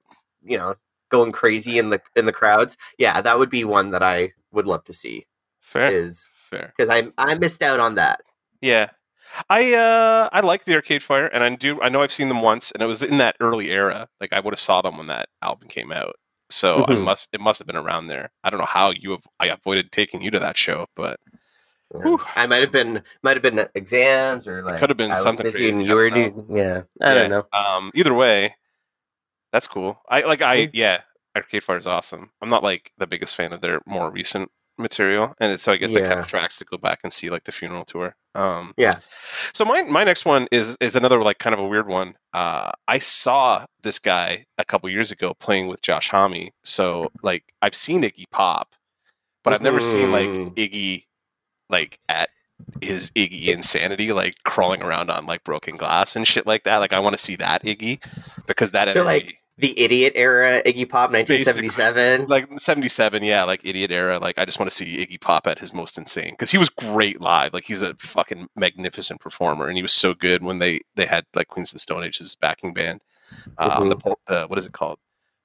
you 0.45 0.59
know 0.59 0.74
going 1.12 1.30
crazy 1.32 1.78
in 1.78 1.90
the 1.90 2.00
in 2.16 2.26
the 2.26 2.32
crowds. 2.32 2.76
Yeah, 2.98 3.20
that 3.20 3.38
would 3.38 3.50
be 3.50 3.64
one 3.64 3.90
that 3.90 4.02
I 4.02 4.32
would 4.50 4.66
love 4.66 4.82
to 4.84 4.92
see. 4.92 5.26
Fair. 5.60 5.92
Is 5.92 6.32
Fair. 6.50 6.72
because 6.76 6.90
I 6.90 7.08
I 7.18 7.36
missed 7.36 7.62
out 7.62 7.78
on 7.78 7.94
that. 7.94 8.20
Yeah. 8.60 8.88
I 9.48 9.72
uh 9.74 10.28
I 10.32 10.40
like 10.40 10.64
the 10.64 10.74
Arcade 10.74 11.02
Fire 11.02 11.26
and 11.26 11.42
I 11.44 11.54
do 11.54 11.80
I 11.80 11.88
know 11.88 12.02
I've 12.02 12.12
seen 12.12 12.28
them 12.28 12.42
once 12.42 12.70
and 12.72 12.82
it 12.82 12.86
was 12.86 13.02
in 13.02 13.18
that 13.18 13.36
early 13.40 13.70
era. 13.70 14.08
Like 14.20 14.32
I 14.32 14.40
would 14.40 14.52
have 14.52 14.60
saw 14.60 14.82
them 14.82 14.98
when 14.98 15.06
that 15.06 15.28
album 15.40 15.68
came 15.68 15.92
out. 15.92 16.16
So 16.50 16.84
I 16.88 16.92
Mhm. 16.94 17.04
must 17.04 17.28
it 17.32 17.40
must 17.40 17.58
have 17.60 17.66
been 17.66 17.76
around 17.76 18.08
there. 18.08 18.30
I 18.44 18.50
don't 18.50 18.60
know 18.60 18.66
how 18.66 18.90
you 18.90 19.12
have 19.12 19.22
I 19.40 19.46
avoided 19.48 19.92
taking 19.92 20.20
you 20.22 20.30
to 20.32 20.38
that 20.40 20.56
show, 20.58 20.86
but 20.96 21.18
Yeah. 21.94 22.16
I 22.36 22.46
might 22.46 22.60
have 22.62 22.72
been 22.72 23.02
might 23.22 23.36
have 23.36 23.42
been 23.42 23.66
exams 23.74 24.46
or 24.48 24.62
like 24.62 24.78
could 24.80 24.90
have 24.90 24.96
been 24.98 25.12
I 25.12 25.14
something 25.14 25.50
crazy, 25.50 25.84
you 25.84 25.94
were 25.94 26.10
doing 26.10 26.46
yeah. 26.50 26.82
I 27.00 27.14
don't 27.14 27.30
know. 27.30 27.44
Um 27.54 27.90
either 27.94 28.12
way, 28.14 28.54
that's 29.53 29.66
cool. 29.68 30.00
I 30.09 30.22
like 30.22 30.42
I 30.42 30.66
Mm. 30.66 30.70
yeah, 30.74 31.00
Arcade 31.36 31.62
Fire 31.64 31.76
is 31.76 31.86
awesome. 31.86 32.30
I'm 32.40 32.48
not 32.48 32.62
like 32.62 32.92
the 32.98 33.07
biggest 33.07 33.34
fan 33.36 33.53
of 33.53 33.61
their 33.61 33.80
more 33.86 34.11
recent 34.11 34.50
material 34.78 35.34
and 35.38 35.53
it's, 35.53 35.62
so 35.62 35.70
I 35.70 35.76
guess 35.76 35.92
that 35.92 36.09
kind 36.09 36.18
of 36.18 36.26
tracks 36.26 36.57
to 36.59 36.64
go 36.64 36.78
back 36.78 37.00
and 37.05 37.12
see 37.12 37.28
like 37.28 37.44
the 37.44 37.53
funeral 37.53 37.84
tour. 37.84 38.16
Um 38.34 38.72
Yeah. 38.78 38.94
So 39.53 39.64
my 39.66 39.82
my 39.82 40.03
next 40.03 40.24
one 40.24 40.48
is 40.50 40.76
is 40.80 40.96
another 40.96 41.22
like 41.22 41.38
kind 41.38 41.53
of 41.55 41.61
a 41.61 41.66
weird 41.68 41.86
one. 41.88 42.16
Uh, 42.32 42.70
I 42.88 42.98
saw 42.98 43.66
this 43.82 43.98
guy 43.98 44.46
a 44.57 44.64
couple 44.64 44.88
years 44.88 45.12
ago 45.12 45.34
playing 45.34 45.68
with 45.68 45.82
Josh 45.82 46.09
Homme. 46.09 46.48
So 46.64 47.11
like 47.22 47.44
I've 47.61 47.74
seen 47.74 48.03
Iggy 48.03 48.24
Pop, 48.30 48.74
but 49.44 49.53
I've 49.53 49.61
never 49.62 49.80
seen 49.82 50.11
like 50.11 50.30
Mhm. 50.30 50.55
Iggy 50.57 51.05
like 51.68 51.98
at 52.09 52.30
his 52.80 53.11
Iggy 53.11 53.48
insanity, 53.48 54.12
like 54.12 54.36
crawling 54.44 54.82
around 54.82 55.11
on 55.11 55.26
like 55.26 55.44
broken 55.44 55.76
glass 55.76 56.16
and 56.16 56.26
shit 56.26 56.46
like 56.46 56.64
that. 56.64 56.78
Like 56.78 56.92
I 56.94 56.98
want 57.00 57.14
to 57.14 57.22
see 57.22 57.36
that 57.36 57.62
Iggy 57.64 58.03
because 58.46 58.70
that 58.70 58.86
So, 58.94 59.03
energy. 59.03 59.26
like, 59.26 59.38
The 59.62 59.78
idiot 59.78 60.12
era 60.16 60.60
Iggy 60.64 60.88
Pop 60.88 61.12
1977. 61.12 62.26
like 62.28 62.48
77 62.60 63.22
yeah 63.22 63.44
like 63.44 63.64
idiot 63.64 63.92
era. 63.92 64.18
Like 64.18 64.36
i 64.36 64.44
just 64.44 64.58
want 64.58 64.70
to 64.70 64.76
see 64.76 65.06
iggy 65.06 65.20
pop 65.20 65.46
at 65.46 65.58
his 65.58 65.72
most 65.72 65.96
insane 65.96 66.32
because 66.32 66.50
he 66.50 66.58
was 66.58 66.68
great 66.68 67.20
live. 67.20 67.54
Like 67.54 67.64
he's 67.64 67.82
a 67.82 67.94
fucking 67.94 68.48
magnificent 68.56 69.20
performer 69.20 69.68
and 69.68 69.76
he 69.76 69.82
was 69.82 69.92
so 69.92 70.14
good 70.14 70.42
when 70.42 70.58
they 70.58 70.80
they 70.96 71.06
had 71.06 71.24
like 71.34 71.46
queens 71.46 71.70
of 71.70 71.74
the 71.74 71.78
stone 71.78 72.02
age 72.02 72.20
as 72.20 72.34
backing 72.34 72.74
band. 72.74 73.02
Uh, 73.56 73.76
on 73.78 73.88
the, 73.88 73.96
po- 73.96 74.18
the 74.26 74.46
what 74.46 74.58
is 74.58 74.66
it 74.66 74.72
called? 74.72 74.98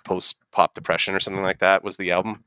Post 0.04 0.38
pop 0.52 0.74
depression 0.74 1.14
or 1.14 1.20
something 1.20 1.44
like 1.44 1.60
that 1.60 1.84
was 1.84 1.98
the 1.98 2.12
album 2.12 2.44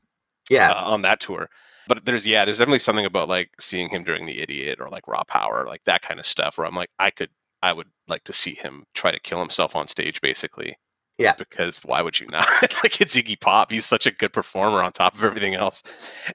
yeah. 0.49 0.71
uh, 0.71 0.83
on 0.83 1.01
that 1.03 1.21
tour. 1.21 1.49
But 1.87 2.05
there's 2.05 2.25
yeah 2.27 2.45
there's 2.45 2.59
definitely 2.59 2.79
something 2.79 3.05
about 3.05 3.29
like 3.29 3.49
seeing 3.59 3.89
him 3.89 4.03
during 4.03 4.25
the 4.25 4.41
idiot 4.41 4.79
or 4.79 4.89
like 4.89 5.07
raw 5.07 5.23
power 5.23 5.65
like 5.65 5.83
that 5.85 6.01
kind 6.01 6.19
of 6.19 6.25
stuff 6.25 6.57
where 6.57 6.67
i'm 6.67 6.75
like 6.75 6.89
i 6.99 7.09
could 7.09 7.29
i 7.63 7.73
would 7.73 7.87
like 8.07 8.23
to 8.25 8.33
see 8.33 8.53
him 8.53 8.85
try 8.93 9.11
to 9.11 9.19
kill 9.19 9.39
himself 9.39 9.75
on 9.75 9.87
stage 9.87 10.21
basically 10.21 10.75
Yeah. 11.21 11.33
because 11.37 11.77
why 11.83 12.01
would 12.01 12.19
you 12.19 12.27
not 12.27 12.47
like 12.83 12.99
it's 13.01 13.15
iggy 13.15 13.39
pop 13.39 13.71
he's 13.71 13.85
such 13.85 14.05
a 14.05 14.11
good 14.11 14.33
performer 14.33 14.81
on 14.81 14.91
top 14.91 15.15
of 15.15 15.23
everything 15.23 15.55
else 15.55 15.83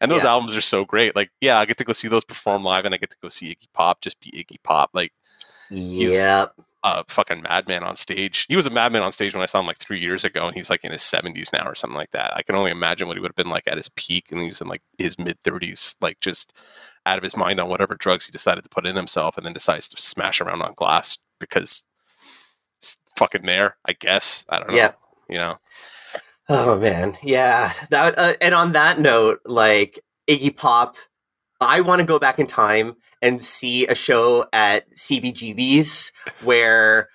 and 0.00 0.10
those 0.10 0.22
Yeah. 0.24 0.30
albums 0.30 0.56
are 0.56 0.60
so 0.60 0.84
great 0.84 1.16
like 1.16 1.30
yeah 1.40 1.58
i 1.58 1.64
get 1.64 1.76
to 1.78 1.84
go 1.84 1.92
see 1.92 2.08
those 2.08 2.24
perform 2.24 2.62
live 2.64 2.84
and 2.84 2.94
i 2.94 2.98
get 2.98 3.10
to 3.10 3.16
go 3.22 3.28
see 3.28 3.48
iggy 3.54 3.66
pop 3.72 4.00
just 4.00 4.20
be 4.20 4.30
iggy 4.30 4.62
pop 4.62 4.90
like 4.94 5.12
yeah, 5.70 6.46
a 6.84 7.02
fucking 7.08 7.42
madman 7.42 7.82
on 7.82 7.96
stage. 7.96 8.46
He 8.48 8.54
was 8.54 8.66
a 8.66 8.70
madman 8.70 9.02
on 9.02 9.10
stage 9.10 9.34
when 9.34 9.42
I 9.42 9.46
saw 9.46 9.58
him 9.58 9.66
like 9.66 9.78
three 9.78 9.98
years 9.98 10.24
ago, 10.24 10.46
and 10.46 10.54
he's 10.54 10.70
like 10.70 10.84
in 10.84 10.92
his 10.92 11.02
seventies 11.02 11.52
now 11.52 11.66
or 11.66 11.74
something 11.74 11.96
like 11.96 12.12
that. 12.12 12.32
I 12.36 12.42
can 12.42 12.54
only 12.54 12.70
imagine 12.70 13.08
what 13.08 13.16
he 13.16 13.20
would 13.20 13.30
have 13.30 13.34
been 13.34 13.50
like 13.50 13.66
at 13.66 13.76
his 13.76 13.88
peak, 13.88 14.30
and 14.30 14.40
he 14.40 14.46
was 14.46 14.60
in 14.60 14.68
like 14.68 14.82
his 14.96 15.18
mid 15.18 15.42
thirties, 15.42 15.96
like 16.00 16.20
just 16.20 16.56
out 17.04 17.18
of 17.18 17.24
his 17.24 17.36
mind 17.36 17.58
on 17.58 17.68
whatever 17.68 17.96
drugs 17.96 18.26
he 18.26 18.30
decided 18.30 18.62
to 18.62 18.70
put 18.70 18.86
in 18.86 18.94
himself, 18.94 19.36
and 19.36 19.44
then 19.44 19.52
decides 19.52 19.88
to 19.88 20.00
smash 20.00 20.40
around 20.40 20.62
on 20.62 20.74
glass 20.74 21.18
because 21.40 21.84
fucking 23.16 23.44
mayor, 23.44 23.76
I 23.84 23.92
guess 23.92 24.44
I 24.48 24.58
don't 24.58 24.70
know. 24.70 24.76
Yep. 24.76 24.98
You 25.28 25.38
know, 25.38 25.56
Oh 26.48 26.78
man, 26.78 27.16
yeah. 27.22 27.72
That 27.90 28.18
uh, 28.18 28.34
and 28.40 28.54
on 28.54 28.72
that 28.72 29.00
note, 29.00 29.40
like 29.44 30.00
Iggy 30.28 30.56
Pop, 30.56 30.96
I 31.60 31.80
want 31.80 32.00
to 32.00 32.06
go 32.06 32.18
back 32.18 32.38
in 32.38 32.46
time 32.46 32.96
and 33.20 33.42
see 33.42 33.86
a 33.86 33.94
show 33.94 34.46
at 34.52 34.88
CBGB's 34.94 36.12
where 36.42 37.08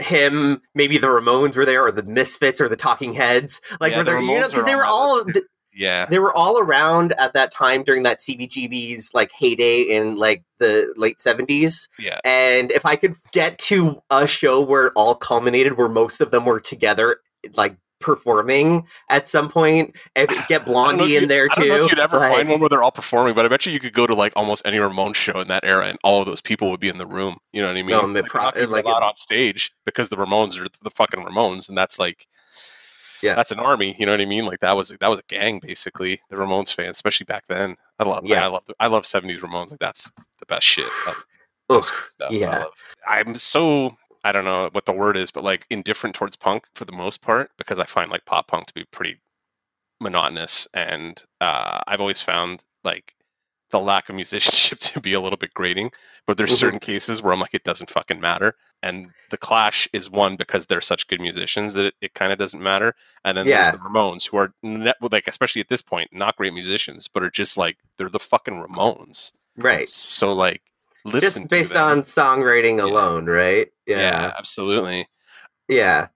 him, 0.00 0.62
maybe 0.74 0.96
the 0.96 1.08
Ramones 1.08 1.56
were 1.56 1.66
there, 1.66 1.84
or 1.84 1.92
the 1.92 2.02
Misfits, 2.02 2.60
or 2.60 2.68
the 2.68 2.76
Talking 2.76 3.12
Heads, 3.12 3.60
like 3.80 3.92
Yeah, 3.92 3.98
were 3.98 4.04
the 4.04 4.10
there, 4.12 4.20
you 4.20 4.40
know, 4.40 4.48
because 4.48 4.64
they 4.64 4.76
were 4.76 4.86
all 4.86 5.24
th- 5.32 5.44
yeah, 5.74 6.06
they 6.06 6.18
were 6.18 6.32
all 6.34 6.58
around 6.58 7.12
at 7.18 7.32
that 7.34 7.50
time 7.52 7.82
during 7.82 8.02
that 8.04 8.20
CBGB's 8.20 9.10
like 9.14 9.32
heyday 9.32 9.82
in 9.82 10.16
like 10.16 10.44
the 10.58 10.92
late 10.96 11.20
seventies. 11.20 11.88
yeah, 11.98 12.18
And 12.24 12.70
if 12.72 12.86
I 12.86 12.96
could 12.96 13.14
get 13.32 13.58
to 13.60 14.00
a 14.10 14.26
show 14.26 14.60
where 14.62 14.86
it 14.86 14.92
all 14.96 15.14
culminated, 15.14 15.76
where 15.76 15.88
most 15.88 16.20
of 16.20 16.30
them 16.30 16.44
were 16.46 16.60
together, 16.60 17.18
like 17.56 17.76
performing 18.00 18.86
at 19.08 19.28
some 19.28 19.48
point 19.50 19.96
and 20.14 20.28
get 20.28 20.40
I 20.40 20.44
don't 20.44 20.48
know 20.48 20.60
if 20.60 20.66
Blondie 20.66 21.16
in 21.16 21.22
you- 21.22 21.28
there 21.28 21.48
I 21.50 21.54
don't 21.54 21.68
know 21.68 21.78
too. 21.78 21.84
if 21.86 21.90
you'd 21.90 21.98
ever 21.98 22.18
Like, 22.18 22.32
find 22.32 22.48
one 22.48 22.60
where 22.60 22.68
they're 22.68 22.82
all 22.82 22.92
performing, 22.92 23.34
but 23.34 23.44
I 23.44 23.48
bet 23.48 23.66
you 23.66 23.72
you 23.72 23.80
could 23.80 23.94
go 23.94 24.06
to 24.06 24.14
like 24.14 24.32
almost 24.36 24.62
any 24.66 24.78
Ramones 24.78 25.14
show 25.16 25.40
in 25.40 25.48
that 25.48 25.64
era, 25.64 25.86
and 25.86 25.98
all 26.04 26.20
of 26.20 26.26
those 26.26 26.40
people 26.40 26.70
would 26.70 26.80
be 26.80 26.88
in 26.88 26.98
the 26.98 27.06
room. 27.06 27.36
You 27.52 27.62
know 27.62 27.68
what 27.68 27.76
I 27.76 27.82
mean? 27.82 27.90
No, 27.90 28.06
the 28.12 28.22
Like, 28.22 28.30
pro- 28.30 28.42
not 28.42 28.68
like 28.70 28.84
it- 28.84 28.88
on 28.88 29.16
stage 29.16 29.72
because 29.86 30.08
the 30.10 30.16
Ramones 30.16 30.60
are 30.60 30.66
the 30.82 30.90
fucking 30.90 31.20
Ramones, 31.24 31.68
and 31.68 31.76
that's 31.78 31.98
like, 31.98 32.26
Yeah. 33.22 33.34
that's 33.34 33.52
an 33.52 33.58
army. 33.58 33.94
You 33.98 34.06
know 34.06 34.12
what 34.12 34.20
I 34.20 34.26
mean? 34.26 34.46
Like 34.46 34.60
that 34.60 34.76
was 34.76 34.88
that 34.88 35.08
was 35.08 35.18
a 35.20 35.24
gang 35.28 35.60
basically. 35.60 36.20
The 36.30 36.36
Ramones 36.36 36.74
fans, 36.74 36.96
especially 36.96 37.24
back 37.24 37.44
then. 37.48 37.76
I 37.98 38.04
love. 38.04 38.24
Yeah, 38.26 38.36
Yeah. 38.36 38.44
I 38.44 38.46
love. 38.48 38.62
I 38.80 38.86
love 38.88 39.06
seventies 39.06 39.40
Ramones. 39.40 39.70
Like 39.70 39.80
that's 39.80 40.10
the 40.40 40.46
best 40.46 40.66
shit. 40.66 40.88
I- 41.06 41.14
Ugh. 41.70 41.84
I 42.20 42.28
yeah. 42.30 42.58
love. 42.58 42.72
I'm 43.06 43.34
so 43.36 43.96
I 44.22 44.32
don't 44.32 44.44
know 44.44 44.68
what 44.72 44.84
the 44.86 44.92
word 44.92 45.16
is, 45.16 45.30
but 45.30 45.44
like 45.44 45.66
indifferent 45.70 46.14
towards 46.14 46.36
punk 46.36 46.64
for 46.74 46.84
the 46.84 46.92
most 46.92 47.22
part 47.22 47.50
because 47.56 47.78
I 47.78 47.84
find 47.84 48.10
like 48.10 48.24
pop 48.26 48.48
punk 48.48 48.66
to 48.66 48.74
be 48.74 48.84
pretty 48.90 49.18
monotonous, 50.00 50.68
and 50.74 51.22
uh, 51.40 51.80
I've 51.86 52.00
always 52.00 52.20
found 52.20 52.60
like 52.84 53.13
the 53.74 53.80
lack 53.80 54.08
of 54.08 54.14
musicianship 54.14 54.78
to 54.94 55.00
be 55.00 55.12
a 55.14 55.20
little 55.20 55.36
bit 55.36 55.52
grating. 55.54 55.90
But 56.26 56.38
there's 56.38 56.52
Mhm. 56.52 56.58
certain 56.60 56.78
cases 56.78 57.20
where 57.22 57.32
I'm 57.32 57.40
like, 57.40 57.54
it 57.54 57.64
doesn't 57.64 57.90
fucking 57.90 58.20
matter. 58.20 58.54
And 58.82 59.10
the 59.30 59.36
Clash 59.36 59.88
is 59.92 60.08
one 60.08 60.36
because 60.36 60.66
they're 60.66 60.80
such 60.80 61.08
good 61.08 61.20
musicians 61.20 61.74
that 61.74 61.86
it, 61.86 61.94
it 62.00 62.14
kind 62.14 62.32
of 62.32 62.38
doesn't 62.38 62.62
matter. 62.62 62.94
And 63.24 63.36
then 63.36 63.46
Yeah. 63.46 63.70
there's 63.70 63.82
the 63.82 63.88
Ramones, 63.88 64.28
who 64.28 64.36
are 64.36 64.52
ne- 64.62 64.92
like, 65.00 65.26
especially 65.26 65.60
at 65.60 65.68
this 65.68 65.82
point, 65.82 66.10
not 66.12 66.36
great 66.36 66.54
musicians, 66.54 67.08
but 67.08 67.22
are 67.22 67.30
just 67.30 67.56
like 67.56 67.76
they're 67.98 68.08
the 68.08 68.18
fucking 68.20 68.54
Ramones. 68.62 69.32
right. 69.56 69.88
So 69.88 70.32
like, 70.32 70.62
listen 71.04 71.42
Just 71.42 71.50
based 71.50 71.74
on 71.76 72.02
songwriting 72.04 72.78
Yeah. 72.78 72.84
alone, 72.84 73.26
right? 73.26 73.68
yeah, 73.86 74.32
absolutely. 74.38 75.06
Yeah. 75.68 76.08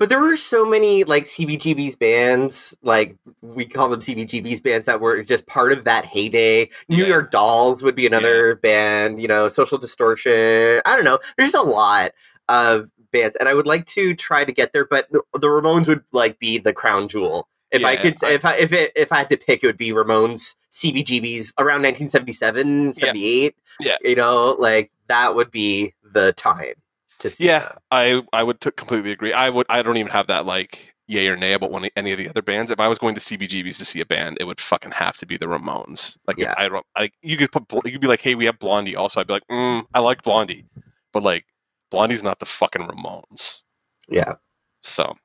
But 0.00 0.08
there 0.08 0.18
were 0.18 0.38
so 0.38 0.64
many 0.64 1.04
like 1.04 1.24
CBGB's 1.24 1.94
bands, 1.94 2.74
like 2.82 3.16
we 3.42 3.66
call 3.66 3.90
them 3.90 4.00
CBGB's 4.00 4.62
bands 4.62 4.86
that 4.86 4.98
were 5.02 5.22
just 5.22 5.46
part 5.46 5.72
of 5.72 5.84
that 5.84 6.06
heyday. 6.06 6.70
New 6.88 7.02
Yeah. 7.02 7.06
York 7.08 7.30
Dolls 7.30 7.82
would 7.82 7.94
be 7.94 8.06
another 8.06 8.56
band, 8.56 9.20
you 9.20 9.28
know, 9.28 9.46
Social 9.48 9.76
Distortion. 9.76 10.80
I 10.86 10.96
don't 10.96 11.04
know. 11.04 11.18
There's 11.36 11.52
just 11.52 11.62
a 11.64 11.68
lot 11.68 12.12
of 12.48 12.88
bands 13.12 13.36
and 13.38 13.46
I 13.46 13.52
would 13.52 13.66
like 13.66 13.84
to 13.88 14.14
try 14.14 14.42
to 14.42 14.52
get 14.52 14.72
there, 14.72 14.86
but 14.86 15.06
the 15.12 15.20
Ramones 15.48 15.86
would 15.86 16.02
like 16.12 16.38
be 16.38 16.56
the 16.56 16.72
crown 16.72 17.06
jewel. 17.06 17.46
If 17.70 17.84
I 17.84 17.96
could 17.96 18.16
I- 18.24 18.30
if 18.32 18.44
I 18.46 18.56
if 18.56 18.72
it 18.72 18.92
if 18.96 19.12
I 19.12 19.18
had 19.18 19.28
to 19.28 19.36
pick 19.36 19.62
it 19.62 19.66
would 19.66 19.76
be 19.76 19.90
Ramones 19.90 20.56
CBGB's 20.72 21.52
around 21.58 21.82
1977, 21.82 22.94
78. 22.94 23.54
Yeah. 23.80 23.96
You 24.02 24.14
know, 24.16 24.56
like 24.58 24.90
that 25.08 25.34
would 25.34 25.50
be 25.50 25.92
the 26.02 26.32
time 26.32 26.74
to 27.20 27.30
see 27.30 27.46
Yeah, 27.46 27.60
them. 27.60 27.78
I 27.90 28.22
I 28.32 28.42
would 28.42 28.60
t- 28.60 28.70
completely 28.72 29.12
agree. 29.12 29.32
I 29.32 29.50
would. 29.50 29.66
I 29.70 29.82
don't 29.82 29.96
even 29.96 30.12
have 30.12 30.26
that 30.28 30.46
like 30.46 30.94
yay 31.08 31.28
or 31.28 31.36
nay 31.36 31.54
about 31.54 31.70
one 31.72 31.88
any 31.96 32.12
of 32.12 32.18
the 32.18 32.28
other 32.28 32.42
bands. 32.42 32.70
If 32.70 32.80
I 32.80 32.88
was 32.88 32.98
going 32.98 33.14
to 33.16 33.20
CBGB's 33.20 33.78
to 33.78 33.84
see 33.84 34.00
a 34.00 34.06
band, 34.06 34.38
it 34.40 34.44
would 34.46 34.60
fucking 34.60 34.92
have 34.92 35.16
to 35.18 35.26
be 35.26 35.36
the 35.36 35.46
Ramones. 35.46 36.18
Like, 36.28 36.38
Yeah. 36.38 36.54
I 36.56 36.68
don't. 36.68 36.86
Like, 36.98 37.14
you 37.22 37.36
could 37.36 37.52
put. 37.52 37.84
You 37.86 37.92
could 37.92 38.00
be 38.00 38.06
like, 38.08 38.20
hey, 38.20 38.34
we 38.36 38.44
have 38.46 38.58
Blondie. 38.58 38.96
Also, 38.96 39.20
I'd 39.20 39.26
be 39.26 39.34
like, 39.34 39.46
mm, 39.50 39.84
I 39.94 40.00
like 40.00 40.22
Blondie, 40.22 40.64
but 41.12 41.22
like, 41.22 41.46
Blondie's 41.90 42.22
not 42.22 42.38
the 42.40 42.46
fucking 42.46 42.82
Ramones. 42.86 43.64
Yeah. 44.08 44.34
So. 44.82 45.16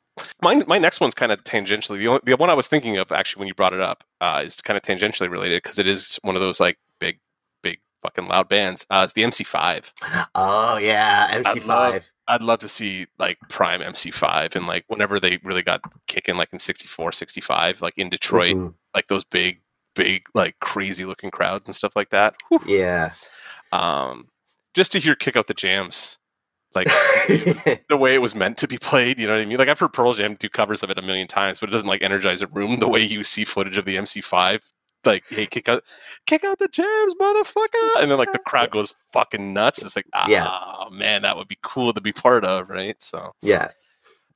My, 0.41 0.63
my 0.65 0.77
next 0.77 1.01
one's 1.01 1.13
kind 1.13 1.33
of 1.33 1.43
tangentially 1.43 1.97
the, 1.99 2.07
only, 2.07 2.21
the 2.23 2.37
one 2.37 2.49
I 2.49 2.53
was 2.53 2.69
thinking 2.69 2.97
of 2.97 3.11
actually 3.11 3.41
when 3.41 3.49
you 3.49 3.53
brought 3.53 3.73
it 3.73 3.81
up 3.81 4.05
uh, 4.21 4.41
is 4.45 4.61
kind 4.61 4.77
of 4.77 4.83
tangentially 4.83 5.29
related 5.29 5.61
because 5.61 5.77
it 5.77 5.87
is 5.87 6.17
one 6.23 6.35
of 6.35 6.41
those 6.41 6.57
like 6.57 6.77
fucking 8.05 8.27
loud 8.27 8.47
bands. 8.47 8.85
Uh, 8.89 9.01
it's 9.03 9.13
the 9.13 9.23
MC5. 9.23 9.91
Oh 10.35 10.77
yeah, 10.77 11.41
MC5. 11.41 11.65
love- 11.65 12.03
I'd 12.27 12.41
love 12.41 12.59
to 12.59 12.67
see 12.69 13.05
like 13.19 13.37
prime 13.49 13.81
MC5 13.81 14.55
and 14.55 14.65
like 14.65 14.83
whenever 14.87 15.19
they 15.19 15.37
really 15.43 15.61
got 15.61 15.81
kicking 16.07 16.37
like 16.37 16.51
in 16.53 16.57
64, 16.59 17.11
65, 17.11 17.81
like 17.81 17.97
in 17.97 18.09
Detroit, 18.09 18.55
Mhm. 18.55 18.73
like 18.95 19.07
those 19.07 19.23
big, 19.23 19.61
big, 19.95 20.25
like 20.33 20.55
crazy 20.59 21.05
looking 21.05 21.29
crowds 21.29 21.67
and 21.67 21.75
stuff 21.75 21.95
like 21.95 22.09
that. 22.09 22.35
Whew. 22.49 22.61
Yeah. 22.65 23.11
Um, 23.71 24.27
just 24.73 24.91
to 24.93 24.99
hear 24.99 25.13
kick 25.15 25.35
out 25.37 25.45
the 25.47 25.53
jams, 25.53 26.17
like 26.73 26.87
the 27.89 27.97
way 27.97 28.15
it 28.15 28.21
was 28.23 28.33
meant 28.35 28.57
to 28.57 28.67
be 28.67 28.77
played, 28.79 29.19
you 29.19 29.27
know 29.27 29.33
what 29.35 29.41
I 29.41 29.45
mean? 29.45 29.57
Like 29.59 29.67
I've 29.69 29.79
heard 29.79 29.93
Pearl 29.93 30.13
Jam 30.15 30.35
do 30.35 30.49
covers 30.49 30.81
of 30.81 30.89
it 30.89 30.97
a 30.97 31.03
million 31.03 31.27
times, 31.27 31.59
but 31.59 31.69
it 31.69 31.73
doesn't 31.73 31.87
like 31.89 32.01
energize 32.01 32.41
a 32.41 32.47
room 32.47 32.79
the 32.79 32.87
way 32.89 33.01
you 33.01 33.23
see 33.23 33.45
footage 33.45 33.77
of 33.77 33.85
the 33.85 33.97
MC5. 33.97 34.61
Like, 35.05 35.23
hey, 35.29 35.45
kick 35.45 35.69
out, 35.69 35.83
kick 36.25 36.43
out 36.43 36.59
the 36.59 36.67
jams, 36.67 37.13
motherfucker! 37.15 38.01
And 38.01 38.09
then 38.11 38.17
like 38.17 38.31
the 38.31 38.39
crowd 38.39 38.71
goes 38.71 38.95
fucking 39.13 39.53
nuts. 39.53 39.83
It's 39.83 39.95
like, 39.95 40.07
ah, 40.13 40.27
Yeah. 40.27 40.85
man, 40.97 41.21
that 41.23 41.37
would 41.37 41.47
be 41.47 41.57
cool 41.61 41.93
to 41.93 42.01
be 42.01 42.11
part 42.11 42.43
of, 42.45 42.69
right? 42.69 43.01
So 43.01 43.31
yeah. 43.41 43.69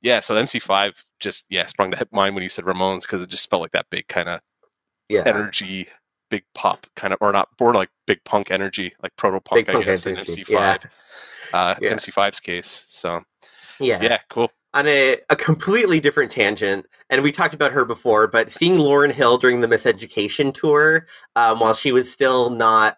yeah, 0.02 0.20
so 0.20 0.34
MC5 0.36 1.04
just 1.18 1.46
yeah 1.50 1.66
sprung 1.66 1.90
to 1.90 2.08
mind 2.12 2.34
when 2.34 2.42
you 2.42 2.48
said 2.48 2.64
Ramones 2.64 3.02
because 3.02 3.22
it 3.22 3.30
just 3.30 3.48
felt 3.50 3.62
like 3.62 3.72
that 3.72 3.86
big 3.90 4.08
kind 4.08 4.28
of 4.28 4.40
Yeah. 5.08 5.22
energy, 5.26 5.88
big 6.30 6.44
pop 6.54 6.86
kind 6.96 7.12
of, 7.12 7.18
or 7.20 7.32
not, 7.32 7.48
more 7.60 7.74
like 7.74 7.90
big 8.06 8.22
punk 8.24 8.50
energy, 8.50 8.92
like 9.02 9.14
proto 9.16 9.40
punk, 9.40 9.68
I 9.68 9.72
punk 9.72 9.84
guess, 9.86 10.06
in 10.06 10.16
MC5. 10.16 10.48
yeah. 10.48 10.76
Uh, 11.52 11.74
Yeah. 11.80 11.92
MC5's 11.94 12.40
case. 12.40 12.84
So 12.88 13.22
Yeah. 13.80 14.00
yeah, 14.02 14.18
cool. 14.28 14.50
On 14.72 14.86
a, 14.86 15.18
a 15.28 15.34
completely 15.34 15.98
different 15.98 16.30
tangent, 16.30 16.86
and 17.08 17.22
we 17.24 17.32
talked 17.32 17.54
about 17.54 17.72
her 17.72 17.84
before, 17.84 18.28
but 18.28 18.50
seeing 18.50 18.76
Lauryn 18.76 19.10
Hill 19.12 19.36
during 19.36 19.60
the 19.62 19.66
Miseducation 19.66 20.54
tour, 20.54 21.06
um, 21.34 21.58
while 21.58 21.74
she 21.74 21.90
was 21.90 22.10
still 22.10 22.50
not 22.50 22.96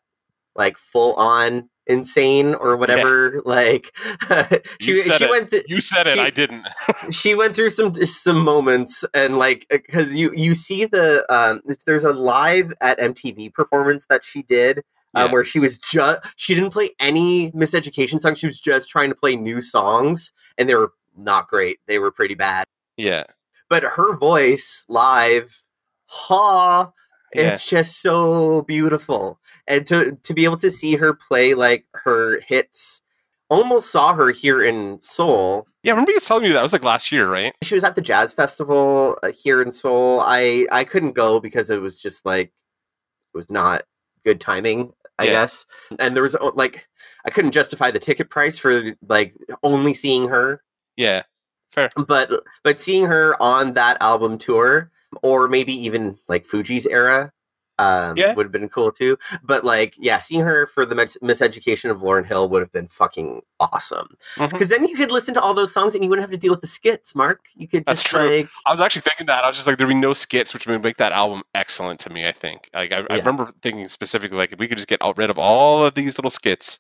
like 0.55 0.77
full 0.77 1.15
on 1.15 1.71
insane 1.87 2.55
or 2.55 2.77
whatever, 2.77 3.41
like 3.47 3.97
she 4.81 4.99
she 5.03 5.25
it. 5.25 5.31
went 5.31 5.51
th- 5.51 5.65
You 5.67 5.81
said 5.81 6.07
it, 6.07 6.15
She- 6.15 6.21
I 6.21 6.29
didn't. 6.31 6.67
she 7.11 7.35
went 7.35 7.55
through 7.57 7.71
some 7.71 7.95
some 8.05 8.45
moments 8.45 9.05
and 9.15 9.39
like 9.39 9.67
because 9.71 10.15
you 10.15 10.31
you 10.35 10.53
see 10.55 10.85
the 10.85 11.25
um 11.35 11.63
there's 11.87 12.05
a 12.05 12.13
live 12.13 12.73
at 12.83 12.99
MTV 12.99 13.53
performance 13.55 14.07
that 14.11 14.25
she 14.27 14.43
did 14.43 14.83
um, 15.15 15.33
where 15.33 15.43
she 15.45 15.59
was 15.59 15.79
just 15.79 16.21
she 16.37 16.55
didn't 16.55 16.71
play 16.71 16.91
any 17.01 17.51
miseducation 17.53 18.21
songs 18.21 18.39
she 18.39 18.47
was 18.47 18.61
just 18.61 18.89
trying 18.91 19.09
to 19.09 19.15
play 19.17 19.37
new 19.37 19.61
songs 19.63 20.33
and 20.59 20.69
they 20.69 20.75
were 20.75 20.93
not 21.17 21.49
great 21.49 21.79
they 21.87 21.99
were 21.99 22.11
pretty 22.11 22.35
bad 22.35 22.65
yeah, 22.97 23.25
but 23.69 23.83
her 23.83 24.17
voice 24.17 24.85
live 24.89 25.63
ha 26.07 26.93
yeah, 27.35 27.53
it's 27.53 27.65
just 27.65 28.03
so 28.03 28.63
beautiful 28.63 29.41
and 29.67 29.87
to 29.87 30.19
to 30.23 30.35
be 30.35 30.45
able 30.45 30.59
to 30.59 30.71
see 30.71 30.97
her 30.97 31.15
play 31.15 31.55
like 31.55 31.87
her 31.95 32.41
hits 32.41 33.01
almost 33.49 33.91
saw 33.91 34.15
her 34.15 34.31
here 34.31 34.63
in 34.63 34.99
Seoul 35.01 35.67
yeah. 35.83 35.93
I 35.93 35.95
Remember 35.95 36.13
you 36.13 36.21
telling 36.21 36.45
me 36.45 36.49
that? 36.51 36.55
That 36.55 36.63
was 36.63 36.73
like 36.73 36.85
last 36.85 37.11
year, 37.11 37.29
right? 37.29 37.53
she 37.65 37.75
was 37.75 37.83
at 37.83 37.97
the 37.97 38.01
jazz 38.03 38.33
festival 38.33 39.19
uh, 39.25 39.33
here 39.33 39.61
in 39.61 39.73
Seoul. 39.73 40.21
I 40.21 40.67
I 40.71 40.85
couldn't 40.85 41.13
go 41.13 41.41
because 41.41 41.71
it 41.71 41.81
was 41.83 41.99
just 41.99 42.25
like 42.25 42.49
it 42.49 43.37
was 43.37 43.51
not 43.51 43.83
good 44.25 44.41
timing, 44.41 44.93
I 45.19 45.25
Yeah. 45.25 45.31
guess. 45.33 45.67
And 45.99 46.15
there 46.15 46.23
was 46.23 46.37
uh, 46.37 46.53
like 46.55 46.87
I 47.25 47.31
couldn't 47.31 47.51
justify 47.53 47.91
the 47.91 47.99
ticket 47.99 48.31
price 48.31 48.59
for 48.61 48.95
like 49.09 49.35
only 49.65 49.93
seeing 49.93 50.29
her, 50.29 50.63
Yeah, 50.97 51.23
fair. 51.71 51.89
but 52.07 52.31
but 52.65 52.81
seeing 52.81 53.07
her 53.07 53.35
on 53.43 53.75
that 53.75 53.97
album 54.01 54.39
tour 54.39 54.91
or 55.23 55.49
maybe 55.49 55.73
even 55.75 56.17
like 56.29 56.47
Fugees 56.47 56.87
era 56.91 57.33
um 57.79 58.17
Yeah. 58.19 58.35
would 58.35 58.45
have 58.45 58.53
been 58.53 58.69
cool 58.69 58.93
too. 58.93 59.17
But 59.43 59.65
like 59.65 59.95
yeah, 59.99 60.19
seeing 60.19 60.43
her 60.43 60.67
for 60.67 60.85
the 60.85 60.95
mis- 60.95 61.17
miseducation 61.23 61.91
of 61.91 62.01
Lauryn 62.01 62.27
Hill 62.27 62.51
would 62.51 62.61
have 62.61 62.71
been 62.71 62.87
fucking 62.89 63.41
awesome. 63.59 64.15
Because 64.39 64.69
then 64.69 64.85
you 64.87 64.95
could 64.95 65.11
listen 65.11 65.33
to 65.35 65.41
all 65.41 65.55
those 65.55 65.73
songs 65.73 65.95
and 65.95 66.05
you 66.05 66.11
wouldn't 66.11 66.23
have 66.23 66.31
to 66.31 66.37
deal 66.37 66.53
with 66.53 66.61
the 66.61 66.67
skits, 66.67 67.15
Mark. 67.15 67.47
You 67.55 67.67
could 67.67 67.87
That's 67.87 68.01
just 68.03 68.11
true. 68.11 68.21
like 68.21 68.49
I 68.67 68.71
was 68.71 68.81
actually 68.81 69.03
thinking 69.03 69.27
that. 69.27 69.43
I 69.43 69.47
was 69.49 69.57
just 69.57 69.67
like, 69.67 69.79
there'd 69.79 69.89
be 69.89 69.95
no 69.95 70.13
skits, 70.13 70.53
which 70.53 70.67
would 70.67 70.85
make 70.85 70.99
that 70.99 71.13
album 71.13 71.43
excellent 71.55 71.99
to 72.01 72.11
me. 72.11 72.29
I 72.29 72.33
think. 72.33 72.69
Like, 72.75 72.93
I, 72.93 73.07
I 73.09 73.17
remember 73.17 73.51
thinking 73.63 73.89
specifically, 73.89 74.37
like, 74.37 74.53
if 74.53 74.59
we 74.59 74.69
could 74.69 74.77
just 74.77 74.89
get 74.89 75.01
rid 75.17 75.31
of 75.31 75.39
all 75.39 75.87
of 75.87 75.95
these 75.95 76.19
little 76.19 76.31
skits, 76.31 76.79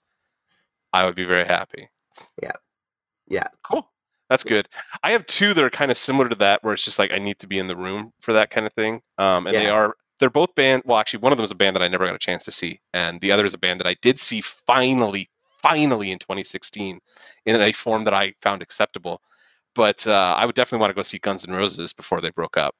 I 0.93 1.07
would 1.07 1.15
be 1.17 1.25
very 1.25 1.47
happy. 1.47 1.89
Yeah. 2.43 2.53
Yeah. 3.29 3.49
Cool. 3.63 3.89
That's 4.33 4.45
good. 4.45 4.67
I 5.03 5.11
have 5.11 5.27
two 5.27 5.53
that 5.53 5.63
are 5.63 5.69
kind 5.69 5.91
of 5.91 5.99
similar 5.99 6.27
to 6.27 6.35
that, 6.37 6.65
where 6.65 6.73
it's 6.73 6.83
just 6.83 6.99
like 6.99 7.13
I 7.13 7.19
need 7.19 7.39
to 7.41 7.47
be 7.47 7.59
in 7.59 7.67
the 7.67 7.77
room 7.77 8.15
for 8.23 8.33
that 8.33 8.49
kind 8.49 8.67
of 8.67 8.73
thing. 8.73 9.03
Um, 9.19 9.47
and 9.47 9.55
they 9.55 9.69
are 9.69 9.95
they're 10.19 10.31
both 10.31 10.55
band. 10.55 10.85
Well, 10.87 10.97
actually, 10.97 11.21
one 11.21 11.33
of 11.33 11.37
them 11.37 11.45
is 11.45 11.51
a 11.51 11.55
band 11.55 11.77
that 11.77 11.83
I 11.83 11.89
never 11.89 12.07
got 12.07 12.15
a 12.15 12.19
chance 12.19 12.43
to 12.45 12.51
see, 12.51 12.81
and 12.95 13.21
the 13.21 13.31
other 13.31 13.45
is 13.45 13.53
a 13.53 13.59
band 13.59 13.79
that 13.81 13.87
I 13.87 13.95
did 14.01 14.19
see 14.19 14.41
finally, 14.41 15.29
finally 15.61 16.11
in 16.11 16.19
2016 16.19 16.99
in 17.45 17.61
a 17.61 17.73
form 17.73 18.05
that 18.05 18.15
I 18.15 18.33
found 18.41 18.63
acceptable. 18.63 19.21
But 19.75 20.07
uh, 20.07 20.35
I 20.35 20.47
would 20.47 20.55
definitely 20.55 20.81
want 20.81 20.93
to 20.93 20.95
go 20.95 21.03
see 21.03 21.19
Guns 21.19 21.47
N' 21.47 21.55
Roses 21.55 21.93
before 21.93 22.23
they 22.23 22.31
broke 22.31 22.57
up. 22.57 22.75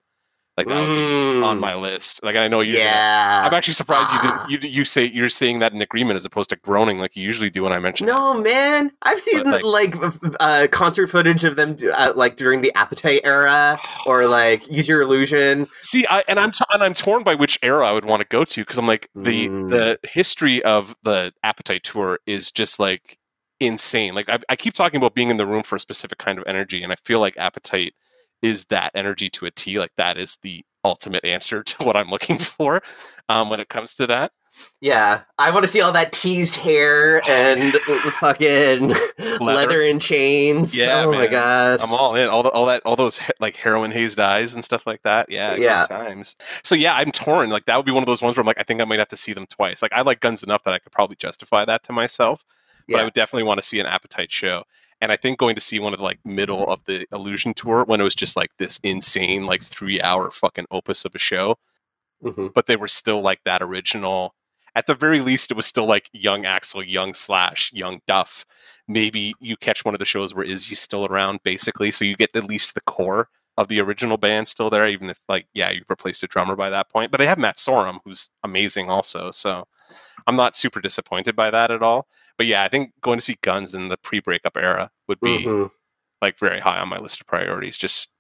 Like 0.59 0.67
that 0.67 0.81
would 0.81 0.87
be 0.87 1.43
on 1.43 1.57
Mm, 1.57 1.61
my 1.61 1.75
list. 1.75 2.23
Like 2.23 2.37
I 2.37 2.47
know 2.47 2.61
you. 2.61 2.75
yeah. 2.77 3.43
I'm 3.47 3.55
actually 3.55 3.73
surprised 3.73 4.13
you 4.13 4.59
did. 4.59 4.63
You 4.63 4.69
you 4.81 4.85
say 4.85 5.07
you're 5.07 5.31
saying 5.31 5.61
that 5.61 5.73
in 5.73 5.81
agreement 5.81 6.19
as 6.19 6.27
opposed 6.27 6.51
to 6.51 6.57
groaning 6.57 6.99
like 6.99 7.17
you 7.17 7.23
usually 7.23 7.49
do 7.49 7.63
when 7.63 7.73
I 7.73 7.79
mention. 7.79 8.07
no, 8.07 8.35
man. 8.39 8.93
I've 9.01 9.19
seen 9.21 9.45
But, 9.45 9.63
like, 9.63 9.95
uh, 10.41 10.67
concert 10.71 11.07
footage 11.07 11.45
of 11.45 11.57
them 11.57 11.77
uh, 11.95 12.13
like 12.15 12.37
during 12.37 12.61
the 12.61 12.71
Appetite 12.75 13.23
era 13.25 13.81
or 14.07 14.27
like 14.27 14.71
Use 14.71 14.87
Your 14.89 15.01
Illusion. 15.01 15.69
See, 15.81 16.07
I 16.11 16.23
and 16.29 16.39
I'm 16.39 16.51
t- 16.51 16.65
and 16.71 16.83
I'm 16.83 16.93
torn 16.95 17.23
by 17.23 17.35
which 17.35 17.59
era 17.63 17.87
I 17.89 17.93
would 17.93 18.05
want 18.05 18.21
to 18.21 18.29
go 18.29 18.45
to 18.45 18.61
because 18.61 18.77
I'm 18.77 18.87
like 18.87 19.09
the 19.15 19.49
Mm. 19.49 19.71
the 19.71 19.99
history 20.07 20.63
of 20.65 20.95
the 21.03 21.33
Appetite 21.43 21.83
tour 21.83 22.19
is 22.27 22.51
just 22.53 22.79
like 22.79 23.17
insane. 23.59 24.15
Like 24.15 24.29
I, 24.29 24.39
I 24.51 24.57
keep 24.57 24.75
talking 24.75 24.99
about 24.99 25.15
being 25.15 25.31
in 25.31 25.39
the 25.39 25.47
room 25.47 25.63
for 25.63 25.77
a 25.77 25.81
specific 25.81 26.19
kind 26.19 26.39
of 26.39 26.45
energy, 26.47 26.83
and 26.83 26.93
I 26.93 26.97
feel 26.97 27.21
like 27.21 27.39
Appetite 27.39 27.95
is 28.43 28.65
that 28.67 28.91
energy 28.95 29.31
to 29.31 29.47
a 29.47 29.51
T. 29.51 29.79
Like 29.79 29.95
that 29.97 30.19
is 30.19 30.37
the 30.43 30.65
ultimate 30.85 31.25
answer 31.25 31.63
to 31.65 31.85
what 31.85 31.97
I'm 31.97 32.11
looking 32.11 32.39
for 32.39 32.83
um, 33.29 33.49
when 33.49 33.61
it 33.61 33.69
comes 33.69 33.95
to 33.95 34.07
that. 34.09 34.33
Yeah, 34.83 35.23
I 35.39 35.51
want 35.51 35.65
to 35.65 35.71
see 35.71 35.81
all 35.81 35.93
that 35.93 36.13
teased 36.13 36.57
hair 36.57 37.23
and 37.27 37.73
fucking 38.21 38.89
leather, 39.19 39.39
leather 39.41 39.83
and 39.83 39.99
chains. 39.99 40.77
Yeah, 40.77 41.05
oh 41.07 41.11
man. 41.11 41.21
my 41.21 41.27
god, 41.27 41.81
I'm 41.81 41.95
all 41.95 42.15
in. 42.17 42.29
All 42.29 42.43
the, 42.43 42.51
all 42.51 42.67
that, 42.67 42.83
all 42.85 42.95
those 42.95 43.19
like 43.41 43.57
heroin 43.57 43.91
hazed 43.93 44.21
eyes 44.21 44.55
and 44.55 44.63
stuff 44.63 44.87
like 44.87 45.03
that. 45.05 45.31
Yeah, 45.31 45.55
yeah. 45.55 45.87
times. 45.87 46.37
So 46.65 46.75
yeah, 46.75 46.95
I'm 46.95 47.13
torn. 47.13 47.49
Like 47.49 47.65
that 47.65 47.77
would 47.79 47.87
be 47.87 47.93
one 47.93 48.03
of 48.03 48.07
those 48.07 48.21
ones 48.21 48.37
where 48.37 48.43
I'm 48.43 48.47
like, 48.47 48.61
I 48.61 48.63
think 48.63 48.83
I 48.83 48.85
might 48.85 48.99
have 48.99 49.09
to 49.09 49.17
see 49.17 49.33
them 49.33 49.47
twice. 49.47 49.81
Like 49.81 49.95
I 49.95 50.03
like 50.03 50.21
guns 50.21 50.43
enough 50.43 50.65
that 50.65 50.75
I 50.75 50.79
could 50.79 50.93
probably 50.93 51.17
justify 51.17 51.65
that 51.65 51.83
to 51.85 51.95
myself, 51.95 52.45
but 52.87 52.97
yeah. 52.97 53.01
I 53.01 53.05
would 53.05 53.15
definitely 53.15 53.45
want 53.45 53.59
to 53.59 53.67
see 53.67 53.81
an 53.81 53.87
appetite 53.87 54.31
show. 54.31 54.65
And 55.03 55.13
I 55.13 55.17
think 55.17 55.39
going 55.39 55.55
to 55.57 55.61
see 55.61 55.79
one 55.79 55.93
of 55.93 55.99
the 55.99 56.05
like 56.05 56.21
middle 56.25 56.67
of 56.69 56.83
the 56.87 57.07
Illusion 57.13 57.53
tour 57.53 57.85
when 57.85 58.01
it 58.01 58.05
was 58.05 58.15
just 58.15 58.37
like 58.37 58.51
this 58.57 58.81
insane 58.83 59.45
like 59.45 59.63
three 59.63 60.01
hour 60.01 60.31
fucking 60.31 60.67
opus 60.71 61.05
of 61.05 61.15
a 61.15 61.19
show, 61.19 61.59
mm-hmm. 62.25 62.47
but 62.55 62.67
they 62.67 62.77
were 62.77 62.89
still 62.89 63.21
like 63.21 63.41
that 63.45 63.63
original 63.63 64.35
at 64.75 64.87
the 64.87 64.95
very 64.95 65.21
least, 65.21 65.51
it 65.51 65.57
was 65.57 65.67
still 65.67 65.87
like 65.87 66.09
young 66.13 66.45
Axl, 66.45 66.83
young 66.87 67.15
Slash, 67.15 67.73
young 67.73 68.01
Duff. 68.07 68.45
Maybe 68.89 69.35
you 69.41 69.57
catch 69.57 69.85
one 69.85 69.95
of 69.95 69.99
the 69.99 70.07
shows 70.07 70.35
where 70.35 70.45
Izzy's 70.45 70.81
still 70.81 71.07
around, 71.07 71.41
basically, 71.43 71.91
so 71.91 72.05
you 72.05 72.17
get 72.17 72.35
at 72.35 72.45
least 72.45 72.75
the 72.75 72.81
core 72.83 73.29
of 73.59 73.69
the 73.69 73.81
original 73.81 74.17
band 74.17 74.49
still 74.49 74.71
there, 74.71 74.89
even 74.89 75.11
if 75.11 75.21
like 75.29 75.47
yeah, 75.53 75.71
you 75.71 75.83
replaced 75.89 76.23
a 76.23 76.27
drummer 76.27 76.57
by 76.57 76.71
that 76.71 76.89
point. 76.89 77.11
But 77.11 77.21
I 77.21 77.27
have 77.27 77.39
Matt 77.39 77.59
Sorum, 77.59 77.99
who's 78.05 78.31
amazing 78.45 78.89
also, 78.89 79.31
so 79.31 79.67
I'm 80.27 80.37
not 80.37 80.57
super 80.57 80.81
disappointed 80.81 81.37
by 81.37 81.51
that 81.51 81.71
at 81.71 81.83
all. 81.83 82.07
But 82.37 82.47
yeah, 82.47 82.63
I 82.63 82.69
think 82.69 82.93
going 83.01 83.19
to 83.19 83.25
see 83.25 83.37
Guns 83.43 83.75
in 83.75 83.89
the 83.89 83.97
pre-breakup 83.97 84.57
era 84.57 84.91
would 85.09 85.21
be 85.21 85.45
mm-hmm. 85.45 85.67
like 86.21 86.39
very 86.39 86.61
high 86.61 86.79
on 86.79 86.89
my 86.89 86.99
list 86.99 87.21
of 87.21 87.27
priorities. 87.27 87.77
Just 87.77 88.15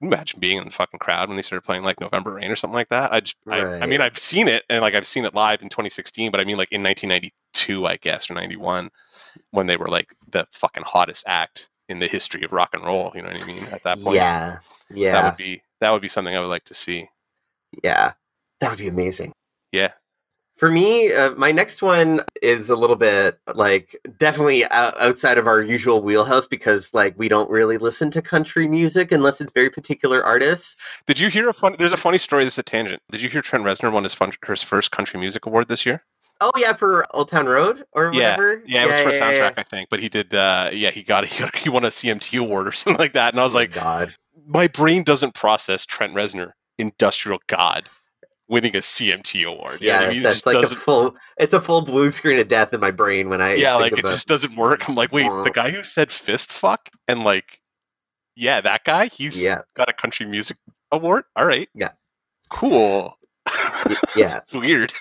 imagine 0.00 0.40
being 0.40 0.58
in 0.58 0.64
the 0.64 0.70
fucking 0.70 0.98
crowd 0.98 1.28
when 1.28 1.36
they 1.36 1.42
started 1.42 1.64
playing 1.64 1.82
like 1.82 2.00
November 2.00 2.34
Rain 2.34 2.50
or 2.50 2.56
something 2.56 2.74
like 2.74 2.88
that. 2.88 3.12
I 3.12 3.20
just, 3.20 3.36
right. 3.44 3.62
I, 3.62 3.80
I, 3.80 3.86
mean, 3.86 4.00
I've 4.00 4.18
seen 4.18 4.48
it 4.48 4.64
and 4.68 4.80
like 4.80 4.94
I've 4.94 5.06
seen 5.06 5.24
it 5.24 5.34
live 5.34 5.62
in 5.62 5.68
2016, 5.68 6.30
but 6.30 6.40
I 6.40 6.44
mean 6.44 6.56
like 6.56 6.72
in 6.72 6.82
1992, 6.82 7.86
I 7.86 7.96
guess, 7.96 8.30
or 8.30 8.34
91, 8.34 8.90
when 9.50 9.66
they 9.66 9.76
were 9.76 9.88
like 9.88 10.14
the 10.30 10.46
fucking 10.52 10.84
hottest 10.84 11.24
act 11.26 11.70
in 11.88 11.98
the 11.98 12.06
history 12.06 12.42
of 12.44 12.52
rock 12.52 12.74
and 12.74 12.84
roll. 12.84 13.12
You 13.14 13.22
know 13.22 13.28
what 13.28 13.42
I 13.42 13.46
mean? 13.46 13.64
At 13.64 13.82
that 13.82 14.00
point, 14.00 14.16
yeah, 14.16 14.58
yeah, 14.90 15.12
that 15.12 15.24
would 15.24 15.36
be 15.36 15.62
that 15.80 15.90
would 15.90 16.02
be 16.02 16.08
something 16.08 16.34
I 16.34 16.40
would 16.40 16.46
like 16.46 16.64
to 16.64 16.74
see. 16.74 17.08
Yeah, 17.82 18.12
that 18.60 18.70
would 18.70 18.78
be 18.78 18.88
amazing. 18.88 19.32
Yeah, 19.72 19.92
for 20.54 20.70
me, 20.70 21.12
uh, 21.12 21.34
my 21.34 21.50
next 21.50 21.82
one 21.82 22.22
is 22.40 22.70
a 22.70 22.76
little 22.76 22.96
bit 22.96 23.38
like 23.54 23.96
definitely 24.18 24.64
outside 24.70 25.36
of 25.36 25.48
our 25.48 25.60
usual 25.60 26.00
wheelhouse 26.00 26.46
because 26.46 26.94
like 26.94 27.18
we 27.18 27.28
don't 27.28 27.50
really 27.50 27.76
listen 27.76 28.10
to 28.12 28.22
country 28.22 28.68
music 28.68 29.10
unless 29.10 29.40
it's 29.40 29.50
very 29.50 29.68
particular 29.68 30.22
artists. 30.22 30.76
Did 31.06 31.18
you 31.18 31.28
hear 31.28 31.48
a 31.48 31.52
fun? 31.52 31.74
There's 31.78 31.92
a 31.92 31.96
funny 31.96 32.18
story. 32.18 32.44
This 32.44 32.54
is 32.54 32.58
a 32.60 32.62
tangent. 32.62 33.02
Did 33.10 33.20
you 33.20 33.28
hear 33.28 33.42
Trent 33.42 33.64
Reznor 33.64 33.92
won 33.92 34.04
his, 34.04 34.14
fun, 34.14 34.32
his 34.46 34.62
first 34.62 34.92
country 34.92 35.18
music 35.18 35.44
award 35.46 35.66
this 35.68 35.84
year? 35.84 36.04
Oh 36.40 36.52
yeah, 36.56 36.72
for 36.72 37.06
Old 37.14 37.28
Town 37.28 37.46
Road 37.46 37.84
or 37.92 38.10
whatever. 38.10 38.62
Yeah, 38.66 38.80
yeah, 38.80 38.84
it 38.84 38.88
was 38.88 39.00
for 39.00 39.12
yeah, 39.12 39.32
soundtrack. 39.32 39.54
I 39.56 39.64
think. 39.64 39.88
But 39.88 40.00
he 40.00 40.08
did. 40.08 40.32
uh 40.34 40.70
Yeah, 40.72 40.90
he 40.90 41.02
got 41.02 41.24
he, 41.26 41.42
got, 41.42 41.56
he 41.56 41.68
won 41.68 41.84
a 41.84 41.88
CMT 41.88 42.38
award 42.38 42.68
or 42.68 42.72
something 42.72 42.98
like 42.98 43.14
that. 43.14 43.32
And 43.32 43.40
I 43.40 43.42
was 43.42 43.56
oh, 43.56 43.58
like, 43.58 43.72
God, 43.72 44.14
my 44.46 44.68
brain 44.68 45.02
doesn't 45.02 45.34
process 45.34 45.84
Trent 45.84 46.14
Reznor, 46.14 46.52
industrial 46.78 47.40
god 47.48 47.88
winning 48.48 48.74
a 48.76 48.80
CMT 48.80 49.46
award. 49.46 49.80
yeah, 49.80 50.00
I 50.00 50.10
mean? 50.10 50.22
that's 50.22 50.46
like 50.46 50.56
a 50.56 50.66
full. 50.68 51.14
It's 51.38 51.54
a 51.54 51.60
full 51.60 51.82
blue 51.82 52.10
screen 52.10 52.38
of 52.38 52.48
death 52.48 52.72
in 52.72 52.80
my 52.80 52.90
brain 52.90 53.28
when 53.28 53.40
I. 53.40 53.54
Yeah, 53.54 53.74
like 53.76 53.92
it 53.92 54.04
just 54.04 54.28
doesn't 54.28 54.56
work. 54.56 54.88
I'm 54.88 54.94
like, 54.94 55.12
wait, 55.12 55.26
the 55.26 55.52
guy 55.52 55.70
who 55.70 55.82
said 55.82 56.10
fist 56.10 56.52
fuck 56.52 56.88
and 57.08 57.24
like, 57.24 57.60
yeah, 58.36 58.60
that 58.60 58.84
guy. 58.84 59.06
He's 59.06 59.42
yeah. 59.42 59.62
got 59.74 59.88
a 59.88 59.92
country 59.92 60.26
music 60.26 60.56
award. 60.92 61.24
All 61.36 61.46
right. 61.46 61.68
Yeah. 61.74 61.90
Cool. 62.50 63.16
yeah. 64.16 64.40
Weird. 64.54 64.92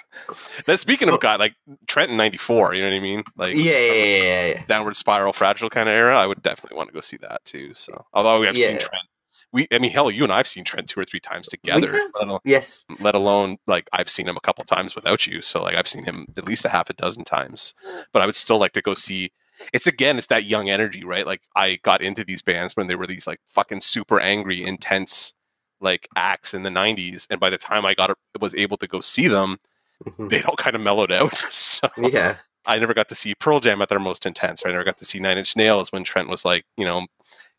Now, 0.68 0.76
speaking 0.76 1.10
of 1.10 1.20
God, 1.20 1.40
like 1.40 1.56
Trenton 1.88 2.18
'94, 2.18 2.74
you 2.74 2.82
know 2.82 2.90
what 2.90 2.96
I 2.96 3.00
mean? 3.00 3.24
Like, 3.38 3.56
yeah, 3.56 3.78
yeah, 3.78 3.94
yeah, 3.94 4.48
yeah, 4.48 4.66
downward 4.68 4.96
spiral, 4.96 5.34
fragile 5.34 5.70
kind 5.70 5.88
of 5.88 5.94
era. 5.94 6.18
I 6.18 6.28
would 6.28 6.42
definitely 6.42 6.78
want 6.78 6.90
to 6.90 6.94
go 6.94 7.02
see 7.02 7.18
that 7.18 7.44
too. 7.46 7.74
So, 7.74 7.94
although 8.14 8.40
we 8.40 8.48
have 8.48 8.58
yeah. 8.58 8.68
seen 8.68 8.80
Trent 8.80 9.08
we 9.54 9.68
I 9.72 9.80
mean 9.80 9.92
hell 9.92 10.12
you 10.12 10.24
and 10.24 10.34
I've 10.34 10.48
seen 10.48 10.64
Trent 10.64 10.90
two 10.90 11.00
or 11.00 11.06
three 11.06 11.20
times 11.20 11.48
together. 11.48 11.88
Let 11.88 12.28
alone, 12.28 12.40
yes. 12.44 12.84
Let 13.00 13.16
alone 13.16 13.58
like 13.68 13.88
I've 13.94 14.10
seen 14.10 14.28
him 14.28 14.36
a 14.36 14.42
couple 14.42 14.64
times 14.66 14.96
without 14.96 15.26
you. 15.26 15.42
So 15.42 15.64
like 15.64 15.76
I've 15.76 15.88
seen 15.88 16.04
him 16.04 16.26
at 16.36 16.46
least 16.46 16.66
a 16.66 16.70
half 16.70 16.90
a 16.90 16.94
dozen 16.94 17.24
times. 17.24 17.76
But 18.12 18.22
I 18.22 18.26
would 18.26 18.36
still 18.36 18.58
like 18.58 18.74
to 18.74 18.82
go 18.82 18.94
see 18.94 19.32
it's 19.72 19.88
again 19.88 20.18
it's 20.18 20.28
that 20.28 20.44
young 20.46 20.70
energy, 20.70 21.06
right? 21.06 21.26
Like 21.26 21.44
I 21.56 21.80
got 21.84 22.02
into 22.02 22.26
these 22.26 22.42
bands 22.42 22.76
when 22.76 22.88
they 22.88 22.96
were 22.96 23.08
these 23.08 23.28
like 23.28 23.40
fucking 23.48 23.82
super 23.82 24.20
angry, 24.20 24.66
intense 24.66 25.34
like 25.80 26.08
acts 26.16 26.54
in 26.54 26.64
the 26.64 26.70
90s 26.70 27.28
and 27.30 27.40
by 27.40 27.50
the 27.50 27.58
time 27.58 27.86
I 27.86 27.94
got 27.94 28.18
was 28.40 28.56
able 28.56 28.78
to 28.78 28.88
go 28.88 29.02
see 29.02 29.28
them, 29.28 29.60
mm-hmm. 30.04 30.30
they 30.30 30.42
all 30.44 30.56
kind 30.56 30.76
of 30.76 30.82
mellowed 30.82 31.12
out. 31.12 31.36
so 31.50 31.88
yeah. 31.98 32.38
I 32.66 32.80
never 32.80 32.94
got 32.94 33.10
to 33.10 33.16
see 33.16 33.36
Pearl 33.36 33.60
Jam 33.60 33.82
at 33.82 33.90
their 33.90 34.00
most 34.00 34.26
intense. 34.26 34.64
Or 34.64 34.70
I 34.70 34.72
never 34.72 34.84
got 34.86 34.98
to 35.00 35.06
see 35.06 35.20
Nine 35.20 35.38
Inch 35.38 35.56
Nails 35.56 35.92
when 35.92 36.04
Trent 36.04 36.30
was 36.30 36.46
like, 36.46 36.66
you 36.78 36.86
know, 36.86 37.06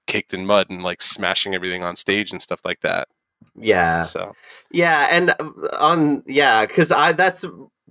caked 0.06 0.34
in 0.34 0.46
mud 0.46 0.70
and 0.70 0.82
like 0.82 1.02
smashing 1.02 1.54
everything 1.54 1.82
on 1.82 1.96
stage 1.96 2.30
and 2.30 2.40
stuff 2.40 2.60
like 2.64 2.80
that. 2.80 3.08
Yeah. 3.56 4.02
So. 4.02 4.32
Yeah, 4.70 5.08
and 5.10 5.30
uh, 5.30 5.68
on 5.78 6.22
yeah, 6.26 6.66
because 6.66 6.90
I 6.90 7.12
that's 7.12 7.44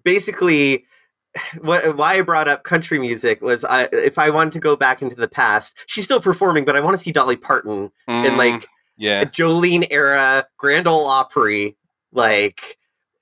basically 0.04 0.86
what 1.62 1.98
why 1.98 2.16
I 2.16 2.22
brought 2.22 2.48
up 2.48 2.64
country 2.64 3.00
music 3.00 3.42
was 3.42 3.64
I 3.64 3.84
if 3.92 4.18
I 4.18 4.30
wanted 4.30 4.54
to 4.54 4.60
go 4.60 4.76
back 4.76 5.02
into 5.02 5.16
the 5.16 5.28
past, 5.28 5.78
she's 5.88 6.04
still 6.04 6.22
performing, 6.22 6.66
but 6.66 6.76
I 6.76 6.80
want 6.80 6.98
to 6.98 7.04
see 7.04 7.12
Dolly 7.12 7.38
Parton 7.38 7.92
mm, 8.08 8.26
in 8.26 8.38
like 8.38 8.68
yeah 8.98 9.24
Jolene 9.24 9.88
era 9.90 10.46
Grand 10.58 10.88
Ole 10.88 11.06
Opry, 11.06 11.76
like 12.12 12.78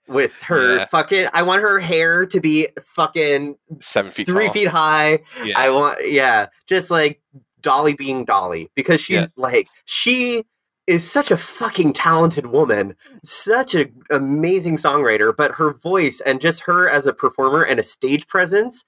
with 0.08 0.42
her 0.44 0.78
yeah. 0.78 0.86
fucking 0.86 1.28
I 1.34 1.44
want 1.44 1.62
her 1.62 1.80
hair 1.80 2.26
to 2.26 2.40
be 2.42 2.68
fucking 2.84 3.56
seven 3.80 4.12
feet 4.12 4.28
three 4.28 4.46
tall. 4.46 4.54
feet 4.54 4.68
high. 4.68 5.20
Yeah. 5.44 5.58
I 5.58 5.70
want 5.70 6.00
yeah, 6.06 6.48
just 6.68 6.92
like 6.92 7.21
Dolly 7.62 7.94
being 7.94 8.26
Dolly 8.26 8.70
because 8.76 9.02
she's 9.02 9.22
yeah. 9.22 9.28
like 9.36 9.68
she 9.86 10.44
is 10.88 11.10
such 11.10 11.32
a 11.32 11.38
fucking 11.38 11.94
talented 11.94 12.48
woman, 12.48 12.96
such 13.24 13.76
an 13.76 13.94
amazing 14.10 14.78
songwriter, 14.78 15.36
but 15.36 15.54
her 15.54 15.74
voice 15.74 16.22
and 16.22 16.42
just 16.42 16.62
her 16.62 16.90
as 16.90 17.08
a 17.08 17.14
performer 17.14 17.64
and 17.64 17.80
a 17.80 17.84
stage 17.84 18.28
presence. 18.28 18.84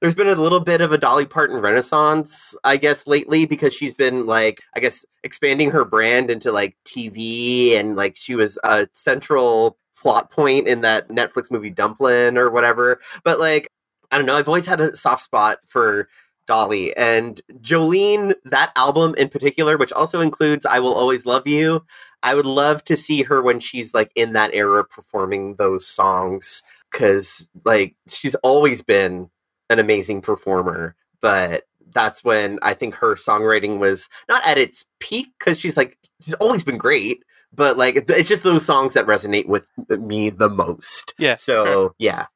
There's 0.00 0.14
been 0.14 0.28
a 0.28 0.36
little 0.36 0.60
bit 0.60 0.80
of 0.80 0.92
a 0.92 0.98
Dolly 0.98 1.26
Parton 1.26 1.56
renaissance, 1.56 2.56
I 2.62 2.76
guess, 2.76 3.08
lately 3.08 3.46
because 3.46 3.74
she's 3.74 3.94
been 3.94 4.26
like, 4.26 4.62
I 4.76 4.80
guess, 4.80 5.04
expanding 5.24 5.72
her 5.72 5.84
brand 5.84 6.30
into 6.30 6.52
like 6.52 6.76
TV 6.84 7.74
and 7.74 7.96
like 7.96 8.16
she 8.16 8.36
was 8.36 8.58
a 8.62 8.86
central 8.92 9.76
plot 9.96 10.30
point 10.30 10.68
in 10.68 10.82
that 10.82 11.08
Netflix 11.08 11.50
movie 11.50 11.70
Dumplin' 11.70 12.38
or 12.38 12.50
whatever. 12.50 13.00
But 13.24 13.40
like, 13.40 13.68
I 14.12 14.16
don't 14.16 14.26
know, 14.26 14.36
I've 14.36 14.48
always 14.48 14.66
had 14.66 14.80
a 14.80 14.96
soft 14.96 15.22
spot 15.22 15.58
for 15.66 16.08
Dolly. 16.48 16.96
And 16.96 17.40
Jolene, 17.60 18.34
that 18.46 18.72
album 18.74 19.14
in 19.16 19.28
particular, 19.28 19.76
which 19.76 19.92
also 19.92 20.20
includes 20.20 20.66
I 20.66 20.80
Will 20.80 20.94
Always 20.94 21.26
Love 21.26 21.46
You, 21.46 21.84
I 22.24 22.34
would 22.34 22.46
love 22.46 22.82
to 22.86 22.96
see 22.96 23.22
her 23.22 23.40
when 23.40 23.60
she's 23.60 23.94
like 23.94 24.10
in 24.16 24.32
that 24.32 24.50
era 24.54 24.84
performing 24.84 25.54
those 25.54 25.86
songs. 25.86 26.64
Cause 26.90 27.48
like 27.64 27.94
she's 28.08 28.34
always 28.36 28.82
been 28.82 29.30
an 29.70 29.78
amazing 29.78 30.22
performer, 30.22 30.96
but 31.20 31.64
that's 31.94 32.24
when 32.24 32.58
I 32.62 32.74
think 32.74 32.94
her 32.94 33.14
songwriting 33.14 33.78
was 33.78 34.08
not 34.28 34.44
at 34.46 34.58
its 34.58 34.86
peak 35.00 35.28
because 35.38 35.60
she's 35.60 35.76
like, 35.76 35.98
she's 36.20 36.34
always 36.34 36.64
been 36.64 36.78
great. 36.78 37.22
But 37.52 37.76
like, 37.76 37.96
it's 38.08 38.28
just 38.28 38.42
those 38.42 38.64
songs 38.64 38.94
that 38.94 39.06
resonate 39.06 39.46
with 39.46 39.66
uh, 39.90 39.96
me 39.96 40.30
the 40.30 40.50
most. 40.50 41.14
Yeah. 41.18 41.34
So, 41.34 41.64
fair. 41.64 41.88
yeah. 41.98 42.26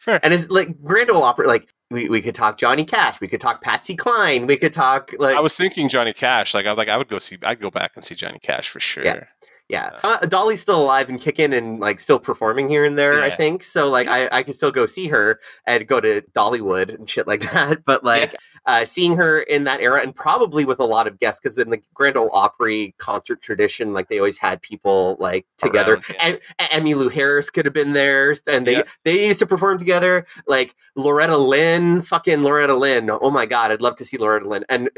Fair. 0.00 0.20
And 0.22 0.32
it's 0.32 0.48
like 0.48 0.80
Grand 0.82 1.10
Ole 1.10 1.22
Opry, 1.22 1.46
like 1.46 1.72
we, 1.90 2.08
we 2.08 2.20
could 2.20 2.34
talk 2.34 2.56
Johnny 2.56 2.84
Cash. 2.84 3.20
We 3.20 3.28
could 3.28 3.40
talk 3.40 3.62
Patsy 3.62 3.96
Cline. 3.96 4.46
We 4.46 4.56
could 4.56 4.72
talk 4.72 5.12
like 5.18 5.36
I 5.36 5.40
was 5.40 5.56
thinking 5.56 5.88
Johnny 5.88 6.12
Cash. 6.12 6.54
Like 6.54 6.66
I 6.66 6.72
like 6.72 6.88
I 6.88 6.96
would 6.96 7.08
go 7.08 7.18
see. 7.18 7.38
I'd 7.42 7.60
go 7.60 7.70
back 7.70 7.92
and 7.96 8.04
see 8.04 8.14
Johnny 8.14 8.38
Cash 8.38 8.68
for 8.68 8.80
sure. 8.80 9.04
Yeah. 9.04 9.24
Yeah, 9.70 10.00
uh, 10.02 10.18
Dolly's 10.26 10.60
still 10.60 10.82
alive 10.82 11.08
and 11.08 11.20
kicking 11.20 11.54
and 11.54 11.78
like 11.78 12.00
still 12.00 12.18
performing 12.18 12.68
here 12.68 12.84
and 12.84 12.98
there. 12.98 13.20
Yeah. 13.20 13.32
I 13.32 13.36
think 13.36 13.62
so. 13.62 13.88
Like 13.88 14.08
I, 14.08 14.28
I 14.32 14.42
can 14.42 14.52
still 14.52 14.72
go 14.72 14.84
see 14.84 15.06
her 15.06 15.38
and 15.64 15.86
go 15.86 16.00
to 16.00 16.22
Dollywood 16.32 16.92
and 16.92 17.08
shit 17.08 17.28
like 17.28 17.40
that. 17.52 17.84
But 17.84 18.02
like 18.02 18.32
yeah. 18.32 18.38
uh, 18.66 18.84
seeing 18.84 19.16
her 19.16 19.42
in 19.42 19.62
that 19.64 19.80
era 19.80 20.00
and 20.02 20.12
probably 20.12 20.64
with 20.64 20.80
a 20.80 20.84
lot 20.84 21.06
of 21.06 21.20
guests 21.20 21.38
because 21.40 21.56
in 21.56 21.70
the 21.70 21.80
Grand 21.94 22.16
Ole 22.16 22.30
Opry 22.32 22.96
concert 22.98 23.42
tradition, 23.42 23.92
like 23.92 24.08
they 24.08 24.18
always 24.18 24.38
had 24.38 24.60
people 24.60 25.16
like 25.20 25.46
together. 25.56 25.92
Around, 25.94 26.04
yeah. 26.08 26.36
and 26.58 26.84
Emmylou 26.84 27.12
Harris 27.12 27.48
could 27.48 27.64
have 27.64 27.74
been 27.74 27.92
there, 27.92 28.34
and 28.48 28.66
they 28.66 28.82
they 29.04 29.28
used 29.28 29.38
to 29.38 29.46
perform 29.46 29.78
together. 29.78 30.26
Like 30.48 30.74
Loretta 30.96 31.36
Lynn, 31.36 32.00
fucking 32.00 32.42
Loretta 32.42 32.74
Lynn. 32.74 33.08
Oh 33.08 33.30
my 33.30 33.46
god, 33.46 33.70
I'd 33.70 33.82
love 33.82 33.94
to 33.96 34.04
see 34.04 34.18
Loretta 34.18 34.48
Lynn 34.48 34.64
and 34.68 34.90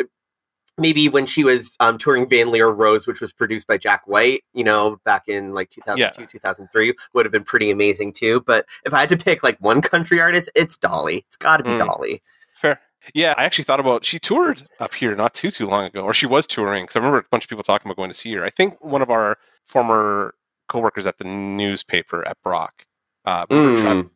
maybe 0.78 1.08
when 1.08 1.26
she 1.26 1.44
was 1.44 1.76
um, 1.80 1.98
touring 1.98 2.28
Van 2.28 2.50
Lear 2.50 2.68
Rose, 2.68 3.06
which 3.06 3.20
was 3.20 3.32
produced 3.32 3.66
by 3.66 3.78
Jack 3.78 4.02
White, 4.06 4.44
you 4.54 4.64
know, 4.64 4.98
back 5.04 5.28
in 5.28 5.52
like 5.54 5.70
2002, 5.70 6.20
yeah. 6.22 6.26
2003, 6.26 6.94
would 7.14 7.24
have 7.24 7.32
been 7.32 7.44
pretty 7.44 7.70
amazing 7.70 8.12
too. 8.12 8.40
But 8.40 8.66
if 8.84 8.94
I 8.94 9.00
had 9.00 9.08
to 9.10 9.16
pick 9.16 9.42
like 9.42 9.58
one 9.58 9.80
country 9.80 10.20
artist, 10.20 10.50
it's 10.54 10.76
Dolly. 10.76 11.24
It's 11.28 11.36
got 11.36 11.58
to 11.58 11.64
be 11.64 11.70
mm. 11.70 11.78
Dolly. 11.78 12.22
Fair. 12.54 12.80
Yeah, 13.14 13.34
I 13.36 13.44
actually 13.44 13.64
thought 13.64 13.80
about 13.80 14.04
she 14.04 14.18
toured 14.20 14.62
up 14.78 14.94
here 14.94 15.14
not 15.16 15.34
too 15.34 15.50
too 15.50 15.66
long 15.66 15.84
ago, 15.84 16.02
or 16.02 16.14
she 16.14 16.26
was 16.26 16.46
touring 16.46 16.84
because 16.84 16.94
I 16.94 17.00
remember 17.00 17.18
a 17.18 17.24
bunch 17.30 17.44
of 17.44 17.50
people 17.50 17.64
talking 17.64 17.88
about 17.90 17.96
going 17.96 18.10
to 18.10 18.16
see 18.16 18.32
her. 18.34 18.44
I 18.44 18.50
think 18.50 18.82
one 18.82 19.02
of 19.02 19.10
our 19.10 19.38
former 19.66 20.34
coworkers 20.68 21.04
at 21.04 21.18
the 21.18 21.24
newspaper 21.24 22.26
at 22.26 22.40
Brock. 22.42 22.86
Uh, 23.24 23.46
Mm. 23.46 24.10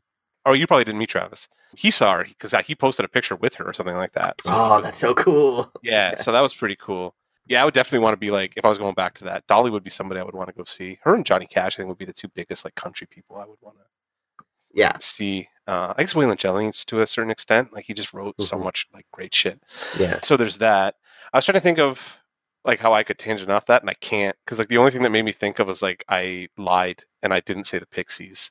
oh, 0.47 0.53
you 0.53 0.67
probably 0.67 0.85
didn't 0.85 0.99
meet 0.99 1.09
Travis. 1.09 1.49
He 1.75 1.91
saw 1.91 2.17
her 2.19 2.25
because 2.25 2.53
he 2.67 2.75
posted 2.75 3.05
a 3.05 3.09
picture 3.09 3.37
with 3.37 3.55
her 3.57 3.69
or 3.69 3.73
something 3.73 3.97
like 3.97 4.13
that. 4.13 4.41
So- 4.43 4.51
Oh, 4.55 4.81
that's 4.81 4.99
so 4.99 5.15
cool. 5.15 5.71
yeah, 5.83 6.17
so 6.17 6.33
that 6.33 6.41
was 6.41 6.55
pretty 6.55 6.77
cool. 6.77 7.15
Yeah, 7.49 7.63
I 7.63 7.65
would 7.65 7.75
definitely 7.75 8.01
want 8.05 8.15
to 8.15 8.19
be 8.19 8.31
like 8.31 8.55
if 8.57 8.65
I 8.65 8.69
was 8.69 8.79
going 8.79 8.95
back 8.95 9.15
to 9.15 9.25
that. 9.25 9.47
Dolly 9.47 9.71
would 9.71 9.85
be 9.85 9.91
somebody 9.91 10.21
I 10.21 10.25
would 10.25 10.35
want 10.35 10.49
to 10.49 10.55
go 10.55 10.65
see. 10.65 10.99
Her 11.03 11.15
and 11.15 11.25
Johnny 11.25 11.47
Cash, 11.47 11.75
I 11.75 11.77
think, 11.79 11.89
would 11.89 11.99
be 11.99 12.05
the 12.05 12.13
two 12.13 12.29
biggest 12.29 12.65
like 12.65 12.75
country 12.75 13.07
people 13.09 13.37
I 13.37 13.47
would 13.47 13.59
want 13.61 13.77
to 13.79 14.45
Yeah, 14.73 14.97
see. 15.01 15.49
Uh, 15.67 15.95
I 15.97 16.03
guess 16.03 16.15
Waylon 16.15 16.37
Jennings 16.39 16.85
to 16.87 17.01
a 17.03 17.07
certain 17.07 17.31
extent. 17.31 17.73
Like 17.73 17.85
he 17.85 17.95
just 17.95 18.13
wrote 18.13 18.41
so 18.41 18.57
Mhm. 18.59 18.65
much 18.65 18.87
like 18.93 19.07
great 19.13 19.35
shit. 19.35 19.61
yeah. 19.99 20.19
So 20.23 20.37
there's 20.37 20.59
that. 20.59 20.97
I 21.33 21.39
was 21.39 21.45
trying 21.45 21.55
to 21.55 21.61
think 21.61 21.79
of 21.79 22.21
like 22.65 22.81
how 22.81 22.93
I 22.93 23.05
could 23.05 23.19
tangent 23.19 23.51
off 23.51 23.67
that, 23.67 23.81
and 23.83 23.91
I 23.91 23.95
can't 23.95 24.37
because 24.45 24.59
like 24.59 24.69
the 24.69 24.79
only 24.79 24.91
thing 24.91 25.03
that 25.03 25.11
made 25.11 25.25
me 25.25 25.33
think 25.33 25.59
of 25.61 25.69
was 25.69 25.83
like 25.83 26.05
I 26.09 26.49
lied 26.57 27.05
and 27.23 27.33
I 27.33 27.41
didn't 27.41 27.65
say 27.65 27.79
the 27.79 27.87
Pixies 27.87 28.51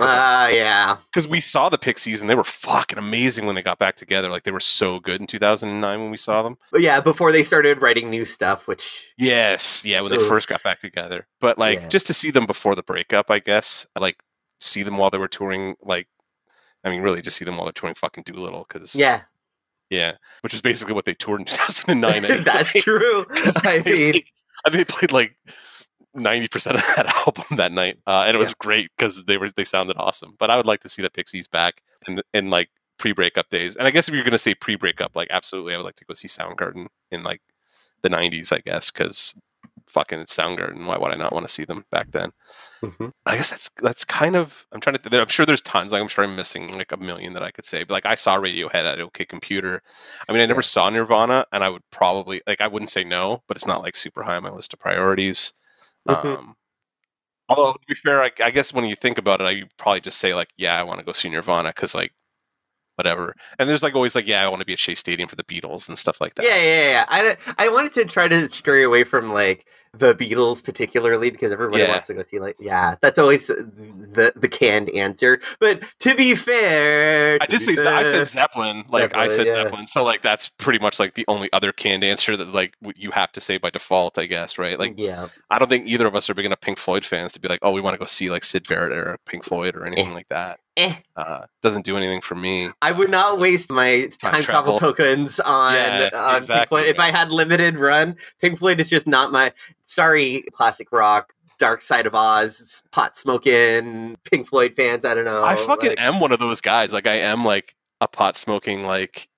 Ah, 0.00 0.48
yeah. 0.48 0.96
because 1.12 1.26
we 1.26 1.40
saw 1.40 1.68
the 1.68 1.78
Pixies 1.78 2.20
and 2.20 2.28
they 2.28 2.34
were 2.34 2.44
fucking 2.44 2.98
amazing 2.98 3.46
when 3.46 3.54
they 3.54 3.62
got 3.62 3.78
back 3.78 3.96
together. 3.96 4.28
Like 4.28 4.42
they 4.42 4.50
were 4.50 4.60
so 4.60 5.00
good 5.00 5.20
in 5.20 5.26
2009 5.26 6.00
when 6.00 6.10
we 6.10 6.16
saw 6.16 6.42
them. 6.42 6.56
But 6.70 6.82
yeah, 6.82 7.00
before 7.00 7.32
they 7.32 7.42
started 7.42 7.80
writing 7.80 8.10
new 8.10 8.24
stuff, 8.24 8.66
which 8.68 9.12
Yes, 9.16 9.84
yeah, 9.84 10.00
when 10.02 10.12
they 10.12 10.18
first 10.18 10.48
got 10.48 10.62
back 10.62 10.80
together. 10.80 11.26
But 11.40 11.58
like 11.58 11.80
Yeah. 11.80 11.88
just 11.88 12.06
to 12.08 12.14
see 12.14 12.30
them 12.30 12.46
before 12.46 12.74
the 12.74 12.82
breakup, 12.82 13.30
I 13.30 13.38
guess. 13.38 13.86
Like 13.98 14.18
see 14.60 14.82
them 14.82 14.96
while 14.98 15.10
they 15.10 15.18
were 15.18 15.28
touring. 15.28 15.76
Like 15.82 16.08
I 16.84 16.90
mean, 16.90 17.02
really, 17.02 17.20
just 17.22 17.36
see 17.36 17.44
them 17.44 17.56
while 17.56 17.64
they're 17.66 17.72
touring 17.72 17.94
fucking 17.96 18.24
Doolittle 18.24 18.66
because 18.68 18.94
yeah, 18.94 19.22
yeah, 19.90 20.12
which 20.42 20.54
is 20.54 20.60
basically 20.60 20.94
what 20.94 21.04
they 21.04 21.14
toured 21.14 21.40
in 21.40 21.46
2009. 21.46 22.14
anyway. 22.24 22.40
that's 22.44 22.72
true. 22.72 23.24
I 23.64 23.82
mean, 23.84 24.14
I 24.64 24.70
think 24.70 24.72
they 24.72 24.84
played 24.84 25.12
like 25.12 25.36
ninety 26.16 26.48
percent 26.48 26.76
of 26.76 26.82
that 26.96 27.06
album 27.26 27.44
that 27.56 27.72
night, 27.72 27.98
uh, 28.06 28.24
and 28.26 28.34
it 28.36 28.38
was 28.38 28.54
great 28.54 28.90
because 28.96 29.24
they 29.24 29.38
were 29.38 29.50
they 29.50 29.64
sounded 29.64 29.96
awesome. 29.98 30.34
But 30.38 30.50
I 30.50 30.56
would 30.56 30.66
like 30.66 30.80
to 30.80 30.88
see 30.88 31.02
the 31.02 31.10
Pixies 31.10 31.48
back 31.48 31.82
in 32.08 32.20
in 32.34 32.50
like 32.50 32.70
pre-breakup 32.98 33.48
days. 33.50 33.76
And 33.76 33.86
I 33.86 33.90
guess 33.90 34.08
if 34.08 34.14
you're 34.14 34.24
gonna 34.24 34.38
say 34.38 34.54
pre-breakup, 34.54 35.16
like 35.16 35.28
absolutely, 35.30 35.74
I 35.74 35.76
would 35.78 35.84
like 35.86 35.96
to 35.96 36.04
go 36.04 36.14
see 36.14 36.28
Soundgarden 36.28 36.86
in 37.10 37.22
like 37.22 37.40
the 38.02 38.08
'90s, 38.10 38.52
I 38.52 38.60
guess, 38.60 38.90
because 38.90 39.34
fucking 39.88 40.18
it's 40.18 40.36
Soundgarden. 40.36 40.86
Why 40.86 40.96
would 40.98 41.12
I 41.12 41.16
not 41.16 41.32
want 41.32 41.46
to 41.46 41.52
see 41.52 41.64
them 41.64 41.84
back 41.90 42.10
then? 42.12 42.30
Mhm. 42.82 43.12
I 43.24 43.36
guess 43.36 43.50
that's 43.50 43.70
that's 43.82 44.04
kind 44.04 44.36
of 44.36 44.66
I'm 44.72 44.80
trying 44.80 44.96
to. 44.96 45.10
Th- 45.10 45.20
I'm 45.20 45.28
sure 45.28 45.46
there's 45.46 45.60
tons. 45.62 45.92
Like 45.92 46.02
I'm 46.02 46.08
sure 46.08 46.24
I'm 46.24 46.36
missing 46.36 46.72
like 46.74 46.92
a 46.92 46.96
million 46.96 47.32
that 47.34 47.42
I 47.42 47.50
could 47.50 47.64
say. 47.64 47.84
But 47.84 47.94
like 47.94 48.06
I 48.06 48.14
saw 48.14 48.36
Radiohead 48.38 48.74
at 48.90 49.00
OK 49.00 49.24
Computer. 49.26 49.82
I 50.28 50.32
mean, 50.32 50.42
I 50.42 50.46
never 50.46 50.60
Yeah. 50.60 50.62
saw 50.62 50.90
Nirvana, 50.90 51.46
and 51.52 51.62
I 51.64 51.68
would 51.68 51.82
probably 51.90 52.40
like 52.46 52.60
I 52.60 52.66
wouldn't 52.68 52.90
say 52.90 53.04
no, 53.04 53.42
but 53.48 53.56
it's 53.56 53.66
not 53.66 53.82
like 53.82 53.96
super 53.96 54.22
high 54.22 54.36
on 54.36 54.42
my 54.42 54.50
list 54.50 54.72
of 54.72 54.78
priorities. 54.80 55.52
Mhm. 56.06 56.38
Um, 56.38 56.54
although 57.48 57.72
to 57.74 57.78
be 57.88 57.94
fair, 57.94 58.22
I, 58.22 58.30
I 58.42 58.50
guess 58.50 58.72
when 58.72 58.84
you 58.84 58.96
think 58.96 59.18
about 59.18 59.40
it, 59.40 59.44
I 59.44 59.50
you'd 59.50 59.76
probably 59.76 60.00
just 60.00 60.18
say 60.18 60.34
like, 60.34 60.48
yeah, 60.56 60.78
I 60.78 60.82
want 60.82 60.98
to 61.00 61.04
go 61.04 61.12
see 61.12 61.28
Nirvana 61.28 61.70
because 61.70 61.94
like 61.94 62.12
whatever. 62.96 63.34
And 63.58 63.68
there's 63.68 63.82
like 63.82 63.94
always 63.94 64.14
like, 64.14 64.26
yeah, 64.26 64.44
I 64.44 64.48
want 64.48 64.60
to 64.60 64.66
be 64.66 64.72
at 64.72 64.78
Shea 64.78 64.94
Stadium 64.94 65.28
for 65.28 65.36
the 65.36 65.44
Beatles 65.44 65.88
and 65.88 65.98
stuff 65.98 66.20
like 66.20 66.34
that. 66.34 66.44
yeah, 66.44 66.56
yeah, 66.56 66.90
yeah. 66.90 67.04
I, 67.08 67.64
I 67.66 67.68
wanted 67.68 67.92
to 67.94 68.04
try 68.06 68.26
to 68.28 68.48
stray 68.48 68.82
away 68.82 69.04
from 69.04 69.32
like 69.32 69.66
the 69.98 70.14
Beatles 70.14 70.62
particularly 70.62 71.30
because 71.30 71.52
everybody 71.52 71.82
Yeah. 71.82 71.90
wants 71.90 72.06
to 72.08 72.14
go 72.14 72.22
see 72.22 72.38
like 72.38 72.56
yeah, 72.58 72.96
that's 73.00 73.18
always 73.18 73.46
the 73.46 74.32
the 74.36 74.48
canned 74.48 74.90
answer. 74.90 75.40
But 75.60 75.82
to 76.00 76.14
be 76.14 76.34
fair, 76.34 77.38
I 77.40 77.46
did 77.46 77.60
say 77.62 77.76
I 77.86 78.02
said 78.02 78.26
Zeppelin, 78.28 78.84
like 78.88 79.14
I 79.16 79.28
said 79.28 79.46
yeah. 79.46 79.64
Zeppelin. 79.64 79.86
So 79.86 80.04
like 80.04 80.22
that's 80.22 80.48
pretty 80.48 80.78
much 80.78 80.98
like 81.00 81.14
the 81.14 81.24
only 81.28 81.52
other 81.52 81.72
canned 81.72 82.04
answer 82.04 82.36
that 82.36 82.48
like 82.48 82.74
you 82.96 83.10
have 83.10 83.32
to 83.32 83.40
say 83.40 83.58
by 83.58 83.70
default, 83.70 84.18
I 84.18 84.26
guess, 84.26 84.58
right? 84.58 84.78
Like 84.78 84.94
yeah, 84.96 85.26
I 85.50 85.58
don't 85.58 85.68
think 85.68 85.86
either 85.86 86.06
of 86.06 86.14
us 86.14 86.28
are 86.30 86.34
big 86.34 86.46
enough 86.46 86.60
Pink 86.60 86.78
Floyd 86.78 87.04
fans 87.04 87.32
to 87.32 87.40
be 87.40 87.48
like, 87.48 87.60
oh, 87.62 87.72
we 87.72 87.80
want 87.80 87.94
to 87.94 87.98
go 87.98 88.06
see 88.06 88.30
like 88.30 88.44
Syd 88.44 88.66
Barrett 88.68 88.92
or 88.92 89.18
Pink 89.26 89.44
Floyd 89.44 89.76
or 89.76 89.84
anything 89.86 90.12
like 90.14 90.28
that. 90.28 90.60
Eh. 90.76 90.94
Uh, 91.16 91.46
doesn't 91.62 91.86
do 91.86 91.96
anything 91.96 92.20
for 92.20 92.34
me. 92.34 92.68
I 92.82 92.92
would 92.92 93.08
not 93.10 93.38
waste 93.38 93.72
my 93.72 94.10
time, 94.20 94.42
travel. 94.42 94.76
travel. 94.76 94.76
tokens 94.76 95.40
on, 95.40 95.72
Yeah, 95.74 96.10
on 96.12 96.44
Pink 96.46 96.68
Floyd. 96.68 96.86
If. 96.86 96.98
I 96.98 97.10
had 97.10 97.30
limited 97.30 97.78
run, 97.78 98.16
Pink 98.42 98.58
Floyd 98.58 98.78
is 98.80 98.90
just 98.90 99.06
not 99.06 99.32
my. 99.32 99.52
Sorry, 99.86 100.44
classic 100.52 100.88
rock, 100.92 101.32
Dark 101.58 101.80
Side 101.80 102.06
of 102.06 102.14
Oz, 102.14 102.82
pot 102.92 103.16
smoking 103.16 104.16
Pink 104.30 104.48
Floyd 104.48 104.74
fans. 104.76 105.04
I 105.04 105.14
don't 105.14 105.24
know. 105.24 105.42
I 105.42 105.56
fucking 105.56 105.90
like- 105.90 106.00
am 106.00 106.20
one 106.20 106.32
of 106.32 106.38
those 106.38 106.60
guys. 106.60 106.92
Like 106.92 107.06
I 107.06 107.14
am 107.14 107.44
like 107.44 107.74
a 108.00 108.08
pot 108.08 108.36
smoking 108.36 108.82
like 108.84 109.28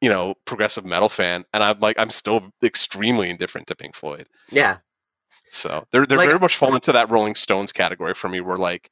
you 0.00 0.08
know 0.08 0.34
progressive 0.44 0.84
metal 0.84 1.08
fan, 1.08 1.44
and 1.54 1.62
I'm 1.62 1.78
like 1.80 1.98
I'm 1.98 2.10
still 2.10 2.50
extremely 2.64 3.30
indifferent 3.30 3.66
to 3.68 3.76
Pink 3.76 3.94
Floyd. 3.94 4.26
yeah, 4.50 4.78
So 5.48 5.86
they're 5.92 6.06
they're 6.06 6.18
Like- 6.18 6.28
very 6.28 6.40
much 6.40 6.56
fall 6.56 6.74
into 6.74 6.92
that 6.92 7.10
Rolling 7.10 7.34
Stones 7.34 7.70
category 7.72 8.14
for 8.14 8.28
me, 8.28 8.40
where 8.40 8.56
like 8.58 8.90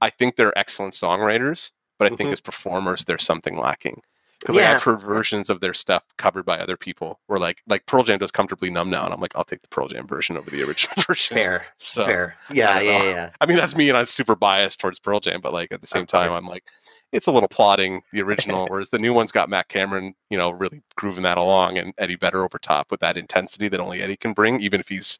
I 0.00 0.10
think 0.10 0.36
they're 0.36 0.56
excellent 0.58 0.94
songwriters, 0.94 1.72
but 1.98 2.12
I 2.12 2.14
think 2.16 2.28
Mhm. 2.28 2.32
as 2.34 2.40
performers 2.40 3.04
there's 3.06 3.24
something 3.24 3.56
lacking. 3.56 4.02
Because 4.46 4.56
like 4.56 4.62
Yeah. 4.62 4.74
I've 4.74 4.82
heard 4.84 5.00
versions 5.00 5.50
of 5.50 5.58
their 5.58 5.74
stuff 5.74 6.04
covered 6.18 6.44
by 6.44 6.56
other 6.58 6.76
people, 6.76 7.18
where 7.26 7.40
like 7.40 7.62
like 7.66 7.84
Pearl 7.86 8.04
Jam 8.04 8.20
does 8.20 8.30
"Comfortably 8.30 8.70
Numb" 8.70 8.88
now, 8.90 9.04
and 9.04 9.12
I'm 9.12 9.20
like, 9.20 9.32
I'll 9.34 9.42
take 9.42 9.62
the 9.62 9.68
Pearl 9.68 9.88
Jam 9.88 10.06
version 10.06 10.36
over 10.36 10.48
the 10.50 10.62
original 10.62 10.94
version. 11.06 11.34
fair, 11.34 11.66
So 11.78 12.06
fair. 12.06 12.36
Yeah, 12.52 12.78
yeah, 12.78 13.02
yeah. 13.02 13.30
I 13.40 13.46
mean, 13.46 13.56
that's 13.56 13.74
me, 13.76 13.88
and 13.88 13.98
I'm 13.98 14.06
super 14.06 14.36
biased 14.36 14.78
towards 14.80 15.00
Pearl 15.00 15.18
Jam, 15.18 15.40
but 15.40 15.52
like 15.52 15.72
at 15.72 15.80
the 15.80 15.86
same 15.88 16.06
time. 16.06 16.30
I'm 16.32 16.46
like, 16.46 16.62
it's 17.10 17.26
a 17.26 17.32
little 17.32 17.48
plotting 17.48 18.02
the 18.12 18.22
original, 18.22 18.66
whereas 18.70 18.90
the 18.90 19.00
new 19.00 19.12
one's 19.12 19.32
got 19.32 19.48
Matt 19.48 19.66
Cameron, 19.66 20.14
you 20.30 20.38
know, 20.38 20.50
really 20.50 20.80
grooving 20.94 21.24
that 21.24 21.38
along, 21.38 21.76
and 21.78 21.92
Eddie 21.98 22.14
Vedder 22.14 22.44
over 22.44 22.58
top 22.58 22.92
with 22.92 23.00
that 23.00 23.16
intensity 23.16 23.66
that 23.66 23.80
only 23.80 24.00
Eddie 24.00 24.16
can 24.16 24.32
bring, 24.32 24.60
even 24.60 24.78
if 24.78 24.88
he's, 24.88 25.18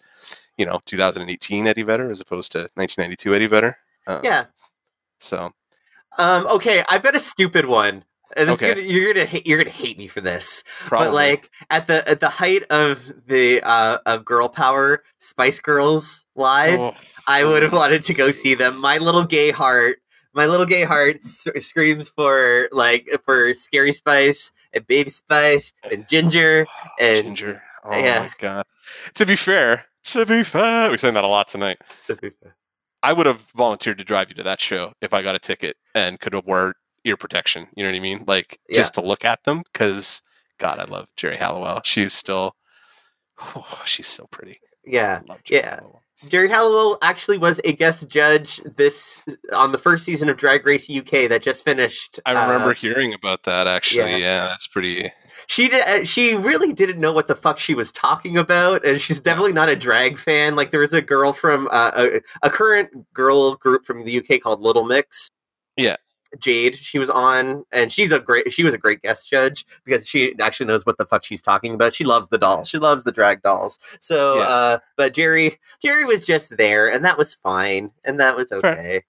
you 0.57 0.65
know, 0.66 0.81
2018 0.85 1.66
Eddie 1.66 1.82
Vedder 1.82 2.11
as 2.12 2.20
opposed 2.20 2.53
to 2.53 2.59
1992 2.74 3.35
Eddie 3.35 3.47
Vedder. 3.47 3.77
Uh, 4.07 4.20
Yeah. 4.23 4.44
So 5.19 5.51
Um. 6.16 6.47
Okay, 6.47 6.85
I've 6.89 7.03
got 7.03 7.16
a 7.16 7.19
stupid 7.19 7.66
one. 7.66 8.05
And 8.36 8.48
this 8.48 8.57
is 8.57 8.62
Okay. 8.65 8.74
gonna, 8.74 8.86
you're 8.86 9.12
gonna 9.15 9.27
hate, 9.27 9.47
you're 9.47 9.59
gonna 9.59 9.70
hate 9.70 9.98
me 9.98 10.09
for 10.09 10.20
this. 10.20 10.65
probably 10.86 11.07
But 11.09 11.15
like 11.15 11.51
at 11.70 11.86
the 11.86 12.07
at 12.09 12.20
the 12.20 12.28
height 12.28 12.65
of 12.70 13.03
the 13.27 13.61
uh 13.62 13.98
of 14.07 14.24
girl 14.24 14.48
power, 14.48 15.05
Spice 15.19 15.61
Girls 15.61 16.27
live, 16.35 16.81
Oh, 16.81 16.94
I 17.27 17.44
would 17.44 17.62
have 17.62 17.73
wanted 17.73 18.05
to 18.05 18.15
go 18.15 18.31
see 18.31 18.55
them. 18.55 18.78
My 18.81 18.98
little 18.98 19.24
gay 19.24 19.51
heart, 19.53 19.98
my 20.35 20.47
little 20.47 20.66
gay 20.66 20.85
heart 20.85 21.23
screams 21.24 22.09
for 22.09 22.69
like 22.73 23.09
for 23.24 23.55
Scary 23.55 23.93
Spice 23.93 24.51
and 24.73 24.86
Baby 24.86 25.11
Spice 25.11 25.73
and 25.90 26.07
Ginger. 26.09 26.66
and- 27.01 27.23
Ginger. 27.24 27.62
Oh 27.85 27.97
yeah. 27.97 28.19
my 28.20 28.31
god. 28.39 28.65
To 29.15 29.24
be 29.24 29.36
fair, 29.36 29.86
to 30.07 30.27
be 30.27 30.43
fair, 30.43 30.90
we 30.90 30.98
saying 30.98 31.15
that 31.15 31.23
a 31.24 31.28
lot 31.28 31.47
tonight. 31.48 31.78
I 33.03 33.12
would 33.12 33.27
have 33.27 33.40
volunteered 33.57 33.98
to 33.98 34.05
drive 34.05 34.28
you 34.31 34.35
to 34.36 34.43
that 34.43 34.61
show 34.61 34.93
if 35.01 35.15
I 35.15 35.23
got 35.23 35.36
a 35.36 35.39
ticket 35.39 35.77
and 35.94 36.19
could 36.19 36.32
have 36.32 36.47
wear 36.47 36.74
ear 37.07 37.16
protection. 37.16 37.66
You 37.77 37.85
know 37.85 37.91
what 37.91 37.97
I 37.97 38.01
mean? 38.01 38.24
Like 38.27 38.59
Yeah. 38.69 38.77
just 38.77 38.95
to 38.95 39.01
look 39.01 39.24
at 39.24 39.45
them 39.45 39.62
because 39.73 40.23
God, 40.59 40.78
I 40.78 40.85
love 40.85 41.07
Geri 41.16 41.37
Halliwell. 41.37 41.81
She's 41.85 42.12
still, 42.12 42.57
oh, 43.55 43.83
she's 43.87 44.07
so 44.09 44.27
pretty. 44.31 44.61
yeah, 44.85 45.20
Yeah. 45.49 45.77
Halliwell. 45.77 46.03
Geri 46.31 46.49
Halliwell 46.49 46.97
actually 47.03 47.37
was 47.37 47.61
a 47.65 47.73
guest 47.74 48.09
judge 48.09 48.57
this 48.77 49.23
on 49.53 49.70
the 49.73 49.78
first 49.78 50.03
season 50.03 50.31
of 50.31 50.39
Drag 50.39 50.65
Race 50.66 50.89
UK 50.91 51.28
that 51.28 51.43
just 51.43 51.62
finished. 51.62 52.19
I 52.24 52.33
remember 52.33 52.70
uh, 52.70 52.74
hearing 52.74 53.12
about 53.12 53.43
that 53.43 53.66
actually. 53.66 54.12
yeah. 54.12 54.16
Yeah, 54.16 54.47
that's 54.47 54.66
pretty. 54.66 55.11
she 55.47 55.69
did. 55.69 55.87
Uh, 55.87 56.05
she 56.07 56.35
really 56.35 56.73
didn't 56.73 56.99
know 57.01 57.12
what 57.12 57.28
the 57.28 57.35
fuck 57.37 57.59
she 57.59 57.74
was 57.74 57.93
talking 57.93 58.39
about, 58.39 58.83
and 58.87 58.99
she's 58.99 59.20
definitely 59.20 59.53
not 59.53 59.69
a 59.69 59.77
drag 59.77 60.16
fan. 60.16 60.57
Like 60.57 60.70
there 60.70 60.81
was 60.81 60.95
a 60.95 61.03
girl 61.03 61.35
from 61.35 61.69
uh, 61.70 61.91
a, 61.95 62.20
a 62.43 62.49
current 62.49 63.12
girl 63.12 63.55
group 63.57 63.85
from 63.85 64.03
the 64.07 64.19
UK 64.19 64.41
called 64.41 64.62
Little 64.62 64.85
Mix. 64.85 65.28
Yeah. 65.77 65.97
Jade, 66.39 66.74
she 66.77 66.98
was 66.98 67.09
on, 67.11 67.65
and 67.73 67.93
she's 67.93 68.12
a 68.12 68.19
great. 68.19 68.53
She 68.53 68.65
was 68.65 68.74
a 68.74 68.78
great 68.78 69.03
guest 69.03 69.28
judge 69.28 69.65
because 69.85 70.07
she 70.09 70.35
actually 70.40 70.66
knows 70.66 70.85
what 70.85 70.98
the 70.98 71.07
fuck 71.07 71.24
she's 71.24 71.43
talking 71.43 71.74
about. 71.74 71.94
She 71.94 72.05
loves 72.05 72.28
the 72.28 72.39
dolls. 72.39 72.69
She 72.69 72.78
loves 72.78 73.05
the 73.05 73.12
drag 73.12 73.43
dolls. 73.43 73.78
So, 74.01 74.36
Yeah. 74.36 74.43
uh, 74.43 74.78
but 74.97 75.15
Geri, 75.15 75.59
Geri 75.82 76.05
was 76.05 76.27
just 76.27 76.57
there, 76.57 76.89
and 76.93 77.05
that 77.05 77.16
was 77.19 77.35
fine, 77.35 77.90
and 78.05 78.19
that 78.20 78.36
was 78.36 78.48
Fair. 78.51 78.59
okay. 78.73 79.05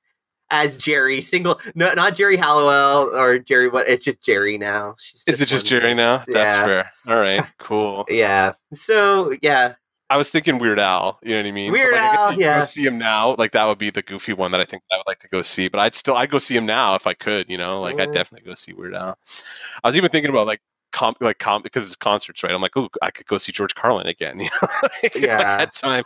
As 0.49 0.77
Geri, 0.77 1.19
single, 1.19 1.59
no, 1.75 1.93
not 1.93 2.15
Geri 2.15 2.37
Halliwell 2.37 3.13
or 3.13 3.37
Geri. 3.37 3.67
What? 3.67 3.89
It's 3.89 4.05
just 4.05 4.23
Geri 4.23 4.57
now. 4.57 4.95
She's 4.97 5.25
Is 5.27 5.41
it 5.41 5.47
just 5.47 5.67
Geri 5.67 5.93
now? 5.93 6.23
That's 6.27 6.53
Yeah. 6.53 6.65
fair. 6.65 6.91
All 7.07 7.19
right, 7.19 7.43
cool. 7.57 8.05
Yeah. 8.09 8.53
So 8.73 9.33
yeah, 9.41 9.73
I 10.09 10.15
was 10.17 10.29
thinking 10.29 10.57
Weird 10.57 10.79
Al. 10.79 11.19
You 11.21 11.31
know 11.33 11.39
what 11.41 11.45
I 11.47 11.51
mean? 11.51 11.71
Weird 11.71 11.93
like, 11.93 12.01
I 12.01 12.11
guess 12.13 12.21
Al, 12.21 12.33
you 12.33 12.39
yeah. 12.39 12.59
Go 12.59 12.65
see 12.65 12.85
him 12.85 12.97
now. 12.97 13.35
Like 13.37 13.51
that 13.51 13.65
would 13.65 13.77
be 13.77 13.89
the 13.89 14.01
goofy 14.01 14.33
one 14.33 14.51
that 14.51 14.61
I 14.61 14.65
think 14.65 14.83
I 14.91 14.97
would 14.97 15.07
like 15.07 15.19
to 15.19 15.27
go 15.27 15.41
see. 15.41 15.67
But 15.67 15.79
I'd 15.79 15.95
still 15.95 16.15
I'd 16.15 16.29
go 16.31 16.39
see 16.39 16.55
him 16.55 16.65
now 16.65 16.95
if 16.95 17.05
I 17.07 17.13
could. 17.13 17.49
You 17.49 17.57
know, 17.57 17.81
like 17.81 17.99
I'd 17.99 18.09
Mm. 18.09 18.13
definitely 18.13 18.47
go 18.47 18.53
see 18.55 18.73
Weird 18.73 18.95
Al. 18.95 19.17
I 19.83 19.87
was 19.87 19.97
even 19.97 20.09
thinking 20.09 20.29
about 20.29 20.47
like 20.47 20.61
comp 20.93 21.17
like 21.21 21.39
comp 21.39 21.63
because 21.63 21.83
it's 21.83 21.95
concerts, 21.95 22.43
right? 22.43 22.51
I'm 22.53 22.61
like, 22.61 22.75
oh, 22.77 22.89
I 23.01 23.11
could 23.11 23.25
go 23.27 23.37
see 23.37 23.51
George 23.51 23.75
Carlin 23.75 24.07
again. 24.07 24.39
You 24.43 24.49
know, 24.49 24.79
Like, 25.03 25.15
Yeah. 25.15 25.57
at 25.61 25.73
time. 25.75 26.03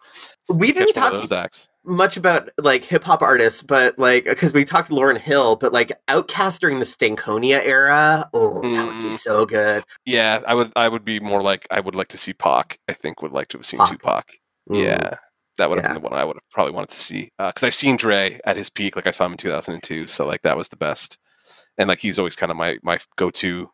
We 0.50 0.72
didn't 0.72 0.94
talk 0.94 1.12
those 1.14 1.32
acts. 1.32 1.70
much 1.86 2.18
about 2.18 2.50
like 2.58 2.84
hip 2.84 3.04
hop 3.04 3.22
artists, 3.22 3.64
but 3.64 3.98
like 3.98 4.26
because 4.26 4.54
we 4.54 4.66
talked 4.66 4.90
Lauryn 4.90 5.18
Hill, 5.18 5.56
but 5.56 5.72
like 5.72 5.92
OutKast 6.08 6.60
during 6.60 6.80
the 6.80 6.86
Stankonia 6.86 7.64
era, 7.64 8.30
oh, 8.34 8.62
that 8.62 8.86
would 8.86 9.02
be 9.04 9.10
Mm. 9.10 9.14
so 9.14 9.46
good. 9.46 9.84
Yeah, 10.06 10.42
I 10.48 10.56
would. 10.56 10.72
I 10.76 10.90
would 10.90 11.06
be 11.06 11.20
more 11.20 11.42
like 11.42 11.68
I 11.72 11.80
would 11.80 11.96
like 11.96 12.10
to 12.10 12.18
see 12.18 12.34
Pac. 12.34 12.80
I 12.90 12.94
think 12.94 13.22
would 13.22 13.32
like 13.32 13.48
to 13.50 13.58
have 13.60 13.66
seen 13.66 13.80
Pac. 13.80 13.90
Tupac. 13.92 14.32
Mm. 14.70 14.84
Yeah, 14.84 15.16
that 15.58 15.70
would 15.70 15.78
have 15.78 15.86
Yeah. 15.86 15.94
been 15.94 16.02
the 16.04 16.10
one 16.10 16.20
I 16.20 16.26
would 16.26 16.36
have 16.36 16.50
probably 16.52 16.74
wanted 16.74 16.90
to 16.90 17.00
see 17.02 17.30
because 17.38 17.64
I've 17.64 17.74
seen 17.76 17.96
Dre 17.98 18.40
at 18.46 18.58
his 18.58 18.70
peak. 18.70 18.96
Like 18.96 19.08
I 19.08 19.12
saw 19.12 19.26
him 19.26 19.34
in 19.34 19.38
2002, 19.38 20.08
so 20.08 20.26
like 20.28 20.42
that 20.42 20.58
was 20.58 20.68
the 20.68 20.76
best. 20.78 21.18
And 21.78 21.88
like 21.88 22.00
he's 22.00 22.20
always 22.20 22.36
kind 22.36 22.52
of 22.52 22.58
my 22.58 22.78
my 22.84 23.00
go 23.16 23.30
to 23.30 23.70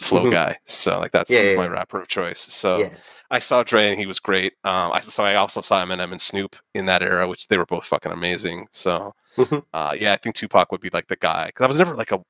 flow 0.00 0.24
Mhm. 0.26 0.32
guy. 0.32 0.56
So 0.66 0.98
like 0.98 1.12
that's 1.12 1.30
Yeah, 1.30 1.40
yeah, 1.42 1.56
my 1.56 1.64
yeah. 1.64 1.70
rapper 1.70 2.00
of 2.00 2.08
choice. 2.08 2.40
So. 2.40 2.88
I 3.32 3.38
saw 3.38 3.62
Dre 3.62 3.88
and 3.88 3.96
he 3.96 4.06
was 4.06 4.18
great. 4.18 4.54
Um, 4.64 4.90
I 4.92 4.98
so 4.98 5.22
I 5.24 5.36
also 5.36 5.60
saw 5.60 5.84
Eminem 5.84 6.10
and 6.10 6.20
Snoop 6.20 6.56
in 6.74 6.86
that 6.86 7.00
era, 7.00 7.28
which 7.28 7.46
they 7.46 7.58
were 7.58 7.64
both 7.64 7.86
fucking 7.86 8.10
amazing. 8.10 8.66
So 8.72 9.12
Mhm. 9.36 9.64
uh, 9.72 9.94
yeah, 9.96 10.12
I 10.12 10.16
think 10.16 10.34
Tupac 10.34 10.72
would 10.72 10.80
be 10.80 10.90
like 10.92 11.06
the 11.06 11.14
guy 11.14 11.46
because 11.46 11.62
I 11.62 11.68
was 11.68 11.78
never 11.78 11.94
like 11.94 12.10
a 12.10 12.20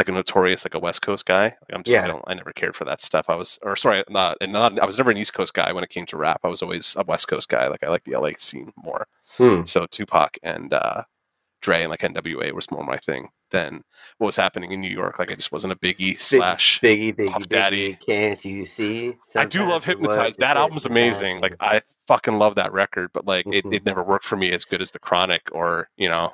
like 0.00 0.08
a 0.08 0.12
notorious 0.12 0.64
like 0.64 0.74
a 0.74 0.80
West 0.80 1.00
Coast 1.00 1.26
guy. 1.26 1.44
Like, 1.44 1.72
I'm 1.72 1.84
just 1.84 1.96
I 1.96 2.00
Yeah. 2.00 2.06
don't 2.08 2.24
I 2.26 2.34
never 2.34 2.52
cared 2.52 2.74
for 2.74 2.84
that 2.86 3.00
stuff. 3.00 3.30
I 3.30 3.36
was 3.36 3.60
or 3.62 3.76
sorry, 3.76 4.02
not, 4.08 4.36
and 4.40 4.52
not 4.52 4.76
I 4.80 4.84
was 4.84 4.98
never 4.98 5.12
an 5.12 5.16
East 5.16 5.32
Coast 5.32 5.54
guy 5.54 5.72
when 5.72 5.84
it 5.84 5.90
came 5.90 6.06
to 6.06 6.16
rap. 6.16 6.40
I 6.42 6.48
was 6.48 6.60
always 6.60 6.96
a 6.96 7.04
West 7.04 7.28
Coast 7.28 7.48
guy. 7.48 7.68
Like 7.68 7.84
I 7.84 7.88
like 7.88 8.02
the 8.02 8.16
LA 8.16 8.32
scene 8.36 8.72
more. 8.76 9.06
Hmm. 9.38 9.64
So 9.64 9.86
Tupac 9.86 10.38
and 10.42 10.74
uh, 10.74 11.04
Dre 11.62 11.82
and 11.82 11.90
like 11.90 12.00
NWA 12.02 12.50
was 12.52 12.68
more 12.72 12.82
my 12.84 12.96
thing 12.96 13.28
than 13.50 13.82
what 14.18 14.26
was 14.26 14.36
happening 14.36 14.72
in 14.72 14.80
New 14.80 14.90
York. 14.90 15.18
Like 15.18 15.30
I 15.30 15.34
just 15.34 15.52
wasn't 15.52 15.72
a 15.72 15.76
Biggie 15.76 16.18
slash. 16.20 16.80
Biggie, 16.80 17.14
Biggie, 17.14 17.30
Puff 17.30 17.42
Biggie, 17.44 17.48
Daddy. 17.48 17.98
can't 18.06 18.44
you 18.44 18.64
see? 18.64 19.14
I 19.34 19.44
do 19.44 19.60
love 19.60 19.84
Sometimes 19.84 19.86
it 19.86 19.88
Hypnotized. 19.88 20.38
That 20.40 20.56
album's 20.56 20.86
amazing. 20.86 21.40
Like 21.40 21.54
I 21.60 21.82
fucking 22.08 22.38
love 22.38 22.54
that 22.56 22.72
record, 22.72 23.10
but 23.12 23.26
like 23.26 23.46
it, 23.46 23.64
Mhm. 23.64 23.74
it 23.74 23.84
never 23.84 24.02
worked 24.02 24.24
for 24.24 24.36
me 24.36 24.52
as 24.52 24.64
good 24.64 24.82
as 24.82 24.90
the 24.90 24.98
Chronic 24.98 25.42
or 25.52 25.88
you 25.96 26.08
know 26.08 26.32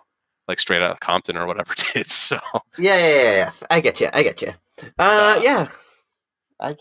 like 0.49 0.59
straight 0.59 0.83
out 0.83 0.91
of 0.91 1.01
Compton 1.01 1.37
or 1.37 1.47
whatever 1.47 1.73
it 1.73 1.85
did. 1.95 2.11
So 2.11 2.39
yeah, 2.79 2.97
yeah, 2.99 3.15
yeah, 3.23 3.31
yeah. 3.37 3.53
I 3.71 3.81
get 3.81 4.01
you. 4.01 4.09
I 4.13 4.23
get 4.23 4.41
you. 4.43 4.49
Uh, 4.99 5.37
Uh, 5.39 5.41
yeah. 5.43 5.69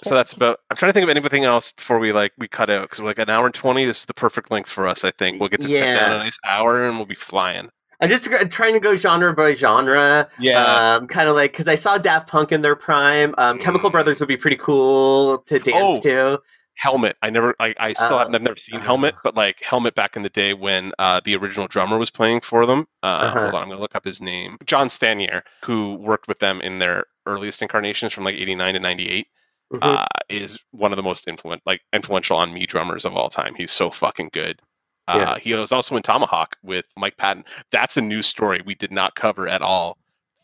So 0.04 0.14
that's 0.14 0.34
about. 0.34 0.60
I'm 0.70 0.78
trying 0.78 0.90
to 0.90 0.94
think 0.94 1.04
of 1.06 1.10
anything 1.10 1.44
else 1.44 1.72
before 1.72 1.98
we 1.98 2.12
like 2.14 2.34
we 2.38 2.48
cut 2.48 2.70
out 2.70 2.84
because 2.84 3.00
we're 3.00 3.08
like 3.08 3.18
an 3.18 3.32
hour 3.32 3.48
and 3.48 3.54
twenty. 3.56 3.84
This 3.86 4.02
is 4.02 4.06
the 4.06 4.14
perfect 4.14 4.52
length 4.52 4.70
for 4.70 4.88
us. 4.88 5.04
I 5.04 5.10
think 5.12 5.40
we'll 5.40 5.50
get 5.50 5.60
this 5.60 5.72
cut 5.72 5.80
down 5.80 6.12
in 6.12 6.22
a 6.22 6.24
nice 6.24 6.38
hour 6.46 6.84
and 6.84 6.98
we'll 6.98 7.08
be 7.08 7.16
flying. 7.16 7.70
I'm 8.02 8.10
just 8.10 8.26
trying 8.52 8.74
to 8.74 8.80
go 8.80 8.96
genre 8.96 9.34
by 9.34 9.54
genre. 9.56 10.28
Yeah. 10.40 10.96
Um, 10.96 11.08
kind 11.08 11.30
of 11.30 11.36
like 11.36 11.52
because 11.52 11.68
I 11.68 11.76
saw 11.76 11.98
Daft 11.98 12.28
Punk 12.28 12.52
in 12.52 12.62
their 12.62 12.76
prime. 12.76 13.36
Um, 13.38 13.60
Chemical 13.60 13.90
Mm. 13.90 13.94
Brothers 13.94 14.20
would 14.20 14.28
be 14.30 14.38
pretty 14.38 14.58
cool 14.58 15.40
to 15.48 15.60
dance 15.60 15.76
Oh. 15.78 16.00
to. 16.02 16.42
Helmet. 16.78 17.16
I 17.22 17.30
never. 17.30 17.54
I, 17.60 17.76
I 17.80 17.94
still 17.94 18.16
Uh, 18.16 18.20
haven't. 18.20 18.34
I've 18.36 18.42
never 18.42 18.56
seen 18.56 18.78
uh. 18.78 18.84
Helmet, 18.84 19.14
but 19.24 19.36
like 19.36 19.62
Helmet 19.62 19.94
back 19.94 20.16
in 20.16 20.24
the 20.24 20.30
day 20.30 20.54
when 20.56 20.94
uh, 20.98 21.22
the 21.24 21.36
original 21.36 21.68
drummer 21.68 21.98
was 22.00 22.10
playing 22.10 22.42
for 22.42 22.66
them. 22.66 22.88
Uh, 23.04 23.06
Uh-huh. 23.06 23.40
Hold 23.42 23.54
on, 23.54 23.62
I'm 23.64 23.70
gonna 23.70 23.82
look 23.82 23.96
up 23.96 24.06
his 24.06 24.20
name. 24.22 24.58
John 24.66 24.88
Stanier, 24.88 25.42
who 25.66 25.96
worked 25.96 26.28
with 26.28 26.40
them 26.40 26.60
in 26.62 26.80
their 26.80 27.06
earliest 27.28 27.62
incarnations 27.62 28.14
from 28.14 28.24
like 28.24 28.36
'89 28.36 28.74
to 28.74 28.80
'98. 28.80 29.28
Mhm. 29.74 29.80
uh, 29.84 30.06
is 30.28 30.60
one 30.72 30.92
of 30.92 30.98
the 30.98 31.04
most 31.04 31.30
influent 31.30 31.62
like 31.66 31.80
influential 31.94 32.36
on 32.36 32.54
me 32.54 32.66
drummers 32.66 33.06
of 33.06 33.16
all 33.16 33.30
time. 33.30 33.56
He's 33.56 33.72
so 33.72 33.90
fucking 33.90 34.32
good. 34.34 34.60
Uh, 35.14 35.40
He 35.40 35.54
was 35.54 35.72
also 35.72 35.96
in 35.96 36.04
Tomahawk 36.04 36.58
with 36.64 36.88
Mike 36.98 37.18
Patton. 37.18 37.46
That's 37.72 37.98
a 37.98 38.02
new 38.02 38.22
story 38.22 38.62
we 38.66 38.76
did 38.76 38.92
not 38.92 39.16
cover 39.16 39.48
at 39.48 39.62
all. 39.62 39.98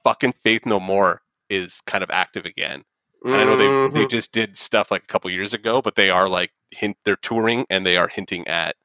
Fucking 0.04 0.34
Faith 0.34 0.66
No 0.66 0.80
More 0.80 1.22
is 1.50 1.82
kind 1.82 2.04
of 2.04 2.10
active 2.12 2.46
again. 2.46 2.84
And 3.26 3.36
I 3.36 3.44
know 3.44 3.56
they 3.58 4.00
they 4.00 4.06
Mhm. 4.06 4.10
just 4.10 4.32
did 4.32 4.58
stuff 4.58 4.92
like 4.92 5.04
a 5.04 5.08
couple 5.08 5.30
years 5.32 5.54
ago, 5.54 5.82
but 5.82 5.96
they 5.96 6.10
are 6.10 6.30
like 6.30 6.52
hint 6.72 6.98
they're 7.04 7.16
touring 7.16 7.66
and 7.70 7.86
they 7.86 7.98
are 7.98 8.08
hinting 8.08 8.48
at 8.48 8.76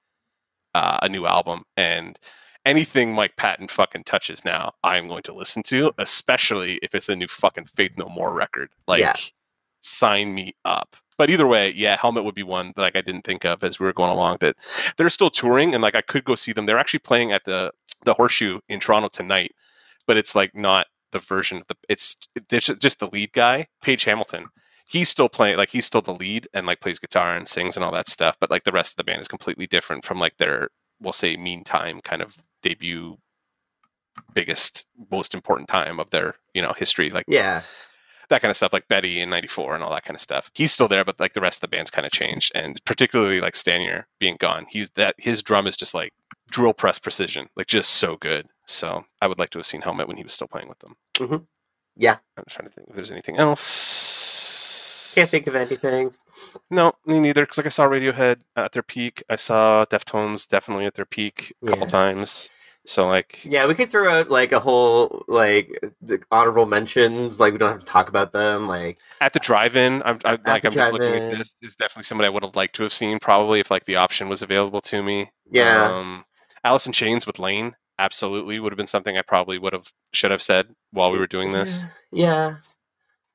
uh, 0.74 0.98
a 1.02 1.08
new 1.08 1.26
album 1.26 1.64
and 1.76 2.18
anything 2.64 3.12
Mike 3.12 3.36
Patton 3.36 3.68
fucking 3.68 4.04
touches 4.04 4.42
now, 4.44 4.72
I 4.82 4.96
am 4.96 5.06
going 5.06 5.22
to 5.24 5.34
listen 5.34 5.62
to, 5.64 5.92
especially 5.98 6.76
if 6.82 6.94
it's 6.94 7.08
a 7.10 7.16
new 7.16 7.28
fucking 7.28 7.66
Faith 7.66 7.92
No 7.98 8.08
More 8.08 8.32
record. 8.32 8.70
Like, 8.86 9.00
Yeah. 9.00 9.12
sign 9.82 10.32
me 10.34 10.54
up. 10.64 10.96
But 11.18 11.30
either 11.30 11.46
way, 11.46 11.70
yeah, 11.70 11.96
Helmet 11.96 12.24
would 12.24 12.34
be 12.34 12.42
one 12.42 12.72
that 12.76 12.82
like 12.82 12.96
I 12.96 13.00
didn't 13.00 13.22
think 13.22 13.44
of 13.44 13.62
as 13.62 13.78
we 13.78 13.86
were 13.86 13.92
going 13.92 14.10
along. 14.10 14.38
That 14.40 14.56
they're 14.96 15.10
still 15.10 15.30
touring 15.30 15.74
and 15.74 15.82
like 15.82 15.94
I 15.94 16.00
could 16.00 16.24
go 16.24 16.34
see 16.34 16.52
them. 16.52 16.66
They're 16.66 16.78
actually 16.78 17.00
playing 17.00 17.32
at 17.32 17.44
the 17.44 17.72
the 18.04 18.14
Horseshoe 18.14 18.60
in 18.68 18.80
Toronto 18.80 19.08
tonight, 19.08 19.52
but 20.06 20.16
it's 20.16 20.34
like 20.34 20.54
not 20.54 20.86
the 21.12 21.18
version 21.18 21.58
of 21.58 21.66
the. 21.68 21.76
It's 21.88 22.16
it's 22.50 22.66
just 22.78 23.00
the 23.00 23.08
lead 23.08 23.32
guy, 23.32 23.66
Page 23.82 24.04
Hamilton. 24.04 24.46
He's 24.90 25.08
still 25.08 25.28
playing, 25.28 25.56
like 25.56 25.70
he's 25.70 25.86
still 25.86 26.02
the 26.02 26.14
lead 26.14 26.48
and 26.52 26.66
like 26.66 26.80
plays 26.80 26.98
guitar 26.98 27.34
and 27.34 27.48
sings 27.48 27.76
and 27.76 27.84
all 27.84 27.92
that 27.92 28.08
stuff. 28.08 28.36
But 28.40 28.50
like 28.50 28.64
the 28.64 28.72
rest 28.72 28.92
of 28.92 28.96
the 28.96 29.04
band 29.04 29.22
is 29.22 29.28
completely 29.28 29.66
different 29.66 30.04
from 30.04 30.18
like 30.18 30.36
their, 30.36 30.68
we'll 31.00 31.14
say, 31.14 31.36
meantime 31.36 32.00
kind 32.02 32.20
of 32.20 32.36
debut, 32.62 33.16
biggest, 34.34 34.86
most 35.10 35.32
important 35.34 35.68
time 35.68 35.98
of 35.98 36.10
their 36.10 36.34
you 36.54 36.60
know 36.60 36.74
history. 36.76 37.10
Like 37.10 37.24
yeah. 37.28 37.62
That 38.32 38.42
kind 38.42 38.50
of 38.50 38.56
stuff, 38.56 38.72
like 38.72 38.88
Betty 38.88 39.20
in 39.20 39.30
'94 39.30 39.74
and 39.74 39.82
all 39.84 39.90
that 39.92 40.04
kind 40.04 40.14
of 40.14 40.20
stuff. 40.20 40.50
He's 40.54 40.72
still 40.72 40.88
there, 40.88 41.04
but 41.04 41.20
like 41.20 41.32
the 41.34 41.40
rest 41.40 41.58
of 41.58 41.70
the 41.70 41.74
band's 41.76 41.90
kind 41.90 42.04
of 42.06 42.12
changed, 42.12 42.52
and 42.54 42.84
particularly 42.84 43.40
like 43.40 43.54
Stanier 43.54 44.04
being 44.18 44.36
gone, 44.38 44.66
he's 44.68 44.90
that 44.90 45.14
his 45.18 45.42
drum 45.42 45.66
is 45.66 45.76
just 45.76 45.94
like 45.94 46.12
drill 46.50 46.74
press 46.74 46.98
precision, 46.98 47.48
like 47.56 47.66
just 47.66 47.90
so 47.90 48.16
good. 48.16 48.48
So 48.66 49.04
I 49.20 49.26
would 49.26 49.38
like 49.38 49.50
to 49.50 49.58
have 49.58 49.66
seen 49.66 49.82
Helmet 49.82 50.08
when 50.08 50.16
he 50.16 50.22
was 50.24 50.32
still 50.32 50.48
playing 50.48 50.68
with 50.68 50.78
them. 50.80 50.96
Mhm. 51.14 51.46
Yeah. 51.96 52.16
I'm 52.36 52.44
trying 52.48 52.68
to 52.68 52.74
think 52.74 52.88
if 52.88 52.94
there's 52.94 53.10
anything 53.10 53.36
else. 53.36 55.12
Can't 55.14 55.28
think 55.28 55.46
of 55.46 55.54
anything. 55.54 56.14
No, 56.70 56.92
me 57.06 57.20
neither. 57.20 57.42
Because 57.42 57.58
like 57.58 57.66
I 57.66 57.70
saw 57.70 57.86
Radiohead 57.86 58.40
at 58.56 58.72
their 58.72 58.82
peak, 58.82 59.22
I 59.28 59.36
saw 59.36 59.84
Deftones 59.84 60.48
definitely 60.48 60.86
at 60.86 60.94
their 60.94 61.04
peak 61.04 61.52
a 61.62 61.66
couple 61.66 61.84
Yeah. 61.86 61.90
times. 61.90 62.48
So 62.84 63.06
like, 63.06 63.44
Yeah, 63.44 63.66
we 63.66 63.74
could 63.74 63.90
throw 63.90 64.08
out 64.08 64.28
like 64.30 64.52
a 64.52 64.60
whole 64.60 65.24
like 65.28 65.78
the 66.00 66.20
honorable 66.30 66.66
mentions. 66.66 67.38
Like 67.38 67.52
we 67.52 67.58
don't 67.58 67.70
have 67.70 67.80
to 67.80 67.86
talk 67.86 68.08
about 68.08 68.32
them. 68.32 68.66
Like 68.66 68.98
at 69.20 69.32
the 69.32 69.38
drive-in, 69.38 70.02
I'm 70.04 70.18
I, 70.24 70.38
like 70.44 70.64
I'm 70.64 70.72
just 70.72 70.92
looking 70.92 71.14
at 71.14 71.38
this. 71.38 71.56
Is 71.62 71.76
definitely 71.76 72.04
somebody 72.04 72.26
I 72.26 72.30
would 72.30 72.42
have 72.42 72.56
liked 72.56 72.74
to 72.76 72.82
have 72.82 72.92
seen, 72.92 73.18
probably 73.18 73.60
if 73.60 73.70
like 73.70 73.84
the 73.84 73.96
option 73.96 74.28
was 74.28 74.42
available 74.42 74.80
to 74.82 75.02
me. 75.02 75.30
yeah, 75.50 75.92
Um, 75.92 76.24
Alice 76.64 76.86
in 76.86 76.92
Chains 76.92 77.26
with 77.26 77.38
Lane 77.38 77.76
absolutely 77.98 78.58
would 78.58 78.72
have 78.72 78.76
been 78.76 78.86
something 78.86 79.16
I 79.16 79.22
probably 79.22 79.58
would 79.58 79.72
have 79.72 79.92
should 80.12 80.32
have 80.32 80.42
said 80.42 80.74
while 80.90 81.12
we 81.12 81.18
were 81.18 81.26
doing 81.26 81.52
this. 81.52 81.84
Yeah. 82.14 82.56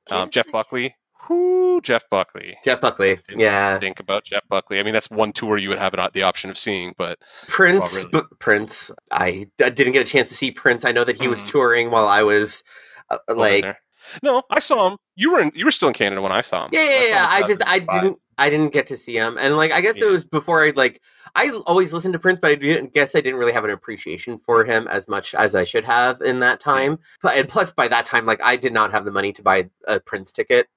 Um, 0.09 0.29
Jeff 0.29 0.51
Buckley, 0.51 0.95
who 1.27 1.81
Jeff 1.81 2.09
Buckley. 2.09 2.57
Jeff 2.63 2.81
Buckley. 2.81 3.19
Yeah. 3.35 3.79
Think 3.79 3.99
about 3.99 4.23
Jeff 4.25 4.41
Buckley. 4.49 4.79
I 4.79 4.83
mean, 4.83 4.93
that's 4.93 5.09
one 5.09 5.31
tour 5.31 5.57
you 5.57 5.69
would 5.69 5.79
have 5.79 5.93
the 6.13 6.23
option 6.23 6.49
of 6.49 6.57
seeing, 6.57 6.93
but 6.97 7.19
Prince. 7.47 7.95
really. 7.95 8.09
but 8.11 8.39
Prince. 8.39 8.91
I, 9.11 9.47
I 9.63 9.69
didn't 9.69 9.93
get 9.93 10.01
a 10.07 10.11
chance 10.11 10.29
to 10.29 10.35
see 10.35 10.51
Prince. 10.51 10.85
I 10.85 10.91
know 10.91 11.03
that 11.03 11.19
he 11.21 11.27
was 11.27 11.43
Mhm. 11.43 11.47
touring 11.47 11.91
while 11.91 12.07
I 12.07 12.23
was 12.23 12.63
uh, 13.09 13.17
over 13.27 13.39
like. 13.39 13.77
no, 14.23 14.43
I 14.49 14.59
saw 14.59 14.89
him. 14.91 14.97
You 15.15 15.31
were 15.33 15.41
in, 15.41 15.51
you 15.55 15.65
were 15.65 15.71
still 15.71 15.87
in 15.89 15.93
Canada 15.93 16.21
when 16.21 16.31
I 16.31 16.41
saw 16.41 16.65
him. 16.65 16.69
Yeah, 16.73 16.79
I 16.81 16.83
yeah, 16.83 16.91
him 16.99 17.09
yeah. 17.09 17.27
I 17.29 17.41
just 17.47 17.61
I 17.65 17.79
didn't 17.79 18.19
I 18.39 18.49
didn't 18.51 18.71
get 18.71 18.85
to 18.87 18.97
see 18.97 19.15
him, 19.17 19.35
and 19.39 19.57
like 19.57 19.71
I 19.71 19.81
guess 19.81 19.99
Yeah. 19.99 20.07
it 20.07 20.11
was 20.11 20.23
before 20.23 20.63
I 20.63 20.71
like 20.75 21.01
I 21.35 21.49
always 21.65 21.91
listened 21.93 22.13
to 22.13 22.19
Prince, 22.19 22.39
but 22.39 22.51
I 22.51 22.55
didn't 22.55 22.93
guess 22.93 23.15
I 23.15 23.21
didn't 23.21 23.39
really 23.39 23.51
have 23.53 23.63
an 23.65 23.71
appreciation 23.71 24.37
for 24.37 24.63
him 24.63 24.87
as 24.87 25.07
much 25.07 25.33
as 25.35 25.55
I 25.55 25.63
should 25.63 25.85
have 25.85 26.21
in 26.21 26.39
that 26.41 26.59
time. 26.59 26.99
But 27.21 27.35
and 27.37 27.49
plus 27.49 27.71
by 27.71 27.87
that 27.87 28.05
time, 28.05 28.25
like 28.25 28.39
I 28.43 28.55
did 28.55 28.73
not 28.73 28.91
have 28.91 29.05
the 29.05 29.11
money 29.11 29.33
to 29.33 29.41
buy 29.41 29.69
a 29.87 29.99
Prince 29.99 30.31
ticket 30.31 30.67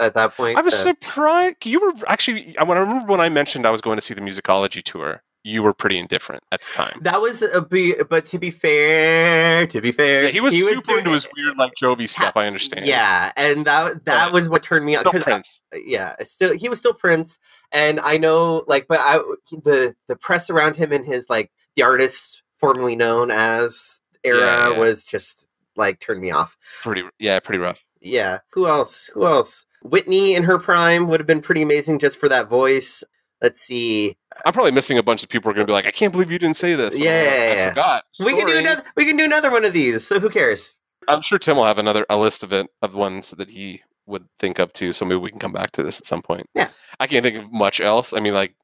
at 0.00 0.14
that 0.14 0.34
point. 0.36 0.58
I 0.58 0.62
was 0.62 0.74
uh, 0.74 0.78
surprised. 0.88 1.64
You 1.66 1.80
were 1.80 1.92
actually. 2.08 2.56
I 2.58 2.64
when 2.64 2.76
I 2.78 2.80
remember 2.80 3.06
when 3.06 3.20
I 3.20 3.28
mentioned 3.28 3.66
I 3.66 3.70
was 3.70 3.80
going 3.80 3.96
to 3.96 4.02
see 4.02 4.14
the 4.14 4.20
musicology 4.22 4.82
tour. 4.82 5.22
You 5.42 5.62
were 5.62 5.72
pretty 5.72 5.96
indifferent 5.96 6.42
at 6.52 6.60
the 6.60 6.66
time. 6.74 6.98
that 7.00 7.22
was 7.22 7.40
a 7.40 7.62
be, 7.62 7.94
but 8.10 8.26
to 8.26 8.38
be 8.38 8.50
fair, 8.50 9.66
to 9.68 9.80
be 9.80 9.90
fair, 9.90 10.24
Yeah, 10.24 10.28
he 10.30 10.40
was 10.40 10.52
super 10.52 10.82
doing- 10.82 10.98
into 10.98 11.12
his 11.12 11.26
weird 11.34 11.56
like 11.56 11.72
Jovi 11.82 12.06
stuff. 12.10 12.36
I 12.36 12.46
understand. 12.46 12.84
Yeah, 12.86 13.32
and 13.36 13.64
that 13.64 14.04
that 14.04 14.26
But- 14.26 14.32
was 14.34 14.50
what 14.50 14.62
turned 14.62 14.84
me 14.84 14.96
on. 14.96 15.00
Still 15.02 15.12
'cause 15.12 15.22
Prince. 15.22 15.62
yeah 15.72 16.14
still 16.24 16.52
he 16.54 16.68
was 16.68 16.78
still 16.78 16.92
prince 16.92 17.38
and 17.72 18.00
i 18.00 18.18
know 18.18 18.64
like 18.66 18.86
but 18.88 18.98
i 19.00 19.16
the 19.64 19.94
the 20.08 20.16
press 20.16 20.50
around 20.50 20.76
him 20.76 20.92
and 20.92 21.06
his 21.06 21.30
like 21.30 21.50
the 21.76 21.82
artist 21.82 22.42
formerly 22.58 22.94
known 22.96 23.30
as 23.30 24.00
era 24.24 24.40
Yeah, 24.40 24.68
yeah. 24.70 24.78
was 24.78 25.04
just 25.04 25.46
like 25.76 26.00
turned 26.00 26.20
me 26.20 26.30
off 26.32 26.58
Pretty. 26.82 27.04
Yeah, 27.18 27.38
pretty 27.40 27.60
rough. 27.60 27.82
yeah 28.00 28.40
who 28.52 28.66
else 28.66 29.06
who 29.14 29.24
else 29.24 29.64
whitney 29.82 30.34
in 30.34 30.44
her 30.44 30.58
prime 30.58 31.08
would 31.08 31.20
have 31.20 31.26
been 31.26 31.40
pretty 31.40 31.62
amazing 31.62 31.98
just 31.98 32.18
for 32.18 32.28
that 32.28 32.48
voice 32.48 33.02
let's 33.40 33.60
see 33.60 34.16
I'm 34.44 34.52
probably 34.52 34.72
missing 34.72 34.98
a 34.98 35.02
bunch 35.02 35.22
of 35.22 35.28
people 35.28 35.48
who 35.48 35.50
are 35.50 35.54
going 35.54 35.66
to 35.66 35.70
be 35.70 35.74
like, 35.74 35.86
I 35.86 35.90
can't 35.90 36.12
believe 36.12 36.30
you 36.30 36.38
didn't 36.38 36.56
say 36.56 36.76
this. 36.76 36.94
But 36.94 37.00
I'm 37.00 37.04
Yeah, 37.04 37.10
I 37.10 37.54
yeah. 37.54 37.68
forgot. 37.70 38.04
we 38.20 38.34
can 38.34 38.46
do 38.46 38.56
another 38.56 38.82
we 38.96 39.04
can 39.04 39.16
do 39.16 39.24
another 39.24 39.50
one 39.50 39.64
of 39.64 39.72
these 39.72 40.06
so 40.06 40.20
who 40.20 40.30
cares 40.30 40.78
I'm 41.08 41.22
sure 41.22 41.38
Tim 41.38 41.56
will 41.56 41.64
have 41.64 41.78
another 41.78 42.06
a 42.08 42.16
list 42.16 42.42
of 42.42 42.52
it 42.52 42.68
of 42.82 42.94
ones 42.94 43.32
that 43.32 43.50
he 43.50 43.82
would 44.06 44.26
think 44.38 44.58
of 44.58 44.72
too. 44.72 44.92
So 44.92 45.04
maybe 45.04 45.18
we 45.20 45.30
can 45.30 45.38
come 45.38 45.52
back 45.52 45.70
to 45.72 45.82
this 45.82 45.98
at 45.98 46.06
some 46.06 46.22
point. 46.22 46.48
Yeah. 46.54 46.68
I 46.98 47.06
can't 47.06 47.24
think 47.24 47.36
of 47.36 47.52
much 47.52 47.80
else. 47.80 48.12
I 48.12 48.20
mean, 48.20 48.34
like 48.34 48.54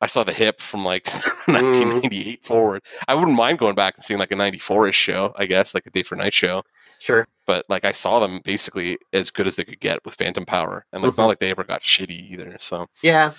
I 0.00 0.06
saw 0.06 0.24
the 0.24 0.32
hip 0.32 0.60
from 0.60 0.84
like 0.84 1.08
hmm. 1.10 1.52
1998 1.52 2.44
forward. 2.44 2.82
I 3.06 3.14
wouldn't 3.14 3.36
mind 3.36 3.58
going 3.58 3.74
back 3.74 3.94
and 3.96 4.04
seeing 4.04 4.18
like 4.18 4.32
a 4.32 4.36
94ish 4.36 4.94
show. 4.94 5.34
I 5.36 5.46
guess 5.46 5.74
like 5.74 5.86
a 5.86 5.90
day 5.90 6.02
for 6.02 6.16
night 6.16 6.34
show. 6.34 6.62
Sure. 7.02 7.26
but 7.46 7.64
like 7.68 7.84
I 7.84 7.90
saw 7.92 8.20
them 8.20 8.40
basically 8.44 8.96
as 9.12 9.30
good 9.30 9.46
as 9.48 9.56
they 9.56 9.64
could 9.64 9.80
get 9.80 10.04
with 10.04 10.14
Phantom 10.14 10.46
Power, 10.46 10.86
and 10.92 11.02
like, 11.02 11.08
it's 11.10 11.16
Mhm. 11.16 11.22
not 11.22 11.26
like 11.26 11.40
they 11.40 11.50
ever 11.50 11.64
got 11.64 11.82
shitty 11.82 12.30
either. 12.30 12.56
So, 12.60 12.86
Yeah. 13.02 13.32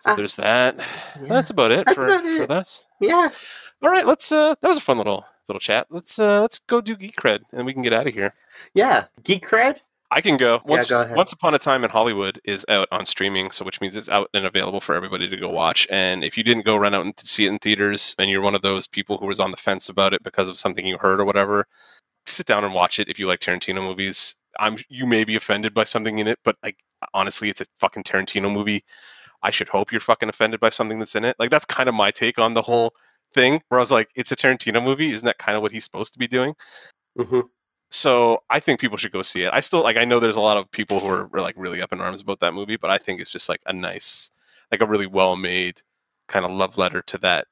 so 0.00 0.10
Ah. 0.10 0.14
there's 0.14 0.36
that. 0.36 0.76
Yeah. 0.76 1.28
That's 1.28 1.50
about 1.50 1.72
it 1.72 1.86
That's 1.86 1.94
for 1.94 2.06
about 2.06 2.22
for 2.24 2.42
it. 2.42 2.48
this. 2.48 2.86
Yeah. 3.00 3.30
All 3.82 3.88
right, 3.90 4.06
let's. 4.06 4.30
uh 4.30 4.54
That 4.60 4.68
was 4.68 4.78
a 4.78 4.82
fun 4.82 4.98
little 4.98 5.24
little 5.48 5.60
chat. 5.60 5.86
Let's 5.90 6.18
uh 6.18 6.40
let's 6.42 6.58
go 6.58 6.80
do 6.82 6.94
geek 6.96 7.16
cred, 7.16 7.40
and 7.52 7.64
we 7.64 7.72
can 7.72 7.82
get 7.82 7.94
out 7.94 8.06
of 8.06 8.12
here. 8.14 8.32
Yeah. 8.74 9.06
Geek 9.24 9.48
cred. 9.48 9.78
I 10.10 10.22
can 10.22 10.38
go. 10.38 10.62
Once, 10.64 10.86
go 10.86 11.02
ahead. 11.02 11.14
Once 11.16 11.32
Upon 11.34 11.52
a 11.54 11.58
Time 11.58 11.84
in 11.84 11.90
Hollywood 11.90 12.40
is 12.44 12.64
out 12.70 12.88
on 12.90 13.04
streaming, 13.04 13.50
so 13.50 13.62
which 13.62 13.78
means 13.82 13.94
it's 13.94 14.08
out 14.08 14.30
and 14.32 14.46
available 14.46 14.80
for 14.80 14.94
everybody 14.94 15.28
to 15.28 15.36
go 15.36 15.50
watch. 15.50 15.86
And 15.90 16.24
if 16.24 16.38
you 16.38 16.42
didn't 16.42 16.64
go 16.64 16.76
run 16.76 16.94
out 16.94 17.04
and 17.04 17.12
see 17.20 17.44
it 17.44 17.50
in 17.50 17.58
theaters, 17.58 18.14
and 18.18 18.30
you're 18.30 18.40
one 18.40 18.54
of 18.54 18.62
those 18.62 18.86
people 18.86 19.18
who 19.18 19.26
was 19.26 19.38
on 19.38 19.50
the 19.50 19.58
fence 19.58 19.86
about 19.90 20.14
it 20.14 20.22
because 20.22 20.48
of 20.48 20.56
something 20.58 20.86
you 20.86 20.96
heard 20.96 21.20
or 21.20 21.26
whatever, 21.26 21.66
sit 22.28 22.46
down 22.46 22.64
and 22.64 22.74
watch 22.74 22.98
it. 22.98 23.08
If 23.08 23.18
you 23.18 23.26
like 23.26 23.40
Tarantino 23.40 23.82
movies, 23.82 24.34
I'm 24.58 24.78
you 24.88 25.06
may 25.06 25.24
be 25.24 25.36
offended 25.36 25.74
by 25.74 25.84
something 25.84 26.18
in 26.18 26.26
it, 26.26 26.38
but 26.44 26.56
like 26.62 26.78
honestly, 27.14 27.48
it's 27.50 27.60
a 27.60 27.66
fucking 27.78 28.04
Tarantino 28.04 28.52
movie. 28.52 28.84
I 29.42 29.50
should 29.50 29.68
hope 29.68 29.92
you're 29.92 30.00
fucking 30.00 30.28
offended 30.28 30.60
by 30.60 30.70
something 30.70 30.98
that's 30.98 31.14
in 31.14 31.24
it. 31.24 31.36
Like 31.38 31.50
that's 31.50 31.64
kind 31.64 31.88
of 31.88 31.94
my 31.94 32.10
take 32.10 32.38
on 32.38 32.54
the 32.54 32.62
whole 32.62 32.94
thing. 33.34 33.62
Where 33.68 33.80
I 33.80 33.82
was 33.82 33.92
like, 33.92 34.10
it's 34.16 34.32
a 34.32 34.36
Tarantino 34.36 34.82
movie. 34.82 35.12
Isn't 35.12 35.26
that 35.26 35.38
kind 35.38 35.56
of 35.56 35.62
what 35.62 35.72
he's 35.72 35.84
supposed 35.84 36.12
to 36.14 36.18
be 36.18 36.28
doing? 36.28 36.54
hmm 37.16 37.40
so 37.90 38.42
I 38.50 38.60
think 38.60 38.80
people 38.80 38.98
should 38.98 39.12
go 39.12 39.22
see 39.22 39.42
it. 39.42 39.50
I 39.52 39.60
still 39.60 39.82
like 39.82 39.96
I 39.96 40.04
know 40.04 40.20
there's 40.20 40.36
a 40.36 40.40
lot 40.40 40.58
of 40.58 40.70
people 40.70 41.00
who 41.00 41.08
are 41.08 41.30
like 41.32 41.54
really 41.56 41.80
up 41.80 41.92
in 41.92 42.00
arms 42.00 42.20
about 42.20 42.40
that 42.40 42.54
movie, 42.54 42.76
but 42.76 42.90
I 42.90 42.98
think 42.98 43.20
it's 43.20 43.30
just 43.32 43.48
like 43.48 43.60
a 43.66 43.72
nice, 43.72 44.30
like 44.70 44.82
a 44.82 44.86
really 44.86 45.06
well 45.06 45.36
made 45.36 45.82
kind 46.28 46.44
of 46.44 46.50
love 46.52 46.76
letter 46.76 47.00
to 47.02 47.18
that 47.18 47.46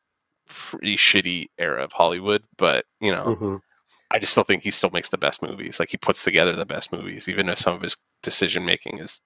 pretty 0.46 0.96
shitty 0.96 1.46
era 1.58 1.82
of 1.82 1.92
Hollywood. 1.92 2.44
But 2.58 2.84
you 3.00 3.12
know, 3.12 3.34
hmm 3.34 3.56
I 4.10 4.18
just 4.18 4.32
still 4.32 4.44
think 4.44 4.62
he 4.62 4.70
still 4.70 4.90
makes 4.90 5.08
the 5.08 5.18
best 5.18 5.42
movies. 5.42 5.80
Like 5.80 5.88
he 5.90 5.96
puts 5.96 6.22
together 6.24 6.52
the 6.52 6.66
best 6.66 6.92
movies, 6.92 7.28
even 7.28 7.48
if 7.48 7.58
some 7.58 7.74
of 7.74 7.82
his 7.82 7.96
decision 8.22 8.64
making 8.64 8.98
is 8.98 9.20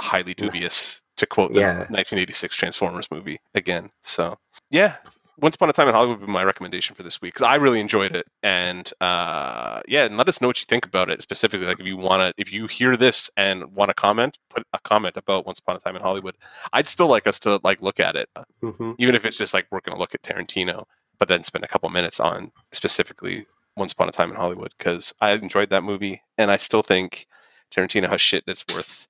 highly 0.00 0.34
dubious. 0.34 1.02
To 1.16 1.26
quote 1.26 1.52
the 1.52 1.60
Yeah. 1.60 1.76
1986 1.90 2.56
Transformers 2.56 3.06
movie 3.10 3.38
again. 3.54 3.90
So 4.00 4.38
yeah, 4.70 4.96
Once 5.36 5.54
Upon 5.54 5.68
a 5.68 5.72
Time 5.74 5.86
in 5.86 5.92
Hollywood 5.94 6.18
would 6.20 6.26
be 6.26 6.32
my 6.32 6.44
recommendation 6.44 6.96
for 6.96 7.02
this 7.02 7.20
week 7.20 7.34
because 7.34 7.46
I 7.46 7.56
really 7.56 7.78
enjoyed 7.78 8.16
it. 8.16 8.26
And 8.42 8.90
uh, 9.02 9.82
yeah, 9.86 10.06
and 10.06 10.16
let 10.16 10.28
us 10.30 10.40
know 10.40 10.46
what 10.46 10.60
you 10.60 10.64
think 10.66 10.86
about 10.86 11.10
it 11.10 11.20
specifically. 11.20 11.66
Like 11.66 11.78
if 11.78 11.84
you 11.84 11.98
want 11.98 12.20
to, 12.22 12.40
if 12.40 12.50
you 12.50 12.66
hear 12.68 12.96
this 12.96 13.30
and 13.36 13.64
want 13.74 13.90
to 13.90 13.94
comment, 13.94 14.38
put 14.48 14.66
a 14.72 14.78
comment 14.78 15.18
about 15.18 15.44
Once 15.44 15.58
Upon 15.58 15.76
a 15.76 15.78
Time 15.78 15.94
in 15.94 16.00
Hollywood. 16.00 16.36
I'd 16.72 16.86
still 16.86 17.08
like 17.08 17.26
us 17.26 17.38
to 17.40 17.60
like 17.64 17.82
look 17.82 18.00
at 18.00 18.16
it, 18.16 18.30
hmm 18.62 18.92
even 18.98 19.14
if 19.14 19.26
it's 19.26 19.36
just 19.36 19.52
like 19.52 19.66
we're 19.70 19.80
going 19.80 19.94
to 19.96 20.00
look 20.00 20.14
at 20.14 20.22
Tarantino, 20.22 20.84
but 21.18 21.28
then 21.28 21.44
spend 21.44 21.64
a 21.64 21.68
couple 21.68 21.90
minutes 21.90 22.18
on 22.18 22.50
specifically 22.72 23.46
Once 23.80 23.92
Upon 23.92 24.08
a 24.08 24.12
Time 24.12 24.30
in 24.30 24.36
Hollywood 24.36 24.72
because 24.78 25.12
I 25.20 25.32
enjoyed 25.32 25.70
that 25.70 25.82
movie 25.82 26.22
and 26.38 26.50
I 26.50 26.56
still 26.56 26.82
think 26.82 27.26
Tarantino 27.70 28.08
has 28.08 28.20
shit 28.20 28.44
that's 28.46 28.64
worth 28.72 29.08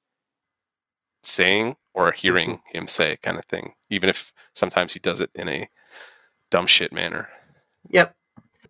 saying 1.22 1.76
or 1.92 2.12
hearing 2.12 2.50
mm-hmm. 2.50 2.78
him 2.78 2.88
say, 2.88 3.18
kind 3.22 3.36
of 3.36 3.44
thing. 3.44 3.74
Even 3.90 4.08
if 4.08 4.32
sometimes 4.54 4.92
he 4.94 5.00
does 5.00 5.20
it 5.20 5.30
in 5.34 5.48
a 5.48 5.68
dumb 6.50 6.66
shit 6.66 6.92
manner. 6.92 7.28
Yep. 7.90 8.14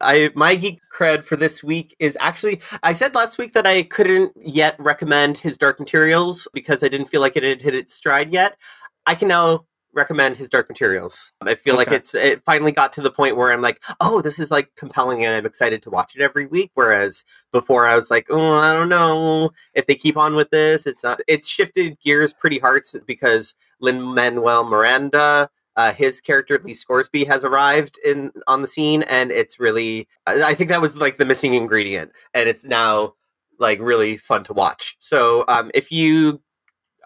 I 0.00 0.30
my 0.34 0.54
geek 0.54 0.80
cred 0.90 1.24
for 1.24 1.36
this 1.36 1.62
week 1.62 1.94
is 1.98 2.16
actually 2.20 2.62
I 2.82 2.94
said 2.94 3.14
last 3.14 3.36
week 3.36 3.52
that 3.52 3.66
I 3.66 3.82
couldn't 3.82 4.32
yet 4.36 4.76
recommend 4.78 5.36
his 5.36 5.58
Dark 5.58 5.78
Materials 5.78 6.48
because 6.54 6.82
I 6.82 6.88
didn't 6.88 7.08
feel 7.08 7.20
like 7.20 7.36
it 7.36 7.42
had 7.42 7.60
hit 7.60 7.74
its 7.74 7.92
stride 7.92 8.32
yet. 8.32 8.56
I 9.04 9.14
can 9.14 9.28
now 9.28 9.66
recommend 9.92 10.36
his 10.36 10.48
Dark 10.48 10.68
Materials. 10.68 11.32
I 11.40 11.54
feel 11.54 11.76
like 11.76 11.90
it's 11.90 12.14
it 12.14 12.42
finally 12.44 12.72
got 12.72 12.92
to 12.94 13.00
the 13.00 13.10
point 13.10 13.36
where 13.36 13.52
I'm 13.52 13.60
like, 13.60 13.82
oh, 14.00 14.20
this 14.20 14.38
is 14.38 14.50
like 14.50 14.70
compelling 14.76 15.24
and 15.24 15.34
I'm 15.34 15.46
excited 15.46 15.82
to 15.82 15.90
watch 15.90 16.14
it 16.14 16.22
every 16.22 16.46
week. 16.46 16.70
Whereas 16.74 17.24
before 17.52 17.86
I 17.86 17.96
was 17.96 18.10
like, 18.10 18.26
oh, 18.30 18.54
I 18.54 18.72
don't 18.72 18.88
know 18.88 19.50
if 19.74 19.86
they 19.86 19.94
keep 19.94 20.16
on 20.16 20.34
with 20.34 20.50
this. 20.50 20.86
It's 20.86 21.02
not. 21.02 21.20
It's 21.28 21.48
shifted 21.48 21.98
gears 22.00 22.32
pretty 22.32 22.58
hard 22.58 22.84
because 23.06 23.56
Lin 23.80 24.00
Manuel 24.00 24.64
Miranda 24.64 25.50
uh, 25.76 25.92
his 25.92 26.20
character 26.20 26.60
Lee 26.62 26.74
Scoresby 26.74 27.24
has 27.24 27.44
arrived 27.44 27.98
in 28.04 28.32
on 28.46 28.62
the 28.62 28.68
scene, 28.68 29.02
and 29.04 29.30
it's 29.30 29.60
really 29.60 30.08
I 30.26 30.42
I 30.42 30.54
think 30.54 30.68
that 30.70 30.80
was 30.80 30.96
like 30.96 31.16
the 31.16 31.24
missing 31.24 31.54
ingredient, 31.54 32.12
and 32.34 32.48
it's 32.48 32.64
now 32.64 33.14
like 33.58 33.80
really 33.80 34.16
fun 34.16 34.44
to 34.44 34.52
watch. 34.52 34.96
So 35.00 35.44
um, 35.48 35.70
if 35.74 35.92
you 35.92 36.42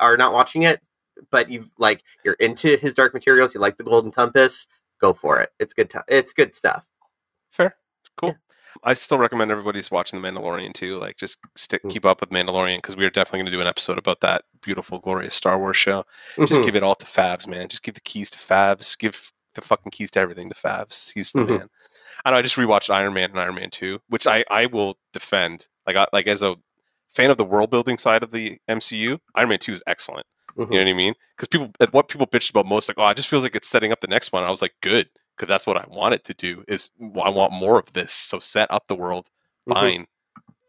are 0.00 0.16
not 0.16 0.32
watching 0.32 0.62
it, 0.62 0.80
but 1.30 1.50
you 1.50 1.66
like 1.78 2.02
you're 2.24 2.34
into 2.34 2.76
his 2.76 2.94
Dark 2.94 3.14
Materials, 3.14 3.54
you 3.54 3.60
like 3.60 3.76
the 3.76 3.84
Golden 3.84 4.10
Compass, 4.10 4.66
go 5.00 5.12
for 5.12 5.40
it. 5.40 5.50
It's 5.58 5.74
good. 5.74 5.92
It's 6.08 6.32
good 6.32 6.54
stuff. 6.54 6.84
Fair. 7.50 7.76
Cool. 8.16 8.30
Yeah. 8.30 8.34
I 8.82 8.94
still 8.94 9.18
recommend 9.18 9.50
everybody's 9.52 9.90
watching 9.90 10.20
The 10.20 10.28
Mandalorian 10.28 10.72
too. 10.74 10.98
Like, 10.98 11.16
just 11.16 11.38
stick, 11.54 11.82
Mm. 11.84 11.90
keep 11.90 12.04
up 12.04 12.20
with 12.20 12.30
Mandalorian 12.30 12.78
because 12.78 12.96
we 12.96 13.04
are 13.06 13.10
definitely 13.10 13.38
going 13.40 13.46
to 13.46 13.52
do 13.52 13.60
an 13.60 13.66
episode 13.68 13.98
about 13.98 14.20
that 14.20 14.42
beautiful, 14.62 14.98
glorious 14.98 15.36
Star 15.36 15.58
Wars 15.58 15.76
show. 15.76 16.04
Just 16.46 16.60
Mhm. 16.60 16.64
give 16.64 16.76
it 16.76 16.82
all 16.82 16.96
to 16.96 17.06
Fabs, 17.06 17.46
man. 17.46 17.68
Just 17.68 17.84
give 17.84 17.94
the 17.94 18.00
keys 18.00 18.30
to 18.30 18.38
Fabs. 18.38 18.98
Give 18.98 19.32
the 19.54 19.60
fucking 19.62 19.92
keys 19.92 20.10
to 20.12 20.20
everything 20.20 20.48
to 20.50 20.56
Fabs. 20.56 21.12
He's 21.12 21.30
the 21.30 21.40
Mhm. 21.42 21.58
man. 21.58 21.70
I 22.24 22.30
know. 22.32 22.38
I 22.38 22.42
just 22.42 22.56
rewatched 22.56 22.90
Iron 22.92 23.14
Man 23.14 23.30
and 23.30 23.38
Iron 23.38 23.54
Man 23.54 23.70
Two, 23.70 24.00
which 24.08 24.26
I 24.26 24.44
I 24.50 24.66
will 24.66 24.98
defend. 25.12 25.68
Like, 25.86 25.94
I, 25.96 26.08
like 26.12 26.26
as 26.26 26.42
a 26.42 26.56
fan 27.10 27.30
of 27.30 27.36
the 27.36 27.44
world 27.44 27.70
building 27.70 27.96
side 27.96 28.24
of 28.24 28.32
the 28.32 28.58
MCU, 28.68 29.20
Iron 29.36 29.50
Man 29.50 29.60
Two 29.60 29.72
is 29.72 29.84
excellent. 29.86 30.26
Mhm. 30.56 30.70
You 30.70 30.76
know 30.76 30.84
what 30.84 30.90
I 30.90 30.92
mean? 30.94 31.14
Because 31.36 31.48
people, 31.48 31.72
what 31.90 32.08
people 32.08 32.26
bitched 32.26 32.50
about 32.50 32.66
most, 32.66 32.88
like, 32.88 32.98
oh, 32.98 33.08
it 33.08 33.16
just 33.16 33.28
feels 33.28 33.42
like 33.42 33.54
it's 33.56 33.68
setting 33.68 33.92
up 33.92 34.00
the 34.00 34.06
next 34.06 34.32
one. 34.32 34.44
I 34.44 34.50
was 34.50 34.62
like, 34.62 34.74
good, 34.82 35.08
because 35.36 35.48
that's 35.48 35.66
what 35.66 35.76
I 35.76 35.84
want 35.88 36.14
it 36.14 36.24
to 36.24 36.34
do. 36.34 36.64
Is 36.68 36.92
I 37.00 37.28
want 37.30 37.52
more 37.52 37.78
of 37.78 37.92
this. 37.92 38.12
So 38.12 38.38
set 38.38 38.70
up 38.70 38.86
the 38.86 38.94
world. 38.94 39.28
Fine, 39.68 40.06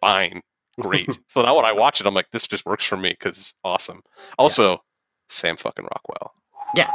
fine, 0.01 0.41
great. 0.79 1.19
so 1.27 1.41
now 1.41 1.55
when 1.55 1.65
I 1.65 1.71
watch 1.73 1.99
it, 1.99 2.07
I'm 2.07 2.13
like, 2.13 2.31
this 2.31 2.47
just 2.47 2.65
works 2.65 2.85
for 2.85 2.97
me 2.97 3.09
because 3.11 3.37
it's 3.37 3.53
awesome. 3.63 4.01
Also, 4.39 4.81
Sam 5.29 5.57
fucking 5.57 5.85
Rockwell. 5.85 6.33
Yeah. 6.75 6.91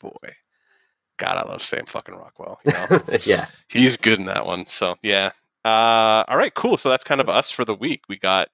boy, 0.00 0.10
God, 1.16 1.36
I 1.38 1.48
love 1.48 1.62
Sam 1.62 1.86
fucking 1.86 2.14
Rockwell. 2.14 2.60
You 2.64 2.72
know? 2.72 3.00
yeah. 3.24 3.46
He's 3.68 3.96
good 3.96 4.18
in 4.18 4.26
that 4.26 4.46
one. 4.46 4.66
So 4.66 4.96
yeah. 5.02 5.30
Uh, 5.64 6.24
all 6.28 6.36
right, 6.36 6.54
cool. 6.54 6.76
So 6.76 6.88
that's 6.88 7.04
kind 7.04 7.20
of 7.20 7.28
us 7.28 7.50
for 7.50 7.64
the 7.64 7.74
week. 7.74 8.02
We 8.08 8.16
got 8.18 8.48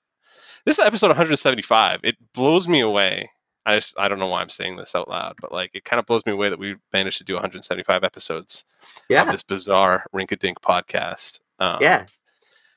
this 0.64 0.78
is 0.78 0.84
episode 0.86 1.08
175. 1.08 2.00
It 2.02 2.16
blows 2.32 2.66
me 2.66 2.80
away. 2.80 3.30
I 3.66 3.76
just 3.76 3.94
I 3.98 4.08
don't 4.08 4.18
know 4.18 4.26
why 4.26 4.40
I'm 4.42 4.50
saying 4.50 4.76
this 4.76 4.94
out 4.94 5.08
loud, 5.08 5.36
but 5.40 5.52
like 5.52 5.70
it 5.74 5.84
kind 5.84 5.98
of 5.98 6.06
blows 6.06 6.24
me 6.26 6.32
away 6.32 6.48
that 6.50 6.58
we 6.58 6.76
managed 6.92 7.18
to 7.18 7.24
do 7.24 7.34
175 7.34 8.04
episodes 8.04 8.64
of 8.82 9.02
Yeah. 9.08 9.30
this 9.30 9.42
bizarre 9.42 10.04
Rinkadink 10.14 10.56
podcast. 10.62 11.40
Um, 11.58 11.78
Yeah. 11.80 12.06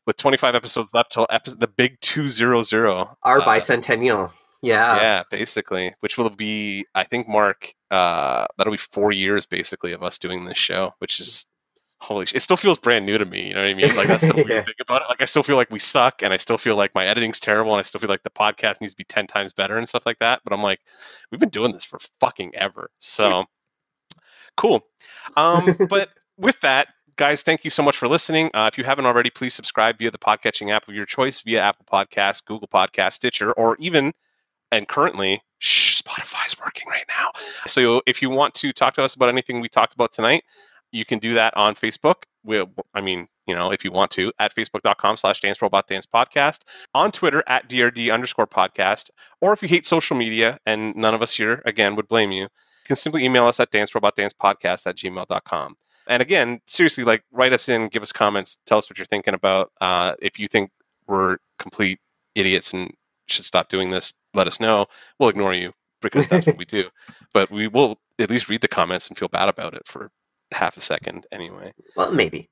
With 0.05 0.15
25 0.18 0.55
episodes 0.55 0.93
left 0.93 1.11
till 1.11 1.27
epi- 1.30 1.55
the 1.57 1.68
big 1.68 1.99
200. 1.99 2.88
Our 3.23 3.41
uh, 3.41 3.45
bicentennial. 3.45 4.31
Yeah. 4.61 4.95
yeah, 4.95 5.23
basically, 5.30 5.93
which 5.99 6.18
will 6.18 6.30
be, 6.31 6.85
I 6.95 7.03
think, 7.03 7.27
Mark, 7.27 7.73
uh, 7.91 8.47
that'll 8.57 8.72
be 8.72 8.77
four 8.77 9.11
years 9.11 9.45
basically 9.45 9.91
of 9.91 10.01
us 10.03 10.18
doing 10.18 10.45
this 10.45 10.57
show, 10.57 10.93
which 10.99 11.19
is 11.19 11.45
holy 11.99 12.26
shit. 12.26 12.36
It 12.38 12.40
still 12.41 12.57
feels 12.57 12.78
brand 12.78 13.06
new 13.06 13.18
to 13.18 13.26
me. 13.26 13.48
You 13.48 13.53
know 13.56 13.61
what 13.64 13.69
I 13.69 13.74
mean? 13.74 13.95
Like, 13.95 14.07
that's 14.07 14.24
the 14.24 14.34
weird 14.36 14.49
Yeah. 14.49 14.64
thing 14.64 14.74
about 14.82 15.02
it. 15.02 15.06
Like, 15.10 15.22
I 15.22 15.26
still 15.26 15.44
feel 15.44 15.56
like 15.56 15.72
we 15.72 15.80
suck, 15.80 16.22
and 16.22 16.34
I 16.34 16.38
still 16.38 16.57
feel 16.57 16.76
like 16.76 16.94
my 16.95 17.06
editing's 17.06 17.40
terrible, 17.40 17.72
and 17.74 17.80
I 17.80 17.84
still 17.84 17.99
feel 17.99 18.10
like 18.10 18.24
the 18.24 18.30
podcast 18.30 18.82
needs 18.82 18.94
to 18.94 18.98
be 18.98 19.03
10 19.03 19.28
times 19.28 19.53
better 19.53 19.78
and 19.78 19.88
stuff 19.90 20.06
like 20.06 20.19
that. 20.19 20.41
But 20.44 20.53
I'm 20.53 20.61
like, 20.64 20.80
we've 21.32 21.40
been 21.40 21.49
doing 21.49 21.72
this 21.72 21.86
for 21.86 21.99
fucking 22.19 22.56
ever. 22.56 22.90
So 22.99 23.45
cool. 24.56 24.86
Um, 25.36 25.76
but 25.90 26.10
with 26.38 26.60
that, 26.61 26.90
guys, 27.15 27.41
thank 27.44 27.64
you 27.65 27.72
so 27.72 27.84
much 27.84 27.98
for 27.98 28.07
listening. 28.07 28.49
Uh, 28.53 28.69
if 28.72 28.78
you 28.78 28.84
haven't 28.84 29.06
already, 29.06 29.30
please 29.30 29.53
subscribe 29.53 29.98
via 29.98 30.11
the 30.11 30.18
podcatching 30.18 30.72
app 30.72 30.88
of 30.88 30.94
your 30.94 31.06
choice, 31.06 31.41
via 31.41 31.61
Apple 31.61 31.86
Podcasts, 31.91 32.44
Google 32.45 32.68
Podcasts, 32.68 33.14
Stitcher, 33.14 33.53
or 33.53 33.76
even 33.80 34.14
and 34.72 34.88
currently 34.88 35.41
shh, 35.60 36.02
Spotify 36.02 36.45
is 36.45 36.60
working 36.60 36.88
right 36.90 37.06
now. 37.07 37.32
So 37.68 38.02
if 38.06 38.22
you 38.22 38.30
want 38.30 38.53
to 38.56 38.74
talk 38.74 38.94
to 38.95 39.03
us 39.03 39.14
about 39.15 39.30
anything 39.30 39.61
we 39.61 39.69
talked 39.69 39.94
about 39.94 40.11
tonight, 40.11 40.44
you 40.91 41.05
can 41.05 41.19
do 41.19 41.34
that 41.34 41.55
on 41.55 41.76
Facebook. 41.76 42.23
We, 42.43 42.64
I 42.93 43.01
mean, 43.01 43.27
you 43.45 43.55
know, 43.55 43.72
if 43.72 43.84
you 43.84 43.91
want 43.91 44.11
to, 44.11 44.31
at 44.39 44.55
facebook.com 44.55 45.18
slash 45.18 45.41
dance 45.41 45.61
robot 45.61 45.88
dance 45.88 46.05
podcast, 46.05 46.61
on 46.93 47.11
Twitter 47.11 47.43
at 47.47 47.69
DRD 47.69 48.14
underscore 48.14 48.47
podcast, 48.47 49.09
or 49.41 49.53
if 49.53 49.61
you 49.61 49.68
hate 49.68 49.85
social 49.85 50.15
media, 50.15 50.57
and 50.65 50.95
none 50.95 51.14
of 51.14 51.22
us 51.22 51.35
here, 51.35 51.61
again, 51.65 51.95
would 51.95 52.07
blame 52.07 52.31
you, 52.31 52.43
you 52.43 52.49
can 52.85 52.95
simply 52.95 53.23
email 53.23 53.45
us 53.45 53.59
at 53.59 53.72
dance 53.72 53.93
robot 53.93 54.15
dance 54.15 54.34
podcast 54.34 54.88
at 54.88 54.95
gmail.com. 54.95 55.76
And 56.07 56.22
again, 56.22 56.61
seriously, 56.68 57.03
like 57.03 57.23
write 57.31 57.53
us 57.53 57.68
in, 57.68 57.89
give 57.89 58.01
us 58.03 58.11
comments, 58.11 58.57
tell 58.65 58.77
us 58.77 58.89
what 58.89 58.97
you're 58.97 59.05
thinking 59.05 59.34
about. 59.34 59.72
Uh, 59.81 60.14
if 60.22 60.39
you 60.39 60.47
think 60.47 60.72
we're 61.07 61.38
complete 61.59 61.99
idiots 62.35 62.73
and 62.73 62.93
should 63.27 63.45
stop 63.45 63.69
doing 63.69 63.91
this, 63.91 64.14
let 64.34 64.47
us 64.47 64.59
know. 64.59 64.85
We'll 65.19 65.30
ignore 65.30 65.53
you 65.53 65.73
because 66.01 66.27
that's 66.27 66.45
what 66.45 66.57
we 66.57 66.65
do. 66.65 66.89
But 67.34 67.51
we 67.51 67.68
will 67.68 67.99
at 68.18 68.31
least 68.31 68.49
read 68.49 68.61
the 68.61 68.68
comments 68.68 69.09
and 69.09 69.18
feel 69.18 69.27
bad 69.27 69.49
about 69.49 69.73
it 69.73 69.85
for 69.85 70.09
half 70.53 70.78
a 70.78 70.82
second 70.82 71.26
anyway. 71.32 71.72
Well, 71.95 72.11
maybe. 72.11 72.49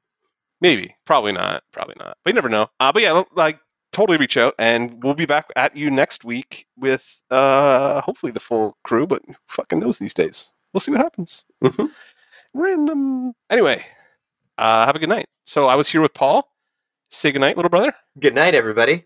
Maybe, 0.62 0.96
probably 1.06 1.32
not, 1.34 1.64
probably 1.72 1.96
not. 2.00 2.18
But 2.24 2.32
you 2.32 2.36
never 2.36 2.50
know. 2.50 2.68
Uh, 2.80 2.92
but 2.92 3.02
yeah, 3.04 3.24
like 3.36 3.60
totally 3.92 4.18
reach 4.18 4.38
out, 4.38 4.56
and 4.58 5.04
we'll 5.04 5.14
be 5.14 5.26
back 5.26 5.52
at 5.56 5.76
you 5.76 5.90
next 5.92 6.24
week 6.26 6.66
with 6.78 7.22
uh 7.30 8.02
hopefully 8.02 8.32
the 8.32 8.40
full 8.40 8.78
crew. 8.84 9.06
But 9.06 9.22
who 9.28 9.36
fucking 9.50 9.80
knows 9.80 9.98
these 9.98 10.14
days? 10.14 10.54
We'll 10.74 10.82
see 10.82 10.92
what 10.92 11.02
happens. 11.02 11.46
Mhm. 11.64 11.90
Random. 12.54 13.34
Anyway, 13.50 13.84
uh, 14.58 14.86
have 14.86 14.96
a 14.96 15.00
good 15.00 15.10
night. 15.10 15.28
So 15.46 15.68
I 15.68 15.76
was 15.76 15.90
here 15.90 16.02
with 16.02 16.14
Paul. 16.14 16.50
say 17.12 17.32
good 17.32 17.40
night, 17.40 17.58
little 17.58 17.70
brother. 17.70 17.94
Good 18.20 18.34
night, 18.36 18.56
everybody. 18.56 19.06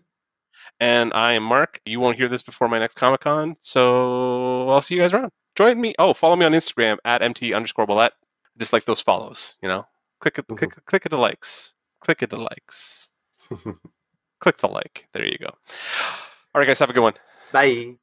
And 0.78 1.12
I 1.14 1.32
am 1.34 1.42
Mark. 1.42 1.80
You 1.84 2.00
won't 2.00 2.16
hear 2.16 2.28
this 2.28 2.42
before 2.42 2.68
my 2.68 2.78
next 2.78 2.94
Comic 2.94 3.20
Con, 3.20 3.56
so 3.60 4.68
I'll 4.70 4.80
see 4.80 4.94
you 4.94 5.00
guys 5.00 5.12
around. 5.12 5.30
Join 5.56 5.80
me. 5.80 5.94
Oh, 5.98 6.14
follow 6.14 6.36
me 6.36 6.46
on 6.46 6.52
Instagram 6.52 6.96
at 7.04 7.20
mt 7.22 7.52
underscore 7.52 7.86
bullet. 7.86 8.12
Just 8.60 8.72
like 8.72 8.84
those 8.84 9.00
follows, 9.00 9.56
you 9.62 9.68
know. 9.68 9.86
Click 10.20 10.38
it, 10.38 10.46
click, 10.46 10.70
mm-hmm. 10.70 10.80
click 10.84 11.06
it 11.06 11.08
the 11.08 11.16
likes. 11.16 11.74
Click 12.00 12.22
it 12.22 12.30
the 12.30 12.36
likes. 12.36 13.10
click 14.40 14.58
the 14.58 14.68
like. 14.68 15.08
There 15.12 15.24
you 15.24 15.38
go. 15.38 15.48
All 16.54 16.60
right, 16.60 16.66
guys, 16.66 16.78
have 16.78 16.90
a 16.90 16.92
good 16.92 17.02
one. 17.02 17.14
Bye. 17.52 17.96